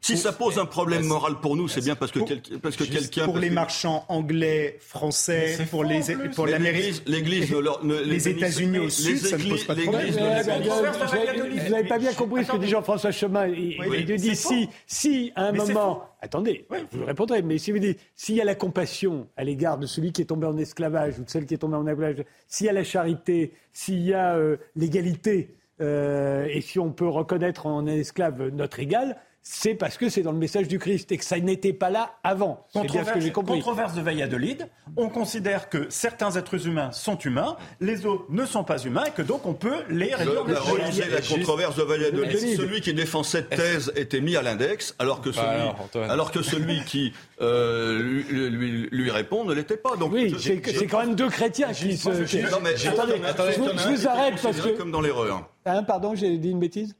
si 0.00 0.16
ça 0.16 0.32
pose 0.32 0.58
un 0.58 0.66
problème 0.66 1.04
moral 1.04 1.40
pour 1.40 1.56
nous, 1.56 1.68
c'est 1.68 1.80
bien 1.80 1.96
parce 1.96 2.12
que, 2.12 2.20
parce 2.58 2.76
que 2.76 2.84
quelqu'un. 2.84 3.24
Pour 3.24 3.38
les 3.38 3.50
marchands 3.50 4.04
anglais, 4.08 4.76
français, 4.80 5.58
pour 5.70 5.84
les 5.84 6.00
pour 6.34 6.46
l'Amérique, 6.46 7.02
l'Église, 7.06 7.54
les 8.04 8.28
États-Unis 8.28 8.78
au 8.78 8.88
sud, 8.88 9.18
ça 9.18 9.38
ne 9.38 9.48
pose 9.48 9.64
pas 9.64 9.74
de 9.74 9.82
problème. 9.82 10.10
Vous 10.10 11.70
n'avez 11.70 11.88
pas 11.88 11.98
bien 11.98 12.12
compris 12.12 12.44
ce 12.44 12.52
que 12.52 12.56
dit 12.58 12.68
Jean-François 12.68 13.10
Chemin. 13.10 13.46
Il 13.48 14.04
dit 14.04 14.36
si, 14.36 14.68
si 14.86 15.32
à 15.34 15.46
un 15.46 15.52
moment. 15.52 16.04
Attendez, 16.22 16.66
vous 16.92 17.06
répondrez, 17.06 17.40
mais 17.40 17.56
si 17.56 17.72
vous 17.72 17.78
dites, 17.78 17.98
s'il 18.14 18.34
y 18.34 18.42
a 18.42 18.44
la 18.44 18.54
compassion 18.54 19.28
à 19.38 19.44
l'égard 19.44 19.78
de 19.78 19.86
celui 19.86 20.12
qui 20.12 20.20
est 20.20 20.26
tombé 20.26 20.46
en 20.46 20.58
esclavage 20.58 21.18
ou 21.18 21.24
de 21.24 21.30
celle 21.30 21.46
qui 21.46 21.54
est 21.54 21.58
tombée 21.58 21.76
en 21.76 21.86
esclavage, 21.86 22.24
s'il 22.46 22.66
y 22.66 22.68
a 22.68 22.74
la 22.74 22.84
charité, 22.84 23.54
s'il 23.72 24.02
y 24.02 24.12
a 24.12 24.36
euh, 24.36 24.58
l'égalité, 24.76 25.54
euh, 25.80 26.46
et 26.50 26.60
si 26.60 26.78
on 26.78 26.92
peut 26.92 27.08
reconnaître 27.08 27.66
en 27.66 27.86
esclave 27.86 28.48
notre 28.48 28.80
égal, 28.80 29.16
c'est 29.42 29.74
parce 29.74 29.96
que 29.96 30.10
c'est 30.10 30.22
dans 30.22 30.32
le 30.32 30.38
message 30.38 30.68
du 30.68 30.78
Christ 30.78 31.10
et 31.12 31.16
que 31.16 31.24
ça 31.24 31.38
n'était 31.38 31.72
pas 31.72 31.88
là 31.88 32.18
avant. 32.22 32.66
C'est 32.72 32.82
bien 32.82 33.04
ce 33.04 33.12
que 33.12 33.20
j'ai 33.20 33.32
compris. 33.32 33.60
Controverse 33.60 33.94
de 33.94 34.02
Valladolid, 34.02 34.68
on 34.96 35.08
considère 35.08 35.70
que 35.70 35.86
certains 35.88 36.32
êtres 36.32 36.66
humains 36.66 36.92
sont 36.92 37.16
humains, 37.18 37.56
les 37.80 38.04
autres 38.04 38.26
ne 38.28 38.44
sont 38.44 38.64
pas 38.64 38.78
humains 38.78 39.04
et 39.04 39.10
que 39.12 39.22
donc 39.22 39.46
on 39.46 39.54
peut 39.54 39.82
les 39.88 40.14
réduire. 40.14 40.44
Je, 40.92 41.10
la 41.10 41.20
controverse 41.22 41.76
de 41.76 41.82
Valladolid. 41.82 42.56
Celui 42.56 42.82
qui 42.82 42.92
défend 42.92 43.22
cette 43.22 43.48
thèse 43.48 43.92
était 43.96 44.20
mis 44.20 44.36
à 44.36 44.42
l'index, 44.42 44.94
alors 44.98 45.22
que 45.22 45.30
bah 45.30 45.72
celui, 45.92 46.10
alors, 46.10 46.30
que 46.32 46.42
celui 46.42 46.84
qui 46.84 47.12
euh, 47.40 47.98
lui, 47.98 48.88
lui, 48.90 49.10
répond 49.10 49.44
ne 49.44 49.54
l'était 49.54 49.78
pas. 49.78 49.96
Donc 49.96 50.12
oui, 50.12 50.34
c'est 50.38 50.86
quand 50.86 51.00
même 51.00 51.14
deux 51.14 51.30
chrétiens 51.30 51.72
qui 51.72 51.96
se. 51.96 52.08
Non 52.50 52.58
mais 52.62 52.74
attendez, 52.86 53.14
je 53.54 53.88
vous 53.88 54.06
arrête 54.06 54.34
parce 54.42 54.60
que 54.60 54.76
comme 54.76 54.90
dans 54.90 55.00
l'erreur. 55.00 55.48
Hein, 55.64 55.82
pardon, 55.82 56.14
j'ai 56.14 56.36
dit 56.36 56.50
une 56.50 56.60
bêtise? 56.60 56.94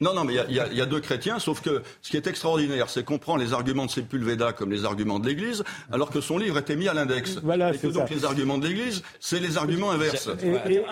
Non, 0.00 0.14
non, 0.14 0.24
mais 0.24 0.34
il 0.48 0.54
y, 0.54 0.76
y, 0.76 0.80
a 0.80 0.86
deux 0.86 1.00
chrétiens, 1.00 1.38
sauf 1.38 1.60
que 1.60 1.82
ce 2.02 2.10
qui 2.10 2.16
est 2.16 2.26
extraordinaire, 2.26 2.88
c'est 2.88 3.04
qu'on 3.04 3.18
prend 3.18 3.36
les 3.36 3.52
arguments 3.52 3.86
de 3.86 3.90
Sepulveda 3.90 4.52
comme 4.52 4.70
les 4.70 4.84
arguments 4.84 5.18
de 5.18 5.26
l'Église, 5.26 5.64
alors 5.90 6.10
que 6.10 6.20
son 6.20 6.38
livre 6.38 6.58
était 6.58 6.76
mis 6.76 6.88
à 6.88 6.94
l'index. 6.94 7.38
Voilà, 7.42 7.74
et 7.74 7.78
que 7.78 7.88
donc 7.88 8.10
les 8.10 8.24
arguments 8.24 8.58
de 8.58 8.66
l'Église, 8.66 9.02
c'est 9.20 9.40
les 9.40 9.56
arguments 9.56 9.90
inverses. 9.90 10.28
Et, 10.42 10.82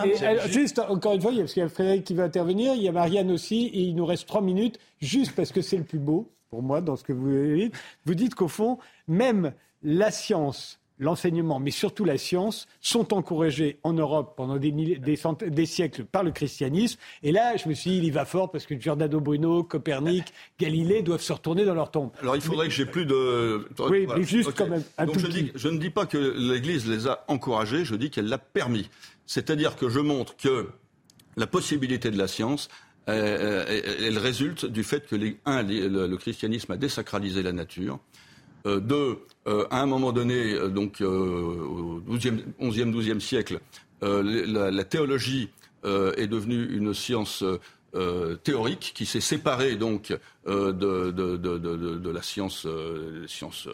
juste, 0.51 0.81
encore 0.81 1.15
une 1.15 1.21
fois, 1.21 1.33
parce 1.37 1.53
qu'il 1.53 1.63
y 1.63 1.67
a 1.67 1.69
Frédéric 1.69 2.05
qui 2.05 2.15
va 2.15 2.25
intervenir, 2.25 2.75
il 2.75 2.83
y 2.83 2.89
a 2.89 2.93
Marianne 2.93 3.31
aussi, 3.31 3.67
et 3.67 3.81
il 3.81 3.95
nous 3.95 4.07
reste 4.07 4.27
trois 4.27 4.43
minutes, 4.43 4.79
juste 5.01 5.33
parce 5.35 5.53
que 5.53 5.61
c'est 5.61 5.77
le 5.77 5.85
plus 5.85 5.99
beau, 5.99 6.33
pour 6.51 6.63
moi, 6.63 6.81
dans 6.81 6.97
ce 6.97 7.05
que 7.05 7.13
vous 7.13 7.31
dites. 7.55 7.75
Vous 8.05 8.15
dites 8.15 8.35
qu'au 8.35 8.49
fond, 8.49 8.79
même 9.09 9.53
la 9.83 10.11
science 10.11 10.81
l'enseignement, 10.99 11.61
mais 11.61 11.71
surtout 11.71 12.05
la 12.05 12.19
science, 12.19 12.67
sont 12.81 13.13
encouragés 13.15 13.79
en 13.83 13.93
Europe 13.93 14.35
pendant 14.37 14.57
des, 14.57 14.71
des, 14.71 15.67
siècles 15.67 16.05
par 16.05 16.23
le 16.23 16.31
christianisme. 16.31 16.99
Et 17.23 17.33
là, 17.33 17.57
je 17.57 17.69
me 17.69 17.75
suis 17.75 17.91
dit, 17.91 17.97
il 17.99 18.05
y 18.05 18.11
va 18.11 18.25
fort 18.25 18.51
parce 18.51 18.67
que 18.67 18.79
Giordano 18.79 19.21
Bruno, 19.21 19.63
Copernic, 19.63 20.25
Galilée 20.59 21.03
doivent 21.03 21.23
se 21.23 21.33
retourner 21.33 21.65
dans 21.65 21.75
leur 21.75 21.91
tombe. 21.91 22.11
Alors 22.21 22.37
il 22.37 22.43
faudrait 22.43 22.69
que 22.69 22.75
j'ai 22.75 22.87
plus 22.87 23.07
de... 23.07 23.69
Oui, 23.91 24.07
mais 24.15 24.23
juste 24.23 24.53
quand 24.55 24.69
même. 24.69 24.83
Un 24.99 25.07
Donc 25.07 25.19
je, 25.19 25.27
dis, 25.27 25.53
je 25.55 25.69
ne 25.69 25.79
dis 25.79 25.91
pas 25.91 26.07
que 26.07 26.19
l'Église 26.19 26.89
les 26.89 27.07
a 27.07 27.25
encouragés, 27.29 27.85
je 27.85 27.95
dis 27.95 28.11
qu'elle 28.11 28.29
l'a 28.29 28.39
permis. 28.39 28.89
C'est-à-dire 29.27 29.77
que 29.77 29.89
je 29.89 30.01
montre 30.01 30.37
que 30.37 30.69
la 31.37 31.47
possibilité 31.47 32.11
de 32.11 32.19
la 32.19 32.29
science 32.29 32.69
euh, 33.09 33.65
elle 34.01 34.19
résulte 34.19 34.67
du 34.67 34.83
fait 34.83 35.07
que, 35.07 35.15
les, 35.15 35.39
un, 35.45 35.63
le, 35.63 36.17
christianisme 36.17 36.73
a 36.73 36.77
désacralisé 36.77 37.43
la 37.43 37.53
nature, 37.53 38.01
euh, 38.67 38.81
deux, 38.81 38.95
euh, 38.95 39.27
à 39.47 39.81
un 39.81 39.87
moment 39.87 40.13
donné, 40.13 40.55
euh, 40.55 40.69
donc 40.69 41.01
au 41.01 42.01
12e, 42.09 42.43
11e, 42.61 42.93
12e 42.93 43.21
siècle, 43.21 43.61
la, 44.03 44.85
théologie 44.85 45.51
est 45.85 46.27
devenue 46.27 46.67
une 46.77 46.93
science 46.93 47.45
théorique 48.45 48.93
qui 48.95 49.07
s'est 49.07 49.21
séparée 49.21 49.77
donc 49.77 50.17
de, 50.47 50.71
de, 50.73 51.11
de, 51.11 51.57
de, 51.57 52.11
la 52.11 52.23
science, 52.23 52.67
science 53.27 53.69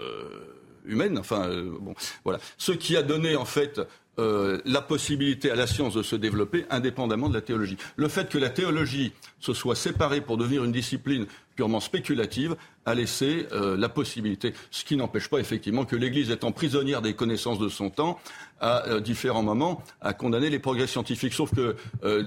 humaine. 0.85 1.19
Enfin, 1.19 1.51
bon, 1.81 1.95
voilà. 2.25 2.39
Ce 2.57 2.73
qui 2.73 2.97
a 2.97 3.03
donné 3.03 3.35
en 3.35 3.45
fait 3.45 3.81
euh, 4.19 4.61
la 4.67 4.83
possibilité 4.83 5.51
à 5.51 5.55
la 5.55 5.67
science 5.67 5.95
de 5.95 6.03
se 6.03 6.17
développer 6.17 6.67
indépendamment 6.69 7.31
de 7.31 7.35
la 7.35 7.41
théologie. 7.41 7.79
Le 7.97 8.09
fait 8.09 8.29
que 8.29 8.37
la 8.37 8.51
théologie 8.51 9.13
se 9.41 9.55
soit 9.55 9.75
séparée 9.75 10.21
pour 10.21 10.37
devenir 10.37 10.65
une 10.65 10.73
discipline 10.73 11.27
purement 11.57 11.81
spéculative 11.81 12.55
a 12.85 12.95
laissé 12.95 13.47
euh, 13.53 13.75
la 13.75 13.89
possibilité, 13.89 14.53
ce 14.71 14.85
qui 14.85 14.97
n'empêche 14.97 15.29
pas 15.29 15.39
effectivement 15.39 15.87
que 15.87 15.97
l'Église 15.97 16.31
étant 16.31 16.53
prisonnière 16.53 17.01
des 17.01 17.15
connaissances 17.15 17.59
de 17.59 17.71
son 17.71 17.89
temps, 17.89 18.21
à 18.61 18.87
euh, 18.89 19.01
différents 19.01 19.43
moments, 19.43 19.83
a 20.03 20.13
condamné 20.13 20.51
les 20.51 20.59
progrès 20.59 20.87
scientifiques. 20.87 21.33
Sauf 21.33 21.55
que 21.55 21.77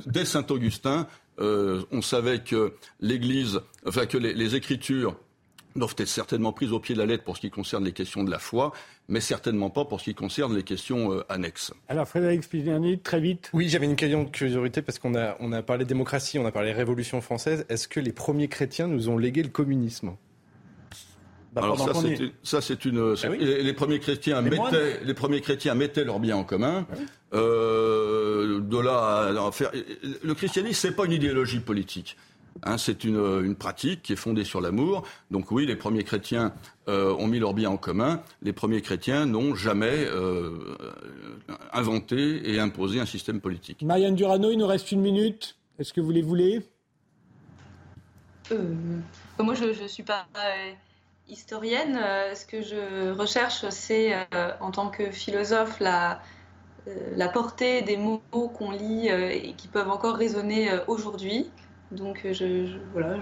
dès 0.08 0.26
Saint 0.26 0.46
Augustin, 0.50 1.08
on 1.38 2.02
savait 2.02 2.40
que 2.40 2.74
l'Église, 3.00 3.60
enfin 3.86 4.08
que 4.08 4.18
les 4.18 4.56
Écritures 4.56 5.16
doivent 5.76 5.96
être 5.98 6.08
certainement 6.08 6.54
prises 6.54 6.72
au 6.72 6.80
pied 6.80 6.96
de 6.96 7.00
la 7.00 7.06
lettre 7.06 7.24
pour 7.24 7.36
ce 7.36 7.42
qui 7.42 7.50
concerne 7.50 7.84
les 7.84 7.92
questions 7.92 8.24
de 8.24 8.32
la 8.32 8.40
foi, 8.40 8.72
mais 9.08 9.20
certainement 9.20 9.70
pas 9.70 9.86
pour 9.86 10.00
ce 10.00 10.06
qui 10.06 10.16
concerne 10.16 10.56
les 10.56 10.64
questions 10.64 11.12
euh, 11.12 11.24
annexes. 11.30 11.74
Alors 11.90 12.08
Frédéric 12.08 12.44
Spignani, 12.44 13.00
très 13.00 13.20
vite. 13.20 13.50
Oui, 13.54 13.70
j'avais 13.70 13.86
une 13.86 13.96
question 13.96 14.24
de 14.24 14.30
curiosité 14.30 14.82
parce 14.82 15.00
qu'on 15.00 15.16
a, 15.16 15.36
on 15.40 15.52
a 15.52 15.62
parlé 15.62 15.86
démocratie, 15.86 16.40
on 16.40 16.46
a 16.46 16.52
parlé 16.52 16.72
révolution 16.72 17.22
française. 17.22 17.66
Est-ce 17.70 17.88
que 17.88 18.00
les 18.00 18.14
premiers 18.14 18.48
chrétiens 18.48 18.88
nous 18.88 19.10
ont 19.10 19.18
légué 19.18 19.44
le 19.44 19.50
communisme? 19.50 20.16
Bah, 21.54 21.62
Alors 21.64 21.80
ça 21.80 21.94
c'est, 21.94 22.20
une, 22.20 22.32
ça, 22.44 22.60
c'est 22.60 22.84
une. 22.84 23.14
Les, 23.40 23.72
premiers 23.72 24.00
chrétiens 24.00 24.42
mettaient, 24.42 25.00
les 25.06 25.14
premiers 25.14 25.40
chrétiens 25.40 25.74
mettaient 25.74 26.04
leurs 26.04 26.20
biens 26.20 26.36
en 26.36 26.44
commun. 26.44 26.86
Ah 26.92 26.96
euh, 27.34 28.60
de 28.62 28.78
là 28.78 29.46
à, 29.46 29.52
faire. 29.52 29.72
Le 30.24 30.34
christianisme, 30.34 30.74
c'est 30.74 30.96
pas 30.96 31.06
une 31.06 31.14
idéologie 31.14 31.60
politique. 31.60 32.18
Hein, 32.64 32.78
c'est 32.78 33.04
une, 33.04 33.56
pratique 33.56 34.02
qui 34.02 34.14
est 34.14 34.18
fondée 34.18 34.44
sur 34.44 34.62
l'amour. 34.62 35.04
Donc 35.30 35.52
oui, 35.52 35.66
les 35.66 35.76
premiers 35.76 36.04
chrétiens 36.04 36.54
euh, 36.88 37.14
ont 37.16 37.28
mis 37.28 37.40
leurs 37.40 37.54
biens 37.54 37.70
en 37.70 37.78
commun. 37.78 38.22
Les 38.42 38.54
premiers 38.54 38.82
chrétiens 38.82 39.26
n'ont 39.26 39.56
jamais 39.56 40.06
euh, 40.06 40.76
inventé 41.74 42.50
et 42.50 42.60
imposé 42.60 43.00
un 43.00 43.06
système 43.06 43.42
politique. 43.42 43.82
Marianne 43.82 44.16
Durano, 44.16 44.52
il 44.52 44.58
nous 44.58 44.68
reste 44.68 44.92
une 44.92 45.02
minute. 45.02 45.58
Est-ce 45.80 45.94
que 45.94 46.02
vous 46.02 46.12
les 46.12 46.22
voulez? 46.22 46.62
Euh, 48.52 48.74
Moi, 49.38 49.54
je 49.54 49.66
ne 49.66 49.88
suis 49.88 50.04
pas 50.04 50.26
historienne. 51.28 52.00
Ce 52.36 52.46
que 52.46 52.62
je 52.62 53.12
recherche, 53.12 53.68
c'est 53.70 54.16
en 54.62 54.72
tant 54.72 54.90
que 54.90 55.12
philosophe 55.12 55.80
la, 55.82 56.22
la 57.16 57.28
portée 57.28 57.82
des 57.82 57.98
mots 57.98 58.22
qu'on 58.32 58.72
lit 58.72 59.10
et 59.10 59.54
qui 59.58 59.68
peuvent 59.68 59.90
encore 59.90 60.16
résonner 60.16 60.70
aujourd'hui. 60.88 61.50
Donc 61.92 62.26
je, 62.32 62.78
voilà, 62.94 63.18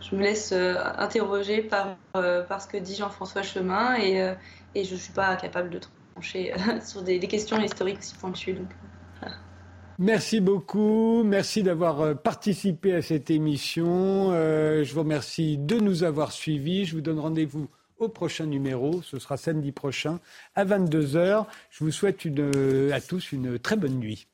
je, 0.00 0.14
me 0.14 0.22
laisse 0.22 0.52
interroger 0.52 1.62
par, 1.62 1.96
par 2.12 2.60
ce 2.60 2.68
que 2.68 2.76
dit 2.76 2.94
Jean-François 2.94 3.42
Chemin 3.42 3.96
et, 3.96 4.34
et 4.74 4.84
je 4.84 4.94
ne 4.94 4.98
suis 4.98 5.12
pas 5.12 5.34
capable 5.36 5.70
de 5.70 5.80
trancher 6.14 6.52
sur 6.84 7.02
des, 7.02 7.18
questions 7.20 7.60
historiques 7.60 8.02
si 8.02 8.14
pointues. 8.14 8.54
Donc, 8.54 8.68
Merci 9.98 10.40
beaucoup. 10.40 11.22
Merci 11.24 11.62
d'avoir 11.62 12.00
euh, 12.00 12.14
participé 12.14 12.94
à 12.94 13.02
cette 13.02 13.30
émission. 13.30 14.32
Euh, 14.32 14.82
je 14.82 14.92
vous 14.92 15.00
remercie 15.00 15.56
de 15.56 15.78
nous 15.78 16.02
avoir 16.02 16.32
suivis. 16.32 16.84
Je 16.84 16.96
vous 16.96 17.00
donne 17.00 17.20
rendez-vous 17.20 17.68
au 17.98 18.08
prochain 18.08 18.46
numéro. 18.46 19.02
Ce 19.02 19.20
sera 19.20 19.36
samedi 19.36 19.70
prochain 19.70 20.18
à 20.56 20.64
22h. 20.64 21.46
Je 21.70 21.84
vous 21.84 21.92
souhaite 21.92 22.26
à 22.92 23.00
tous 23.00 23.30
une 23.30 23.58
très 23.60 23.76
bonne 23.76 23.98
nuit. 24.00 24.26